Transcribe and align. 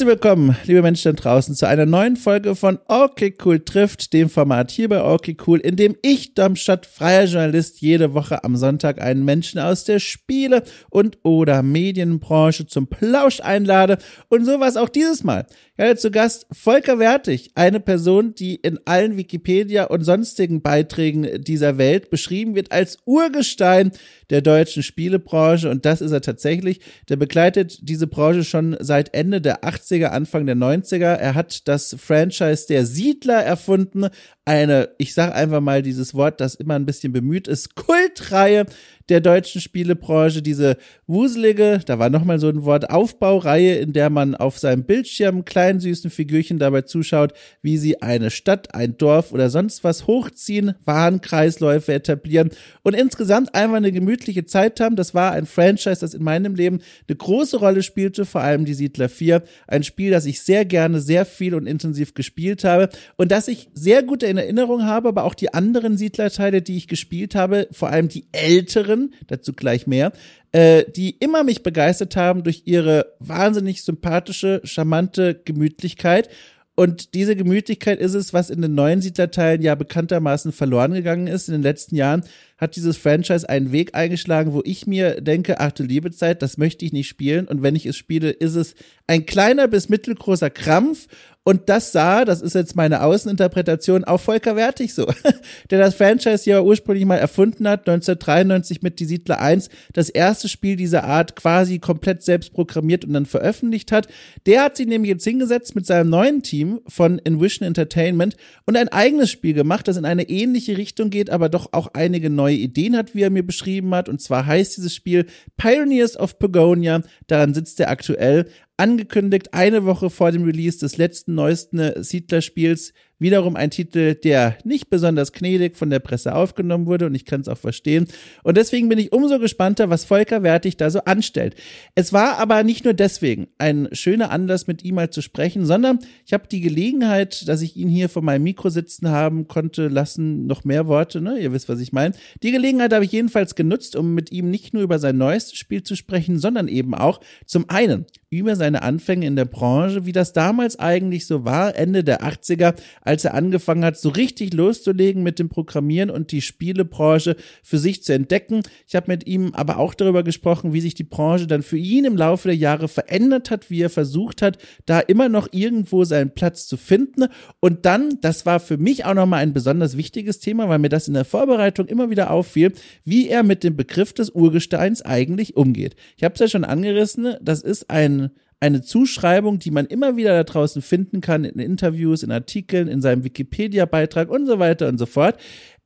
Herzlich 0.00 0.14
willkommen, 0.14 0.56
liebe 0.64 0.80
Menschen 0.80 1.14
da 1.14 1.22
draußen, 1.22 1.54
zu 1.54 1.68
einer 1.68 1.84
neuen 1.84 2.16
Folge 2.16 2.56
von 2.56 2.78
Okay 2.88 3.36
Cool 3.44 3.60
trifft, 3.62 4.14
dem 4.14 4.30
Format 4.30 4.70
hier 4.70 4.88
bei 4.88 5.04
Okay 5.04 5.36
Cool, 5.46 5.58
in 5.58 5.76
dem 5.76 5.94
ich, 6.00 6.32
Domstadt, 6.32 6.86
freier 6.86 7.24
Journalist, 7.26 7.82
jede 7.82 8.14
Woche 8.14 8.42
am 8.42 8.56
Sonntag 8.56 8.98
einen 8.98 9.26
Menschen 9.26 9.60
aus 9.60 9.84
der 9.84 9.98
Spiele- 9.98 10.62
und 10.88 11.18
oder 11.22 11.62
Medienbranche 11.62 12.66
zum 12.66 12.86
Plausch 12.86 13.40
einlade. 13.40 13.98
Und 14.30 14.46
so 14.46 14.58
war 14.58 14.68
es 14.68 14.78
auch 14.78 14.88
dieses 14.88 15.22
Mal. 15.22 15.44
Hatte 15.80 15.96
zu 15.96 16.10
Gast 16.10 16.46
Volker 16.52 16.98
Wertig, 16.98 17.52
eine 17.54 17.80
Person, 17.80 18.34
die 18.34 18.56
in 18.56 18.78
allen 18.84 19.16
Wikipedia 19.16 19.84
und 19.84 20.04
sonstigen 20.04 20.60
Beiträgen 20.60 21.42
dieser 21.42 21.78
Welt 21.78 22.10
beschrieben 22.10 22.54
wird 22.54 22.70
als 22.70 22.98
Urgestein 23.06 23.92
der 24.28 24.42
deutschen 24.42 24.82
Spielebranche. 24.82 25.70
Und 25.70 25.86
das 25.86 26.02
ist 26.02 26.12
er 26.12 26.20
tatsächlich. 26.20 26.80
Der 27.08 27.16
begleitet 27.16 27.78
diese 27.80 28.06
Branche 28.06 28.44
schon 28.44 28.76
seit 28.80 29.14
Ende 29.14 29.40
der 29.40 29.64
80er, 29.64 30.08
Anfang 30.08 30.44
der 30.44 30.56
90er. 30.56 31.14
Er 31.14 31.34
hat 31.34 31.66
das 31.66 31.96
Franchise 31.98 32.66
der 32.68 32.84
Siedler 32.84 33.42
erfunden. 33.42 34.08
Eine, 34.44 34.90
ich 34.98 35.14
sage 35.14 35.34
einfach 35.34 35.62
mal 35.62 35.80
dieses 35.80 36.12
Wort, 36.12 36.42
das 36.42 36.56
immer 36.56 36.74
ein 36.74 36.84
bisschen 36.84 37.14
bemüht 37.14 37.48
ist, 37.48 37.74
Kultreihe 37.74 38.66
der 39.10 39.20
deutschen 39.20 39.60
Spielebranche, 39.60 40.40
diese 40.40 40.76
wuselige, 41.06 41.80
da 41.84 41.98
war 41.98 42.08
nochmal 42.10 42.38
so 42.38 42.48
ein 42.48 42.64
Wort, 42.64 42.90
Aufbaureihe, 42.90 43.74
in 43.74 43.92
der 43.92 44.08
man 44.08 44.36
auf 44.36 44.58
seinem 44.58 44.84
Bildschirm 44.84 45.44
kleinen 45.44 45.80
süßen 45.80 46.10
Figürchen 46.10 46.58
dabei 46.58 46.82
zuschaut, 46.82 47.32
wie 47.60 47.76
sie 47.76 48.00
eine 48.02 48.30
Stadt, 48.30 48.74
ein 48.74 48.96
Dorf 48.96 49.32
oder 49.32 49.50
sonst 49.50 49.82
was 49.82 50.06
hochziehen, 50.06 50.74
Warenkreisläufe 50.84 51.92
etablieren 51.92 52.50
und 52.82 52.94
insgesamt 52.94 53.54
einfach 53.54 53.76
eine 53.76 53.92
gemütliche 53.92 54.44
Zeit 54.44 54.80
haben. 54.80 54.94
Das 54.94 55.14
war 55.14 55.32
ein 55.32 55.46
Franchise, 55.46 56.00
das 56.00 56.14
in 56.14 56.22
meinem 56.22 56.54
Leben 56.54 56.80
eine 57.08 57.16
große 57.16 57.56
Rolle 57.56 57.82
spielte, 57.82 58.24
vor 58.24 58.42
allem 58.42 58.64
die 58.64 58.74
Siedler 58.74 59.08
4. 59.08 59.42
Ein 59.66 59.82
Spiel, 59.82 60.12
das 60.12 60.26
ich 60.26 60.42
sehr 60.42 60.64
gerne, 60.64 61.00
sehr 61.00 61.24
viel 61.24 61.54
und 61.54 61.66
intensiv 61.66 62.14
gespielt 62.14 62.62
habe 62.62 62.88
und 63.16 63.32
das 63.32 63.48
ich 63.48 63.70
sehr 63.74 64.04
gut 64.04 64.22
in 64.22 64.36
Erinnerung 64.36 64.84
habe, 64.84 65.08
aber 65.08 65.24
auch 65.24 65.34
die 65.34 65.52
anderen 65.52 65.96
Siedlerteile, 65.96 66.62
die 66.62 66.76
ich 66.76 66.86
gespielt 66.86 67.34
habe, 67.34 67.66
vor 67.72 67.88
allem 67.90 68.08
die 68.08 68.26
älteren, 68.32 68.99
Autoren, 69.00 69.14
dazu 69.26 69.52
gleich 69.52 69.86
mehr, 69.86 70.12
äh, 70.52 70.84
die 70.90 71.10
immer 71.10 71.44
mich 71.44 71.62
begeistert 71.62 72.16
haben 72.16 72.42
durch 72.42 72.62
ihre 72.66 73.14
wahnsinnig 73.18 73.82
sympathische, 73.82 74.60
charmante 74.64 75.40
Gemütlichkeit. 75.44 76.28
Und 76.76 77.12
diese 77.14 77.36
Gemütlichkeit 77.36 78.00
ist 78.00 78.14
es, 78.14 78.32
was 78.32 78.48
in 78.48 78.62
den 78.62 78.74
neuen 78.74 79.02
Siedlerteilen 79.02 79.60
ja 79.60 79.74
bekanntermaßen 79.74 80.50
verloren 80.50 80.94
gegangen 80.94 81.26
ist. 81.26 81.48
In 81.48 81.52
den 81.52 81.62
letzten 81.62 81.94
Jahren 81.94 82.22
hat 82.56 82.74
dieses 82.74 82.96
Franchise 82.96 83.46
einen 83.46 83.70
Weg 83.70 83.94
eingeschlagen, 83.94 84.54
wo 84.54 84.62
ich 84.64 84.86
mir 84.86 85.20
denke, 85.20 85.60
ach 85.60 85.72
du 85.72 85.82
liebe 85.82 86.10
Zeit, 86.10 86.40
das 86.40 86.56
möchte 86.56 86.86
ich 86.86 86.92
nicht 86.92 87.08
spielen. 87.08 87.48
Und 87.48 87.62
wenn 87.62 87.76
ich 87.76 87.84
es 87.84 87.96
spiele, 87.96 88.30
ist 88.30 88.54
es 88.54 88.74
ein 89.06 89.26
kleiner 89.26 89.68
bis 89.68 89.90
mittelgroßer 89.90 90.48
Krampf 90.48 91.06
und 91.50 91.68
das 91.68 91.90
sah, 91.90 92.24
das 92.24 92.42
ist 92.42 92.54
jetzt 92.54 92.76
meine 92.76 93.02
Außeninterpretation, 93.02 94.04
auch 94.04 94.20
Volker 94.20 94.54
Wertig 94.54 94.94
so, 94.94 95.06
der 95.70 95.80
das 95.80 95.96
Franchise 95.96 96.48
ja 96.48 96.60
ursprünglich 96.60 97.04
mal 97.04 97.16
erfunden 97.16 97.66
hat, 97.66 97.88
1993 97.88 98.82
mit 98.82 99.00
Die 99.00 99.04
Siedler 99.04 99.40
1, 99.40 99.68
das 99.92 100.10
erste 100.10 100.48
Spiel 100.48 100.76
dieser 100.76 101.02
Art 101.02 101.34
quasi 101.34 101.80
komplett 101.80 102.22
selbst 102.22 102.52
programmiert 102.52 103.04
und 103.04 103.14
dann 103.14 103.26
veröffentlicht 103.26 103.90
hat. 103.90 104.06
Der 104.46 104.62
hat 104.62 104.76
sich 104.76 104.86
nämlich 104.86 105.10
jetzt 105.10 105.24
hingesetzt 105.24 105.74
mit 105.74 105.86
seinem 105.86 106.08
neuen 106.08 106.44
Team 106.44 106.82
von 106.86 107.18
Envision 107.18 107.66
Entertainment 107.66 108.36
und 108.64 108.76
ein 108.76 108.88
eigenes 108.88 109.32
Spiel 109.32 109.52
gemacht, 109.52 109.88
das 109.88 109.96
in 109.96 110.04
eine 110.04 110.28
ähnliche 110.28 110.78
Richtung 110.78 111.10
geht, 111.10 111.30
aber 111.30 111.48
doch 111.48 111.72
auch 111.72 111.88
einige 111.94 112.30
neue 112.30 112.54
Ideen 112.54 112.96
hat, 112.96 113.16
wie 113.16 113.22
er 113.22 113.30
mir 113.30 113.44
beschrieben 113.44 113.92
hat. 113.92 114.08
Und 114.08 114.20
zwar 114.20 114.46
heißt 114.46 114.76
dieses 114.76 114.94
Spiel 114.94 115.26
Pioneers 115.56 116.16
of 116.16 116.38
Pagonia. 116.38 117.02
Daran 117.26 117.54
sitzt 117.54 117.80
er 117.80 117.90
aktuell 117.90 118.46
angekündigt, 118.80 119.52
eine 119.52 119.84
Woche 119.84 120.08
vor 120.08 120.32
dem 120.32 120.44
Release 120.44 120.78
des 120.78 120.96
letzten 120.96 121.34
neuesten 121.34 122.02
Siedler-Spiels 122.02 122.92
Wiederum 123.20 123.54
ein 123.54 123.70
Titel, 123.70 124.14
der 124.14 124.58
nicht 124.64 124.90
besonders 124.90 125.32
gnädig 125.32 125.76
von 125.76 125.90
der 125.90 126.00
Presse 126.00 126.34
aufgenommen 126.34 126.86
wurde 126.86 127.06
und 127.06 127.14
ich 127.14 127.26
kann 127.26 127.42
es 127.42 127.48
auch 127.48 127.58
verstehen. 127.58 128.08
Und 128.42 128.56
deswegen 128.56 128.88
bin 128.88 128.98
ich 128.98 129.12
umso 129.12 129.38
gespannter, 129.38 129.90
was 129.90 130.04
Volker 130.04 130.42
Wertig 130.42 130.76
da 130.78 130.90
so 130.90 131.00
anstellt. 131.00 131.54
Es 131.94 132.12
war 132.12 132.38
aber 132.38 132.64
nicht 132.64 132.84
nur 132.84 132.94
deswegen 132.94 133.48
ein 133.58 133.88
schöner 133.92 134.30
Anlass, 134.30 134.66
mit 134.66 134.82
ihm 134.84 134.94
mal 134.96 135.10
zu 135.10 135.20
sprechen, 135.20 135.66
sondern 135.66 135.98
ich 136.26 136.32
habe 136.32 136.48
die 136.50 136.60
Gelegenheit, 136.60 137.46
dass 137.46 137.62
ich 137.62 137.76
ihn 137.76 137.88
hier 137.88 138.08
vor 138.08 138.22
meinem 138.22 138.42
Mikro 138.42 138.70
sitzen 138.70 139.10
haben 139.10 139.46
konnte, 139.48 139.88
lassen 139.88 140.46
noch 140.46 140.64
mehr 140.64 140.86
Worte, 140.86 141.20
ne? 141.20 141.38
Ihr 141.38 141.52
wisst, 141.52 141.68
was 141.68 141.80
ich 141.80 141.92
meine. 141.92 142.14
Die 142.42 142.52
Gelegenheit 142.52 142.92
habe 142.92 143.04
ich 143.04 143.12
jedenfalls 143.12 143.54
genutzt, 143.54 143.96
um 143.96 144.14
mit 144.14 144.32
ihm 144.32 144.50
nicht 144.50 144.72
nur 144.72 144.82
über 144.82 144.98
sein 144.98 145.18
neuestes 145.18 145.58
Spiel 145.58 145.82
zu 145.82 145.94
sprechen, 145.94 146.38
sondern 146.38 146.68
eben 146.68 146.94
auch 146.94 147.20
zum 147.44 147.68
einen 147.68 148.06
über 148.30 148.54
seine 148.56 148.82
Anfänge 148.82 149.26
in 149.26 149.36
der 149.36 149.44
Branche, 149.44 150.06
wie 150.06 150.12
das 150.12 150.32
damals 150.32 150.78
eigentlich 150.78 151.26
so 151.26 151.44
war, 151.44 151.76
Ende 151.76 152.04
der 152.04 152.22
80er, 152.22 152.74
als 153.10 153.24
er 153.24 153.34
angefangen 153.34 153.84
hat, 153.84 153.98
so 153.98 154.08
richtig 154.08 154.54
loszulegen 154.54 155.24
mit 155.24 155.40
dem 155.40 155.48
Programmieren 155.48 156.10
und 156.10 156.30
die 156.30 156.40
Spielebranche 156.40 157.34
für 157.60 157.78
sich 157.78 158.04
zu 158.04 158.14
entdecken. 158.14 158.62
Ich 158.86 158.94
habe 158.94 159.10
mit 159.10 159.26
ihm 159.26 159.52
aber 159.52 159.78
auch 159.78 159.94
darüber 159.94 160.22
gesprochen, 160.22 160.72
wie 160.72 160.80
sich 160.80 160.94
die 160.94 161.02
Branche 161.02 161.48
dann 161.48 161.64
für 161.64 161.76
ihn 161.76 162.04
im 162.04 162.16
Laufe 162.16 162.46
der 162.46 162.56
Jahre 162.56 162.86
verändert 162.86 163.50
hat, 163.50 163.68
wie 163.68 163.82
er 163.82 163.90
versucht 163.90 164.42
hat, 164.42 164.58
da 164.86 165.00
immer 165.00 165.28
noch 165.28 165.48
irgendwo 165.50 166.04
seinen 166.04 166.30
Platz 166.34 166.68
zu 166.68 166.76
finden. 166.76 167.26
Und 167.58 167.84
dann, 167.84 168.20
das 168.20 168.46
war 168.46 168.60
für 168.60 168.78
mich 168.78 169.04
auch 169.04 169.14
nochmal 169.14 169.42
ein 169.42 169.54
besonders 169.54 169.96
wichtiges 169.96 170.38
Thema, 170.38 170.68
weil 170.68 170.78
mir 170.78 170.88
das 170.88 171.08
in 171.08 171.14
der 171.14 171.24
Vorbereitung 171.24 171.88
immer 171.88 172.10
wieder 172.10 172.30
auffiel, 172.30 172.72
wie 173.04 173.28
er 173.28 173.42
mit 173.42 173.64
dem 173.64 173.76
Begriff 173.76 174.12
des 174.12 174.30
Urgesteins 174.30 175.02
eigentlich 175.02 175.56
umgeht. 175.56 175.96
Ich 176.16 176.22
habe 176.22 176.34
es 176.34 176.40
ja 176.40 176.46
schon 176.46 176.64
angerissen, 176.64 177.34
das 177.42 177.62
ist 177.62 177.90
ein 177.90 178.30
eine 178.60 178.82
Zuschreibung, 178.82 179.58
die 179.58 179.70
man 179.70 179.86
immer 179.86 180.16
wieder 180.16 180.30
da 180.30 180.44
draußen 180.44 180.82
finden 180.82 181.20
kann, 181.22 181.44
in 181.44 181.58
Interviews, 181.58 182.22
in 182.22 182.30
Artikeln, 182.30 182.88
in 182.88 183.00
seinem 183.00 183.24
Wikipedia-Beitrag 183.24 184.30
und 184.30 184.46
so 184.46 184.58
weiter 184.58 184.88
und 184.88 184.98
so 184.98 185.06
fort. 185.06 185.38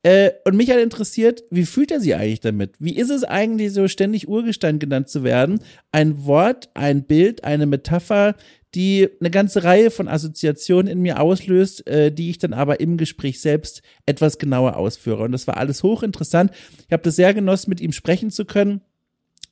Äh, 0.03 0.31
und 0.45 0.55
mich 0.55 0.69
hat 0.69 0.77
interessiert, 0.77 1.43
wie 1.49 1.65
fühlt 1.65 1.89
er 1.89 2.01
sich 2.01 2.15
eigentlich 2.15 2.41
damit? 2.41 2.75
Wie 2.77 2.95
ist 2.95 3.09
es 3.09 3.23
eigentlich 3.23 3.73
so 3.73 3.87
ständig 3.87 4.27
Urgestein 4.27 4.77
genannt 4.77 5.09
zu 5.09 5.23
werden? 5.23 5.59
Ein 5.91 6.25
Wort, 6.25 6.69
ein 6.73 7.05
Bild, 7.05 7.43
eine 7.45 7.65
Metapher, 7.65 8.35
die 8.75 9.09
eine 9.21 9.31
ganze 9.31 9.63
Reihe 9.63 9.89
von 9.89 10.09
Assoziationen 10.09 10.91
in 10.91 10.99
mir 10.99 11.21
auslöst, 11.21 11.87
äh, 11.87 12.11
die 12.11 12.29
ich 12.29 12.37
dann 12.37 12.53
aber 12.53 12.81
im 12.81 12.97
Gespräch 12.97 13.39
selbst 13.39 13.81
etwas 14.05 14.37
genauer 14.37 14.75
ausführe. 14.75 15.23
Und 15.23 15.31
das 15.31 15.47
war 15.47 15.57
alles 15.57 15.81
hochinteressant. 15.81 16.51
Ich 16.85 16.91
habe 16.91 17.03
das 17.03 17.15
sehr 17.15 17.33
genossen, 17.33 17.69
mit 17.69 17.79
ihm 17.79 17.93
sprechen 17.93 18.31
zu 18.31 18.43
können. 18.43 18.81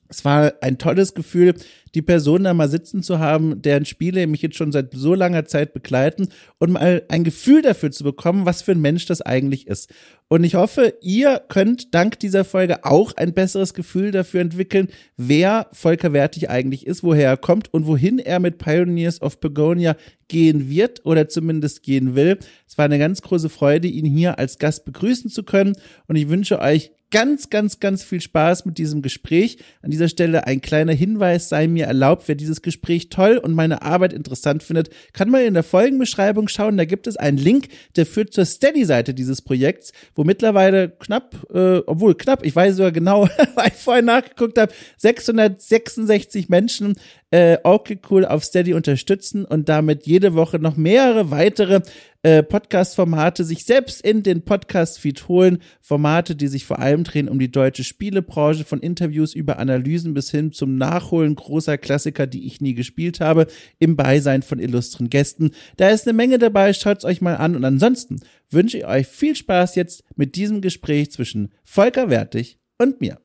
Es 0.08 0.24
war 0.24 0.52
ein 0.60 0.78
tolles 0.78 1.14
Gefühl, 1.14 1.54
die 1.94 2.02
Person 2.02 2.44
da 2.44 2.54
mal 2.54 2.68
sitzen 2.68 3.02
zu 3.02 3.18
haben, 3.18 3.62
deren 3.62 3.84
Spiele 3.84 4.26
mich 4.26 4.42
jetzt 4.42 4.56
schon 4.56 4.72
seit 4.72 4.92
so 4.94 5.14
langer 5.14 5.44
Zeit 5.44 5.72
begleiten 5.72 6.28
und 6.58 6.72
mal 6.72 7.02
ein 7.08 7.24
Gefühl 7.24 7.62
dafür 7.62 7.90
zu 7.90 8.04
bekommen, 8.04 8.46
was 8.46 8.62
für 8.62 8.72
ein 8.72 8.80
Mensch 8.80 9.06
das 9.06 9.22
eigentlich 9.22 9.66
ist. 9.66 9.92
Und 10.28 10.42
ich 10.42 10.56
hoffe, 10.56 10.94
ihr 11.00 11.40
könnt 11.48 11.94
dank 11.94 12.18
dieser 12.18 12.44
Folge 12.44 12.84
auch 12.84 13.12
ein 13.16 13.34
besseres 13.34 13.74
Gefühl 13.74 14.10
dafür 14.10 14.40
entwickeln, 14.40 14.88
wer 15.16 15.68
Volker 15.72 16.12
Wertig 16.12 16.50
eigentlich 16.50 16.86
ist, 16.86 17.04
woher 17.04 17.28
er 17.28 17.36
kommt 17.36 17.72
und 17.72 17.86
wohin 17.86 18.18
er 18.18 18.40
mit 18.40 18.58
Pioneers 18.58 19.22
of 19.22 19.38
Begonia 19.38 19.96
gehen 20.28 20.68
wird 20.68 21.04
oder 21.04 21.28
zumindest 21.28 21.82
gehen 21.82 22.16
will. 22.16 22.38
Es 22.66 22.76
war 22.76 22.86
eine 22.86 22.98
ganz 22.98 23.22
große 23.22 23.48
Freude, 23.48 23.86
ihn 23.86 24.06
hier 24.06 24.38
als 24.38 24.58
Gast 24.58 24.84
begrüßen 24.84 25.30
zu 25.30 25.44
können 25.44 25.76
und 26.08 26.16
ich 26.16 26.28
wünsche 26.28 26.58
euch 26.58 26.90
ganz, 27.10 27.50
ganz, 27.50 27.80
ganz 27.80 28.02
viel 28.02 28.20
Spaß 28.20 28.64
mit 28.64 28.78
diesem 28.78 29.02
Gespräch. 29.02 29.58
An 29.82 29.90
dieser 29.90 30.08
Stelle 30.08 30.46
ein 30.46 30.60
kleiner 30.60 30.92
Hinweis 30.92 31.48
sei 31.48 31.68
mir 31.68 31.86
erlaubt, 31.86 32.26
wer 32.26 32.34
dieses 32.34 32.62
Gespräch 32.62 33.08
toll 33.08 33.38
und 33.38 33.54
meine 33.54 33.82
Arbeit 33.82 34.12
interessant 34.12 34.62
findet, 34.62 34.90
kann 35.12 35.30
mal 35.30 35.44
in 35.44 35.54
der 35.54 35.62
Folgenbeschreibung 35.62 36.48
schauen. 36.48 36.76
Da 36.76 36.84
gibt 36.84 37.06
es 37.06 37.16
einen 37.16 37.38
Link, 37.38 37.68
der 37.96 38.06
führt 38.06 38.32
zur 38.32 38.44
Steady-Seite 38.44 39.14
dieses 39.14 39.42
Projekts, 39.42 39.92
wo 40.14 40.24
mittlerweile 40.24 40.90
knapp, 40.90 41.36
äh, 41.54 41.78
obwohl 41.86 42.14
knapp, 42.14 42.44
ich 42.44 42.56
weiß 42.56 42.76
sogar 42.76 42.92
genau, 42.92 43.28
weil 43.54 43.68
ich 43.68 43.74
vorhin 43.74 44.06
nachgeguckt 44.06 44.58
habe, 44.58 44.72
666 44.98 46.48
Menschen 46.48 46.96
äh, 47.34 47.58
okay 47.64 47.98
cool 48.10 48.24
auf 48.24 48.44
Steady 48.44 48.74
unterstützen 48.74 49.44
und 49.44 49.68
damit 49.68 50.06
jede 50.06 50.34
Woche 50.34 50.60
noch 50.60 50.76
mehrere 50.76 51.32
weitere 51.32 51.80
äh, 52.22 52.44
Podcast-Formate 52.44 53.42
sich 53.42 53.64
selbst 53.64 54.02
in 54.02 54.22
den 54.22 54.42
Podcast-Feed 54.42 55.26
holen. 55.26 55.58
Formate, 55.80 56.36
die 56.36 56.46
sich 56.46 56.64
vor 56.64 56.78
allem 56.78 57.02
drehen 57.02 57.28
um 57.28 57.40
die 57.40 57.50
deutsche 57.50 57.82
Spielebranche, 57.82 58.62
von 58.62 58.78
Interviews 58.78 59.34
über 59.34 59.58
Analysen 59.58 60.14
bis 60.14 60.30
hin 60.30 60.52
zum 60.52 60.76
Nachholen 60.76 61.34
großer 61.34 61.76
Klassiker, 61.76 62.28
die 62.28 62.46
ich 62.46 62.60
nie 62.60 62.74
gespielt 62.74 63.18
habe, 63.18 63.48
im 63.80 63.96
Beisein 63.96 64.42
von 64.42 64.60
illustren 64.60 65.10
Gästen. 65.10 65.50
Da 65.76 65.88
ist 65.88 66.06
eine 66.06 66.16
Menge 66.16 66.38
dabei, 66.38 66.72
schaut's 66.72 67.04
euch 67.04 67.20
mal 67.20 67.34
an 67.34 67.56
und 67.56 67.64
ansonsten 67.64 68.20
wünsche 68.48 68.78
ich 68.78 68.86
euch 68.86 69.08
viel 69.08 69.34
Spaß 69.34 69.74
jetzt 69.74 70.04
mit 70.14 70.36
diesem 70.36 70.60
Gespräch 70.60 71.10
zwischen 71.10 71.52
Volker 71.64 72.10
Wertig 72.10 72.60
und 72.78 73.00
mir. 73.00 73.23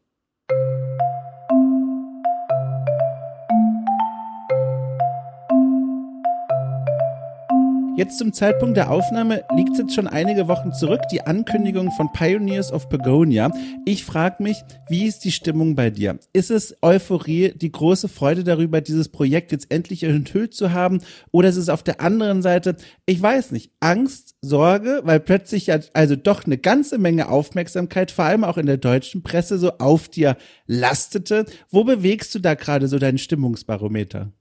Jetzt 7.99 8.17
zum 8.17 8.31
Zeitpunkt 8.31 8.77
der 8.77 8.91
Aufnahme 8.91 9.43
liegt 9.57 9.77
jetzt 9.77 9.93
schon 9.93 10.07
einige 10.07 10.47
Wochen 10.47 10.71
zurück, 10.71 11.01
die 11.11 11.19
Ankündigung 11.27 11.91
von 11.91 12.09
Pioneers 12.13 12.71
of 12.71 12.87
Begonia. 12.87 13.51
Ich 13.83 14.05
frage 14.05 14.41
mich, 14.41 14.63
wie 14.87 15.05
ist 15.05 15.25
die 15.25 15.33
Stimmung 15.33 15.75
bei 15.75 15.89
dir? 15.89 16.17
Ist 16.31 16.49
es 16.49 16.77
Euphorie, 16.81 17.51
die 17.53 17.73
große 17.73 18.07
Freude 18.07 18.45
darüber, 18.45 18.79
dieses 18.79 19.09
Projekt 19.09 19.51
jetzt 19.51 19.69
endlich 19.69 20.03
enthüllt 20.03 20.53
zu 20.53 20.71
haben? 20.71 21.01
Oder 21.31 21.49
ist 21.49 21.57
es 21.57 21.67
auf 21.67 21.83
der 21.83 21.99
anderen 21.99 22.41
Seite, 22.41 22.77
ich 23.05 23.21
weiß 23.21 23.51
nicht, 23.51 23.73
Angst, 23.81 24.37
Sorge, 24.41 25.01
weil 25.03 25.19
plötzlich 25.19 25.67
ja 25.67 25.79
also 25.91 26.15
doch 26.15 26.45
eine 26.45 26.57
ganze 26.57 26.99
Menge 26.99 27.27
Aufmerksamkeit, 27.27 28.11
vor 28.11 28.23
allem 28.23 28.45
auch 28.45 28.57
in 28.57 28.65
der 28.65 28.77
deutschen 28.77 29.23
Presse, 29.23 29.59
so 29.59 29.73
auf 29.77 30.07
dir 30.07 30.37
lastete. 30.67 31.47
Wo 31.69 31.83
bewegst 31.83 32.33
du 32.33 32.39
da 32.39 32.53
gerade 32.53 32.87
so 32.87 32.97
dein 32.97 33.17
Stimmungsbarometer? 33.17 34.31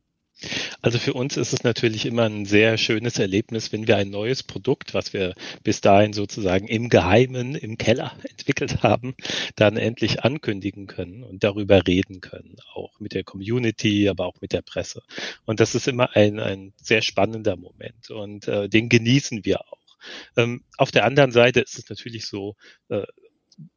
Also 0.83 0.99
für 0.99 1.15
uns 1.15 1.37
ist 1.37 1.53
es 1.53 1.65
natürlich 1.65 2.07
immer 2.07 2.25
ein 2.25 2.45
sehr 2.45 2.79
schönes 2.79 3.19
Erlebnis, 3.19 3.73
wenn 3.73 3.89
wir 3.89 3.97
ein 3.97 4.11
neues 4.11 4.43
Produkt, 4.43 4.95
was 4.95 5.13
wir 5.13 5.35
bis 5.65 5.81
dahin 5.81 6.13
sozusagen 6.13 6.69
im 6.69 6.89
Geheimen, 6.89 7.57
im 7.57 7.77
Keller 7.77 8.13
entwickelt 8.31 8.83
haben, 8.83 9.15
dann 9.57 9.77
endlich 9.77 10.23
ankündigen 10.23 10.87
können 10.87 11.25
und 11.25 11.43
darüber 11.43 11.87
reden 11.87 12.21
können, 12.21 12.57
auch 12.73 13.01
mit 13.01 13.15
der 13.15 13.25
Community, 13.25 14.09
aber 14.09 14.27
auch 14.27 14.41
mit 14.41 14.53
der 14.53 14.63
Presse. 14.63 15.03
Und 15.45 15.61
das 15.61 15.75
ist 15.75 15.89
immer 15.89 16.15
ein, 16.15 16.39
ein 16.39 16.73
sehr 16.77 17.03
spannender 17.03 17.57
Moment 17.57 18.11
und 18.11 18.47
äh, 18.47 18.69
den 18.69 18.89
genießen 18.89 19.45
wir 19.45 19.61
auch. 19.61 19.79
Ähm, 20.37 20.63
auf 20.77 20.93
der 20.93 21.05
anderen 21.05 21.33
Seite 21.33 21.61
ist 21.61 21.79
es 21.79 21.89
natürlich 21.89 22.27
so, 22.27 22.55
äh, 22.89 23.03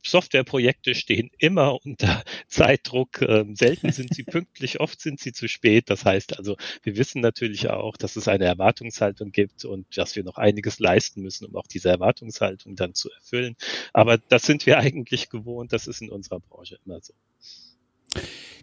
Softwareprojekte 0.04 0.96
stehen 0.96 1.30
immer 1.38 1.84
unter 1.86 2.24
Zeitdruck. 2.48 3.22
Ähm, 3.22 3.56
selten 3.56 3.92
sind 3.92 4.14
sie 4.14 4.24
pünktlich, 4.24 4.80
oft 4.80 5.00
sind 5.02 5.20
sie 5.20 5.34
zu 5.34 5.48
spät. 5.48 5.90
Das 5.90 6.06
heißt 6.06 6.38
also, 6.38 6.58
wir 6.84 6.98
wissen 6.98 7.22
natürlich 7.22 7.70
auch, 7.70 7.98
dass 7.98 8.16
es 8.16 8.28
eine 8.28 8.46
Erwartungshaltung 8.46 9.32
gibt 9.32 9.66
und 9.66 9.86
dass 9.98 10.16
wir 10.16 10.24
noch 10.24 10.38
einiges 10.38 10.80
leisten 10.80 11.22
müssen, 11.22 11.46
um 11.46 11.56
auch 11.56 11.68
diese 11.68 11.90
Erwartungshaltung 11.90 12.76
dann 12.76 12.94
zu 12.94 13.12
erfüllen. 13.12 13.56
Aber 13.94 14.18
das 14.18 14.44
sind 14.44 14.66
wir 14.66 14.78
eigentlich 14.80 15.30
gewohnt. 15.30 15.74
Das 15.74 15.88
ist 15.88 16.02
in 16.02 16.10
unserer 16.10 16.40
Branche 16.40 16.78
immer 16.86 17.00
so. 17.02 17.14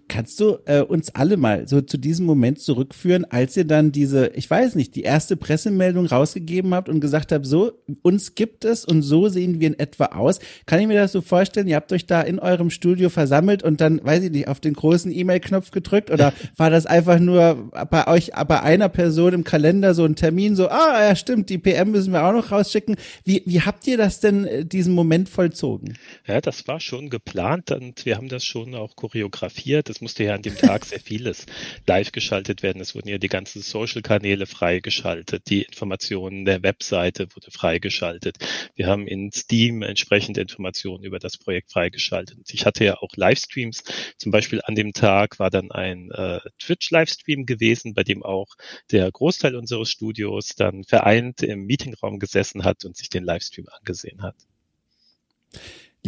Kannst 0.08 0.40
du 0.40 0.58
äh, 0.64 0.80
uns 0.80 1.14
alle 1.14 1.36
mal 1.36 1.68
so 1.68 1.80
zu 1.80 1.98
diesem 1.98 2.26
Moment 2.26 2.60
zurückführen, 2.60 3.24
als 3.30 3.56
ihr 3.56 3.64
dann 3.64 3.92
diese, 3.92 4.28
ich 4.28 4.48
weiß 4.50 4.74
nicht, 4.74 4.94
die 4.94 5.02
erste 5.02 5.36
Pressemeldung 5.36 6.06
rausgegeben 6.06 6.74
habt 6.74 6.88
und 6.88 7.00
gesagt 7.00 7.30
habt, 7.30 7.46
so, 7.46 7.72
uns 8.02 8.34
gibt 8.34 8.64
es 8.64 8.84
und 8.84 9.02
so 9.02 9.28
sehen 9.28 9.60
wir 9.60 9.68
in 9.68 9.78
etwa 9.78 10.06
aus. 10.06 10.40
Kann 10.66 10.80
ich 10.80 10.86
mir 10.86 10.94
das 10.94 11.12
so 11.12 11.20
vorstellen? 11.20 11.68
Ihr 11.68 11.76
habt 11.76 11.92
euch 11.92 12.06
da 12.06 12.22
in 12.22 12.38
eurem 12.38 12.70
Studio 12.70 13.10
versammelt 13.10 13.62
und 13.62 13.80
dann, 13.80 14.02
weiß 14.02 14.24
ich 14.24 14.30
nicht, 14.30 14.48
auf 14.48 14.60
den 14.60 14.74
großen 14.74 15.12
E-Mail-Knopf 15.12 15.70
gedrückt 15.70 16.10
oder 16.10 16.32
war 16.56 16.70
das 16.70 16.86
einfach 16.86 17.18
nur 17.18 17.70
bei 17.90 18.06
euch, 18.06 18.30
bei 18.48 18.62
einer 18.62 18.88
Person 18.88 19.34
im 19.34 19.44
Kalender 19.44 19.94
so 19.94 20.04
ein 20.04 20.16
Termin, 20.16 20.56
so, 20.56 20.68
ah, 20.68 21.02
ja, 21.02 21.16
stimmt, 21.16 21.50
die 21.50 21.58
PM 21.58 21.90
müssen 21.90 22.12
wir 22.12 22.24
auch 22.24 22.32
noch 22.32 22.50
rausschicken. 22.50 22.96
Wie, 23.24 23.42
wie 23.44 23.60
habt 23.60 23.86
ihr 23.86 23.98
das 23.98 24.20
denn, 24.20 24.46
äh, 24.46 24.64
diesen 24.64 24.94
Moment 24.94 25.28
vollzogen? 25.28 25.98
Ja, 26.26 26.40
das 26.40 26.66
war 26.66 26.80
schon 26.80 27.10
geplant 27.10 27.70
und 27.70 28.06
wir 28.06 28.16
haben 28.16 28.28
das 28.28 28.44
schon 28.44 28.74
auch 28.74 28.96
choreografiert. 28.96 29.88
Das 29.88 29.97
es 29.98 30.02
musste 30.02 30.22
ja 30.22 30.34
an 30.36 30.42
dem 30.42 30.56
Tag 30.56 30.84
sehr 30.84 31.00
vieles 31.00 31.44
live 31.88 32.12
geschaltet 32.12 32.62
werden. 32.62 32.80
Es 32.80 32.94
wurden 32.94 33.08
ja 33.08 33.18
die 33.18 33.26
ganzen 33.26 33.62
Social-Kanäle 33.62 34.46
freigeschaltet. 34.46 35.50
Die 35.50 35.62
Informationen 35.62 36.44
der 36.44 36.62
Webseite 36.62 37.26
wurde 37.34 37.50
freigeschaltet. 37.50 38.36
Wir 38.76 38.86
haben 38.86 39.08
in 39.08 39.32
Steam 39.32 39.82
entsprechende 39.82 40.40
Informationen 40.40 41.02
über 41.02 41.18
das 41.18 41.36
Projekt 41.36 41.72
freigeschaltet. 41.72 42.38
Ich 42.52 42.64
hatte 42.64 42.84
ja 42.84 42.98
auch 42.98 43.10
Livestreams. 43.16 43.82
Zum 44.18 44.30
Beispiel 44.30 44.60
an 44.62 44.76
dem 44.76 44.92
Tag 44.92 45.40
war 45.40 45.50
dann 45.50 45.72
ein 45.72 46.12
äh, 46.12 46.38
Twitch-Livestream 46.60 47.44
gewesen, 47.44 47.94
bei 47.94 48.04
dem 48.04 48.22
auch 48.22 48.54
der 48.92 49.10
Großteil 49.10 49.56
unseres 49.56 49.90
Studios 49.90 50.54
dann 50.54 50.84
vereint 50.84 51.42
im 51.42 51.66
Meetingraum 51.66 52.20
gesessen 52.20 52.62
hat 52.62 52.84
und 52.84 52.96
sich 52.96 53.08
den 53.08 53.24
Livestream 53.24 53.66
angesehen 53.68 54.22
hat. 54.22 54.36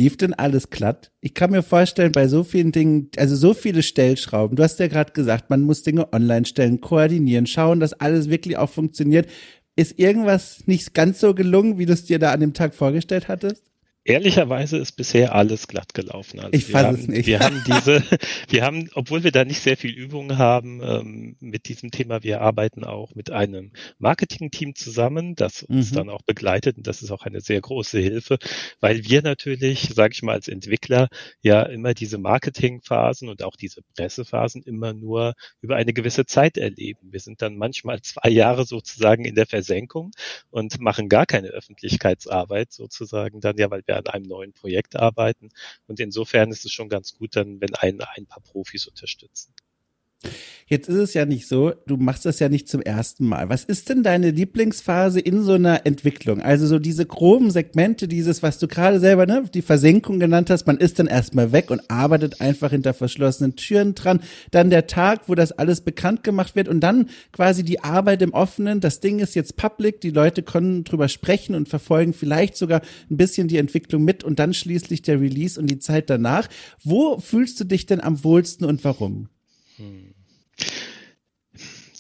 Lief 0.01 0.17
denn 0.17 0.33
alles 0.33 0.71
glatt? 0.71 1.13
Ich 1.21 1.35
kann 1.35 1.51
mir 1.51 1.63
vorstellen, 1.63 2.13
bei 2.13 2.27
so 2.27 2.43
vielen 2.43 2.73
Dingen, 2.73 3.11
also 3.19 3.37
so 3.37 3.53
viele 3.53 3.83
Stellschrauben, 3.83 4.57
du 4.57 4.63
hast 4.63 4.81
ja 4.81 4.89
gerade 4.89 5.13
gesagt, 5.13 5.51
man 5.51 5.61
muss 5.61 5.83
Dinge 5.83 6.11
online 6.15 6.47
stellen, 6.47 6.81
koordinieren, 6.81 7.47
schauen, 7.47 7.81
dass 7.81 7.93
alles 7.93 8.31
wirklich 8.31 8.57
auch 8.57 8.71
funktioniert. 8.71 9.29
Ist 9.77 9.99
irgendwas 9.99 10.67
nicht 10.67 10.95
ganz 10.95 11.21
so 11.21 11.35
gelungen, 11.35 11.77
wie 11.77 11.85
du 11.85 11.93
es 11.93 12.07
dir 12.07 12.19
da 12.19 12.33
an 12.33 12.41
dem 12.41 12.55
Tag 12.55 12.75
vorgestellt 12.75 13.29
hattest? 13.29 13.70
Ehrlicherweise 14.03 14.79
ist 14.79 14.93
bisher 14.93 15.35
alles 15.35 15.69
glatt 15.69 15.93
gelaufen. 15.93 16.41
Also 16.41 16.53
ich 16.55 16.65
fasse 16.65 16.99
es 16.99 17.07
nicht. 17.07 17.27
Wir 17.27 17.41
haben 17.41 17.63
diese, 17.67 18.03
wir 18.49 18.65
haben, 18.65 18.89
obwohl 18.95 19.25
wir 19.25 19.31
da 19.31 19.45
nicht 19.45 19.61
sehr 19.61 19.77
viel 19.77 19.91
Übung 19.91 20.39
haben 20.39 20.81
ähm, 20.83 21.37
mit 21.39 21.69
diesem 21.69 21.91
Thema, 21.91 22.23
wir 22.23 22.41
arbeiten 22.41 22.83
auch 22.83 23.15
mit 23.15 23.31
einem 23.31 23.73
Marketing-Team 23.99 24.75
zusammen, 24.75 25.35
das 25.35 25.65
uns 25.65 25.91
mhm. 25.91 25.97
dann 25.97 26.09
auch 26.09 26.23
begleitet 26.23 26.79
und 26.79 26.87
das 26.87 27.03
ist 27.03 27.11
auch 27.11 27.27
eine 27.27 27.43
sehr 27.43 27.61
große 27.61 27.99
Hilfe, 27.99 28.39
weil 28.81 29.05
wir 29.05 29.21
natürlich, 29.21 29.91
sage 29.95 30.13
ich 30.15 30.23
mal, 30.23 30.33
als 30.33 30.49
Entwickler 30.49 31.09
ja 31.43 31.63
immer 31.63 31.93
diese 31.93 32.17
Marketingphasen 32.17 33.29
und 33.29 33.43
auch 33.43 33.57
diese 33.57 33.83
Pressephasen 33.97 34.63
immer 34.63 34.95
nur 34.95 35.35
über 35.61 35.77
eine 35.77 35.93
gewisse 35.93 36.25
Zeit 36.25 36.57
erleben. 36.57 37.13
Wir 37.13 37.21
sind 37.21 37.43
dann 37.43 37.57
manchmal 37.57 38.01
zwei 38.03 38.31
Jahre 38.31 38.65
sozusagen 38.65 39.27
in 39.27 39.35
der 39.35 39.47
Versenkung 39.47 40.13
und 40.49 40.81
machen 40.81 41.11
gar 41.11 41.27
keine 41.27 41.49
Öffentlichkeitsarbeit 41.49 42.73
sozusagen 42.73 43.41
dann 43.43 43.59
ja, 43.59 43.71
weil 43.71 43.83
wir 43.91 43.97
an 43.97 44.07
einem 44.07 44.27
neuen 44.27 44.53
Projekt 44.53 44.97
arbeiten. 44.97 45.51
Und 45.87 46.01
insofern 46.01 46.51
ist 46.51 46.65
es 46.65 46.73
schon 46.73 46.89
ganz 46.89 47.15
gut 47.17 47.37
dann, 47.37 47.61
wenn 47.61 47.75
einen 47.75 48.01
ein 48.03 48.27
paar 48.27 48.43
Profis 48.43 48.87
unterstützen. 48.87 49.53
Jetzt 50.71 50.89
ist 50.89 50.99
es 50.99 51.15
ja 51.15 51.27
nicht 51.27 51.49
so, 51.49 51.73
du 51.89 51.97
machst 51.97 52.25
das 52.25 52.39
ja 52.39 52.49
nicht 52.49 52.69
zum 52.69 52.81
ersten 52.81 53.27
Mal. 53.27 53.49
Was 53.49 53.65
ist 53.65 53.89
denn 53.89 54.05
deine 54.05 54.31
Lieblingsphase 54.31 55.19
in 55.19 55.43
so 55.43 55.55
einer 55.55 55.85
Entwicklung? 55.85 56.41
Also 56.41 56.69
so 56.69 56.79
diese 56.79 57.07
groben 57.07 57.51
Segmente, 57.51 58.07
dieses, 58.07 58.41
was 58.45 58.61
du 58.61 58.69
gerade 58.69 59.01
selber, 59.01 59.27
ne, 59.27 59.43
die 59.53 59.63
Versenkung 59.63 60.21
genannt 60.21 60.49
hast, 60.49 60.69
man 60.69 60.79
ist 60.79 61.01
dann 61.01 61.09
erstmal 61.09 61.51
weg 61.51 61.73
und 61.73 61.91
arbeitet 61.91 62.41
einfach 62.41 62.71
hinter 62.71 62.95
verschlossenen 62.95 63.57
Türen 63.57 63.97
dran. 63.97 64.21
Dann 64.53 64.71
der 64.71 64.87
Tag, 64.87 65.23
wo 65.29 65.35
das 65.35 65.51
alles 65.51 65.81
bekannt 65.81 66.23
gemacht 66.23 66.55
wird 66.55 66.69
und 66.69 66.79
dann 66.79 67.09
quasi 67.33 67.65
die 67.65 67.83
Arbeit 67.83 68.23
im 68.23 68.33
Offenen. 68.33 68.79
Das 68.79 69.01
Ding 69.01 69.19
ist 69.19 69.35
jetzt 69.35 69.57
public, 69.57 70.01
die 70.01 70.11
Leute 70.11 70.45
können 70.45 70.85
drüber 70.85 71.09
sprechen 71.09 71.57
und 71.57 71.69
verfolgen 71.69 72.13
vielleicht 72.13 72.57
sogar 72.57 72.83
ein 73.11 73.17
bisschen 73.17 73.49
die 73.49 73.59
Entwicklung 73.59 74.05
mit 74.05 74.23
und 74.23 74.39
dann 74.39 74.55
schließlich 74.55 75.03
der 75.03 75.21
Release 75.21 75.59
und 75.59 75.67
die 75.67 75.81
Zeit 75.81 76.11
danach. 76.11 76.49
Wo 76.85 77.19
fühlst 77.19 77.59
du 77.59 77.65
dich 77.65 77.87
denn 77.87 78.01
am 78.01 78.23
wohlsten 78.23 78.67
und 78.67 78.85
warum? 78.85 79.29
Hm 79.77 80.10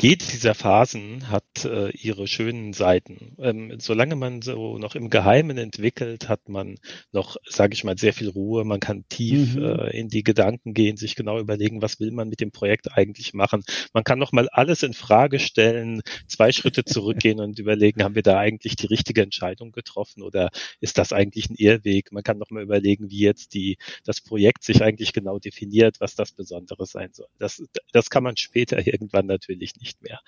jede 0.02 0.24
dieser 0.24 0.54
Phasen 0.54 1.30
hat 1.30 1.64
äh, 1.64 1.90
ihre 1.90 2.26
schönen 2.26 2.72
Seiten. 2.72 3.36
Ähm, 3.38 3.76
solange 3.78 4.16
man 4.16 4.40
so 4.40 4.78
noch 4.78 4.94
im 4.94 5.10
Geheimen 5.10 5.58
entwickelt, 5.58 6.28
hat 6.28 6.48
man 6.48 6.76
noch, 7.12 7.36
sage 7.46 7.74
ich 7.74 7.84
mal, 7.84 7.98
sehr 7.98 8.12
viel 8.12 8.28
Ruhe. 8.28 8.64
Man 8.64 8.80
kann 8.80 9.04
tief 9.08 9.56
mhm. 9.56 9.64
äh, 9.64 9.90
in 9.98 10.08
die 10.08 10.22
Gedanken 10.22 10.74
gehen, 10.74 10.96
sich 10.96 11.16
genau 11.16 11.38
überlegen, 11.38 11.82
was 11.82 12.00
will 12.00 12.12
man 12.12 12.28
mit 12.28 12.40
dem 12.40 12.50
Projekt 12.50 12.96
eigentlich 12.96 13.34
machen. 13.34 13.62
Man 13.92 14.04
kann 14.04 14.18
noch 14.18 14.32
mal 14.32 14.48
alles 14.48 14.82
in 14.82 14.94
Frage 14.94 15.38
stellen, 15.38 16.02
zwei 16.26 16.52
Schritte 16.52 16.84
zurückgehen 16.86 17.40
und 17.40 17.58
überlegen, 17.58 18.02
haben 18.02 18.14
wir 18.14 18.22
da 18.22 18.38
eigentlich 18.38 18.76
die 18.76 18.86
richtige 18.86 19.22
Entscheidung 19.22 19.72
getroffen 19.72 20.22
oder 20.22 20.50
ist 20.80 20.98
das 20.98 21.12
eigentlich 21.12 21.50
ein 21.50 21.56
Irrweg? 21.56 22.12
Man 22.12 22.22
kann 22.22 22.38
noch 22.38 22.50
mal 22.50 22.62
überlegen, 22.62 23.10
wie 23.10 23.20
jetzt 23.20 23.54
die 23.54 23.76
das 24.04 24.20
Projekt 24.20 24.64
sich 24.64 24.82
eigentlich 24.82 25.12
genau 25.12 25.38
definiert, 25.38 25.96
was 26.00 26.14
das 26.14 26.32
Besondere 26.32 26.86
sein 26.86 27.10
soll. 27.12 27.28
Das, 27.38 27.62
das 27.92 28.08
kann 28.08 28.22
man 28.22 28.36
später 28.36 28.78
irgendwann 28.86 29.26
natürlich 29.26 29.74
nicht 29.76 29.89
nicht 29.90 30.02
mehr. 30.02 30.20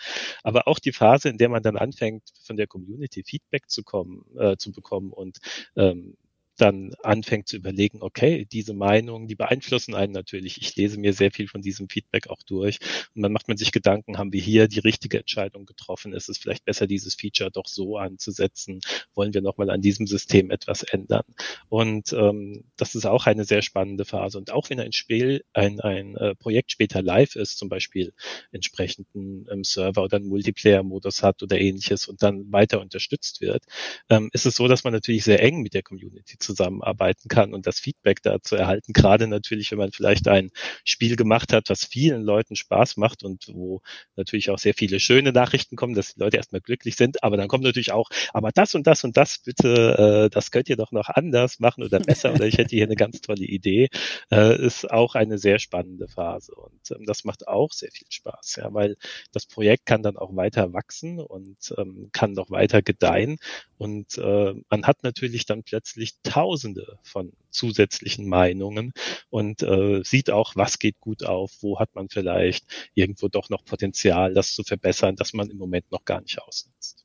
Aber 0.43 0.69
auch 0.69 0.79
die 0.79 0.93
Phase, 0.93 1.29
in 1.29 1.39
der 1.39 1.49
man 1.49 1.63
dann 1.63 1.77
anfängt, 1.77 2.23
von 2.45 2.57
der 2.57 2.67
Community 2.67 3.23
Feedback 3.25 3.71
zu 3.71 3.83
kommen, 3.83 4.25
äh, 4.37 4.57
zu 4.57 4.73
bekommen 4.73 5.13
und 5.13 5.39
ähm, 5.77 6.17
dann 6.57 6.93
anfängt 7.03 7.49
zu 7.49 7.57
überlegen, 7.57 8.03
okay, 8.03 8.47
diese 8.51 8.75
Meinungen, 8.75 9.27
die 9.27 9.35
beeinflussen 9.35 9.95
einen 9.95 10.13
natürlich. 10.13 10.61
Ich 10.61 10.77
lese 10.77 10.99
mir 10.99 11.13
sehr 11.13 11.31
viel 11.31 11.49
von 11.49 11.63
diesem 11.63 11.89
Feedback 11.89 12.29
auch 12.29 12.43
durch 12.43 12.79
und 13.15 13.23
dann 13.23 13.33
macht 13.33 13.49
man 13.49 13.57
sich 13.57 13.73
Gedanken, 13.73 14.19
haben 14.19 14.33
wir 14.33 14.41
hier 14.41 14.69
die 14.69 14.81
richtige 14.81 15.19
Entscheidung 15.19 15.67
getroffen? 15.67 16.13
Ist 16.13 16.29
es 16.29 16.39
vielleicht 16.39 16.65
besser, 16.65 16.87
dieses 16.87 17.15
Feature 17.15 17.51
doch 17.51 17.67
so 17.67 17.97
anzusetzen? 17.97 18.81
Wollen 19.15 19.35
wir 19.35 19.43
nochmal 19.43 19.71
an 19.71 19.81
diesem 19.81 20.07
System 20.07 20.51
etwas 20.51 20.83
ändern? 20.83 21.25
Und 21.69 22.13
ähm, 22.13 22.65
das 22.77 22.95
ist 22.95 23.07
auch 23.07 23.27
eine 23.27 23.45
sehr 23.45 23.63
spannende 23.63 24.05
Phase. 24.05 24.39
Und 24.39 24.53
auch 24.53 24.71
wenn 24.71 24.81
ein 24.81 24.93
Spiel, 24.93 25.45
ein, 25.53 25.81
ein 25.81 26.17
äh, 26.17 26.35
Projekt 26.35 26.73
später 26.73 27.03
live 27.03 27.37
ist, 27.37 27.59
zum 27.59 27.69
Beispiel 27.69 28.13
entsprechenden 28.53 29.47
ähm, 29.51 29.65
Server 29.65 30.03
oder 30.03 30.19
einen 30.19 30.29
Multiplayer-Modus 30.29 31.23
hat 31.23 31.43
oder 31.43 31.59
ähnliches 31.59 32.09
und 32.09 32.23
dann 32.23 32.53
weiter 32.53 32.81
unterstützt 32.81 33.41
wird, 33.41 33.65
ähm, 34.11 34.31
ist 34.33 34.47
es 34.47 34.57
so, 34.57 34.69
dass 34.69 34.85
man 34.85 34.93
natürlich 34.93 35.25
sehr 35.25 35.43
eng 35.43 35.63
mit 35.63 35.75
der 35.75 35.83
Community 35.83 36.39
zusammenarbeiten 36.43 37.29
kann 37.29 37.55
und 37.55 37.67
das 37.67 37.81
Feedback 37.81 38.23
dazu 38.23 38.57
erhalten. 38.57 38.93
Gerade 38.93 39.27
natürlich, 39.27 39.71
wenn 39.71 39.79
man 39.79 39.93
vielleicht 39.93 40.29
ein 40.29 40.51
Spiel 40.85 41.17
gemacht 41.17 41.53
hat, 41.53 41.71
was 41.71 41.85
vielen 41.85 42.23
Leuten 42.23 42.57
Spaß 42.57 42.97
macht 42.97 43.23
und 43.23 43.47
wo 43.53 43.81
natürlich 44.17 44.51
auch 44.51 44.59
sehr 44.59 44.75
viele 44.75 45.01
schöne 45.01 45.33
Nachrichten 45.33 45.77
kommen, 45.77 45.95
dass 45.95 46.15
die 46.15 46.21
Leute 46.21 46.37
erstmal 46.37 46.61
glücklich 46.61 46.97
sind. 46.97 47.23
Aber 47.23 47.37
dann 47.37 47.49
kommt 47.49 47.65
natürlich 47.65 47.93
auch, 47.93 48.11
aber 48.33 48.51
das 48.53 48.75
und 48.75 48.87
das 48.87 49.05
und 49.05 49.17
das 49.17 49.39
bitte, 49.39 50.27
äh, 50.27 50.31
das 50.31 50.51
könnt 50.51 50.69
ihr 50.69 50.77
doch 50.77 50.93
noch 50.93 51.09
anders 51.09 51.61
machen 51.61 51.83
oder 51.85 52.01
besser 52.01 52.33
oder 52.35 52.47
ich 52.47 52.59
hätte 52.59 52.75
hier 52.75 52.85
eine 52.85 52.97
ganz 52.97 53.21
tolle 53.21 53.45
Idee, 53.45 53.89
äh, 54.31 54.65
ist 54.65 54.91
auch 54.91 55.15
eine 55.15 55.39
sehr 55.39 55.59
spannende 55.59 56.09
Phase 56.09 56.55
und 56.55 56.91
ähm, 56.91 57.05
das 57.07 57.25
macht 57.25 57.49
auch 57.49 57.73
sehr 57.73 57.91
viel 57.91 58.07
Spaß, 58.11 58.57
ja, 58.57 58.73
weil 58.73 58.97
das 59.33 59.47
Projekt 59.47 59.87
kann 59.87 60.03
dann 60.03 60.17
auch 60.17 60.35
weiter 60.37 60.73
wachsen 60.73 61.21
und 61.21 61.75
ähm, 61.79 62.11
kann 62.13 62.33
noch 62.33 62.51
weiter 62.51 62.83
gedeihen 62.83 63.39
und 63.79 64.19
äh, 64.19 64.55
man 64.69 64.87
hat 64.87 65.03
natürlich 65.03 65.47
dann 65.47 65.63
plötzlich 65.63 66.21
Tausende 66.33 66.99
von 67.03 67.33
zusätzlichen 67.51 68.27
Meinungen 68.27 68.95
und 69.29 69.63
äh, 69.63 70.01
sieht 70.03 70.31
auch, 70.31 70.57
was 70.57 70.79
geht 70.79 70.99
gut 70.99 71.25
auf, 71.25 71.53
wo 71.61 71.79
hat 71.79 71.95
man 71.95 72.09
vielleicht 72.09 72.65
irgendwo 72.95 73.29
doch 73.29 73.51
noch 73.51 73.67
Potenzial, 73.67 74.33
das 74.33 74.55
zu 74.55 74.63
verbessern, 74.63 75.15
das 75.15 75.35
man 75.35 75.51
im 75.51 75.59
Moment 75.59 75.93
noch 75.93 76.07
gar 76.07 76.23
nicht 76.23 76.41
ausnutzt. 76.41 77.05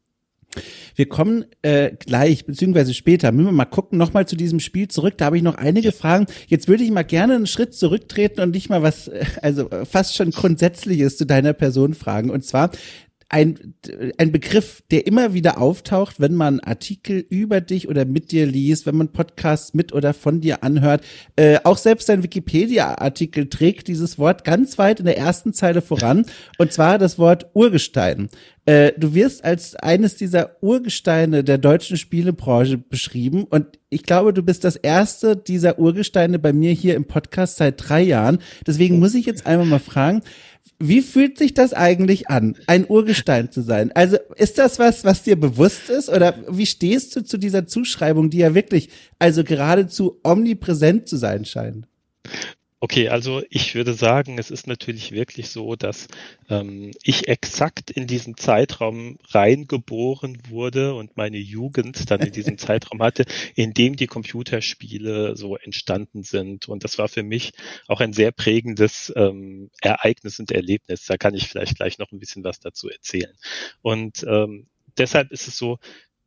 Wir 0.96 1.10
kommen 1.10 1.46
äh, 1.62 1.92
gleich, 2.00 2.46
beziehungsweise 2.46 2.94
später, 2.94 3.34
müssen 3.34 3.48
wir 3.48 3.52
mal 3.52 3.66
gucken, 3.66 3.98
nochmal 3.98 4.28
zu 4.28 4.38
diesem 4.38 4.62
Spiel 4.62 4.88
zurück. 4.88 5.16
Da 5.18 5.26
habe 5.26 5.38
ich 5.38 5.44
noch 5.44 5.56
einige 5.56 5.92
Fragen. 5.92 6.26
Jetzt 6.48 6.70
würde 6.70 6.86
ich 6.86 6.92
mal 6.92 7.04
gerne 7.04 7.36
einen 7.36 7.48
Schritt 7.48 7.76
zurücktreten 7.76 8.40
und 8.40 8.54
dich 8.54 8.70
mal 8.70 8.82
was, 8.82 9.10
äh, 9.10 9.26
also 9.42 9.70
fast 9.84 10.16
schon 10.16 10.32
Grundsätzliches 10.32 11.18
zu 11.18 11.26
deiner 11.26 11.52
Person 11.52 11.94
fragen. 11.94 12.30
Und 12.30 12.46
zwar, 12.46 12.72
ein, 13.30 13.74
ein 14.18 14.32
Begriff, 14.32 14.84
der 14.90 15.06
immer 15.06 15.34
wieder 15.34 15.60
auftaucht, 15.60 16.20
wenn 16.20 16.34
man 16.34 16.62
Artikel 16.62 17.26
über 17.30 17.60
dich 17.60 17.90
oder 17.90 18.06
mit 18.06 18.32
dir 18.32 18.46
liest, 18.46 18.86
wenn 18.86 18.96
man 18.96 19.12
Podcasts 19.12 19.74
mit 19.74 19.92
oder 19.92 20.14
von 20.14 20.40
dir 20.40 20.64
anhört. 20.64 21.04
Äh, 21.36 21.60
auch 21.66 21.78
selbst 21.78 22.08
dein 22.08 22.24
Wikipedia-Artikel 22.24 23.50
trägt 23.50 23.90
dieses 23.90 24.18
Wort 24.18 24.46
ganz 24.46 24.78
weit 24.78 25.00
in 25.00 25.06
der 25.06 25.18
ersten 25.18 25.54
Zeile 25.54 25.82
voran, 25.82 26.26
und 26.58 26.72
zwar 26.72 26.98
das 26.98 27.20
Wort 27.20 27.50
Urgestein. 27.54 28.30
Äh, 28.66 28.94
du 28.98 29.14
wirst 29.14 29.44
als 29.44 29.76
eines 29.76 30.16
dieser 30.16 30.62
Urgesteine 30.62 31.44
der 31.44 31.58
deutschen 31.58 31.98
Spielebranche 31.98 32.78
beschrieben 32.78 33.44
und 33.44 33.80
ich 33.90 34.04
glaube, 34.04 34.34
du 34.34 34.44
bist 34.44 34.66
das 34.66 34.76
erste 34.76 35.38
dieser 35.38 35.80
Urgesteine 35.80 36.40
bei 36.40 36.52
mir 36.52 36.74
hier 36.74 36.96
im 36.96 37.06
Podcast 37.06 37.58
seit 37.58 37.76
drei 37.88 38.02
Jahren. 38.02 38.40
Deswegen 38.66 39.00
muss 39.00 39.16
ich 39.16 39.26
jetzt 39.26 39.46
einmal 39.46 39.66
mal 39.66 39.80
fragen, 39.80 40.22
wie 40.80 41.02
fühlt 41.02 41.38
sich 41.38 41.54
das 41.54 41.74
eigentlich 41.74 42.30
an, 42.30 42.56
ein 42.68 42.86
Urgestein 42.88 43.52
zu 43.52 43.62
sein? 43.62 43.92
Also 43.94 44.18
ist 44.36 44.58
das 44.58 44.78
was, 44.80 45.04
was 45.04 45.24
dir 45.24 45.40
bewusst 45.40 45.90
ist 45.90 46.10
oder 46.10 46.36
wie 46.50 46.66
stehst 46.66 47.16
du 47.16 47.24
zu 47.24 47.38
dieser 47.38 47.66
Zuschreibung, 47.66 48.30
die 48.30 48.38
ja 48.40 48.54
wirklich 48.54 48.90
also 49.18 49.44
geradezu 49.44 50.20
omnipräsent 50.24 51.08
zu 51.08 51.18
sein 51.18 51.46
scheint? 51.46 51.88
Okay, 52.80 53.10
also 53.10 53.42
ich 53.50 53.74
würde 53.74 53.94
sagen, 53.94 54.38
es 54.38 54.52
ist 54.52 54.68
natürlich 54.68 55.12
wirklich 55.12 55.50
so, 55.50 55.76
dass 55.76 56.08
ähm, 56.48 56.92
ich 57.02 57.28
exakt 57.28 57.90
in 57.90 58.06
diesen 58.06 58.38
Zeitraum 58.38 59.18
reingeboren 59.30 60.38
wurde 60.48 60.94
und 60.94 61.18
meine 61.18 61.40
Jugend 61.40 62.12
dann 62.12 62.22
in 62.22 62.32
diesem 62.32 62.58
Zeitraum 62.60 63.02
hatte, 63.02 63.26
in 63.56 63.74
dem 63.74 63.96
die 63.96 64.06
Computerspiele 64.06 65.36
so 65.36 65.58
entstanden 65.58 66.22
sind. 66.22 66.68
Und 66.68 66.84
das 66.84 67.00
war 67.00 67.08
für 67.08 67.24
mich 67.24 67.54
auch 67.88 68.00
ein 68.00 68.14
sehr 68.14 68.32
prägendes 68.32 69.12
ähm, 69.16 69.72
Ereignis 69.82 70.40
und 70.40 70.52
Erlebnis. 70.52 71.06
Da 71.06 71.18
kann 71.18 71.34
ich 71.34 71.48
vielleicht 71.48 71.78
gleich 71.78 71.98
noch 71.98 72.12
ein 72.12 72.20
bisschen 72.20 72.44
was 72.44 72.60
dazu 72.60 72.90
erzählen. 72.90 73.34
Und 73.82 74.24
ähm, 74.30 74.68
deshalb 75.00 75.32
ist 75.32 75.48
es 75.48 75.58
so, 75.58 75.80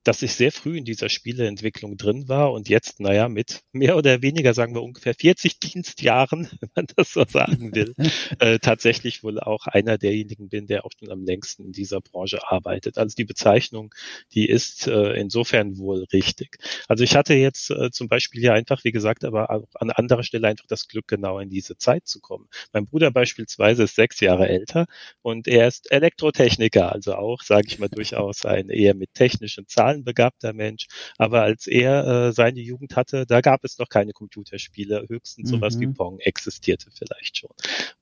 dass 0.04 0.22
ich 0.22 0.32
sehr 0.32 0.52
früh 0.52 0.78
in 0.78 0.84
dieser 0.84 1.08
Spieleentwicklung 1.08 1.96
drin 1.96 2.28
war 2.28 2.52
und 2.52 2.68
jetzt, 2.68 3.00
naja, 3.00 3.28
mit 3.28 3.60
mehr 3.72 3.96
oder 3.96 4.22
weniger, 4.22 4.54
sagen 4.54 4.74
wir 4.74 4.82
ungefähr 4.82 5.14
40 5.14 5.58
Dienstjahren, 5.60 6.48
wenn 6.60 6.70
man 6.74 6.86
das 6.96 7.12
so 7.12 7.24
sagen 7.28 7.74
will, 7.74 7.94
äh, 8.38 8.58
tatsächlich 8.58 9.22
wohl 9.22 9.38
auch 9.40 9.66
einer 9.66 9.98
derjenigen 9.98 10.48
bin, 10.48 10.66
der 10.66 10.84
auch 10.84 10.90
schon 10.98 11.10
am 11.10 11.24
längsten 11.24 11.66
in 11.66 11.72
dieser 11.72 12.00
Branche 12.00 12.40
arbeitet. 12.50 12.98
Also 12.98 13.14
die 13.14 13.24
Bezeichnung, 13.24 13.94
die 14.32 14.48
ist 14.48 14.86
äh, 14.86 15.12
insofern 15.12 15.78
wohl 15.78 16.04
richtig. 16.12 16.58
Also 16.88 17.04
ich 17.04 17.14
hatte 17.14 17.34
jetzt 17.34 17.70
äh, 17.70 17.90
zum 17.90 18.08
Beispiel 18.08 18.40
hier 18.40 18.54
einfach, 18.54 18.84
wie 18.84 18.92
gesagt, 18.92 19.24
aber 19.24 19.50
auch 19.50 19.68
an 19.74 19.90
anderer 19.90 20.22
Stelle 20.22 20.48
einfach 20.48 20.66
das 20.66 20.88
Glück, 20.88 21.08
genau 21.08 21.38
in 21.38 21.50
diese 21.50 21.76
Zeit 21.76 22.06
zu 22.06 22.20
kommen. 22.20 22.48
Mein 22.72 22.86
Bruder 22.86 23.10
beispielsweise 23.10 23.84
ist 23.84 23.96
sechs 23.96 24.20
Jahre 24.20 24.48
älter 24.48 24.86
und 25.22 25.48
er 25.48 25.68
ist 25.68 25.90
Elektrotechniker, 25.90 26.92
also 26.92 27.14
auch, 27.14 27.42
sage 27.42 27.66
ich 27.68 27.78
mal, 27.78 27.88
durchaus 27.88 28.44
ein 28.44 28.68
eher 28.68 28.94
mit 28.94 29.14
technischen 29.14 29.66
Zahlen 29.66 29.99
zahlenbegabter 30.00 30.52
Mensch. 30.52 30.86
Aber 31.18 31.42
als 31.42 31.66
er 31.66 32.06
äh, 32.06 32.32
seine 32.32 32.60
Jugend 32.60 32.96
hatte, 32.96 33.26
da 33.26 33.40
gab 33.40 33.64
es 33.64 33.78
noch 33.78 33.88
keine 33.88 34.12
Computerspiele. 34.12 35.06
Höchstens 35.08 35.50
mhm. 35.50 35.56
sowas 35.56 35.78
wie 35.78 35.86
mhm. 35.86 35.94
Pong 35.94 36.18
existierte 36.20 36.90
vielleicht 36.90 37.38
schon. 37.38 37.50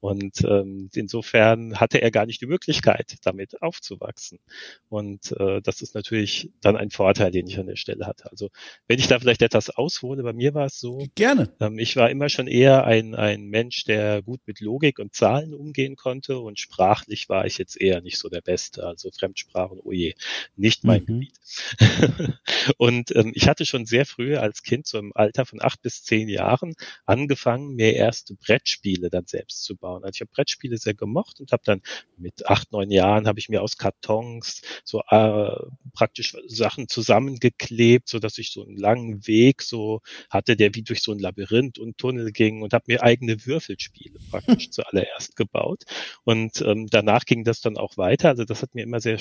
Und 0.00 0.45
ähm, 0.45 0.90
insofern 0.95 1.78
hatte 1.78 2.00
er 2.00 2.11
gar 2.11 2.26
nicht 2.26 2.40
die 2.40 2.47
Möglichkeit, 2.47 3.17
damit 3.23 3.61
aufzuwachsen. 3.62 4.38
Und 4.88 5.33
äh, 5.38 5.61
das 5.62 5.83
ist 5.83 5.95
natürlich 5.95 6.50
dann 6.61 6.76
ein 6.76 6.90
Vorteil, 6.90 7.31
den 7.31 7.47
ich 7.47 7.59
an 7.59 7.67
der 7.67 7.76
Stelle 7.76 8.07
hatte. 8.07 8.31
Also 8.31 8.50
wenn 8.87 8.99
ich 8.99 9.09
da 9.09 9.19
vielleicht 9.19 9.43
etwas 9.43 9.71
aushole, 9.71 10.23
bei 10.23 10.33
mir 10.33 10.55
war 10.55 10.67
es 10.67 10.78
so. 10.78 11.07
Gerne. 11.14 11.52
Ähm, 11.61 11.78
ich 11.78 11.97
war 11.97 12.11
immer 12.11 12.28
schon 12.28 12.47
eher 12.47 12.85
ein, 12.85 13.14
ein 13.14 13.49
Mensch, 13.49 13.85
der 13.85 14.23
gut 14.23 14.40
mit 14.47 14.61
Logik 14.61 14.99
und 14.99 15.14
Zahlen 15.14 15.55
umgehen 15.55 15.97
konnte 15.97 16.38
und 16.38 16.59
sprachlich 16.59 17.28
war 17.28 17.47
ich 17.47 17.59
jetzt 17.59 17.81
eher 17.81 18.00
nicht 18.00 18.19
so 18.19 18.28
der 18.28 18.40
Beste. 18.40 18.85
Also 18.85 19.11
Fremdsprachen, 19.11 19.81
oh 19.83 19.93
je, 19.93 20.14
nicht 20.57 20.85
mein 20.85 21.02
mhm. 21.02 21.07
Gebiet. 21.07 21.35
und 22.76 23.14
ähm, 23.14 23.32
ich 23.35 23.49
hatte 23.49 23.64
schon 23.64 23.87
sehr 23.87 24.04
früh 24.04 24.37
als 24.37 24.62
Kind, 24.62 24.87
so 24.87 24.99
im 24.99 25.12
Alter 25.14 25.47
von 25.47 25.62
acht 25.62 25.80
bis 25.82 26.02
zehn 26.02 26.28
Jahren, 26.28 26.75
angefangen, 27.06 27.75
mir 27.75 27.94
erste 27.94 28.35
Brettspiele 28.35 29.11
dann 29.11 29.26
selbst 29.26 29.62
zu 29.62 29.76
bauen. 29.76 30.02
Also 30.04 30.16
ich 30.16 30.20
habe 30.20 30.30
Brettspiele 30.32 30.76
sehr 30.76 30.94
gemocht 30.94 31.40
und 31.40 31.52
habe 31.52 31.62
dann 31.64 31.82
mit 32.16 32.47
acht, 32.47 32.73
neun 32.73 32.90
Jahren 32.90 33.28
habe 33.28 33.38
ich 33.38 33.49
mir 33.49 33.62
aus 33.62 33.76
Kartons 33.76 34.62
so 34.85 35.02
äh, 35.08 35.50
praktisch 35.92 36.37
Sachen 36.47 36.88
zusammengeklebt, 36.88 38.08
so 38.08 38.18
dass 38.18 38.38
ich 38.38 38.52
so 38.52 38.64
einen 38.64 38.76
langen 38.76 39.26
Weg 39.26 39.62
so 39.62 40.00
hatte, 40.30 40.56
der 40.56 40.75
wie 40.75 40.82
durch 40.82 41.02
so 41.02 41.12
ein 41.12 41.18
Labyrinth 41.18 41.78
und 41.78 41.99
Tunnel 41.99 42.32
ging 42.32 42.62
und 42.62 42.73
habe 42.73 42.85
mir 42.88 43.02
eigene 43.02 43.47
Würfelspiele 43.47 44.18
praktisch 44.30 44.70
zuallererst 44.70 45.37
gebaut. 45.37 45.85
Und 46.25 46.61
ähm, 46.62 46.88
danach 46.90 47.25
ging 47.25 47.44
das 47.44 47.61
dann 47.61 47.76
auch 47.76 47.97
weiter. 47.97 48.30
Also 48.30 48.44
das 48.44 48.62
hat 48.62 48.75
mir 48.75 48.82
immer 48.82 49.00
sehr 49.00 49.18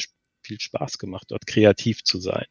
viel 0.47 0.59
Spaß 0.59 0.97
gemacht, 0.97 1.27
dort 1.29 1.45
kreativ 1.45 2.03
zu 2.03 2.19
sein. 2.19 2.45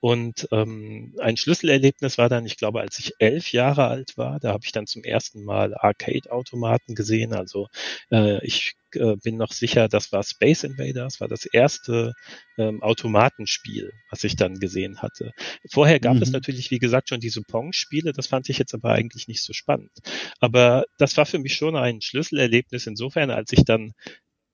Und 0.00 0.48
ähm, 0.52 1.14
ein 1.18 1.36
Schlüsselerlebnis 1.36 2.18
war 2.18 2.28
dann, 2.28 2.44
ich 2.44 2.58
glaube, 2.58 2.80
als 2.80 2.98
ich 2.98 3.14
elf 3.20 3.52
Jahre 3.52 3.86
alt 3.86 4.18
war, 4.18 4.38
da 4.38 4.50
habe 4.50 4.64
ich 4.64 4.72
dann 4.72 4.86
zum 4.86 5.02
ersten 5.02 5.44
Mal 5.44 5.74
Arcade-Automaten 5.74 6.94
gesehen. 6.94 7.32
Also 7.32 7.68
äh, 8.10 8.44
ich 8.44 8.74
äh, 8.96 9.16
bin 9.16 9.36
noch 9.36 9.52
sicher, 9.52 9.88
das 9.88 10.12
war 10.12 10.22
Space 10.22 10.64
Invaders, 10.64 11.20
war 11.20 11.28
das 11.28 11.46
erste 11.46 12.12
ähm, 12.58 12.82
Automatenspiel, 12.82 13.92
was 14.10 14.24
ich 14.24 14.36
dann 14.36 14.60
gesehen 14.60 15.00
hatte. 15.00 15.32
Vorher 15.70 16.00
gab 16.00 16.16
mhm. 16.16 16.22
es 16.22 16.32
natürlich, 16.32 16.70
wie 16.70 16.78
gesagt, 16.78 17.08
schon 17.08 17.20
diese 17.20 17.42
Pong-Spiele, 17.42 18.12
das 18.12 18.26
fand 18.26 18.48
ich 18.50 18.58
jetzt 18.58 18.74
aber 18.74 18.90
eigentlich 18.90 19.26
nicht 19.26 19.42
so 19.42 19.52
spannend. 19.52 19.92
Aber 20.38 20.84
das 20.98 21.16
war 21.16 21.24
für 21.24 21.38
mich 21.38 21.54
schon 21.54 21.76
ein 21.76 22.00
Schlüsselerlebnis 22.00 22.86
insofern, 22.86 23.30
als 23.30 23.52
ich 23.52 23.64
dann 23.64 23.92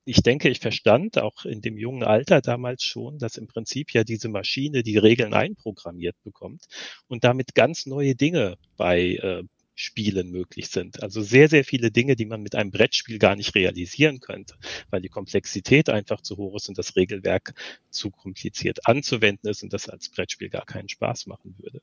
ich 0.04 0.22
denke, 0.22 0.48
ich 0.48 0.60
verstand 0.60 1.18
auch 1.18 1.44
in 1.44 1.60
dem 1.60 1.76
jungen 1.76 2.02
Alter 2.02 2.40
damals 2.40 2.82
schon, 2.82 3.18
dass 3.18 3.36
im 3.36 3.46
Prinzip 3.46 3.92
ja 3.92 4.04
diese 4.04 4.28
Maschine 4.28 4.82
die 4.82 4.98
Regeln 4.98 5.34
einprogrammiert 5.34 6.16
bekommt 6.24 6.66
und 7.08 7.24
damit 7.24 7.54
ganz 7.54 7.86
neue 7.86 8.14
Dinge 8.14 8.56
bei 8.76 9.16
äh, 9.16 9.42
Spielen 9.80 10.30
möglich 10.30 10.68
sind. 10.68 11.02
Also 11.02 11.22
sehr, 11.22 11.48
sehr 11.48 11.64
viele 11.64 11.90
Dinge, 11.90 12.14
die 12.14 12.26
man 12.26 12.42
mit 12.42 12.54
einem 12.54 12.70
Brettspiel 12.70 13.18
gar 13.18 13.34
nicht 13.34 13.54
realisieren 13.54 14.20
könnte, 14.20 14.54
weil 14.90 15.00
die 15.00 15.08
Komplexität 15.08 15.88
einfach 15.88 16.20
zu 16.20 16.36
hoch 16.36 16.56
ist 16.56 16.68
und 16.68 16.76
das 16.76 16.96
Regelwerk 16.96 17.54
zu 17.88 18.10
kompliziert 18.10 18.86
anzuwenden 18.86 19.48
ist 19.48 19.62
und 19.62 19.72
das 19.72 19.88
als 19.88 20.10
Brettspiel 20.10 20.50
gar 20.50 20.66
keinen 20.66 20.88
Spaß 20.90 21.26
machen 21.26 21.54
würde. 21.58 21.80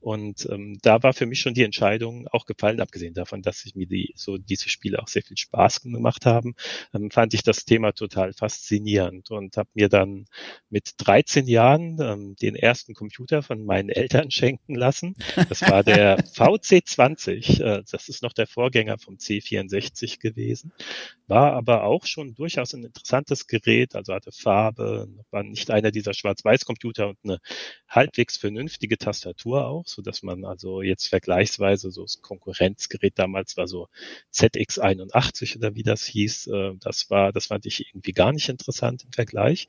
Und 0.00 0.48
ähm, 0.50 0.78
da 0.82 1.02
war 1.02 1.12
für 1.12 1.26
mich 1.26 1.40
schon 1.40 1.54
die 1.54 1.64
Entscheidung 1.64 2.28
auch 2.28 2.46
gefallen, 2.46 2.80
abgesehen 2.80 3.14
davon, 3.14 3.42
dass 3.42 3.64
ich 3.64 3.74
mir 3.74 3.86
die, 3.86 4.12
so 4.14 4.38
diese 4.38 4.68
Spiele 4.68 5.02
auch 5.02 5.08
sehr 5.08 5.22
viel 5.22 5.36
Spaß 5.36 5.82
gemacht 5.82 6.26
haben, 6.26 6.54
ähm, 6.94 7.10
fand 7.10 7.34
ich 7.34 7.42
das 7.42 7.64
Thema 7.64 7.92
total 7.92 8.32
faszinierend 8.32 9.30
und 9.32 9.56
habe 9.56 9.68
mir 9.74 9.88
dann 9.88 10.26
mit 10.68 10.94
13 10.98 11.48
Jahren 11.48 11.98
ähm, 12.00 12.36
den 12.36 12.54
ersten 12.54 12.94
Computer 12.94 13.42
von 13.42 13.64
meinen 13.64 13.88
Eltern 13.88 14.30
schenken 14.30 14.76
lassen. 14.76 15.16
Das 15.48 15.62
war 15.62 15.82
der 15.82 16.18
VC20 16.34 17.39
ich. 17.40 17.60
Äh, 17.60 17.82
das 17.90 18.08
ist 18.08 18.22
noch 18.22 18.32
der 18.32 18.46
Vorgänger 18.46 18.98
vom 18.98 19.16
C64 19.16 20.20
gewesen. 20.20 20.72
War 21.26 21.52
aber 21.52 21.84
auch 21.84 22.06
schon 22.06 22.34
durchaus 22.34 22.74
ein 22.74 22.84
interessantes 22.84 23.46
Gerät, 23.46 23.94
also 23.94 24.14
hatte 24.14 24.32
Farbe, 24.32 25.08
war 25.30 25.42
nicht 25.42 25.70
einer 25.70 25.90
dieser 25.90 26.14
Schwarz-Weiß-Computer 26.14 27.08
und 27.08 27.18
eine 27.24 27.38
halbwegs 27.88 28.36
vernünftige 28.36 28.98
Tastatur 28.98 29.66
auch, 29.66 29.86
so 29.86 30.02
dass 30.02 30.22
man 30.22 30.44
also 30.44 30.82
jetzt 30.82 31.08
vergleichsweise 31.08 31.90
so 31.90 32.02
das 32.02 32.22
Konkurrenzgerät 32.22 33.18
damals 33.18 33.56
war 33.56 33.66
so 33.66 33.88
ZX81 34.32 35.56
oder 35.56 35.74
wie 35.74 35.82
das 35.82 36.04
hieß. 36.04 36.48
Äh, 36.48 36.72
das 36.80 37.10
war, 37.10 37.32
das 37.32 37.46
fand 37.46 37.66
ich 37.66 37.86
irgendwie 37.88 38.12
gar 38.12 38.32
nicht 38.32 38.48
interessant 38.48 39.04
im 39.04 39.12
Vergleich. 39.12 39.68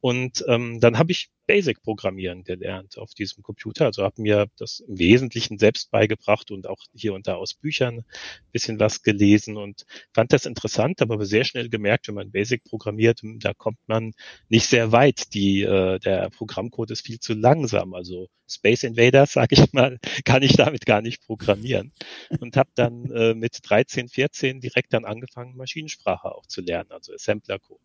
Und 0.00 0.44
ähm, 0.46 0.80
dann 0.80 0.98
habe 0.98 1.10
ich 1.10 1.30
Basic-Programmieren 1.46 2.44
gelernt 2.44 2.98
auf 2.98 3.14
diesem 3.14 3.42
Computer. 3.42 3.86
Also 3.86 4.04
habe 4.04 4.22
mir 4.22 4.46
das 4.56 4.80
im 4.80 4.98
Wesentlichen 4.98 5.58
selbst 5.58 5.90
beigebracht 5.90 6.50
und 6.50 6.68
auch 6.68 6.78
hier 6.94 7.07
und 7.10 7.26
da 7.26 7.34
aus 7.34 7.54
Büchern 7.54 8.04
bisschen 8.52 8.80
was 8.80 9.02
gelesen 9.02 9.56
und 9.56 9.84
fand 10.12 10.32
das 10.32 10.46
interessant, 10.46 11.00
aber 11.02 11.24
sehr 11.24 11.44
schnell 11.44 11.68
gemerkt, 11.68 12.08
wenn 12.08 12.14
man 12.14 12.30
Basic 12.30 12.64
programmiert, 12.64 13.20
da 13.22 13.54
kommt 13.54 13.78
man 13.86 14.12
nicht 14.48 14.66
sehr 14.66 14.92
weit. 14.92 15.34
Die, 15.34 15.62
äh, 15.62 15.98
der 15.98 16.30
Programmcode 16.30 16.90
ist 16.90 17.06
viel 17.06 17.20
zu 17.20 17.34
langsam. 17.34 17.94
Also 17.94 18.28
Space 18.48 18.82
Invaders, 18.84 19.32
sage 19.34 19.54
ich 19.54 19.72
mal, 19.72 19.98
kann 20.24 20.42
ich 20.42 20.54
damit 20.54 20.86
gar 20.86 21.02
nicht 21.02 21.22
programmieren. 21.22 21.92
Und 22.40 22.56
habe 22.56 22.70
dann 22.74 23.10
äh, 23.10 23.34
mit 23.34 23.58
13, 23.62 24.08
14 24.08 24.60
direkt 24.60 24.92
dann 24.92 25.04
angefangen, 25.04 25.56
Maschinensprache 25.56 26.34
auch 26.34 26.46
zu 26.46 26.60
lernen, 26.60 26.90
also 26.92 27.12
Assembler-Code. 27.12 27.80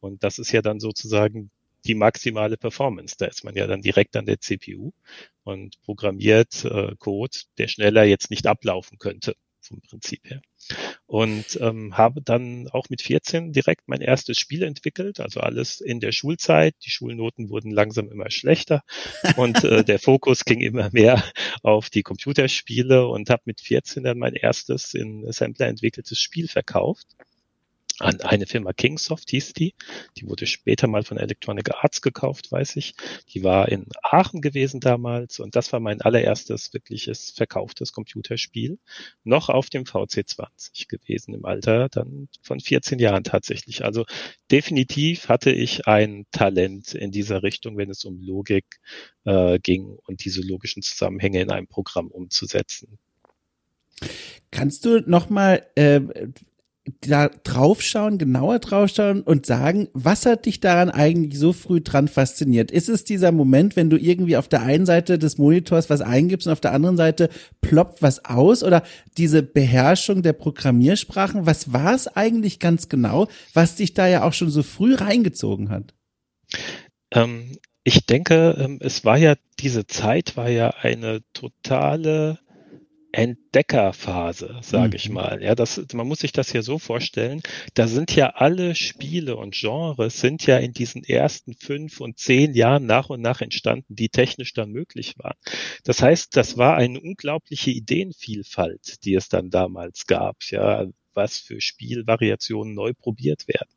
Und 0.00 0.22
das 0.22 0.38
ist 0.38 0.52
ja 0.52 0.62
dann 0.62 0.80
sozusagen 0.80 1.50
die 1.86 1.94
maximale 1.94 2.56
Performance. 2.56 3.16
Da 3.18 3.26
ist 3.26 3.44
man 3.44 3.54
ja 3.56 3.66
dann 3.66 3.82
direkt 3.82 4.16
an 4.16 4.26
der 4.26 4.40
CPU 4.40 4.92
und 5.42 5.80
programmiert 5.82 6.64
äh, 6.64 6.94
Code, 6.98 7.36
der 7.58 7.68
schneller 7.68 8.04
jetzt 8.04 8.30
nicht 8.30 8.46
ablaufen 8.46 8.98
könnte 8.98 9.34
vom 9.64 9.80
Prinzip 9.80 10.20
her. 10.24 10.42
Und 11.06 11.58
ähm, 11.60 11.96
habe 11.96 12.22
dann 12.22 12.68
auch 12.68 12.88
mit 12.88 13.02
14 13.02 13.52
direkt 13.52 13.82
mein 13.86 14.00
erstes 14.00 14.38
Spiel 14.38 14.62
entwickelt, 14.62 15.20
also 15.20 15.40
alles 15.40 15.80
in 15.80 16.00
der 16.00 16.12
Schulzeit. 16.12 16.74
Die 16.84 16.90
Schulnoten 16.90 17.48
wurden 17.50 17.70
langsam 17.70 18.10
immer 18.10 18.30
schlechter 18.30 18.82
und 19.36 19.64
äh, 19.64 19.84
der 19.84 19.98
Fokus 19.98 20.44
ging 20.44 20.60
immer 20.60 20.90
mehr 20.92 21.22
auf 21.62 21.90
die 21.90 22.02
Computerspiele 22.02 23.06
und 23.06 23.30
habe 23.30 23.42
mit 23.46 23.60
14 23.60 24.04
dann 24.04 24.18
mein 24.18 24.34
erstes 24.34 24.94
in 24.94 25.26
Assembler 25.26 25.68
entwickeltes 25.68 26.18
Spiel 26.18 26.48
verkauft 26.48 27.06
an 27.98 28.20
eine 28.22 28.46
Firma 28.46 28.72
Kingsoft 28.72 29.30
hieß 29.30 29.52
die. 29.52 29.74
Die 30.16 30.28
wurde 30.28 30.46
später 30.46 30.86
mal 30.86 31.04
von 31.04 31.16
Electronic 31.16 31.70
Arts 31.74 32.02
gekauft, 32.02 32.50
weiß 32.50 32.76
ich. 32.76 32.94
Die 33.30 33.44
war 33.44 33.68
in 33.68 33.86
Aachen 34.02 34.40
gewesen 34.40 34.80
damals 34.80 35.38
und 35.38 35.54
das 35.54 35.72
war 35.72 35.80
mein 35.80 36.00
allererstes 36.00 36.72
wirkliches 36.72 37.30
verkauftes 37.30 37.92
Computerspiel. 37.92 38.78
Noch 39.22 39.48
auf 39.48 39.70
dem 39.70 39.84
VC20 39.84 40.88
gewesen 40.88 41.34
im 41.34 41.44
Alter 41.44 41.88
dann 41.88 42.28
von 42.42 42.60
14 42.60 42.98
Jahren 42.98 43.24
tatsächlich. 43.24 43.84
Also 43.84 44.04
definitiv 44.50 45.28
hatte 45.28 45.52
ich 45.52 45.86
ein 45.86 46.26
Talent 46.32 46.94
in 46.94 47.12
dieser 47.12 47.42
Richtung, 47.42 47.76
wenn 47.76 47.90
es 47.90 48.04
um 48.04 48.20
Logik 48.20 48.80
äh, 49.24 49.58
ging 49.60 49.96
und 50.06 50.24
diese 50.24 50.42
logischen 50.42 50.82
Zusammenhänge 50.82 51.40
in 51.40 51.50
einem 51.50 51.68
Programm 51.68 52.08
umzusetzen. 52.08 52.98
Kannst 54.50 54.84
du 54.84 55.00
nochmal 55.00 55.66
äh, 55.74 56.00
da 57.00 57.28
draufschauen, 57.28 58.18
genauer 58.18 58.58
draufschauen 58.58 59.22
und 59.22 59.46
sagen, 59.46 59.88
was 59.94 60.26
hat 60.26 60.44
dich 60.44 60.60
daran 60.60 60.90
eigentlich 60.90 61.38
so 61.38 61.54
früh 61.54 61.80
dran 61.80 62.08
fasziniert? 62.08 62.70
Ist 62.70 62.90
es 62.90 63.04
dieser 63.04 63.32
Moment, 63.32 63.74
wenn 63.74 63.88
du 63.88 63.96
irgendwie 63.96 64.36
auf 64.36 64.48
der 64.48 64.62
einen 64.62 64.84
Seite 64.84 65.18
des 65.18 65.38
Monitors 65.38 65.88
was 65.88 66.02
eingibst 66.02 66.46
und 66.46 66.52
auf 66.52 66.60
der 66.60 66.72
anderen 66.72 66.98
Seite 66.98 67.30
ploppt 67.62 68.02
was 68.02 68.26
aus 68.26 68.62
oder 68.62 68.82
diese 69.16 69.42
Beherrschung 69.42 70.22
der 70.22 70.34
Programmiersprachen? 70.34 71.46
Was 71.46 71.72
war 71.72 71.94
es 71.94 72.06
eigentlich 72.06 72.58
ganz 72.58 72.90
genau, 72.90 73.28
was 73.54 73.76
dich 73.76 73.94
da 73.94 74.06
ja 74.06 74.22
auch 74.24 74.34
schon 74.34 74.50
so 74.50 74.62
früh 74.62 74.94
reingezogen 74.94 75.70
hat? 75.70 75.94
Ähm, 77.12 77.56
ich 77.82 78.04
denke, 78.04 78.56
ähm, 78.58 78.78
es 78.80 79.06
war 79.06 79.16
ja, 79.16 79.36
diese 79.58 79.86
Zeit 79.86 80.36
war 80.36 80.50
ja 80.50 80.70
eine 80.80 81.20
totale 81.32 82.38
Entdeckerphase, 83.16 84.58
sage 84.62 84.88
mhm. 84.88 84.94
ich 84.94 85.08
mal. 85.10 85.42
Ja, 85.42 85.54
das, 85.54 85.84
man 85.92 86.06
muss 86.06 86.20
sich 86.20 86.32
das 86.32 86.50
hier 86.50 86.62
so 86.62 86.78
vorstellen. 86.78 87.42
Da 87.74 87.86
sind 87.86 88.14
ja 88.14 88.30
alle 88.30 88.74
Spiele 88.74 89.36
und 89.36 89.54
Genres 89.54 90.20
sind 90.20 90.46
ja 90.46 90.58
in 90.58 90.72
diesen 90.72 91.04
ersten 91.04 91.54
fünf 91.54 92.00
und 92.00 92.18
zehn 92.18 92.54
Jahren 92.54 92.86
nach 92.86 93.10
und 93.10 93.20
nach 93.20 93.40
entstanden, 93.40 93.94
die 93.94 94.08
technisch 94.08 94.52
dann 94.52 94.70
möglich 94.70 95.14
waren. 95.18 95.36
Das 95.84 96.02
heißt, 96.02 96.36
das 96.36 96.56
war 96.56 96.76
eine 96.76 97.00
unglaubliche 97.00 97.70
Ideenvielfalt, 97.70 99.04
die 99.04 99.14
es 99.14 99.28
dann 99.28 99.50
damals 99.50 100.06
gab. 100.06 100.36
Ja, 100.50 100.86
was 101.14 101.38
für 101.38 101.60
Spielvariationen 101.60 102.74
neu 102.74 102.92
probiert 102.92 103.48
werden. 103.48 103.70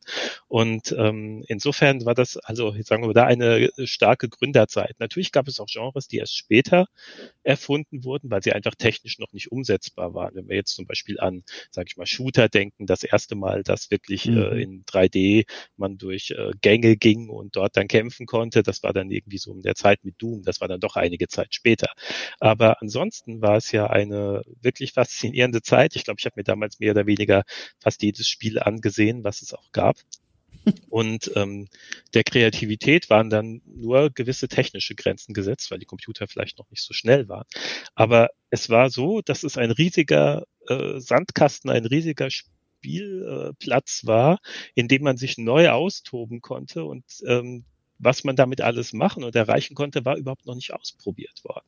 Und 0.48 0.94
ähm, 0.96 1.44
insofern 1.48 2.04
war 2.04 2.14
das, 2.14 2.36
also 2.38 2.74
sagen 2.82 3.02
wir 3.02 3.08
mal, 3.08 3.12
da 3.14 3.24
eine 3.24 3.70
starke 3.84 4.28
Gründerzeit. 4.28 4.96
Natürlich 4.98 5.32
gab 5.32 5.48
es 5.48 5.60
auch 5.60 5.66
Genres, 5.66 6.08
die 6.08 6.18
erst 6.18 6.36
später 6.36 6.86
erfunden 7.42 8.04
wurden, 8.04 8.30
weil 8.30 8.42
sie 8.42 8.52
einfach 8.52 8.74
technisch 8.74 9.18
noch 9.18 9.32
nicht 9.32 9.52
umsetzbar 9.52 10.14
waren. 10.14 10.34
Wenn 10.34 10.48
wir 10.48 10.56
jetzt 10.56 10.74
zum 10.74 10.86
Beispiel 10.86 11.20
an, 11.20 11.44
sage 11.70 11.86
ich 11.88 11.96
mal, 11.96 12.06
Shooter 12.06 12.48
denken, 12.48 12.86
das 12.86 13.02
erste 13.02 13.36
Mal, 13.36 13.62
dass 13.62 13.90
wirklich 13.90 14.26
äh, 14.26 14.30
mhm. 14.30 14.38
äh, 14.38 14.62
in 14.62 14.84
3D 14.84 15.44
man 15.76 15.98
durch 15.98 16.30
äh, 16.30 16.52
Gänge 16.60 16.96
ging 16.96 17.28
und 17.28 17.56
dort 17.56 17.76
dann 17.76 17.88
kämpfen 17.88 18.26
konnte, 18.26 18.62
das 18.62 18.82
war 18.82 18.92
dann 18.92 19.10
irgendwie 19.10 19.38
so 19.38 19.52
in 19.52 19.62
der 19.62 19.74
Zeit 19.74 20.04
mit 20.04 20.20
Doom, 20.20 20.42
das 20.42 20.60
war 20.60 20.68
dann 20.68 20.80
doch 20.80 20.96
einige 20.96 21.28
Zeit 21.28 21.54
später. 21.54 21.88
Aber 22.40 22.80
ansonsten 22.80 23.40
war 23.42 23.56
es 23.56 23.72
ja 23.72 23.86
eine 23.88 24.42
wirklich 24.60 24.92
faszinierende 24.92 25.62
Zeit. 25.62 25.96
Ich 25.96 26.04
glaube, 26.04 26.20
ich 26.20 26.26
habe 26.26 26.34
mir 26.36 26.44
damals 26.44 26.80
mehr 26.80 26.92
oder 26.92 27.06
weniger 27.06 27.27
weniger 27.28 27.44
fast 27.80 28.02
jedes 28.02 28.28
Spiel 28.28 28.58
angesehen, 28.58 29.24
was 29.24 29.42
es 29.42 29.54
auch 29.54 29.72
gab. 29.72 29.96
Und 30.90 31.30
ähm, 31.36 31.68
der 32.14 32.24
Kreativität 32.24 33.10
waren 33.10 33.30
dann 33.30 33.62
nur 33.64 34.10
gewisse 34.10 34.48
technische 34.48 34.94
Grenzen 34.94 35.34
gesetzt, 35.34 35.70
weil 35.70 35.78
die 35.78 35.86
Computer 35.86 36.26
vielleicht 36.26 36.58
noch 36.58 36.70
nicht 36.70 36.82
so 36.82 36.92
schnell 36.92 37.28
waren. 37.28 37.46
Aber 37.94 38.30
es 38.50 38.68
war 38.68 38.90
so, 38.90 39.20
dass 39.20 39.44
es 39.44 39.56
ein 39.56 39.70
riesiger 39.70 40.44
äh, 40.68 40.98
Sandkasten, 40.98 41.70
ein 41.70 41.86
riesiger 41.86 42.28
Spielplatz 42.30 44.02
äh, 44.04 44.06
war, 44.06 44.40
in 44.74 44.88
dem 44.88 45.02
man 45.02 45.16
sich 45.16 45.38
neu 45.38 45.70
austoben 45.70 46.40
konnte 46.40 46.84
und 46.84 47.04
ähm, 47.26 47.64
was 48.00 48.22
man 48.22 48.36
damit 48.36 48.60
alles 48.60 48.92
machen 48.92 49.24
und 49.24 49.34
erreichen 49.34 49.74
konnte, 49.74 50.04
war 50.04 50.16
überhaupt 50.16 50.46
noch 50.46 50.54
nicht 50.54 50.72
ausprobiert 50.72 51.42
worden. 51.42 51.66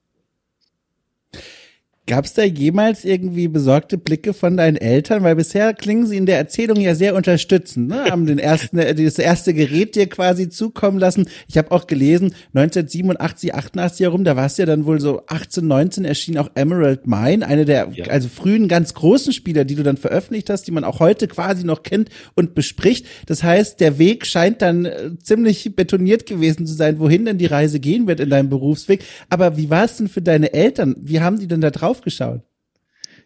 Gab 2.10 2.24
es 2.24 2.32
da 2.32 2.42
jemals 2.42 3.04
irgendwie 3.04 3.46
besorgte 3.46 3.96
Blicke 3.96 4.34
von 4.34 4.56
deinen 4.56 4.74
Eltern? 4.74 5.22
Weil 5.22 5.36
bisher 5.36 5.72
klingen 5.74 6.06
sie 6.06 6.16
in 6.16 6.26
der 6.26 6.38
Erzählung 6.38 6.80
ja 6.80 6.96
sehr 6.96 7.14
unterstützend, 7.14 7.86
ne? 7.86 8.06
Haben 8.06 8.26
den 8.26 8.40
ersten, 8.40 8.80
äh, 8.80 8.96
das 8.96 9.20
erste 9.20 9.54
Gerät 9.54 9.94
dir 9.94 10.08
quasi 10.08 10.48
zukommen 10.48 10.98
lassen. 10.98 11.28
Ich 11.46 11.56
habe 11.56 11.70
auch 11.70 11.86
gelesen, 11.86 12.34
1987, 12.52 13.54
88 13.54 14.00
herum, 14.00 14.24
da 14.24 14.34
warst 14.34 14.58
du 14.58 14.62
ja 14.62 14.66
dann 14.66 14.86
wohl 14.86 14.98
so 14.98 15.22
18, 15.28 15.64
19 15.64 16.04
erschien 16.04 16.36
auch 16.36 16.50
Emerald 16.56 17.06
Mine, 17.06 17.46
eine 17.46 17.64
der 17.64 17.90
ja. 17.94 18.06
also 18.06 18.28
frühen 18.28 18.66
ganz 18.66 18.92
großen 18.94 19.32
Spieler, 19.32 19.64
die 19.64 19.76
du 19.76 19.84
dann 19.84 19.96
veröffentlicht 19.96 20.50
hast, 20.50 20.64
die 20.64 20.72
man 20.72 20.82
auch 20.82 20.98
heute 20.98 21.28
quasi 21.28 21.64
noch 21.64 21.84
kennt 21.84 22.08
und 22.34 22.56
bespricht. 22.56 23.06
Das 23.26 23.44
heißt, 23.44 23.78
der 23.78 24.00
Weg 24.00 24.26
scheint 24.26 24.62
dann 24.62 24.84
äh, 24.84 25.10
ziemlich 25.22 25.76
betoniert 25.76 26.26
gewesen 26.26 26.66
zu 26.66 26.74
sein, 26.74 26.98
wohin 26.98 27.24
denn 27.24 27.38
die 27.38 27.46
Reise 27.46 27.78
gehen 27.78 28.08
wird 28.08 28.18
in 28.18 28.30
deinem 28.30 28.48
Berufsweg. 28.48 29.04
Aber 29.28 29.56
wie 29.56 29.70
war 29.70 29.84
es 29.84 29.98
denn 29.98 30.08
für 30.08 30.22
deine 30.22 30.52
Eltern? 30.52 30.96
Wie 30.98 31.20
haben 31.20 31.38
die 31.38 31.46
denn 31.46 31.60
da 31.60 31.70
drauf 31.70 31.99
geschaut? 32.02 32.42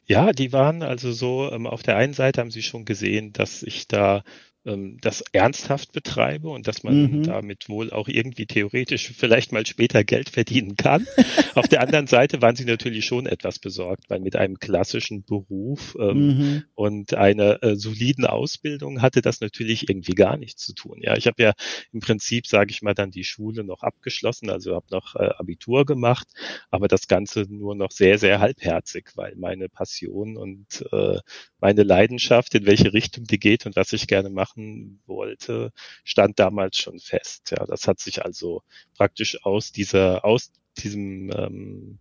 Ja, 0.06 0.32
die 0.32 0.52
waren 0.52 0.82
also 0.82 1.12
so, 1.12 1.50
ähm, 1.50 1.66
auf 1.66 1.82
der 1.82 1.96
einen 1.96 2.12
Seite 2.12 2.40
haben 2.40 2.50
sie 2.50 2.62
schon 2.62 2.84
gesehen, 2.84 3.32
dass 3.32 3.62
ich 3.62 3.88
da 3.88 4.22
ähm, 4.66 4.98
das 5.00 5.22
ernsthaft 5.32 5.92
betreibe 5.92 6.48
und 6.48 6.66
dass 6.66 6.82
man 6.82 7.18
mhm. 7.18 7.22
damit 7.24 7.68
wohl 7.68 7.92
auch 7.92 8.08
irgendwie 8.08 8.46
theoretisch 8.46 9.12
vielleicht 9.16 9.52
mal 9.52 9.66
später 9.66 10.04
Geld 10.04 10.30
verdienen 10.30 10.76
kann. 10.76 11.06
Auf 11.54 11.68
der 11.68 11.80
anderen 11.80 12.06
Seite 12.06 12.42
waren 12.42 12.56
sie 12.56 12.64
natürlich 12.64 13.04
schon 13.04 13.26
etwas 13.26 13.58
besorgt, 13.58 14.08
weil 14.08 14.20
mit 14.20 14.36
einem 14.36 14.58
klassischen 14.58 15.24
Beruf 15.24 15.96
ähm, 16.00 16.26
mhm. 16.26 16.64
und 16.74 17.14
einer 17.14 17.62
äh, 17.62 17.76
soliden 17.76 18.24
Ausbildung 18.24 19.02
hatte 19.02 19.22
das 19.22 19.40
natürlich 19.40 19.88
irgendwie 19.88 20.14
gar 20.14 20.36
nichts 20.36 20.64
zu 20.64 20.74
tun. 20.74 20.98
Ja, 21.00 21.16
ich 21.16 21.26
habe 21.26 21.42
ja 21.42 21.52
im 21.92 22.00
Prinzip, 22.00 22.46
sage 22.46 22.70
ich 22.70 22.82
mal, 22.82 22.94
dann 22.94 23.10
die 23.10 23.24
Schule 23.24 23.64
noch 23.64 23.82
abgeschlossen, 23.82 24.50
also 24.50 24.74
habe 24.74 24.86
noch 24.90 25.14
äh, 25.16 25.30
Abitur 25.36 25.84
gemacht, 25.84 26.28
aber 26.70 26.88
das 26.88 27.08
Ganze 27.08 27.46
nur 27.48 27.74
noch 27.74 27.90
sehr, 27.90 28.18
sehr 28.18 28.40
halbherzig, 28.40 29.10
weil 29.14 29.36
meine 29.36 29.68
Passion 29.68 30.36
und 30.36 30.84
äh, 30.92 31.18
meine 31.64 31.82
Leidenschaft, 31.82 32.54
in 32.54 32.66
welche 32.66 32.92
Richtung 32.92 33.24
die 33.24 33.40
geht 33.40 33.66
und 33.66 33.74
was 33.74 33.92
ich 33.92 34.06
gerne 34.06 34.30
mache, 34.30 34.44
machen 34.44 35.00
wollte, 35.06 35.72
stand 36.04 36.38
damals 36.38 36.76
schon 36.76 37.00
fest. 37.00 37.52
Ja, 37.56 37.64
das 37.66 37.88
hat 37.88 38.00
sich 38.00 38.24
also 38.24 38.62
praktisch 38.96 39.44
aus 39.44 39.72
dieser, 39.72 40.24
aus 40.24 40.52
diesem 40.76 41.30
ähm, 41.34 41.98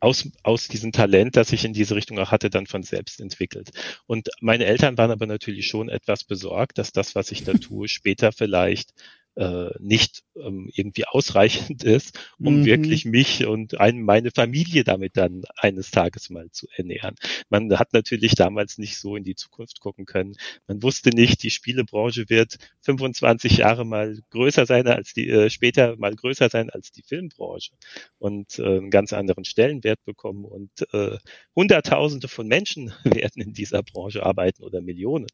aus, 0.00 0.28
aus 0.42 0.66
diesem 0.66 0.90
Talent, 0.90 1.36
das 1.36 1.52
ich 1.52 1.64
in 1.64 1.72
diese 1.72 1.94
Richtung 1.94 2.18
auch 2.18 2.32
hatte, 2.32 2.50
dann 2.50 2.66
von 2.66 2.82
selbst 2.82 3.20
entwickelt. 3.20 3.70
Und 4.06 4.30
meine 4.40 4.64
Eltern 4.64 4.98
waren 4.98 5.12
aber 5.12 5.26
natürlich 5.26 5.68
schon 5.68 5.88
etwas 5.88 6.24
besorgt, 6.24 6.78
dass 6.78 6.90
das, 6.90 7.14
was 7.14 7.30
ich 7.30 7.44
da 7.44 7.52
tue, 7.68 7.86
später 7.88 8.32
vielleicht 8.32 8.94
äh, 9.34 9.70
nicht 9.78 10.24
ähm, 10.36 10.70
irgendwie 10.74 11.06
ausreichend 11.06 11.84
ist, 11.84 12.18
um 12.38 12.60
mhm. 12.60 12.64
wirklich 12.64 13.04
mich 13.04 13.46
und 13.46 13.80
ein, 13.80 14.02
meine 14.02 14.30
Familie 14.30 14.84
damit 14.84 15.16
dann 15.16 15.42
eines 15.56 15.90
Tages 15.90 16.30
mal 16.30 16.50
zu 16.50 16.66
ernähren. 16.76 17.14
Man 17.48 17.78
hat 17.78 17.92
natürlich 17.92 18.34
damals 18.34 18.78
nicht 18.78 18.98
so 18.98 19.16
in 19.16 19.24
die 19.24 19.34
Zukunft 19.34 19.80
gucken 19.80 20.04
können. 20.04 20.36
Man 20.66 20.82
wusste 20.82 21.10
nicht, 21.10 21.42
die 21.42 21.50
Spielebranche 21.50 22.28
wird 22.28 22.56
25 22.82 23.58
Jahre 23.58 23.84
mal 23.86 24.18
größer 24.30 24.66
sein 24.66 24.86
als 24.86 25.12
die, 25.14 25.28
äh, 25.28 25.50
später 25.50 25.96
mal 25.96 26.14
größer 26.14 26.48
sein 26.48 26.70
als 26.70 26.92
die 26.92 27.02
Filmbranche 27.02 27.72
und 28.18 28.58
äh, 28.58 28.62
einen 28.62 28.90
ganz 28.90 29.12
anderen 29.12 29.44
Stellenwert 29.44 30.04
bekommen 30.04 30.44
und 30.44 30.70
äh, 30.92 31.18
Hunderttausende 31.56 32.28
von 32.28 32.46
Menschen 32.46 32.92
werden 33.04 33.42
in 33.42 33.52
dieser 33.54 33.82
Branche 33.82 34.24
arbeiten 34.24 34.62
oder 34.62 34.80
Millionen. 34.80 35.26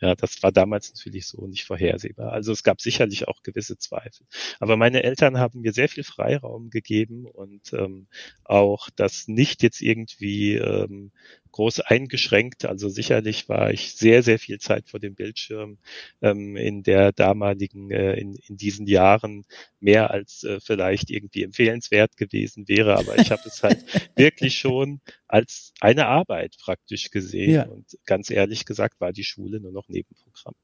Ja, 0.00 0.14
das 0.14 0.42
war 0.42 0.52
damals 0.52 0.92
natürlich 0.94 1.26
so 1.26 1.46
nicht 1.46 1.64
vorhersehbar. 1.64 2.32
Also 2.32 2.52
es 2.52 2.62
gab 2.62 2.80
sicherlich 2.80 3.25
auch 3.28 3.42
gewisse 3.42 3.78
Zweifel. 3.78 4.26
Aber 4.60 4.76
meine 4.76 5.02
Eltern 5.02 5.38
haben 5.38 5.60
mir 5.60 5.72
sehr 5.72 5.88
viel 5.88 6.04
Freiraum 6.04 6.70
gegeben 6.70 7.26
und 7.26 7.72
ähm, 7.72 8.06
auch 8.44 8.90
das 8.90 9.28
nicht 9.28 9.62
jetzt 9.62 9.80
irgendwie 9.80 10.54
ähm, 10.54 11.12
groß 11.56 11.80
eingeschränkt. 11.80 12.66
Also 12.66 12.90
sicherlich 12.90 13.48
war 13.48 13.70
ich 13.70 13.94
sehr, 13.94 14.22
sehr 14.22 14.38
viel 14.38 14.58
Zeit 14.58 14.90
vor 14.90 15.00
dem 15.00 15.14
Bildschirm 15.14 15.78
ähm, 16.20 16.54
in 16.54 16.82
der 16.82 17.12
damaligen, 17.12 17.90
äh, 17.90 18.12
in, 18.20 18.34
in 18.34 18.58
diesen 18.58 18.86
Jahren 18.86 19.46
mehr 19.80 20.10
als 20.10 20.44
äh, 20.44 20.60
vielleicht 20.60 21.10
irgendwie 21.10 21.44
empfehlenswert 21.44 22.18
gewesen 22.18 22.68
wäre. 22.68 22.98
Aber 22.98 23.18
ich 23.18 23.30
habe 23.30 23.42
es 23.46 23.62
halt 23.62 23.78
wirklich 24.16 24.58
schon 24.58 25.00
als 25.28 25.72
eine 25.80 26.08
Arbeit 26.08 26.56
praktisch 26.60 27.10
gesehen. 27.10 27.54
Ja. 27.54 27.66
Und 27.66 27.86
ganz 28.04 28.30
ehrlich 28.30 28.66
gesagt 28.66 29.00
war 29.00 29.12
die 29.12 29.24
Schule 29.24 29.58
nur 29.58 29.72
noch 29.72 29.88
Nebenprogramm. 29.88 30.54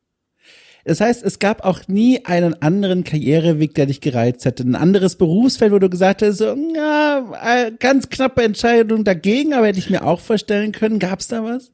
Das 0.85 1.01
heißt, 1.01 1.23
es 1.23 1.39
gab 1.39 1.65
auch 1.65 1.87
nie 1.87 2.25
einen 2.25 2.61
anderen 2.61 3.05
Karriereweg, 3.05 3.75
der 3.75 3.87
dich 3.87 4.01
gereizt 4.01 4.45
hätte. 4.45 4.65
Ein 4.65 4.75
anderes 4.75 5.17
Berufsfeld, 5.17 5.73
wo 5.73 5.79
du 5.79 5.89
gesagt 5.89 6.23
hast, 6.23 6.39
so, 6.39 6.57
ja, 6.75 7.33
äh, 7.41 7.73
ganz 7.79 8.09
knappe 8.09 8.43
Entscheidung 8.43 9.05
dagegen, 9.05 9.55
aber 9.55 9.69
hätte 9.69 9.79
ich 9.79 9.91
mir 9.91 10.05
auch 10.05 10.21
vorstellen 10.21 10.73
können. 10.73 10.99
Gab 10.99 11.21
es 11.21 11.29
da 11.29 11.45
was? 11.45 11.71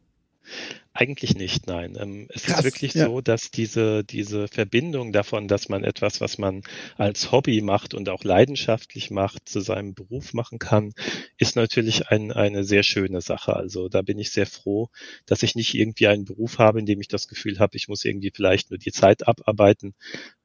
Eigentlich 1.00 1.36
nicht, 1.36 1.68
nein. 1.68 1.96
Ähm, 1.96 2.26
es 2.28 2.42
Krass, 2.42 2.58
ist 2.58 2.64
wirklich 2.64 2.94
ja. 2.94 3.06
so, 3.06 3.20
dass 3.20 3.52
diese, 3.52 4.02
diese 4.02 4.48
Verbindung 4.48 5.12
davon, 5.12 5.46
dass 5.46 5.68
man 5.68 5.84
etwas, 5.84 6.20
was 6.20 6.38
man 6.38 6.62
als 6.96 7.30
Hobby 7.30 7.60
macht 7.60 7.94
und 7.94 8.08
auch 8.08 8.24
leidenschaftlich 8.24 9.12
macht, 9.12 9.48
zu 9.48 9.60
seinem 9.60 9.94
Beruf 9.94 10.34
machen 10.34 10.58
kann, 10.58 10.92
ist 11.36 11.54
natürlich 11.54 12.08
ein, 12.08 12.32
eine 12.32 12.64
sehr 12.64 12.82
schöne 12.82 13.20
Sache. 13.20 13.54
Also 13.54 13.88
da 13.88 14.02
bin 14.02 14.18
ich 14.18 14.32
sehr 14.32 14.46
froh, 14.46 14.88
dass 15.24 15.44
ich 15.44 15.54
nicht 15.54 15.72
irgendwie 15.74 16.08
einen 16.08 16.24
Beruf 16.24 16.58
habe, 16.58 16.80
in 16.80 16.86
dem 16.86 17.00
ich 17.00 17.06
das 17.06 17.28
Gefühl 17.28 17.60
habe, 17.60 17.76
ich 17.76 17.86
muss 17.86 18.04
irgendwie 18.04 18.32
vielleicht 18.34 18.70
nur 18.70 18.78
die 18.78 18.90
Zeit 18.90 19.28
abarbeiten, 19.28 19.94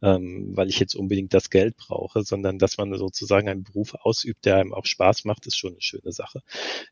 ähm, 0.03 0.51
weil 0.53 0.69
ich 0.69 0.79
jetzt 0.79 0.93
unbedingt 0.93 1.33
das 1.33 1.49
Geld 1.49 1.77
brauche, 1.77 2.21
sondern 2.21 2.59
dass 2.59 2.77
man 2.77 2.95
sozusagen 2.95 3.49
einen 3.49 3.63
Beruf 3.63 3.95
ausübt, 3.95 4.45
der 4.45 4.57
einem 4.57 4.75
auch 4.75 4.85
Spaß 4.85 5.25
macht, 5.25 5.47
ist 5.47 5.57
schon 5.57 5.71
eine 5.71 5.81
schöne 5.81 6.11
Sache. 6.11 6.43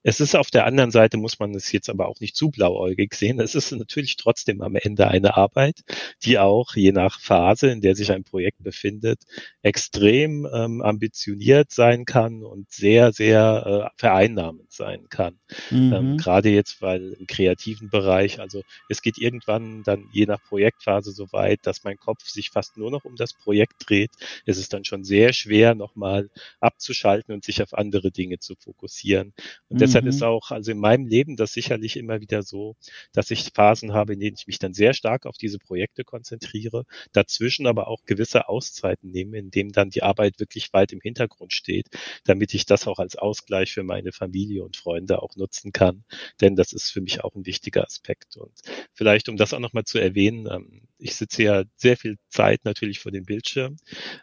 Es 0.01 0.19
ist 0.19 0.35
auf 0.35 0.49
der 0.49 0.65
anderen 0.65 0.89
Seite, 0.89 1.17
muss 1.17 1.37
man 1.37 1.53
es 1.53 1.71
jetzt 1.71 1.91
aber 1.91 2.07
auch 2.07 2.19
nicht 2.21 2.35
zu 2.35 2.49
blauäugig 2.49 3.13
sehen. 3.13 3.39
Es 3.39 3.50
ist 3.55 3.71
natürlich 3.71 4.15
trotzdem 4.15 4.61
am 4.61 4.75
Ende 4.75 5.07
eine 5.07 5.37
Arbeit, 5.37 5.81
die 6.23 6.39
auch 6.39 6.75
je 6.75 6.91
nach 6.91 7.19
Phase, 7.19 7.69
in 7.69 7.81
der 7.81 7.95
sich 7.95 8.11
ein 8.11 8.23
Projekt 8.23 8.63
befindet, 8.63 9.21
extrem 9.61 10.47
ähm, 10.51 10.81
ambitioniert 10.81 11.71
sein 11.71 12.05
kann 12.05 12.43
und 12.43 12.71
sehr, 12.71 13.11
sehr 13.13 13.91
äh, 13.93 13.99
vereinnahmend 13.99 14.71
sein 14.71 15.07
kann. 15.09 15.39
Mhm. 15.69 15.93
Ähm, 15.93 16.17
Gerade 16.17 16.49
jetzt, 16.49 16.81
weil 16.81 17.13
im 17.13 17.27
kreativen 17.27 17.89
Bereich, 17.89 18.39
also 18.39 18.63
es 18.89 19.01
geht 19.01 19.17
irgendwann 19.17 19.83
dann 19.83 20.07
je 20.11 20.25
nach 20.25 20.41
Projektphase 20.43 21.11
so 21.11 21.31
weit, 21.31 21.59
dass 21.63 21.83
mein 21.83 21.97
Kopf 21.97 22.27
sich 22.27 22.49
fast 22.49 22.77
nur 22.77 22.91
noch 22.91 23.05
um 23.05 23.15
das 23.15 23.33
Projekt 23.33 23.75
dreht. 23.79 24.11
Es 24.45 24.57
ist 24.57 24.73
dann 24.73 24.85
schon 24.85 25.03
sehr 25.03 25.33
schwer, 25.33 25.75
nochmal 25.75 26.29
abzuschalten 26.59 27.33
und 27.33 27.43
sich 27.43 27.61
auf 27.61 27.73
andere 27.73 28.11
Dinge 28.11 28.39
zu 28.39 28.55
fokussieren. 28.55 29.33
Und 29.69 29.75
mhm. 29.75 29.79
deshalb 29.79 30.05
ist 30.05 30.23
auch, 30.23 30.51
also 30.51 30.71
in 30.71 30.79
meinem 30.79 31.05
Leben 31.05 31.35
das 31.35 31.53
sicherlich 31.53 31.97
immer 31.97 32.21
wieder 32.21 32.43
so, 32.43 32.75
dass 33.13 33.31
ich 33.31 33.40
ich 33.41 33.53
Phasen 33.53 33.93
habe, 33.93 34.13
in 34.13 34.19
denen 34.19 34.35
ich 34.37 34.47
mich 34.47 34.59
dann 34.59 34.73
sehr 34.73 34.93
stark 34.93 35.25
auf 35.25 35.37
diese 35.37 35.59
Projekte 35.59 36.03
konzentriere, 36.03 36.85
dazwischen 37.13 37.67
aber 37.67 37.87
auch 37.87 38.03
gewisse 38.05 38.47
Auszeiten 38.49 39.11
nehme, 39.11 39.37
in 39.37 39.51
dem 39.51 39.71
dann 39.71 39.89
die 39.89 40.03
Arbeit 40.03 40.39
wirklich 40.39 40.73
weit 40.73 40.91
im 40.93 41.01
Hintergrund 41.01 41.53
steht, 41.53 41.87
damit 42.25 42.53
ich 42.53 42.65
das 42.65 42.87
auch 42.87 42.99
als 42.99 43.15
Ausgleich 43.15 43.73
für 43.73 43.83
meine 43.83 44.11
Familie 44.11 44.63
und 44.63 44.77
Freunde 44.77 45.21
auch 45.21 45.35
nutzen 45.35 45.71
kann. 45.71 46.03
Denn 46.41 46.55
das 46.55 46.73
ist 46.73 46.91
für 46.91 47.01
mich 47.01 47.23
auch 47.23 47.35
ein 47.35 47.45
wichtiger 47.45 47.83
Aspekt. 47.85 48.37
Und 48.37 48.59
vielleicht, 48.93 49.29
um 49.29 49.37
das 49.37 49.53
auch 49.53 49.59
nochmal 49.59 49.85
zu 49.85 49.99
erwähnen, 49.99 50.47
ähm, 50.51 50.81
ich 51.01 51.15
sitze 51.15 51.43
ja 51.43 51.63
sehr 51.75 51.97
viel 51.97 52.17
Zeit 52.29 52.63
natürlich 52.63 52.99
vor 52.99 53.11
dem 53.11 53.25
Bildschirm. 53.25 53.77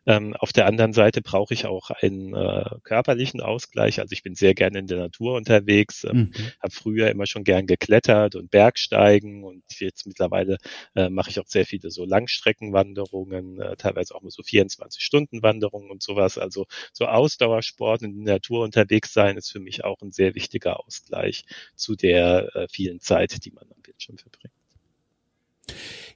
Ähm, 0.07 0.35
auf 0.35 0.53
der 0.53 0.67
anderen 0.67 0.93
Seite 0.93 1.23
brauche 1.23 1.53
ich 1.53 1.67
auch 1.67 1.91
einen 1.91 2.35
äh, 2.35 2.65
körperlichen 2.85 3.41
Ausgleich. 3.41 4.01
Also 4.01 4.13
ich 4.13 4.23
bin 4.23 4.35
sehr 4.35 4.55
gerne 4.55 4.79
in 4.79 4.87
der 4.87 4.99
Natur 4.99 5.37
unterwegs, 5.37 6.05
ähm, 6.05 6.33
mhm. 6.35 6.53
habe 6.63 6.73
früher 6.73 7.11
immer 7.11 7.27
schon 7.27 7.45
gern 7.45 7.67
geklettert 7.67 8.37
und 8.37 8.51
Bergsteigen 8.51 9.45
und 9.45 9.65
jetzt 9.79 10.07
mittlerweile 10.07 10.59
äh, 10.95 11.11
mache 11.11 11.31
ich 11.31 11.41
auch 11.41 11.47
sehr 11.47 11.67
viele 11.67 11.91
so 11.91 12.05
Langstreckenwanderungen, 12.05 13.61
äh, 13.61 13.77
teilweise 13.77 14.15
auch 14.15 14.23
mal 14.23 14.31
so 14.31 14.43
24-Stunden-Wanderungen 14.43 15.91
und 15.91 16.03
sowas. 16.03 16.39
Also 16.39 16.67
so 16.93 17.07
Ausdauersport 17.07 18.03
in 18.03 18.25
der 18.25 18.35
Natur 18.35 18.65
unterwegs 18.65 19.13
sein 19.13 19.37
ist 19.37 19.51
für 19.51 19.61
mich 19.61 19.85
auch 19.85 20.01
ein 20.01 20.13
sehr 20.13 20.35
wichtiger 20.37 20.79
Ausgleich 20.85 21.45
zu 21.75 21.97
der 21.97 22.55
äh, 22.55 22.69
vielen 22.71 23.01
Zeit, 23.01 23.45
die 23.45 23.51
man 23.51 23.65
am 23.71 23.83
Bildschirm 23.83 24.19
verbringt. 24.19 24.58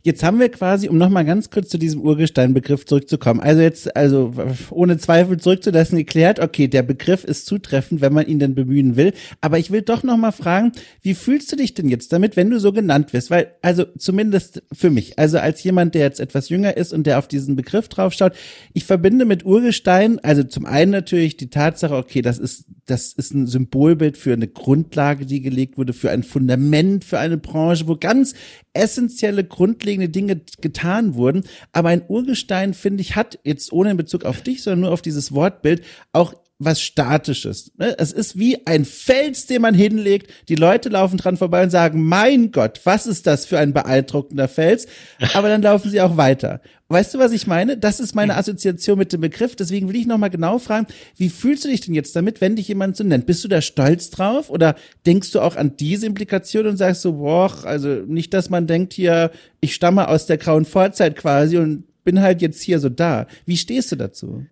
Jetzt 0.04 0.24
haben 0.24 0.40
wir 0.40 0.48
quasi, 0.48 0.88
um 0.88 0.98
nochmal 0.98 1.24
ganz 1.24 1.50
kurz 1.50 1.68
zu 1.68 1.78
diesem 1.78 2.00
Urgestein-Begriff 2.00 2.86
zurückzukommen. 2.86 3.38
Also 3.38 3.62
jetzt, 3.62 3.94
also 3.96 4.32
ohne 4.70 4.98
Zweifel 4.98 5.38
zurückzulassen, 5.38 5.96
geklärt, 5.96 6.40
okay, 6.40 6.66
der 6.66 6.82
Begriff 6.82 7.22
ist 7.22 7.46
zutreffend, 7.46 8.00
wenn 8.00 8.12
man 8.12 8.26
ihn 8.26 8.40
denn 8.40 8.56
bemühen 8.56 8.96
will. 8.96 9.12
Aber 9.40 9.60
ich 9.60 9.70
will 9.70 9.82
doch 9.82 10.02
nochmal 10.02 10.32
fragen, 10.32 10.72
wie 11.02 11.14
fühlst 11.14 11.52
du 11.52 11.56
dich 11.56 11.74
denn 11.74 11.88
jetzt 11.88 12.12
damit, 12.12 12.34
wenn 12.34 12.50
du 12.50 12.58
so 12.58 12.72
genannt 12.72 13.12
wirst? 13.12 13.30
Weil, 13.30 13.52
also 13.62 13.84
zumindest 13.96 14.64
für 14.72 14.90
mich, 14.90 15.20
also 15.20 15.38
als 15.38 15.62
jemand, 15.62 15.94
der 15.94 16.02
jetzt 16.02 16.18
etwas 16.18 16.48
jünger 16.48 16.76
ist 16.76 16.92
und 16.92 17.06
der 17.06 17.20
auf 17.20 17.28
diesen 17.28 17.54
Begriff 17.54 17.86
draufschaut, 17.86 18.32
ich 18.72 18.84
verbinde 18.84 19.24
mit 19.24 19.44
Urgestein, 19.44 20.18
also 20.24 20.42
zum 20.42 20.66
einen 20.66 20.90
natürlich 20.90 21.36
die 21.36 21.50
Tatsache, 21.50 21.94
okay, 21.94 22.22
das 22.22 22.40
ist, 22.40 22.64
das 22.86 23.12
ist 23.12 23.32
ein 23.32 23.46
Symbolbild 23.46 24.16
für 24.16 24.32
eine 24.32 24.48
Grundlage, 24.48 25.24
die 25.24 25.40
gelegt 25.40 25.78
wurde, 25.78 25.92
für 25.92 26.10
ein 26.10 26.22
Fundament, 26.22 27.04
für 27.04 27.18
eine 27.18 27.36
Branche, 27.36 27.86
wo 27.86 27.96
ganz 27.96 28.34
essentielle, 28.72 29.44
grundlegende 29.44 30.08
Dinge 30.08 30.40
getan 30.60 31.14
wurden. 31.14 31.44
Aber 31.72 31.90
ein 31.90 32.02
Urgestein, 32.08 32.74
finde 32.74 33.02
ich, 33.02 33.14
hat 33.14 33.38
jetzt 33.44 33.72
ohne 33.72 33.92
in 33.92 33.96
Bezug 33.96 34.24
auf 34.24 34.42
dich, 34.42 34.62
sondern 34.62 34.80
nur 34.80 34.92
auf 34.92 35.02
dieses 35.02 35.32
Wortbild 35.32 35.82
auch 36.12 36.34
was 36.64 36.80
Statisches. 36.80 37.72
Ne? 37.76 37.94
Es 37.98 38.12
ist 38.12 38.38
wie 38.38 38.66
ein 38.66 38.84
Fels, 38.84 39.46
den 39.46 39.62
man 39.62 39.74
hinlegt. 39.74 40.30
Die 40.48 40.54
Leute 40.54 40.88
laufen 40.88 41.16
dran 41.16 41.36
vorbei 41.36 41.62
und 41.62 41.70
sagen, 41.70 42.02
mein 42.02 42.52
Gott, 42.52 42.80
was 42.84 43.06
ist 43.06 43.26
das 43.26 43.46
für 43.46 43.58
ein 43.58 43.72
beeindruckender 43.72 44.48
Fels? 44.48 44.86
Aber 45.34 45.48
dann 45.48 45.62
laufen 45.62 45.90
sie 45.90 46.00
auch 46.00 46.16
weiter. 46.16 46.60
Weißt 46.88 47.14
du, 47.14 47.18
was 47.18 47.32
ich 47.32 47.46
meine? 47.46 47.78
Das 47.78 48.00
ist 48.00 48.14
meine 48.14 48.36
Assoziation 48.36 48.98
mit 48.98 49.12
dem 49.12 49.22
Begriff. 49.22 49.56
Deswegen 49.56 49.88
will 49.88 49.96
ich 49.96 50.06
nochmal 50.06 50.28
genau 50.28 50.58
fragen, 50.58 50.86
wie 51.16 51.30
fühlst 51.30 51.64
du 51.64 51.68
dich 51.68 51.80
denn 51.80 51.94
jetzt 51.94 52.14
damit, 52.14 52.42
wenn 52.42 52.56
dich 52.56 52.68
jemand 52.68 52.96
so 52.96 53.04
nennt? 53.04 53.24
Bist 53.24 53.42
du 53.44 53.48
da 53.48 53.62
stolz 53.62 54.10
drauf? 54.10 54.50
Oder 54.50 54.76
denkst 55.06 55.30
du 55.30 55.40
auch 55.40 55.56
an 55.56 55.76
diese 55.78 56.04
Implikation 56.04 56.66
und 56.66 56.76
sagst 56.76 57.00
so, 57.00 57.14
boah, 57.14 57.64
also 57.64 57.88
nicht, 57.88 58.34
dass 58.34 58.50
man 58.50 58.66
denkt 58.66 58.92
hier, 58.92 59.30
ich 59.60 59.74
stamme 59.74 60.08
aus 60.08 60.26
der 60.26 60.36
grauen 60.36 60.66
Vorzeit 60.66 61.16
quasi 61.16 61.56
und 61.56 61.84
bin 62.04 62.20
halt 62.20 62.42
jetzt 62.42 62.60
hier 62.60 62.78
so 62.78 62.88
da. 62.88 63.26
Wie 63.46 63.56
stehst 63.56 63.92
du 63.92 63.96
dazu? 63.96 64.44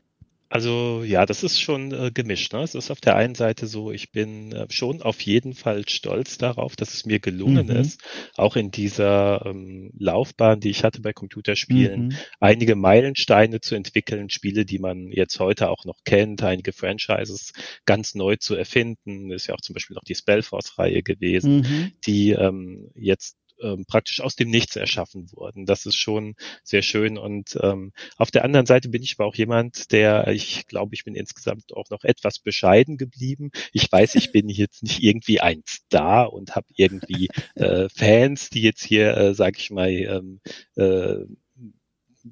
Also 0.51 1.05
ja, 1.05 1.27
das 1.27 1.45
ist 1.45 1.61
schon 1.61 1.93
äh, 1.93 2.11
gemischt. 2.13 2.53
Ne? 2.53 2.63
Es 2.63 2.75
ist 2.75 2.91
auf 2.91 3.01
der 3.01 3.15
einen 3.15 3.37
Seite 3.37 3.69
so, 3.69 3.93
ich 3.93 4.11
bin 4.11 4.51
äh, 4.51 4.67
schon 4.69 5.01
auf 5.01 5.21
jeden 5.21 5.55
Fall 5.55 5.89
stolz 5.89 6.39
darauf, 6.39 6.75
dass 6.75 6.93
es 6.93 7.07
mir 7.07 7.21
gelungen 7.21 7.69
mhm. 7.69 7.77
ist, 7.77 8.03
auch 8.37 8.57
in 8.57 8.73
dieser 8.73 9.47
ähm, 9.47 9.93
Laufbahn, 9.97 10.59
die 10.59 10.71
ich 10.71 10.83
hatte 10.83 11.03
bei 11.03 11.13
Computerspielen, 11.13 12.09
mhm. 12.09 12.17
einige 12.41 12.75
Meilensteine 12.75 13.61
zu 13.61 13.77
entwickeln, 13.77 14.29
Spiele, 14.29 14.65
die 14.65 14.81
man 14.81 15.13
jetzt 15.13 15.39
heute 15.39 15.71
auch 15.71 15.85
noch 15.85 15.99
kennt, 16.05 16.43
einige 16.43 16.73
Franchises 16.73 17.53
ganz 17.87 18.17
neu 18.17 18.35
zu 18.35 18.57
erfinden. 18.57 19.31
Ist 19.31 19.47
ja 19.47 19.55
auch 19.55 19.61
zum 19.61 19.75
Beispiel 19.75 19.95
noch 19.95 20.05
die 20.05 20.17
Spellforce-Reihe 20.17 21.05
gewesen, 21.05 21.59
mhm. 21.59 21.93
die 22.05 22.33
ähm, 22.33 22.91
jetzt 22.97 23.37
ähm, 23.63 23.85
praktisch 23.87 24.21
aus 24.21 24.37
dem 24.37 24.51
Nichts 24.51 24.77
erschaffen 24.77 25.31
wurden. 25.33 25.67
Das 25.67 25.87
ist 25.87 25.97
schon 25.97 26.35
sehr 26.63 26.83
schön. 26.83 27.19
Und 27.19 27.59
ähm, 27.63 27.93
auf 28.17 28.31
der 28.31 28.45
anderen 28.45 28.67
Seite 28.67 28.89
bin 28.89 29.03
ich 29.03 29.17
aber 29.19 29.27
auch 29.27 29.35
jemand, 29.35 29.93
der, 29.93 30.29
ich 30.29 30.67
glaube, 30.67 30.95
ich 30.95 31.05
bin 31.05 31.15
insgesamt 31.15 31.75
auch 31.75 31.91
noch 31.91 32.05
etwas 32.05 32.39
bescheiden 32.39 32.97
geblieben. 32.97 33.51
Ich 33.73 33.91
weiß, 33.91 34.15
ich 34.15 34.33
bin 34.33 34.49
jetzt 34.49 34.83
nicht 34.83 35.03
irgendwie 35.03 35.41
ein 35.41 35.63
Star 35.67 36.33
und 36.33 36.57
habe 36.57 36.67
irgendwie 36.75 37.29
äh, 37.55 37.89
Fans, 37.89 38.51
die 38.51 38.63
jetzt 38.63 38.85
hier, 38.85 39.17
äh, 39.17 39.35
sage 39.35 39.59
ich 39.59 39.71
mal, 39.71 39.91
ähm, 39.91 40.41
äh, 40.77 41.25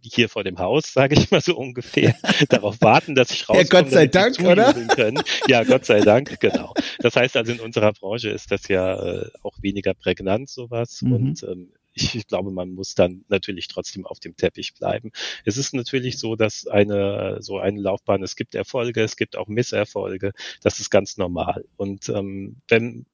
hier 0.03 0.29
vor 0.29 0.44
dem 0.44 0.59
Haus, 0.59 0.92
sage 0.92 1.14
ich 1.14 1.31
mal 1.31 1.40
so 1.40 1.57
ungefähr, 1.57 2.14
darauf 2.48 2.81
warten, 2.81 3.14
dass 3.14 3.31
ich 3.31 3.48
rauskomme. 3.48 3.62
Ja, 3.62 3.68
Gott 3.68 3.90
sei 3.90 4.07
Dank, 4.07 4.40
oder? 4.40 4.74
Können. 4.74 5.22
Ja, 5.46 5.64
Gott 5.64 5.85
sei 5.85 6.01
Dank, 6.01 6.40
genau. 6.40 6.74
Das 6.98 7.16
heißt 7.16 7.37
also, 7.37 7.53
in 7.53 7.61
unserer 7.61 7.92
Branche 7.92 8.31
ist 8.31 8.51
das 8.51 8.68
ja 8.68 9.03
äh, 9.03 9.31
auch 9.42 9.57
weniger 9.62 9.94
prägnant, 9.94 10.48
sowas. 10.48 11.03
Mhm. 11.03 11.12
Und 11.12 11.42
ähm, 11.42 11.72
ich 11.94 12.27
glaube, 12.27 12.51
man 12.51 12.70
muss 12.70 12.94
dann 12.94 13.24
natürlich 13.29 13.68
trotzdem 13.68 14.07
auf 14.07 14.20
dem 14.20 14.37
Teppich 14.37 14.74
bleiben. 14.74 15.11
Es 15.44 15.57
ist 15.57 15.74
natürlich 15.74 16.18
so, 16.18 16.37
dass 16.37 16.66
eine 16.66 17.38
so 17.40 17.59
eine 17.59 17.81
Laufbahn, 17.81 18.22
es 18.22 18.37
gibt 18.37 18.55
Erfolge, 18.55 19.03
es 19.03 19.16
gibt 19.16 19.37
auch 19.37 19.48
Misserfolge, 19.48 20.33
das 20.62 20.81
ist 20.81 20.90
ganz 20.90 21.16
normal. 21.16 21.64
Und 21.77 22.09
ähm, 22.09 22.57
wenn 22.68 23.07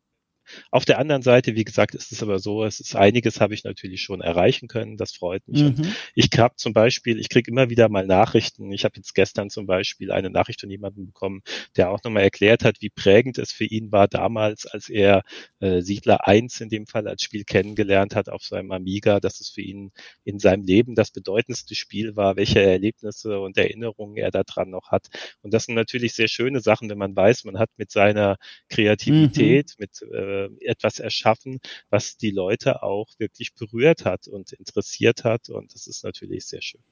auf 0.70 0.84
der 0.84 0.98
anderen 0.98 1.22
Seite, 1.22 1.54
wie 1.54 1.64
gesagt, 1.64 1.94
ist 1.94 2.12
es 2.12 2.22
aber 2.22 2.38
so, 2.38 2.64
es 2.64 2.80
ist 2.80 2.96
einiges 2.96 3.40
habe 3.40 3.54
ich 3.54 3.64
natürlich 3.64 4.02
schon 4.02 4.20
erreichen 4.20 4.68
können. 4.68 4.96
Das 4.96 5.12
freut 5.12 5.46
mich. 5.48 5.62
Mhm. 5.62 5.94
Ich 6.14 6.28
habe 6.38 6.56
zum 6.56 6.72
Beispiel, 6.72 7.18
ich 7.18 7.28
kriege 7.28 7.50
immer 7.50 7.70
wieder 7.70 7.88
mal 7.88 8.06
Nachrichten. 8.06 8.72
Ich 8.72 8.84
habe 8.84 8.96
jetzt 8.96 9.14
gestern 9.14 9.50
zum 9.50 9.66
Beispiel 9.66 10.12
eine 10.12 10.30
Nachricht 10.30 10.60
von 10.60 10.70
jemandem 10.70 11.06
bekommen, 11.06 11.42
der 11.76 11.90
auch 11.90 12.02
nochmal 12.02 12.22
erklärt 12.22 12.64
hat, 12.64 12.80
wie 12.80 12.90
prägend 12.90 13.38
es 13.38 13.52
für 13.52 13.64
ihn 13.64 13.92
war 13.92 14.08
damals, 14.08 14.66
als 14.66 14.88
er 14.88 15.22
äh, 15.60 15.80
Siedler 15.80 16.26
1 16.26 16.60
in 16.60 16.68
dem 16.68 16.86
Fall 16.86 17.08
als 17.08 17.22
Spiel 17.22 17.44
kennengelernt 17.44 18.14
hat 18.14 18.28
auf 18.28 18.42
seinem 18.42 18.72
Amiga, 18.72 19.20
dass 19.20 19.40
es 19.40 19.50
für 19.50 19.62
ihn 19.62 19.92
in 20.24 20.38
seinem 20.38 20.64
Leben 20.64 20.94
das 20.94 21.10
bedeutendste 21.10 21.74
Spiel 21.74 22.16
war, 22.16 22.36
welche 22.36 22.60
Erlebnisse 22.60 23.40
und 23.40 23.56
Erinnerungen 23.56 24.16
er 24.16 24.30
daran 24.30 24.70
noch 24.70 24.90
hat. 24.90 25.08
Und 25.42 25.54
das 25.54 25.64
sind 25.64 25.74
natürlich 25.74 26.14
sehr 26.14 26.28
schöne 26.28 26.60
Sachen, 26.60 26.90
wenn 26.90 26.98
man 26.98 27.16
weiß, 27.16 27.44
man 27.44 27.58
hat 27.58 27.70
mit 27.76 27.90
seiner 27.90 28.36
Kreativität, 28.68 29.74
mhm. 29.78 29.82
mit 29.82 30.02
äh, 30.12 30.33
äh, 30.34 30.48
etwas 30.60 30.98
erschaffen, 30.98 31.60
was 31.90 32.16
die 32.16 32.30
Leute 32.30 32.82
auch 32.82 33.08
wirklich 33.18 33.54
berührt 33.54 34.04
hat 34.04 34.28
und 34.28 34.52
interessiert 34.52 35.24
hat. 35.24 35.48
Und 35.48 35.74
das 35.74 35.86
ist 35.86 36.04
natürlich 36.04 36.46
sehr 36.46 36.62
schön 36.62 36.82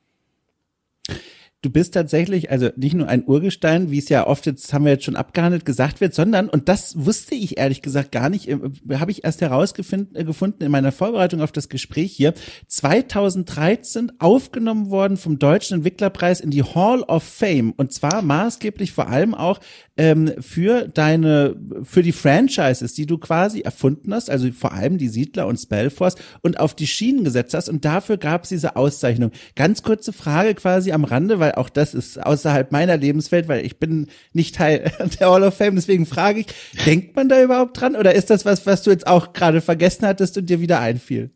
du 1.62 1.70
bist 1.70 1.94
tatsächlich, 1.94 2.50
also 2.50 2.70
nicht 2.76 2.94
nur 2.94 3.08
ein 3.08 3.24
Urgestein, 3.24 3.90
wie 3.90 3.98
es 3.98 4.08
ja 4.08 4.26
oft 4.26 4.46
jetzt, 4.46 4.72
haben 4.72 4.84
wir 4.84 4.92
jetzt 4.92 5.04
schon 5.04 5.14
abgehandelt, 5.14 5.64
gesagt 5.64 6.00
wird, 6.00 6.12
sondern, 6.12 6.48
und 6.48 6.68
das 6.68 7.04
wusste 7.06 7.36
ich 7.36 7.56
ehrlich 7.56 7.82
gesagt 7.82 8.10
gar 8.10 8.28
nicht, 8.28 8.48
äh, 8.48 8.58
habe 8.94 9.12
ich 9.12 9.24
erst 9.24 9.40
herausgefunden 9.40 10.16
äh, 10.16 10.64
in 10.64 10.70
meiner 10.70 10.90
Vorbereitung 10.90 11.40
auf 11.40 11.52
das 11.52 11.68
Gespräch 11.68 12.12
hier, 12.12 12.34
2013 12.66 14.12
aufgenommen 14.18 14.90
worden 14.90 15.16
vom 15.16 15.38
Deutschen 15.38 15.76
Entwicklerpreis 15.76 16.40
in 16.40 16.50
die 16.50 16.64
Hall 16.64 17.02
of 17.02 17.22
Fame 17.22 17.72
und 17.76 17.92
zwar 17.92 18.22
maßgeblich 18.22 18.92
vor 18.92 19.08
allem 19.08 19.34
auch 19.34 19.60
ähm, 19.96 20.32
für 20.40 20.88
deine, 20.88 21.54
für 21.84 22.02
die 22.02 22.12
Franchises, 22.12 22.94
die 22.94 23.06
du 23.06 23.18
quasi 23.18 23.60
erfunden 23.60 24.12
hast, 24.12 24.30
also 24.30 24.50
vor 24.50 24.72
allem 24.72 24.98
die 24.98 25.08
Siedler 25.08 25.46
und 25.46 25.58
Spellforce 25.58 26.16
und 26.40 26.58
auf 26.58 26.74
die 26.74 26.88
Schienen 26.88 27.22
gesetzt 27.22 27.54
hast 27.54 27.68
und 27.68 27.84
dafür 27.84 28.16
gab 28.16 28.42
es 28.42 28.48
diese 28.48 28.74
Auszeichnung. 28.74 29.30
Ganz 29.54 29.82
kurze 29.82 30.12
Frage 30.12 30.54
quasi 30.54 30.90
am 30.90 31.04
Rande, 31.04 31.38
weil 31.38 31.51
auch 31.56 31.68
das 31.68 31.94
ist 31.94 32.22
außerhalb 32.22 32.72
meiner 32.72 32.96
Lebenswelt, 32.96 33.48
weil 33.48 33.64
ich 33.64 33.78
bin 33.78 34.08
nicht 34.32 34.56
Teil 34.56 34.90
der 35.20 35.30
Hall 35.30 35.42
of 35.42 35.54
Fame, 35.54 35.76
deswegen 35.76 36.06
frage 36.06 36.40
ich, 36.40 36.46
denkt 36.86 37.16
man 37.16 37.28
da 37.28 37.42
überhaupt 37.42 37.80
dran 37.80 37.96
oder 37.96 38.14
ist 38.14 38.30
das 38.30 38.44
was, 38.44 38.66
was 38.66 38.82
du 38.82 38.90
jetzt 38.90 39.06
auch 39.06 39.32
gerade 39.32 39.60
vergessen 39.60 40.06
hattest 40.06 40.36
und 40.38 40.48
dir 40.48 40.60
wieder 40.60 40.80
einfiel? 40.80 41.30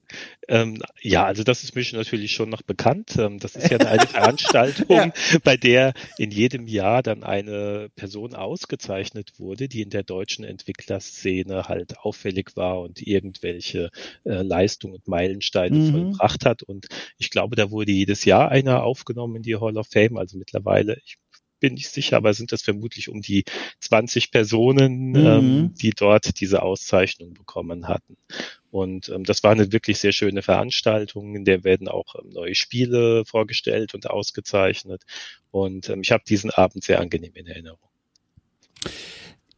Ähm, 0.49 0.83
ja, 1.01 1.25
also 1.25 1.43
das 1.43 1.65
ist 1.65 1.75
mir 1.75 1.85
natürlich 1.93 2.33
schon 2.33 2.49
noch 2.49 2.63
bekannt. 2.63 3.17
Ähm, 3.19 3.39
das 3.39 3.57
ist 3.57 3.71
ja 3.71 3.79
eine 3.79 4.07
Veranstaltung, 4.07 4.87
ja. 4.89 5.13
bei 5.43 5.57
der 5.57 5.93
in 6.19 6.31
jedem 6.31 6.67
Jahr 6.67 7.03
dann 7.03 7.25
eine 7.25 7.89
Person 7.97 8.35
ausgezeichnet 8.35 9.39
wurde, 9.39 9.69
die 9.69 9.83
in 9.83 9.91
der 9.91 10.03
deutschen 10.03 10.45
Entwicklerszene 10.45 11.69
halt 11.69 11.99
auffällig 11.99 12.57
war 12.57 12.81
und 12.81 13.07
irgendwelche 13.07 13.91
äh, 14.25 14.43
Leistungen 14.43 14.95
und 14.95 15.09
Meilensteine 15.09 15.77
mhm. 15.77 15.91
vollbracht 15.91 16.45
hat. 16.45 16.63
Und 16.63 16.87
ich 17.19 17.31
glaube, 17.31 17.57
da 17.57 17.71
wurde 17.71 17.93
jedes 17.93 18.25
Jahr 18.25 18.51
einer 18.51 18.83
aufgenommen 18.83 19.37
in 19.37 19.43
die 19.43 19.57
Hall 19.57 19.77
of 19.77 19.89
Fame. 19.89 20.17
Also 20.17 20.39
mittlerweile, 20.39 20.99
ich 21.05 21.17
bin 21.61 21.75
nicht 21.75 21.89
sicher, 21.89 22.17
aber 22.17 22.35
sind 22.35 22.53
das 22.53 22.63
vermutlich 22.63 23.09
um 23.09 23.21
die 23.21 23.45
20 23.81 24.31
Personen, 24.31 25.11
mhm. 25.11 25.27
ähm, 25.27 25.75
die 25.75 25.91
dort 25.91 26.41
diese 26.41 26.63
Auszeichnung 26.63 27.35
bekommen 27.35 27.89
hatten. 27.89 28.17
Und 28.71 29.09
ähm, 29.09 29.25
das 29.25 29.43
war 29.43 29.53
eine 29.53 29.73
wirklich 29.73 29.99
sehr 29.99 30.13
schöne 30.13 30.43
Veranstaltung, 30.43 31.35
in 31.35 31.45
der 31.45 31.65
werden 31.65 31.89
auch 31.89 32.15
ähm, 32.15 32.31
neue 32.31 32.55
Spiele 32.55 33.25
vorgestellt 33.25 33.95
und 33.95 34.09
ausgezeichnet. 34.09 35.03
Und 35.51 35.89
ähm, 35.89 36.03
ich 36.03 36.13
habe 36.13 36.25
diesen 36.29 36.51
Abend 36.51 36.85
sehr 36.85 37.01
angenehm 37.01 37.33
in 37.35 37.47
Erinnerung 37.47 37.89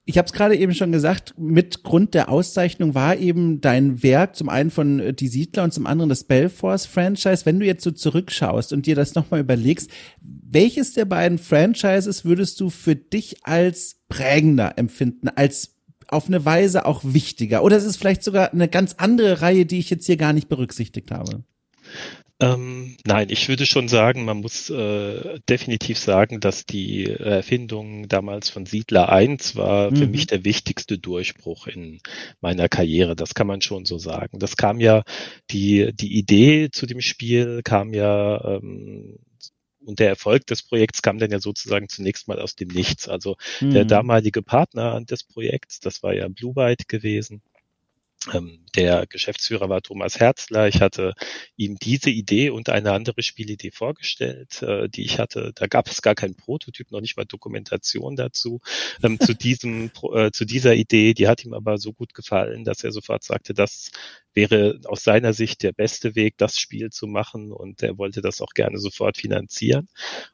ich 0.09 0.17
habe 0.17 0.25
es 0.25 0.33
gerade 0.33 0.57
eben 0.57 0.73
schon 0.73 0.91
gesagt, 0.91 1.35
mit 1.37 1.83
Grund 1.83 2.15
der 2.15 2.31
Auszeichnung 2.31 2.95
war 2.95 3.19
eben 3.19 3.61
dein 3.61 4.03
Werk 4.03 4.37
zum 4.37 4.49
einen 4.49 4.71
von 4.71 5.01
äh, 5.01 5.13
Die 5.13 5.29
Siedler 5.29 5.65
und 5.65 5.75
zum 5.75 5.87
anderen 5.87 6.09
das 6.09 6.25
Belforce-Franchise. 6.25 7.45
Wenn 7.45 7.61
du 7.61 7.67
jetzt 7.67 7.85
so 7.85 7.91
zurückschaust 7.91 8.73
und 8.73 8.87
dir 8.87 8.95
das 8.95 9.15
nochmal 9.15 9.41
überlegst, 9.41 9.91
welches 10.23 10.95
der 10.95 11.05
beiden 11.05 11.37
Franchises 11.37 12.25
würdest 12.25 12.59
du 12.59 12.71
für 12.71 12.97
dich 12.97 13.45
als 13.45 14.01
prägender 14.09 14.79
empfinden, 14.79 15.29
als 15.29 15.77
auf 16.09 16.29
eine 16.29 16.43
Weise 16.43 16.87
auch 16.87 17.03
wichtiger? 17.05 17.63
Oder 17.63 17.77
ist 17.77 17.85
es 17.85 17.99
vielleicht 17.99 18.25
sogar 18.25 18.51
eine 18.51 18.69
ganz 18.69 18.95
andere 18.95 19.43
Reihe, 19.43 19.67
die 19.67 19.79
ich 19.79 19.91
jetzt 19.91 20.07
hier 20.07 20.17
gar 20.17 20.33
nicht 20.33 20.49
berücksichtigt 20.49 21.11
habe? 21.11 21.45
Ähm, 22.41 22.97
nein, 23.05 23.31
ich 23.31 23.49
würde 23.49 23.67
schon 23.67 23.89
sagen, 23.89 24.25
man 24.25 24.39
muss 24.39 24.71
äh, 24.71 25.41
definitiv 25.49 25.99
sagen, 25.99 26.39
dass 26.39 26.67
die 26.67 27.07
Erfindung 27.07 28.07
damals 28.07 28.49
von 28.49 28.65
Siedler 28.65 29.09
1 29.09 29.57
war 29.57 29.91
mhm. 29.91 29.97
für 29.97 30.07
mich 30.07 30.29
der 30.29 30.45
wichtigste 30.45 30.99
Durchbruch 30.99 31.67
in 31.67 32.01
meiner 32.41 32.69
Karriere. 32.69 33.17
Das 33.17 33.35
kann 33.35 33.49
man 33.49 33.61
schon 33.61 33.85
so 33.85 33.99
sagen. 33.99 34.39
Das 34.39 34.57
kam 34.57 34.79
ja, 34.79 35.03
die, 35.51 35.93
die 35.93 36.17
Idee 36.17 36.71
zu 36.71 36.87
dem 36.87 37.01
Spiel 37.01 37.63
kam 37.65 37.93
ja 37.93 38.41
ähm, 38.45 39.19
und 39.89 39.99
der 39.99 40.09
Erfolg 40.09 40.47
des 40.47 40.63
Projekts 40.63 41.03
kam 41.03 41.19
dann 41.19 41.31
ja 41.31 41.41
sozusagen 41.41 41.89
zunächst 41.89 42.29
mal 42.29 42.39
aus 42.39 42.55
dem 42.55 42.69
Nichts. 42.69 43.09
Also 43.09 43.37
mhm. 43.61 43.71
der 43.73 43.85
damalige 43.85 44.43
Partner 44.43 45.01
des 45.01 45.25
Projekts, 45.25 45.81
das 45.81 46.03
war 46.03 46.15
ja 46.15 46.29
Blue 46.29 46.53
Byte 46.53 46.89
gewesen, 46.89 47.43
der 48.75 49.07
Geschäftsführer 49.07 49.69
war 49.69 49.81
Thomas 49.81 50.19
Herzler. 50.19 50.69
Ich 50.69 50.81
hatte 50.81 51.15
ihm 51.57 51.77
diese 51.79 52.11
Idee 52.11 52.51
und 52.51 52.69
eine 52.69 52.93
andere 52.93 53.23
Spielidee 53.23 53.71
vorgestellt, 53.71 54.61
äh, 54.63 54.89
die 54.89 55.05
ich 55.05 55.19
hatte. 55.19 55.53
Da 55.55 55.67
gab 55.67 55.89
es 55.89 56.03
gar 56.03 56.15
keinen 56.15 56.35
Prototyp, 56.35 56.91
noch 56.91 57.01
nicht 57.01 57.17
mal 57.17 57.25
Dokumentation 57.25 58.17
dazu. 58.17 58.61
Ähm, 59.03 59.21
zu 59.21 59.35
diesem, 59.35 59.91
äh, 60.13 60.31
zu 60.33 60.45
dieser 60.45 60.75
Idee, 60.75 61.15
die 61.15 61.29
hat 61.29 61.45
ihm 61.45 61.55
aber 61.55 61.79
so 61.79 61.93
gut 61.93 62.13
gefallen, 62.13 62.65
dass 62.65 62.83
er 62.83 62.93
sofort 62.93 63.23
sagte, 63.23 63.55
das 63.55 63.91
wäre 64.39 64.79
aus 64.85 65.03
seiner 65.03 65.33
Sicht 65.33 65.65
der 65.65 65.73
beste 65.73 66.15
Weg, 66.15 66.39
das 66.39 66.61
Spiel 66.61 66.91
zu 66.91 67.09
machen 67.09 67.51
und 67.51 67.83
er 67.83 67.99
wollte 67.99 68.21
das 68.21 68.41
auch 68.41 68.55
gerne 68.55 68.79
sofort 68.79 69.17
finanzieren. 69.17 69.89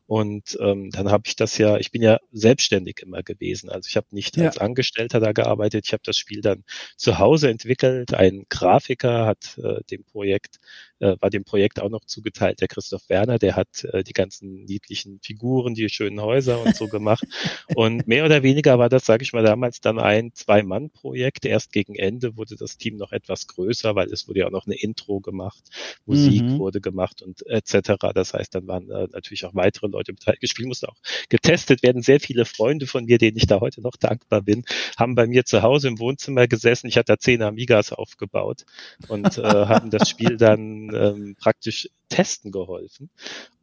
Und 0.06 0.58
ähm, 0.60 0.90
dann 0.90 1.10
habe 1.10 1.22
ich 1.26 1.36
das 1.36 1.56
ja, 1.56 1.78
ich 1.78 1.90
bin 1.90 2.02
ja 2.02 2.18
selbstständig 2.30 3.00
immer 3.00 3.22
gewesen. 3.22 3.70
Also 3.70 3.88
ich 3.88 3.96
habe 3.96 4.08
nicht 4.10 4.36
ja. 4.36 4.44
als 4.44 4.58
Angestellter 4.58 5.20
da 5.20 5.32
gearbeitet, 5.32 5.86
ich 5.86 5.94
habe 5.94 6.02
das 6.04 6.18
Spiel 6.18 6.42
dann 6.42 6.64
zu 6.98 7.18
Hause 7.18 7.48
entwickelt. 7.48 8.12
Ein 8.12 8.44
Grafiker 8.50 9.24
hat 9.24 9.56
äh, 9.56 9.82
dem 9.90 10.04
Projekt 10.04 10.60
äh, 11.04 11.16
war 11.20 11.30
dem 11.30 11.44
Projekt 11.44 11.80
auch 11.80 11.90
noch 11.90 12.04
zugeteilt, 12.04 12.60
der 12.60 12.68
Christoph 12.68 13.08
Werner, 13.08 13.38
der 13.38 13.56
hat 13.56 13.84
äh, 13.84 14.02
die 14.02 14.12
ganzen 14.12 14.64
niedlichen 14.64 15.20
Figuren, 15.22 15.74
die 15.74 15.88
schönen 15.88 16.20
Häuser 16.20 16.62
und 16.62 16.74
so 16.74 16.88
gemacht. 16.88 17.24
und 17.74 18.06
mehr 18.06 18.24
oder 18.24 18.42
weniger 18.42 18.78
war 18.78 18.88
das, 18.88 19.04
sage 19.04 19.22
ich 19.22 19.32
mal, 19.32 19.44
damals 19.44 19.80
dann 19.80 19.98
ein 19.98 20.32
Zwei-Mann-Projekt. 20.34 21.44
Erst 21.44 21.72
gegen 21.72 21.94
Ende 21.94 22.36
wurde 22.36 22.56
das 22.56 22.78
Team 22.78 22.96
noch 22.96 23.12
etwas 23.12 23.46
größer, 23.46 23.93
weil 23.94 24.12
es 24.12 24.28
wurde 24.28 24.40
ja 24.40 24.46
auch 24.46 24.50
noch 24.50 24.66
eine 24.66 24.76
Intro 24.76 25.20
gemacht, 25.20 25.62
Musik 26.06 26.42
mhm. 26.42 26.58
wurde 26.58 26.80
gemacht 26.80 27.22
und 27.22 27.46
etc. 27.46 27.92
Das 28.14 28.34
heißt, 28.34 28.54
dann 28.54 28.66
waren 28.66 28.90
äh, 28.90 29.08
natürlich 29.12 29.44
auch 29.44 29.54
weitere 29.54 29.88
Leute 29.88 30.12
beteiligt. 30.12 30.40
Gespielt 30.40 30.68
musste 30.68 30.88
auch 30.88 30.96
getestet 31.28 31.82
werden. 31.82 32.02
Sehr 32.02 32.20
viele 32.20 32.44
Freunde 32.44 32.86
von 32.86 33.04
mir, 33.04 33.18
denen 33.18 33.36
ich 33.36 33.46
da 33.46 33.60
heute 33.60 33.80
noch 33.80 33.96
dankbar 33.96 34.42
bin, 34.42 34.64
haben 34.96 35.14
bei 35.14 35.26
mir 35.26 35.44
zu 35.44 35.62
Hause 35.62 35.88
im 35.88 35.98
Wohnzimmer 35.98 36.46
gesessen. 36.46 36.88
Ich 36.88 36.96
hatte 36.96 37.12
da 37.12 37.18
zehn 37.18 37.42
Amigas 37.42 37.92
aufgebaut 37.92 38.64
und 39.08 39.38
äh, 39.38 39.42
haben 39.42 39.90
das 39.90 40.08
Spiel 40.08 40.36
dann 40.36 40.90
ähm, 40.94 41.36
praktisch 41.38 41.88
testen 42.08 42.52
geholfen. 42.52 43.10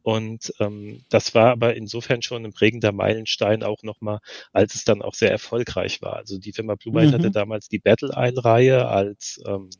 Und 0.02 0.52
ähm, 0.58 1.04
das 1.08 1.34
war 1.34 1.50
aber 1.50 1.76
insofern 1.76 2.22
schon 2.22 2.44
ein 2.44 2.52
prägender 2.52 2.92
Meilenstein 2.92 3.62
auch 3.62 3.82
nochmal, 3.82 4.18
als 4.52 4.74
es 4.74 4.84
dann 4.84 5.00
auch 5.00 5.14
sehr 5.14 5.30
erfolgreich 5.30 6.02
war. 6.02 6.16
Also 6.16 6.38
die 6.38 6.52
Firma 6.52 6.74
Blue 6.74 6.94
White 6.94 7.08
mhm. 7.08 7.12
hatte 7.14 7.30
damals 7.30 7.68
die 7.68 7.78
Battle 7.78 8.12
Isle-Reihe 8.14 8.88
als 8.88 9.40
ähm, 9.46 9.70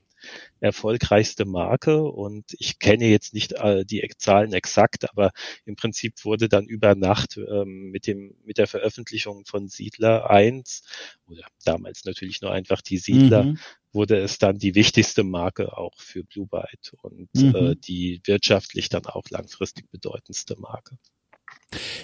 erfolgreichste 0.61 1.45
Marke 1.45 2.03
und 2.03 2.45
ich 2.59 2.79
kenne 2.79 3.07
jetzt 3.07 3.35
nicht 3.35 3.53
äh, 3.53 3.85
die 3.85 4.07
Zahlen 4.19 4.53
exakt, 4.53 5.11
aber 5.11 5.33
im 5.65 5.77
Prinzip 5.77 6.25
wurde 6.25 6.49
dann 6.49 6.67
über 6.67 6.95
Nacht 6.95 7.37
ähm, 7.37 7.91
mit 7.91 8.07
dem 8.07 8.35
mit 8.45 8.59
der 8.59 8.67
Veröffentlichung 8.67 9.45
von 9.45 9.69
Siedler 9.69 10.31
1 10.31 10.83
oder 11.27 11.47
damals 11.65 12.05
natürlich 12.05 12.41
nur 12.41 12.53
einfach 12.53 12.81
die 12.83 12.99
Siedler 12.99 13.45
mhm 13.45 13.59
wurde 13.93 14.17
es 14.19 14.39
dann 14.39 14.59
die 14.59 14.75
wichtigste 14.75 15.23
Marke 15.23 15.77
auch 15.77 15.93
für 15.99 16.25
Blue 16.25 16.47
Byte 16.47 16.95
und 17.03 17.29
mhm. 17.35 17.55
äh, 17.55 17.77
die 17.77 18.23
wirtschaftlich 18.25 18.89
dann 18.89 19.07
auch 19.07 19.25
langfristig 19.31 19.91
bedeutendste 19.91 20.59
Marke. 20.59 20.97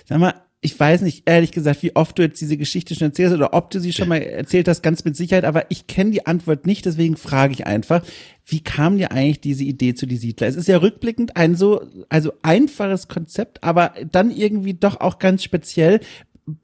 Sag 0.05 0.19
mal, 0.19 0.48
ich 0.61 0.79
weiß 0.79 1.03
nicht, 1.03 1.23
ehrlich 1.27 1.53
gesagt, 1.53 1.85
wie 1.85 1.95
oft 1.95 2.19
du 2.19 2.23
jetzt 2.23 2.41
diese 2.41 2.57
Geschichte 2.57 2.95
schon 2.97 3.09
erzählst 3.09 3.35
oder 3.35 3.55
ob 3.55 3.71
du 3.71 3.79
sie 3.79 3.93
schon 3.93 4.09
mal 4.09 4.21
erzählt 4.21 4.67
hast, 4.67 4.83
ganz 4.83 5.05
mit 5.05 5.17
Sicherheit, 5.17 5.45
aber 5.45 5.71
ich 5.71 5.87
kenne 5.87 6.11
die 6.11 6.27
Antwort 6.27 6.67
nicht, 6.67 6.85
deswegen 6.85 7.17
frage 7.17 7.53
ich 7.53 7.67
einfach, 7.67 8.03
wie 8.45 8.61
kam 8.61 8.99
dir 8.99 9.13
eigentlich 9.13 9.41
diese 9.41 9.63
Idee 9.63 9.95
zu 9.95 10.07
die 10.07 10.17
Siedler? 10.17 10.49
Es 10.49 10.57
ist 10.57 10.67
ja 10.67 10.79
rückblickend 10.79 11.37
ein 11.37 11.55
so, 11.55 11.87
also 12.09 12.33
einfaches 12.43 13.07
Konzept, 13.07 13.63
aber 13.63 13.95
dann 14.11 14.33
irgendwie 14.33 14.75
doch 14.75 15.01
auch 15.01 15.21
ganz 15.21 15.45
speziell. 15.45 16.01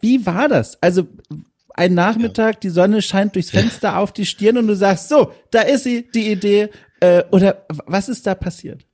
Wie 0.01 0.27
war 0.27 0.49
das? 0.49 0.83
Also 0.83 1.07
ein 1.75 1.95
Nachmittag, 1.95 2.55
ja. 2.55 2.61
die 2.61 2.71
Sonne 2.71 3.01
scheint 3.01 3.37
durchs 3.37 3.51
Fenster 3.51 3.99
auf 3.99 4.13
die 4.13 4.27
Stirn 4.27 4.59
und 4.59 4.67
du 4.67 4.75
sagst, 4.75 5.09
so, 5.09 5.33
da 5.53 5.61
ist 5.61 5.85
sie, 5.85 6.09
die 6.13 6.33
Idee. 6.33 6.71
Äh, 7.01 7.25
oder 7.31 7.67
was 7.69 8.09
ist 8.09 8.27
da 8.27 8.35
passiert? 8.35 8.87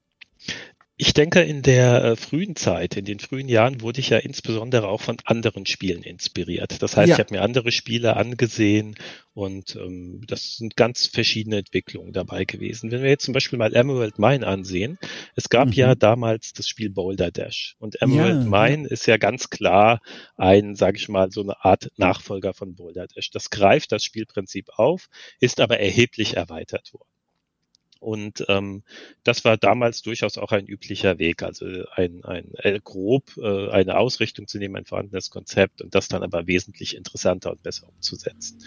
Ich 1.00 1.14
denke, 1.14 1.40
in 1.40 1.62
der 1.62 2.04
äh, 2.04 2.16
frühen 2.16 2.56
Zeit, 2.56 2.94
in 2.94 3.06
den 3.06 3.20
frühen 3.20 3.48
Jahren, 3.48 3.80
wurde 3.80 4.00
ich 4.00 4.10
ja 4.10 4.18
insbesondere 4.18 4.86
auch 4.88 5.00
von 5.00 5.16
anderen 5.24 5.64
Spielen 5.64 6.02
inspiriert. 6.02 6.82
Das 6.82 6.94
heißt, 6.94 7.08
ja. 7.08 7.14
ich 7.14 7.18
habe 7.18 7.32
mir 7.32 7.40
andere 7.40 7.72
Spiele 7.72 8.18
angesehen 8.18 8.96
und 9.32 9.76
ähm, 9.76 10.20
das 10.26 10.58
sind 10.58 10.76
ganz 10.76 11.06
verschiedene 11.06 11.56
Entwicklungen 11.56 12.12
dabei 12.12 12.44
gewesen. 12.44 12.90
Wenn 12.90 13.02
wir 13.02 13.08
jetzt 13.08 13.24
zum 13.24 13.32
Beispiel 13.32 13.58
mal 13.58 13.74
Emerald 13.74 14.18
Mine 14.18 14.46
ansehen, 14.46 14.98
es 15.36 15.48
gab 15.48 15.68
mhm. 15.68 15.72
ja 15.72 15.94
damals 15.94 16.52
das 16.52 16.68
Spiel 16.68 16.90
Boulder 16.90 17.30
Dash 17.30 17.76
und 17.78 18.02
Emerald 18.02 18.44
ja, 18.44 18.50
Mine 18.50 18.82
ja. 18.82 18.90
ist 18.90 19.06
ja 19.06 19.16
ganz 19.16 19.48
klar 19.48 20.02
ein, 20.36 20.74
sage 20.74 20.98
ich 20.98 21.08
mal, 21.08 21.30
so 21.30 21.40
eine 21.40 21.64
Art 21.64 21.88
Nachfolger 21.96 22.52
von 22.52 22.74
Boulder 22.74 23.06
Dash. 23.06 23.30
Das 23.30 23.48
greift 23.48 23.90
das 23.92 24.04
Spielprinzip 24.04 24.68
auf, 24.76 25.08
ist 25.40 25.60
aber 25.60 25.80
erheblich 25.80 26.36
erweitert 26.36 26.92
worden. 26.92 27.08
Und 28.00 28.44
ähm, 28.48 28.82
das 29.24 29.44
war 29.44 29.58
damals 29.58 30.00
durchaus 30.00 30.38
auch 30.38 30.52
ein 30.52 30.66
üblicher 30.66 31.18
Weg, 31.18 31.42
also 31.42 31.66
ein, 31.94 32.24
ein 32.24 32.52
äh, 32.54 32.80
grob 32.82 33.36
äh, 33.36 33.68
eine 33.68 33.98
Ausrichtung 33.98 34.48
zu 34.48 34.58
nehmen, 34.58 34.76
ein 34.76 34.86
vorhandenes 34.86 35.30
Konzept 35.30 35.82
und 35.82 35.94
das 35.94 36.08
dann 36.08 36.22
aber 36.22 36.46
wesentlich 36.46 36.96
interessanter 36.96 37.50
und 37.50 37.62
besser 37.62 37.88
umzusetzen. 37.88 38.58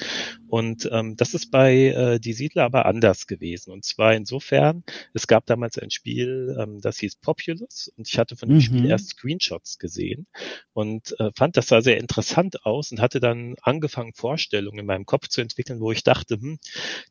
Und 0.48 0.88
ähm, 0.92 1.18
das 1.18 1.34
ist 1.34 1.50
bei 1.50 1.74
äh, 1.74 2.20
Die 2.20 2.34
Siedler 2.34 2.64
aber 2.64 2.86
anders 2.86 3.26
gewesen. 3.26 3.72
Und 3.72 3.84
zwar 3.84 4.14
insofern, 4.14 4.84
es 5.14 5.26
gab 5.26 5.48
damals 5.48 5.80
ein 5.80 5.90
Spiel, 5.90 6.56
ähm, 6.60 6.80
das 6.80 7.00
hieß 7.00 7.16
Populous 7.16 7.92
und 7.98 8.08
ich 8.08 8.20
hatte 8.20 8.36
von 8.36 8.50
dem 8.50 8.58
mhm. 8.58 8.62
Spiel 8.62 8.86
erst 8.86 9.10
Screenshots 9.10 9.80
gesehen 9.80 10.28
und 10.74 11.20
äh, 11.20 11.32
fand 11.36 11.58
das 11.58 11.68
sah 11.68 11.82
sehr 11.82 11.98
interessant 11.98 12.66
aus 12.66 12.92
und 12.92 13.02
hatte 13.02 13.20
dann 13.20 13.56
angefangen, 13.64 14.14
Vorstellungen 14.14 14.80
in 14.80 14.86
meinem 14.86 15.06
Kopf 15.08 15.28
zu 15.28 15.42
entwickeln, 15.42 15.80
wo 15.80 15.92
ich 15.92 16.04
dachte, 16.04 16.36
hm, 16.36 16.60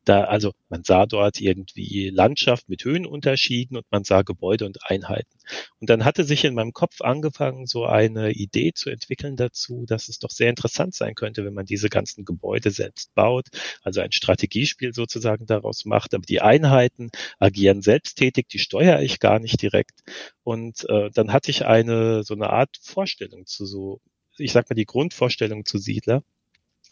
da, 0.05 0.25
also 0.25 0.53
man 0.69 0.85
sah 0.85 1.07
dort 1.07 1.41
irgendwie 1.41 2.12
Landschaft 2.13 2.69
mit 2.69 2.85
Höhenunterschieden 2.85 3.77
und 3.77 3.87
man 3.91 4.05
sah 4.05 4.23
Gebäude 4.23 4.67
und 4.67 4.79
Einheiten. 4.91 5.39
Und 5.81 5.91
dann 5.91 6.05
hatte 6.05 6.25
sich 6.25 6.45
in 6.45 6.55
meinem 6.55 6.73
Kopf 6.73 7.01
angefangen, 7.01 7.67
so 7.67 7.85
eine 7.85 8.33
Idee 8.33 8.73
zu 8.75 8.91
entwickeln 8.91 9.37
dazu, 9.37 9.85
dass 9.87 10.09
es 10.09 10.19
doch 10.19 10.31
sehr 10.31 10.51
interessant 10.51 10.95
sein 10.95 11.15
könnte, 11.15 11.45
wenn 11.45 11.55
man 11.55 11.67
diese 11.67 11.89
ganzen 11.89 12.25
Gebäude 12.25 12.71
selbst 12.71 13.15
baut, 13.15 13.49
also 13.83 14.01
ein 14.01 14.13
Strategiespiel 14.13 14.95
sozusagen 14.95 15.47
daraus 15.47 15.85
macht. 15.85 16.15
Aber 16.15 16.25
die 16.25 16.41
Einheiten 16.41 17.11
agieren 17.39 17.83
selbsttätig, 17.83 18.49
die 18.49 18.59
steuere 18.59 19.03
ich 19.03 19.19
gar 19.19 19.39
nicht 19.39 19.61
direkt. 19.63 20.01
Und 20.45 20.89
äh, 20.89 21.11
dann 21.13 21.33
hatte 21.33 21.51
ich 21.51 21.67
eine 21.67 22.23
so 22.25 22.35
eine 22.35 22.51
Art 22.51 22.77
Vorstellung 22.81 23.47
zu 23.47 23.67
so, 23.67 24.01
ich 24.39 24.53
sag 24.53 24.69
mal 24.71 24.75
die 24.75 24.87
Grundvorstellung 24.87 25.65
zu 25.65 25.79
Siedler 25.79 26.23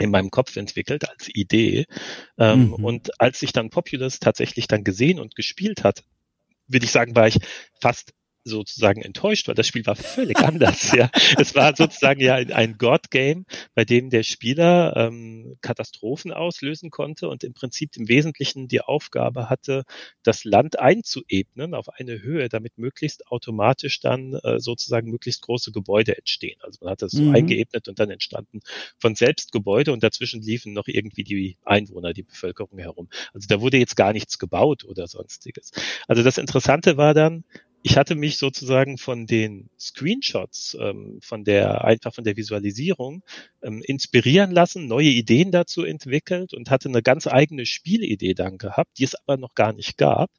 in 0.01 0.11
meinem 0.11 0.31
Kopf 0.31 0.57
entwickelt 0.57 1.09
als 1.09 1.29
Idee. 1.29 1.87
Ähm, 2.39 2.69
mhm. 2.69 2.73
Und 2.75 3.21
als 3.21 3.43
ich 3.43 3.53
dann 3.53 3.71
Populous 3.71 4.19
tatsächlich 4.19 4.67
dann 4.67 4.85
gesehen 4.85 5.21
und 5.21 5.37
gespielt 5.37 5.85
hat, 5.85 6.05
würde 6.67 6.87
ich 6.87 6.93
sagen, 6.93 7.15
war 7.17 7.29
ich 7.29 7.39
fast 7.81 8.13
sozusagen 8.45 9.03
enttäuscht, 9.03 9.49
weil 9.49 9.55
das 9.55 9.67
Spiel 9.67 9.87
war 9.87 9.97
völlig 9.97 10.39
anders. 10.39 10.93
Ja, 10.93 11.11
es 11.39 11.55
war 11.55 11.77
sozusagen 11.77 12.21
ja 12.21 12.35
ein 12.35 12.79
God-Game, 12.79 13.45
bei 13.75 13.85
dem 13.85 14.11
der 14.11 14.23
Spieler 14.23 14.95
ähm, 14.97 15.57
Katastrophen 15.61 16.33
auslösen 16.33 16.91
konnte 16.91 17.29
und 17.29 17.45
im 17.45 17.55
Prinzip 17.55 17.97
im 17.97 18.09
Wesentlichen 18.09 18.69
die 18.69 18.81
Aufgabe 18.81 19.49
hatte, 19.49 19.85
das 20.23 20.45
Land 20.45 20.79
einzuebnen 20.79 21.75
auf 21.75 21.89
eine 21.91 22.23
Höhe, 22.23 22.49
damit 22.49 22.79
möglichst 22.79 23.27
automatisch 23.29 24.01
dann 24.01 24.35
äh, 24.35 24.59
sozusagen 24.59 25.11
möglichst 25.11 25.43
große 25.43 25.73
Gebäude 25.73 26.17
entstehen. 26.17 26.59
Also 26.61 26.79
man 26.83 26.93
hat 26.93 27.03
das 27.03 27.13
so 27.13 27.23
mhm. 27.23 27.35
eingeebnet 27.35 27.89
und 27.89 27.99
dann 27.99 28.11
entstanden 28.11 28.61
von 28.99 29.15
selbst 29.15 29.53
Gebäude 29.53 29.93
und 29.93 30.03
dazwischen 30.03 30.43
liefen 30.43 30.73
noch 30.73 30.89
irgendwie 30.89 31.25
die 31.25 31.57
Einwohner, 31.65 32.13
die 32.13 32.23
Bevölkerung 32.23 32.79
herum. 32.79 33.09
Also 33.35 33.47
da 33.49 33.61
wurde 33.61 33.79
jetzt 33.79 33.97
gar 33.97 34.13
nichts 34.13 34.39
gebaut 34.39 34.85
oder 34.85 35.07
sonstiges. 35.07 35.73
Also 36.09 36.23
das 36.23 36.39
Interessante 36.39 36.97
war 36.97 37.15
dann, 37.15 37.45
ich 37.83 37.97
hatte 37.97 38.15
mich 38.15 38.37
sozusagen 38.37 38.99
von 38.99 39.27
den 39.27 39.71
Screenshots, 39.79 40.77
ähm, 40.79 41.19
von 41.23 41.45
der 41.45 41.85
einfach 41.85 42.15
von 42.15 42.25
der 42.25 42.37
Visualisierung 42.37 43.23
ähm, 43.63 43.83
inspirieren 43.83 44.51
lassen, 44.51 44.87
neue 44.87 45.09
Ideen 45.09 45.51
dazu 45.51 45.85
entwickelt 45.85 46.53
und 46.53 46.71
hatte 46.71 46.89
eine 46.89 47.03
ganz 47.03 47.27
eigene 47.27 47.65
Spielidee 47.65 48.35
dann 48.35 48.59
gehabt, 48.59 48.99
die 48.99 49.05
es 49.05 49.15
aber 49.15 49.39
noch 49.39 49.55
gar 49.55 49.73
nicht 49.73 49.97
gab. 49.97 50.31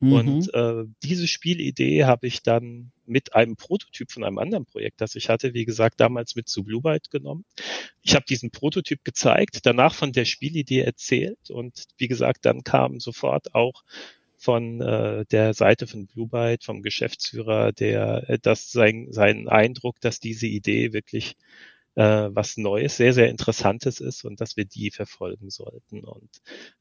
Mhm. 0.00 0.12
Und 0.12 0.54
äh, 0.54 0.84
diese 1.02 1.28
Spielidee 1.28 2.04
habe 2.04 2.26
ich 2.26 2.42
dann 2.42 2.92
mit 3.06 3.34
einem 3.34 3.56
Prototyp 3.56 4.12
von 4.12 4.24
einem 4.24 4.38
anderen 4.38 4.66
Projekt, 4.66 5.00
das 5.00 5.14
ich 5.14 5.28
hatte, 5.28 5.54
wie 5.54 5.64
gesagt, 5.64 5.98
damals 6.00 6.34
mit 6.34 6.48
zu 6.48 6.62
Blue 6.62 6.82
Byte 6.82 7.10
genommen. 7.10 7.44
Ich 8.02 8.14
habe 8.14 8.24
diesen 8.28 8.50
Prototyp 8.50 9.02
gezeigt, 9.02 9.60
danach 9.64 9.94
von 9.94 10.12
der 10.12 10.24
Spielidee 10.24 10.80
erzählt 10.80 11.50
und 11.50 11.84
wie 11.96 12.08
gesagt, 12.08 12.44
dann 12.44 12.64
kam 12.64 13.00
sofort 13.00 13.54
auch 13.54 13.82
von 14.42 14.80
äh, 14.80 15.24
der 15.30 15.54
Seite 15.54 15.86
von 15.86 16.06
Blue 16.08 16.28
Byte, 16.28 16.64
vom 16.64 16.82
Geschäftsführer, 16.82 17.72
der 17.72 18.28
äh, 18.28 18.38
das 18.42 18.72
sein, 18.72 19.06
sein 19.10 19.48
Eindruck, 19.48 20.00
dass 20.00 20.18
diese 20.18 20.46
Idee 20.48 20.92
wirklich 20.92 21.36
äh, 21.94 22.28
was 22.30 22.56
Neues, 22.56 22.96
sehr, 22.96 23.12
sehr 23.12 23.28
Interessantes 23.28 24.00
ist 24.00 24.24
und 24.24 24.40
dass 24.40 24.56
wir 24.56 24.64
die 24.64 24.90
verfolgen 24.90 25.50
sollten. 25.50 26.04
Und 26.04 26.30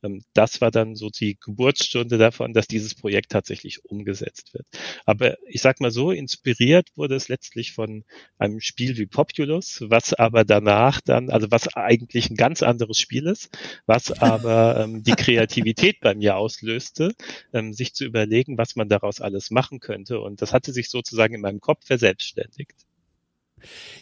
ähm, 0.04 0.24
das 0.34 0.62
war 0.62 0.72
dann 0.72 0.96
so 0.96 1.10
die 1.10 1.38
Geburtsstunde 1.40 2.18
davon, 2.18 2.54
dass 2.54 2.68
dieses 2.68 2.96
Projekt 2.96 3.32
tatsächlich 3.32 3.84
umgesetzt 3.86 4.54
wird. 4.54 4.66
Aber 5.06 5.38
ich 5.48 5.62
sag 5.62 5.82
mal 5.82 5.92
so, 5.92 6.12
inspiriert 6.12 6.90
wurde 6.96 7.16
es 7.16 7.28
letztlich 7.28 7.74
von 7.74 8.04
einem 8.38 8.60
Spiel 8.62 8.98
wie 8.98 9.06
Populous, 9.06 9.84
was 9.88 10.14
aber 10.14 10.46
danach 10.46 11.02
dann, 11.02 11.30
also 11.30 11.48
was 11.52 11.68
eigentlich 11.76 12.30
ein 12.30 12.36
ganz 12.36 12.64
anderes 12.64 13.00
Spiel 13.00 13.28
ist, 13.28 13.50
was 13.86 14.12
aber 14.12 14.82
ähm, 14.82 15.04
die 15.04 15.14
Kreativität 15.14 16.00
bei 16.02 16.16
mir 16.16 16.38
auslöste, 16.38 17.14
ähm, 17.54 17.74
sich 17.74 17.94
zu 17.94 18.06
überlegen, 18.06 18.58
was 18.58 18.76
man 18.76 18.90
daraus 18.90 19.22
alles 19.22 19.52
machen 19.52 19.80
könnte. 19.80 20.20
Und 20.22 20.42
das 20.42 20.54
hatte 20.54 20.72
sich 20.74 20.90
sozusagen 20.90 21.36
in 21.36 21.42
meinem 21.42 21.60
Kopf 21.60 21.86
verselbstständigt. 21.86 22.86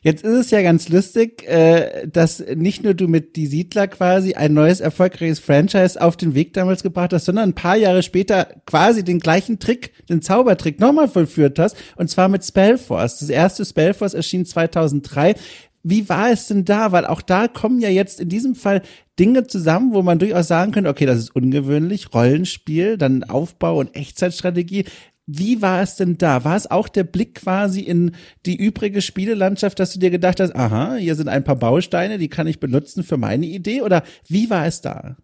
Jetzt 0.02 0.24
ist 0.24 0.34
es 0.34 0.52
ja 0.52 0.62
ganz 0.62 0.89
lustig, 0.89 1.48
äh, 1.48 2.08
dass 2.08 2.43
nicht 2.56 2.84
nur 2.84 2.93
du 2.93 3.08
mit 3.08 3.36
Die 3.36 3.48
Siedler 3.48 3.88
quasi 3.88 4.34
ein 4.34 4.54
neues 4.54 4.80
erfolgreiches 4.80 5.39
Franchise 5.39 6.02
auf 6.02 6.17
den 6.17 6.36
Weg 6.36 6.54
damals 6.54 6.84
gebracht 6.84 7.13
hast, 7.13 7.26
sondern 7.26 7.50
ein 7.50 7.56
paar 7.56 7.76
Jahre 7.76 8.04
später 8.04 8.48
quasi 8.65 9.04
den 9.04 9.19
gleichen 9.19 9.60
Trick, 9.60 9.93
den 10.08 10.22
Zaubertrick 10.22 10.80
nochmal 10.80 11.08
vollführt 11.08 11.60
hast, 11.60 11.76
und 11.95 12.10
zwar 12.10 12.30
mit 12.30 12.43
Spellforce. 12.43 13.19
Das 13.19 13.30
erste 13.30 13.65
Spellforce 13.65 14.13
erschien 14.13 14.45
2003. 14.45 15.36
Wie 15.84 16.10
war 16.10 16.30
es 16.30 16.48
denn 16.48 16.65
da? 16.65 16.91
Weil 16.91 17.06
auch 17.06 17.22
da 17.22 17.48
kommen 17.48 17.80
ja 17.80 17.89
jetzt 17.89 18.19
in 18.19 18.30
diesem 18.30 18.56
Fall 18.56 18.82
Dinge 19.17 19.48
zusammen, 19.48 19.93
wo 19.93 20.02
man 20.02 20.19
durchaus 20.19 20.48
sagen 20.48 20.72
könnte, 20.72 20.89
okay, 20.89 21.06
das 21.06 21.19
ist 21.19 21.36
ungewöhnlich, 21.36 22.13
Rollenspiel, 22.13 22.98
dann 22.98 23.24
Aufbau 23.24 23.80
und 23.80 23.95
Echtzeitstrategie. 23.95 24.86
Wie 25.32 25.62
war 25.62 25.84
es 25.84 25.96
denn 25.96 26.18
da? 26.18 26.44
War 26.44 26.56
es 26.56 26.72
auch 26.72 26.89
der 26.89 27.04
Blick 27.04 27.36
quasi 27.36 27.82
in 27.82 28.15
die 28.48 28.56
übrige 28.56 29.00
Spielelandschaft, 29.00 29.80
dass 29.80 29.94
du 29.94 30.00
dir 30.00 30.10
gedacht 30.10 30.39
hast, 30.39 30.56
aha, 30.56 30.96
hier 30.96 31.13
sind 31.13 31.28
ein 31.28 31.44
paar 31.44 31.56
Bausteine, 31.56 32.18
die 32.18 32.30
kann 32.30 32.48
ich 32.48 32.60
benutzen 32.60 33.04
für 33.04 33.18
meine 33.18 33.46
Idee? 33.46 33.84
Oder 33.84 34.02
wie 34.28 34.50
war 34.50 34.65
es 34.65 34.82
da? 34.82 35.18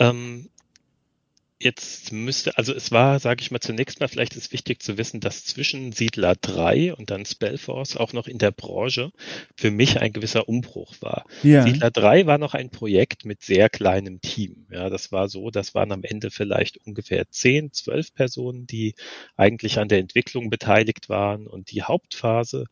Ähm, 0.00 0.48
Jetzt 1.60 2.12
müsste, 2.12 2.56
also 2.56 2.72
es 2.72 2.92
war, 2.92 3.18
sage 3.18 3.40
ich 3.42 3.50
mal, 3.50 3.58
zunächst 3.58 3.98
mal 3.98 4.06
vielleicht 4.06 4.36
ist 4.36 4.52
wichtig 4.52 4.80
zu 4.80 4.96
wissen, 4.96 5.18
dass 5.18 5.44
zwischen 5.44 5.90
Siedler 5.90 6.36
3 6.36 6.94
und 6.94 7.10
dann 7.10 7.24
Spellforce 7.24 7.96
auch 7.96 8.12
noch 8.12 8.28
in 8.28 8.38
der 8.38 8.52
Branche 8.52 9.10
für 9.56 9.72
mich 9.72 9.98
ein 10.00 10.12
gewisser 10.12 10.48
Umbruch 10.48 10.94
war. 11.00 11.24
Ja. 11.42 11.64
Siedler 11.64 11.90
3 11.90 12.26
war 12.26 12.38
noch 12.38 12.54
ein 12.54 12.70
Projekt 12.70 13.24
mit 13.24 13.42
sehr 13.42 13.68
kleinem 13.68 14.20
Team. 14.20 14.68
Ja, 14.70 14.88
das 14.88 15.10
war 15.10 15.28
so, 15.28 15.50
das 15.50 15.74
waren 15.74 15.90
am 15.90 16.04
Ende 16.04 16.30
vielleicht 16.30 16.76
ungefähr 16.86 17.28
10, 17.28 17.72
12 17.72 18.14
Personen, 18.14 18.68
die 18.68 18.94
eigentlich 19.36 19.80
an 19.80 19.88
der 19.88 19.98
Entwicklung 19.98 20.50
beteiligt 20.50 21.08
waren 21.08 21.48
und 21.48 21.72
die 21.72 21.82
Hauptphase 21.82 22.66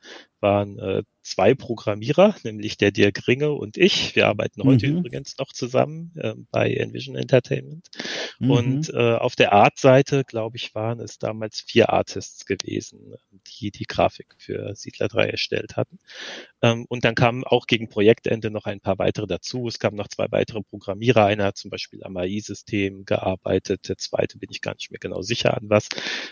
waren 0.47 0.79
äh, 0.79 1.03
zwei 1.23 1.57
Programmierer, 1.57 2.37
nämlich 2.45 2.77
der 2.77 2.93
Dirk 2.93 3.27
Ringe 3.27 3.51
und 3.51 3.77
ich. 3.77 4.15
Wir 4.15 4.29
arbeiten 4.29 4.63
heute 4.63 4.87
mhm. 4.87 4.99
übrigens 4.99 5.37
noch 5.39 5.53
zusammen 5.53 6.13
äh, 6.17 6.35
bei 6.53 6.73
Envision 6.73 7.17
Entertainment. 7.17 7.89
Mhm. 8.39 8.51
Und 8.51 8.95
äh, 8.95 9.15
auf 9.17 9.35
der 9.35 9.53
Art-Seite, 9.53 10.23
glaube 10.23 10.57
ich, 10.57 10.73
waren 10.77 11.01
es 11.01 11.19
damals 11.19 11.61
vier 11.61 11.91
Artists 11.91 12.47
gewesen, 12.47 13.17
die 13.59 13.73
die 13.73 13.87
Grafik 13.87 14.37
für 14.39 14.77
Siedler 14.77 15.09
3 15.09 15.31
erstellt 15.31 15.77
hatten. 15.77 15.99
Ähm, 16.63 16.87
und 16.89 17.05
dann 17.05 17.17
kamen 17.17 17.43
auch 17.43 17.67
gegen 17.67 17.89
Projektende 17.89 18.53
noch 18.53 18.67
ein 18.67 18.81
paar 18.81 19.01
weitere 19.01 19.27
dazu. 19.27 19.67
Es 19.67 19.81
kamen 19.81 19.97
noch 19.97 20.09
zwei 20.09 20.31
weitere 20.31 20.63
Programmierer. 20.63 21.27
Einer 21.27 21.47
hat 21.47 21.57
zum 21.57 21.73
Beispiel 21.73 22.05
am 22.05 22.17
AI-System 22.17 23.05
gearbeitet, 23.05 23.89
der 23.89 23.99
zweite 23.99 24.39
bin 24.39 24.51
ich 24.53 24.61
gar 24.61 24.75
nicht 24.75 24.93
mehr 24.93 25.01
genau 25.01 25.23
sicher 25.23 25.57
an 25.57 25.69
was. 25.69 25.89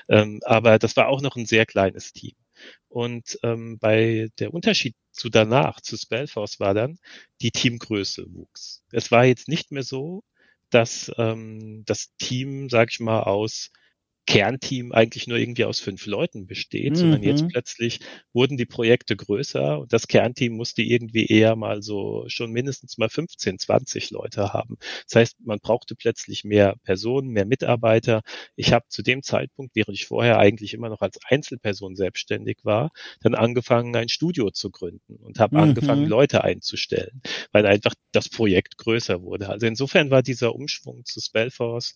Ähm, 0.08 0.38
aber 0.44 0.78
das 0.78 0.96
war 0.96 1.08
auch 1.08 1.20
noch 1.20 1.34
ein 1.34 1.46
sehr 1.46 1.66
kleines 1.66 2.12
Team. 2.12 2.34
Und 2.88 3.38
ähm, 3.42 3.78
bei 3.78 4.28
der 4.38 4.54
Unterschied 4.54 4.94
zu 5.12 5.28
danach, 5.30 5.80
zu 5.80 5.96
Spellforce, 5.96 6.60
war 6.60 6.74
dann, 6.74 6.98
die 7.40 7.50
Teamgröße 7.50 8.26
wuchs. 8.32 8.84
Es 8.92 9.10
war 9.10 9.24
jetzt 9.24 9.48
nicht 9.48 9.72
mehr 9.72 9.82
so, 9.82 10.24
dass 10.70 11.10
ähm, 11.18 11.84
das 11.86 12.14
Team, 12.18 12.68
sag 12.68 12.90
ich 12.90 13.00
mal, 13.00 13.22
aus 13.22 13.70
Kernteam 14.26 14.92
eigentlich 14.92 15.26
nur 15.26 15.36
irgendwie 15.36 15.66
aus 15.66 15.80
fünf 15.80 16.06
Leuten 16.06 16.46
besteht, 16.46 16.92
mhm. 16.92 16.96
sondern 16.96 17.22
jetzt 17.22 17.42
mhm. 17.42 17.48
plötzlich 17.48 18.00
wurden 18.32 18.56
die 18.56 18.64
Projekte 18.64 19.16
größer 19.16 19.80
und 19.80 19.92
das 19.92 20.08
Kernteam 20.08 20.54
musste 20.56 20.82
irgendwie 20.82 21.26
eher 21.26 21.56
mal 21.56 21.82
so 21.82 22.24
schon 22.28 22.50
mindestens 22.50 22.96
mal 22.96 23.10
15, 23.10 23.58
20 23.58 24.10
Leute 24.10 24.52
haben. 24.52 24.76
Das 25.08 25.16
heißt, 25.16 25.36
man 25.44 25.60
brauchte 25.60 25.94
plötzlich 25.94 26.44
mehr 26.44 26.76
Personen, 26.84 27.28
mehr 27.28 27.44
Mitarbeiter. 27.44 28.22
Ich 28.56 28.72
habe 28.72 28.86
zu 28.88 29.02
dem 29.02 29.22
Zeitpunkt, 29.22 29.76
während 29.76 29.96
ich 29.96 30.06
vorher 30.06 30.38
eigentlich 30.38 30.72
immer 30.72 30.88
noch 30.88 31.02
als 31.02 31.18
Einzelperson 31.28 31.94
selbstständig 31.94 32.58
war, 32.62 32.92
dann 33.20 33.34
angefangen, 33.34 33.94
ein 33.94 34.08
Studio 34.08 34.50
zu 34.50 34.70
gründen 34.70 35.16
und 35.16 35.38
habe 35.38 35.56
mhm. 35.56 35.62
angefangen, 35.62 36.06
Leute 36.06 36.44
einzustellen, 36.44 37.20
weil 37.52 37.66
einfach 37.66 37.94
das 38.12 38.28
Projekt 38.30 38.78
größer 38.78 39.22
wurde. 39.22 39.50
Also 39.50 39.66
insofern 39.66 40.10
war 40.10 40.22
dieser 40.22 40.54
Umschwung 40.54 41.04
zu 41.04 41.20
Spellforce 41.20 41.94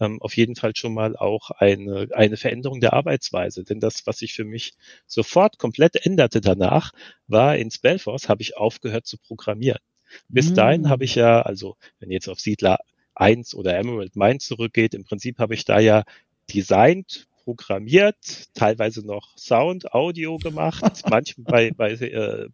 ähm, 0.00 0.20
auf 0.20 0.36
jeden 0.36 0.56
Fall 0.56 0.74
schon 0.74 0.94
mal 0.94 1.16
auch 1.16 1.50
ein 1.50 1.67
eine, 1.72 2.08
eine 2.12 2.36
Veränderung 2.36 2.80
der 2.80 2.92
Arbeitsweise. 2.92 3.64
Denn 3.64 3.80
das, 3.80 4.06
was 4.06 4.18
sich 4.18 4.34
für 4.34 4.44
mich 4.44 4.74
sofort 5.06 5.58
komplett 5.58 6.04
änderte 6.04 6.40
danach, 6.40 6.92
war 7.26 7.56
in 7.56 7.70
Spellforce 7.70 8.28
habe 8.28 8.42
ich 8.42 8.56
aufgehört 8.56 9.06
zu 9.06 9.18
programmieren. 9.18 9.80
Bis 10.28 10.54
dahin 10.54 10.88
habe 10.88 11.04
ich 11.04 11.16
ja, 11.16 11.42
also 11.42 11.76
wenn 12.00 12.10
jetzt 12.10 12.28
auf 12.28 12.40
Siedler 12.40 12.78
1 13.14 13.54
oder 13.54 13.76
Emerald 13.76 14.16
Mine 14.16 14.38
zurückgeht, 14.38 14.94
im 14.94 15.04
Prinzip 15.04 15.38
habe 15.38 15.54
ich 15.54 15.64
da 15.64 15.80
ja 15.80 16.04
designt, 16.52 17.28
programmiert, 17.44 18.52
teilweise 18.54 19.06
noch 19.06 19.36
Sound, 19.38 19.92
Audio 19.92 20.36
gemacht, 20.36 20.82
manchmal 21.10 21.44
bei, 21.44 21.70
bei 21.70 21.92
äh, 21.92 22.48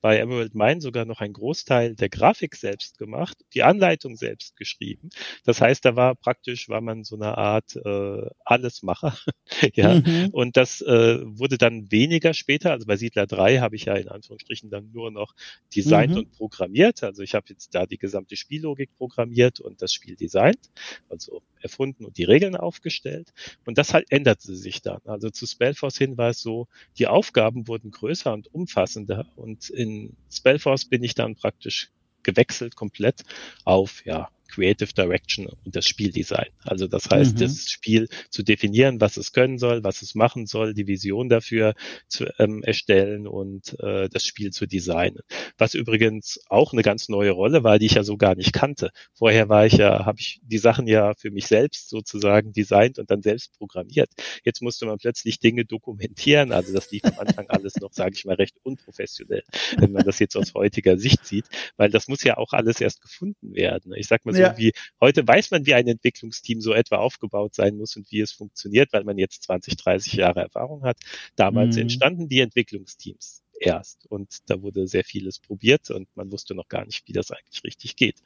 bei 0.00 0.18
Emerald 0.18 0.54
Mine 0.54 0.80
sogar 0.80 1.04
noch 1.04 1.20
ein 1.20 1.32
Großteil 1.32 1.94
der 1.94 2.08
Grafik 2.08 2.56
selbst 2.56 2.98
gemacht, 2.98 3.38
die 3.54 3.62
Anleitung 3.62 4.16
selbst 4.16 4.56
geschrieben. 4.56 5.10
Das 5.44 5.60
heißt, 5.60 5.84
da 5.84 5.96
war 5.96 6.14
praktisch, 6.14 6.68
war 6.68 6.80
man 6.80 7.04
so 7.04 7.16
eine 7.16 7.38
Art 7.38 7.76
äh, 7.76 8.26
Allesmacher. 8.44 9.16
ja. 9.74 9.94
Mhm. 9.94 10.30
Und 10.32 10.56
das 10.56 10.80
äh, 10.80 11.18
wurde 11.22 11.58
dann 11.58 11.90
weniger 11.90 12.34
später. 12.34 12.72
Also 12.72 12.86
bei 12.86 12.96
Siedler 12.96 13.26
3 13.26 13.58
habe 13.58 13.76
ich 13.76 13.84
ja 13.84 13.94
in 13.94 14.08
Anführungsstrichen 14.08 14.70
dann 14.70 14.90
nur 14.92 15.10
noch 15.10 15.34
designt 15.74 16.12
mhm. 16.12 16.18
und 16.18 16.32
programmiert. 16.32 17.02
Also 17.02 17.22
ich 17.22 17.34
habe 17.34 17.46
jetzt 17.48 17.74
da 17.74 17.86
die 17.86 17.98
gesamte 17.98 18.36
Spiellogik 18.36 18.90
programmiert 18.96 19.60
und 19.60 19.82
das 19.82 19.92
Spiel 19.92 20.16
designt, 20.16 20.70
also 21.08 21.42
erfunden 21.60 22.04
und 22.04 22.18
die 22.18 22.24
Regeln 22.24 22.56
aufgestellt. 22.56 23.32
Und 23.64 23.78
das 23.78 23.94
halt 23.94 24.10
änderte 24.10 24.54
sich 24.54 24.82
dann. 24.82 25.00
Also 25.04 25.30
zu 25.30 25.46
Spellforce 25.46 25.98
hin 25.98 26.18
war 26.18 26.30
es 26.30 26.40
so, 26.40 26.68
die 26.98 27.06
Aufgaben 27.06 27.68
wurden 27.68 27.90
größer 27.90 28.32
und 28.32 28.52
umfassender 28.52 29.26
und 29.36 29.51
und 29.52 29.68
in 29.70 30.16
Spellforce 30.30 30.86
bin 30.86 31.04
ich 31.04 31.14
dann 31.14 31.34
praktisch 31.34 31.90
gewechselt 32.22 32.74
komplett 32.76 33.22
auf, 33.64 34.04
ja, 34.06 34.30
Creative 34.52 34.92
Direction 34.92 35.46
und 35.46 35.74
das 35.74 35.86
Spieldesign. 35.86 36.48
Also 36.64 36.86
das 36.86 37.08
heißt, 37.08 37.36
mhm. 37.36 37.40
das 37.40 37.70
Spiel 37.70 38.08
zu 38.30 38.42
definieren, 38.42 39.00
was 39.00 39.16
es 39.16 39.32
können 39.32 39.58
soll, 39.58 39.82
was 39.82 40.02
es 40.02 40.14
machen 40.14 40.46
soll, 40.46 40.74
die 40.74 40.86
Vision 40.86 41.28
dafür 41.28 41.74
zu 42.08 42.26
ähm, 42.38 42.62
erstellen 42.62 43.26
und 43.26 43.78
äh, 43.80 44.08
das 44.08 44.24
Spiel 44.24 44.50
zu 44.50 44.66
designen. 44.66 45.20
Was 45.56 45.74
übrigens 45.74 46.40
auch 46.48 46.72
eine 46.72 46.82
ganz 46.82 47.08
neue 47.08 47.30
Rolle 47.30 47.64
war, 47.64 47.78
die 47.78 47.86
ich 47.86 47.94
ja 47.94 48.04
so 48.04 48.16
gar 48.16 48.34
nicht 48.34 48.52
kannte. 48.52 48.90
Vorher 49.14 49.48
war 49.48 49.66
ich 49.66 49.74
ja, 49.74 50.04
habe 50.04 50.20
ich 50.20 50.40
die 50.42 50.58
Sachen 50.58 50.86
ja 50.86 51.14
für 51.14 51.30
mich 51.30 51.46
selbst 51.46 51.88
sozusagen 51.88 52.52
designt 52.52 52.98
und 52.98 53.10
dann 53.10 53.22
selbst 53.22 53.56
programmiert. 53.56 54.10
Jetzt 54.44 54.60
musste 54.60 54.86
man 54.86 54.98
plötzlich 54.98 55.40
Dinge 55.40 55.64
dokumentieren. 55.64 56.52
Also 56.52 56.74
das 56.74 56.90
lief 56.90 57.04
am 57.04 57.18
Anfang 57.18 57.46
alles 57.48 57.76
noch, 57.76 57.92
sage 57.92 58.14
ich 58.14 58.24
mal, 58.24 58.34
recht 58.34 58.56
unprofessionell, 58.62 59.44
wenn 59.78 59.92
man 59.92 60.04
das 60.04 60.18
jetzt 60.18 60.36
aus 60.36 60.52
heutiger 60.54 60.98
Sicht 60.98 61.24
sieht, 61.24 61.46
weil 61.76 61.90
das 61.90 62.08
muss 62.08 62.22
ja 62.22 62.36
auch 62.36 62.52
alles 62.52 62.80
erst 62.80 63.00
gefunden 63.00 63.54
werden. 63.54 63.94
Ich 63.96 64.08
sag 64.08 64.24
mal 64.26 64.34
so, 64.34 64.41
ja. 64.42 64.58
wie 64.58 64.72
heute 65.00 65.26
weiß 65.26 65.50
man, 65.50 65.66
wie 65.66 65.74
ein 65.74 65.86
Entwicklungsteam 65.86 66.60
so 66.60 66.72
etwa 66.72 66.96
aufgebaut 66.96 67.54
sein 67.54 67.76
muss 67.76 67.96
und 67.96 68.10
wie 68.10 68.20
es 68.20 68.32
funktioniert, 68.32 68.92
weil 68.92 69.04
man 69.04 69.18
jetzt 69.18 69.42
20, 69.44 69.76
30 69.76 70.12
Jahre 70.14 70.40
Erfahrung 70.40 70.84
hat. 70.84 70.98
Damals 71.36 71.76
mhm. 71.76 71.82
entstanden 71.82 72.28
die 72.28 72.40
Entwicklungsteams 72.40 73.42
erst 73.62 74.06
und 74.06 74.50
da 74.50 74.60
wurde 74.60 74.86
sehr 74.86 75.04
vieles 75.04 75.38
probiert 75.38 75.90
und 75.90 76.08
man 76.16 76.30
wusste 76.32 76.54
noch 76.54 76.68
gar 76.68 76.84
nicht, 76.84 77.06
wie 77.06 77.12
das 77.12 77.30
eigentlich 77.30 77.64
richtig 77.64 77.96
geht. 77.96 78.16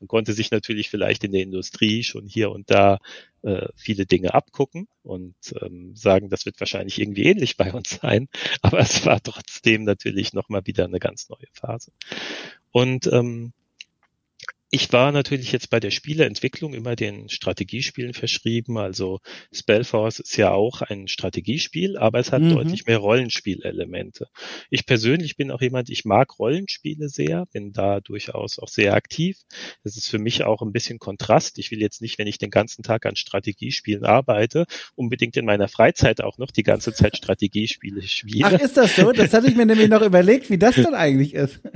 Man 0.00 0.08
konnte 0.08 0.32
sich 0.32 0.50
natürlich 0.50 0.90
vielleicht 0.90 1.22
in 1.24 1.32
der 1.32 1.42
Industrie 1.42 2.02
schon 2.02 2.26
hier 2.26 2.50
und 2.50 2.70
da 2.70 2.98
äh, 3.42 3.68
viele 3.76 4.06
Dinge 4.06 4.34
abgucken 4.34 4.88
und 5.02 5.36
ähm, 5.60 5.94
sagen, 5.94 6.30
das 6.30 6.46
wird 6.46 6.58
wahrscheinlich 6.60 6.98
irgendwie 6.98 7.24
ähnlich 7.24 7.56
bei 7.56 7.72
uns 7.72 7.98
sein, 8.02 8.28
aber 8.62 8.78
es 8.78 9.04
war 9.06 9.22
trotzdem 9.22 9.84
natürlich 9.84 10.32
nochmal 10.32 10.62
wieder 10.66 10.84
eine 10.84 10.98
ganz 10.98 11.28
neue 11.28 11.46
Phase. 11.52 11.92
Und 12.72 13.06
ähm, 13.12 13.52
ich 14.70 14.92
war 14.92 15.12
natürlich 15.12 15.52
jetzt 15.52 15.70
bei 15.70 15.78
der 15.78 15.92
Spieleentwicklung 15.92 16.74
immer 16.74 16.96
den 16.96 17.28
Strategiespielen 17.28 18.14
verschrieben. 18.14 18.78
Also 18.78 19.20
Spellforce 19.52 20.18
ist 20.18 20.36
ja 20.36 20.50
auch 20.50 20.82
ein 20.82 21.06
Strategiespiel, 21.06 21.96
aber 21.96 22.18
es 22.18 22.32
hat 22.32 22.42
mhm. 22.42 22.50
deutlich 22.50 22.84
mehr 22.86 22.98
Rollenspielelemente. 22.98 24.26
Ich 24.68 24.84
persönlich 24.84 25.36
bin 25.36 25.52
auch 25.52 25.60
jemand, 25.60 25.88
ich 25.88 26.04
mag 26.04 26.38
Rollenspiele 26.38 27.08
sehr, 27.08 27.46
bin 27.46 27.72
da 27.72 28.00
durchaus 28.00 28.58
auch 28.58 28.68
sehr 28.68 28.94
aktiv. 28.94 29.38
Das 29.84 29.96
ist 29.96 30.08
für 30.08 30.18
mich 30.18 30.42
auch 30.42 30.62
ein 30.62 30.72
bisschen 30.72 30.98
Kontrast. 30.98 31.58
Ich 31.58 31.70
will 31.70 31.80
jetzt 31.80 32.02
nicht, 32.02 32.18
wenn 32.18 32.26
ich 32.26 32.38
den 32.38 32.50
ganzen 32.50 32.82
Tag 32.82 33.06
an 33.06 33.14
Strategiespielen 33.14 34.04
arbeite, 34.04 34.66
unbedingt 34.96 35.36
in 35.36 35.46
meiner 35.46 35.68
Freizeit 35.68 36.20
auch 36.20 36.38
noch 36.38 36.50
die 36.50 36.64
ganze 36.64 36.92
Zeit 36.92 37.16
Strategiespiele 37.16 38.02
spielen. 38.02 38.44
Ach, 38.44 38.60
ist 38.60 38.76
das 38.76 38.96
so? 38.96 39.12
Das 39.12 39.32
hatte 39.32 39.46
ich 39.46 39.56
mir 39.56 39.66
nämlich 39.66 39.88
noch 39.88 40.02
überlegt, 40.02 40.50
wie 40.50 40.58
das 40.58 40.74
dann 40.74 40.94
eigentlich 40.94 41.34
ist. 41.34 41.60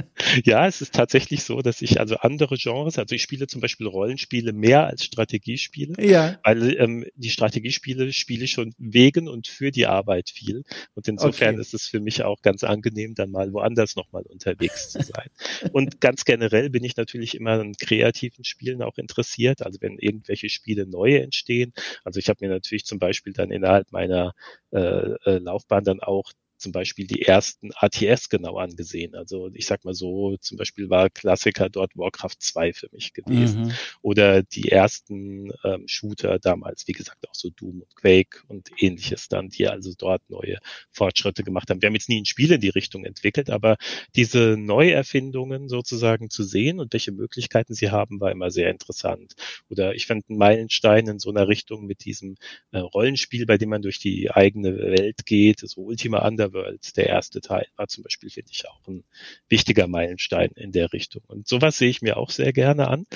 Ja, 0.44 0.66
es 0.66 0.80
ist 0.80 0.94
tatsächlich 0.94 1.42
so, 1.42 1.60
dass 1.62 1.82
ich 1.82 1.98
also 1.98 2.16
andere 2.16 2.56
Genres 2.56 2.79
Genres. 2.80 2.98
Also 2.98 3.14
ich 3.14 3.22
spiele 3.22 3.46
zum 3.46 3.60
Beispiel 3.60 3.86
Rollenspiele 3.86 4.52
mehr 4.52 4.86
als 4.86 5.04
Strategiespiele, 5.04 5.94
ja. 6.04 6.38
weil 6.44 6.76
ähm, 6.78 7.04
die 7.14 7.30
Strategiespiele 7.30 8.12
spiele 8.12 8.44
ich 8.44 8.52
schon 8.52 8.74
wegen 8.78 9.28
und 9.28 9.46
für 9.46 9.70
die 9.70 9.86
Arbeit 9.86 10.30
viel. 10.30 10.64
Und 10.94 11.08
insofern 11.08 11.54
okay. 11.54 11.60
ist 11.60 11.74
es 11.74 11.86
für 11.86 12.00
mich 12.00 12.22
auch 12.22 12.42
ganz 12.42 12.64
angenehm, 12.64 13.14
dann 13.14 13.30
mal 13.30 13.52
woanders 13.52 13.96
nochmal 13.96 14.22
unterwegs 14.22 14.90
zu 14.90 15.02
sein. 15.02 15.28
und 15.72 16.00
ganz 16.00 16.24
generell 16.24 16.70
bin 16.70 16.84
ich 16.84 16.96
natürlich 16.96 17.34
immer 17.34 17.52
an 17.52 17.74
kreativen 17.74 18.44
Spielen 18.44 18.82
auch 18.82 18.98
interessiert. 18.98 19.62
Also 19.62 19.80
wenn 19.80 19.98
irgendwelche 19.98 20.48
Spiele 20.48 20.86
neue 20.86 21.22
entstehen. 21.22 21.72
Also 22.04 22.18
ich 22.18 22.28
habe 22.28 22.44
mir 22.44 22.50
natürlich 22.50 22.84
zum 22.84 22.98
Beispiel 22.98 23.32
dann 23.32 23.50
innerhalb 23.50 23.92
meiner 23.92 24.34
äh, 24.72 24.78
äh 25.24 25.38
Laufbahn 25.38 25.84
dann 25.84 26.00
auch 26.00 26.32
zum 26.60 26.72
Beispiel 26.72 27.06
die 27.06 27.22
ersten 27.22 27.70
ATS 27.74 28.28
genau 28.28 28.58
angesehen. 28.58 29.14
Also 29.14 29.50
ich 29.54 29.66
sag 29.66 29.84
mal 29.84 29.94
so, 29.94 30.36
zum 30.40 30.58
Beispiel 30.58 30.90
war 30.90 31.10
Klassiker 31.10 31.68
dort 31.68 31.96
Warcraft 31.96 32.36
2 32.38 32.72
für 32.72 32.88
mich 32.92 33.12
gewesen. 33.12 33.62
Mhm. 33.62 33.72
Oder 34.02 34.42
die 34.42 34.70
ersten 34.70 35.52
ähm, 35.64 35.84
Shooter 35.86 36.38
damals, 36.38 36.86
wie 36.86 36.92
gesagt, 36.92 37.28
auch 37.28 37.34
so 37.34 37.50
Doom 37.50 37.80
und 37.82 37.96
Quake 37.96 38.42
und 38.48 38.70
ähnliches 38.78 39.28
dann, 39.28 39.48
die 39.48 39.68
also 39.68 39.92
dort 39.96 40.28
neue 40.28 40.58
Fortschritte 40.90 41.42
gemacht 41.42 41.70
haben. 41.70 41.80
Wir 41.80 41.88
haben 41.88 41.94
jetzt 41.94 42.08
nie 42.08 42.20
ein 42.20 42.26
Spiel 42.26 42.52
in 42.52 42.60
die 42.60 42.68
Richtung 42.68 43.04
entwickelt, 43.04 43.50
aber 43.50 43.76
diese 44.14 44.56
Neuerfindungen 44.58 45.68
sozusagen 45.68 46.30
zu 46.30 46.42
sehen 46.42 46.78
und 46.78 46.92
welche 46.92 47.12
Möglichkeiten 47.12 47.74
sie 47.74 47.90
haben, 47.90 48.20
war 48.20 48.30
immer 48.30 48.50
sehr 48.50 48.70
interessant. 48.70 49.34
Oder 49.68 49.94
ich 49.94 50.06
fand 50.06 50.28
einen 50.28 50.38
Meilenstein 50.38 51.08
in 51.08 51.18
so 51.18 51.30
einer 51.30 51.48
Richtung 51.48 51.86
mit 51.86 52.04
diesem 52.04 52.36
äh, 52.72 52.78
Rollenspiel, 52.78 53.46
bei 53.46 53.56
dem 53.56 53.70
man 53.70 53.82
durch 53.82 53.98
die 53.98 54.30
eigene 54.30 54.76
Welt 54.76 55.24
geht, 55.24 55.60
so 55.60 55.82
Ultima 55.82 56.26
Under 56.26 56.49
Underworld, 56.50 56.96
der 56.96 57.06
erste 57.06 57.40
Teil, 57.40 57.66
war 57.76 57.88
zum 57.88 58.04
Beispiel, 58.04 58.30
finde 58.30 58.50
ich, 58.52 58.68
auch 58.68 58.86
ein 58.88 59.04
wichtiger 59.48 59.86
Meilenstein 59.86 60.50
in 60.56 60.72
der 60.72 60.92
Richtung. 60.92 61.22
Und 61.26 61.48
sowas 61.48 61.78
sehe 61.78 61.90
ich 61.90 62.02
mir 62.02 62.16
auch 62.16 62.30
sehr 62.30 62.52
gerne 62.52 62.88
an. 62.88 63.06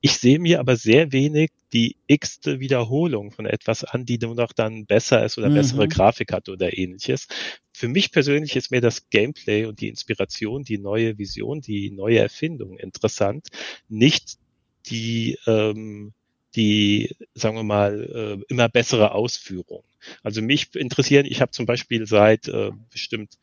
Ich 0.00 0.18
sehe 0.18 0.38
mir 0.38 0.60
aber 0.60 0.76
sehr 0.76 1.12
wenig 1.12 1.50
die 1.72 1.96
x-te 2.06 2.60
Wiederholung 2.60 3.32
von 3.32 3.46
etwas 3.46 3.84
an, 3.84 4.04
die 4.04 4.18
nur 4.18 4.34
noch 4.34 4.52
dann 4.52 4.86
besser 4.86 5.24
ist 5.24 5.38
oder 5.38 5.50
mhm. 5.50 5.54
bessere 5.54 5.88
Grafik 5.88 6.32
hat 6.32 6.48
oder 6.48 6.76
ähnliches. 6.76 7.26
Für 7.72 7.88
mich 7.88 8.12
persönlich 8.12 8.54
ist 8.54 8.70
mir 8.70 8.80
das 8.80 9.10
Gameplay 9.10 9.64
und 9.64 9.80
die 9.80 9.88
Inspiration, 9.88 10.62
die 10.62 10.78
neue 10.78 11.18
Vision, 11.18 11.60
die 11.60 11.90
neue 11.90 12.18
Erfindung 12.18 12.78
interessant. 12.78 13.48
Nicht 13.88 14.38
die 14.86 15.38
ähm, 15.46 16.12
die, 16.56 17.16
sagen 17.34 17.56
wir 17.56 17.62
mal, 17.62 18.38
äh, 18.40 18.52
immer 18.52 18.68
bessere 18.68 19.12
Ausführung. 19.12 19.84
Also 20.22 20.42
mich 20.42 20.74
interessieren, 20.74 21.26
ich 21.26 21.40
habe 21.40 21.50
zum 21.52 21.66
Beispiel 21.66 22.06
seit 22.06 22.48
äh, 22.48 22.70
bestimmt 22.90 23.38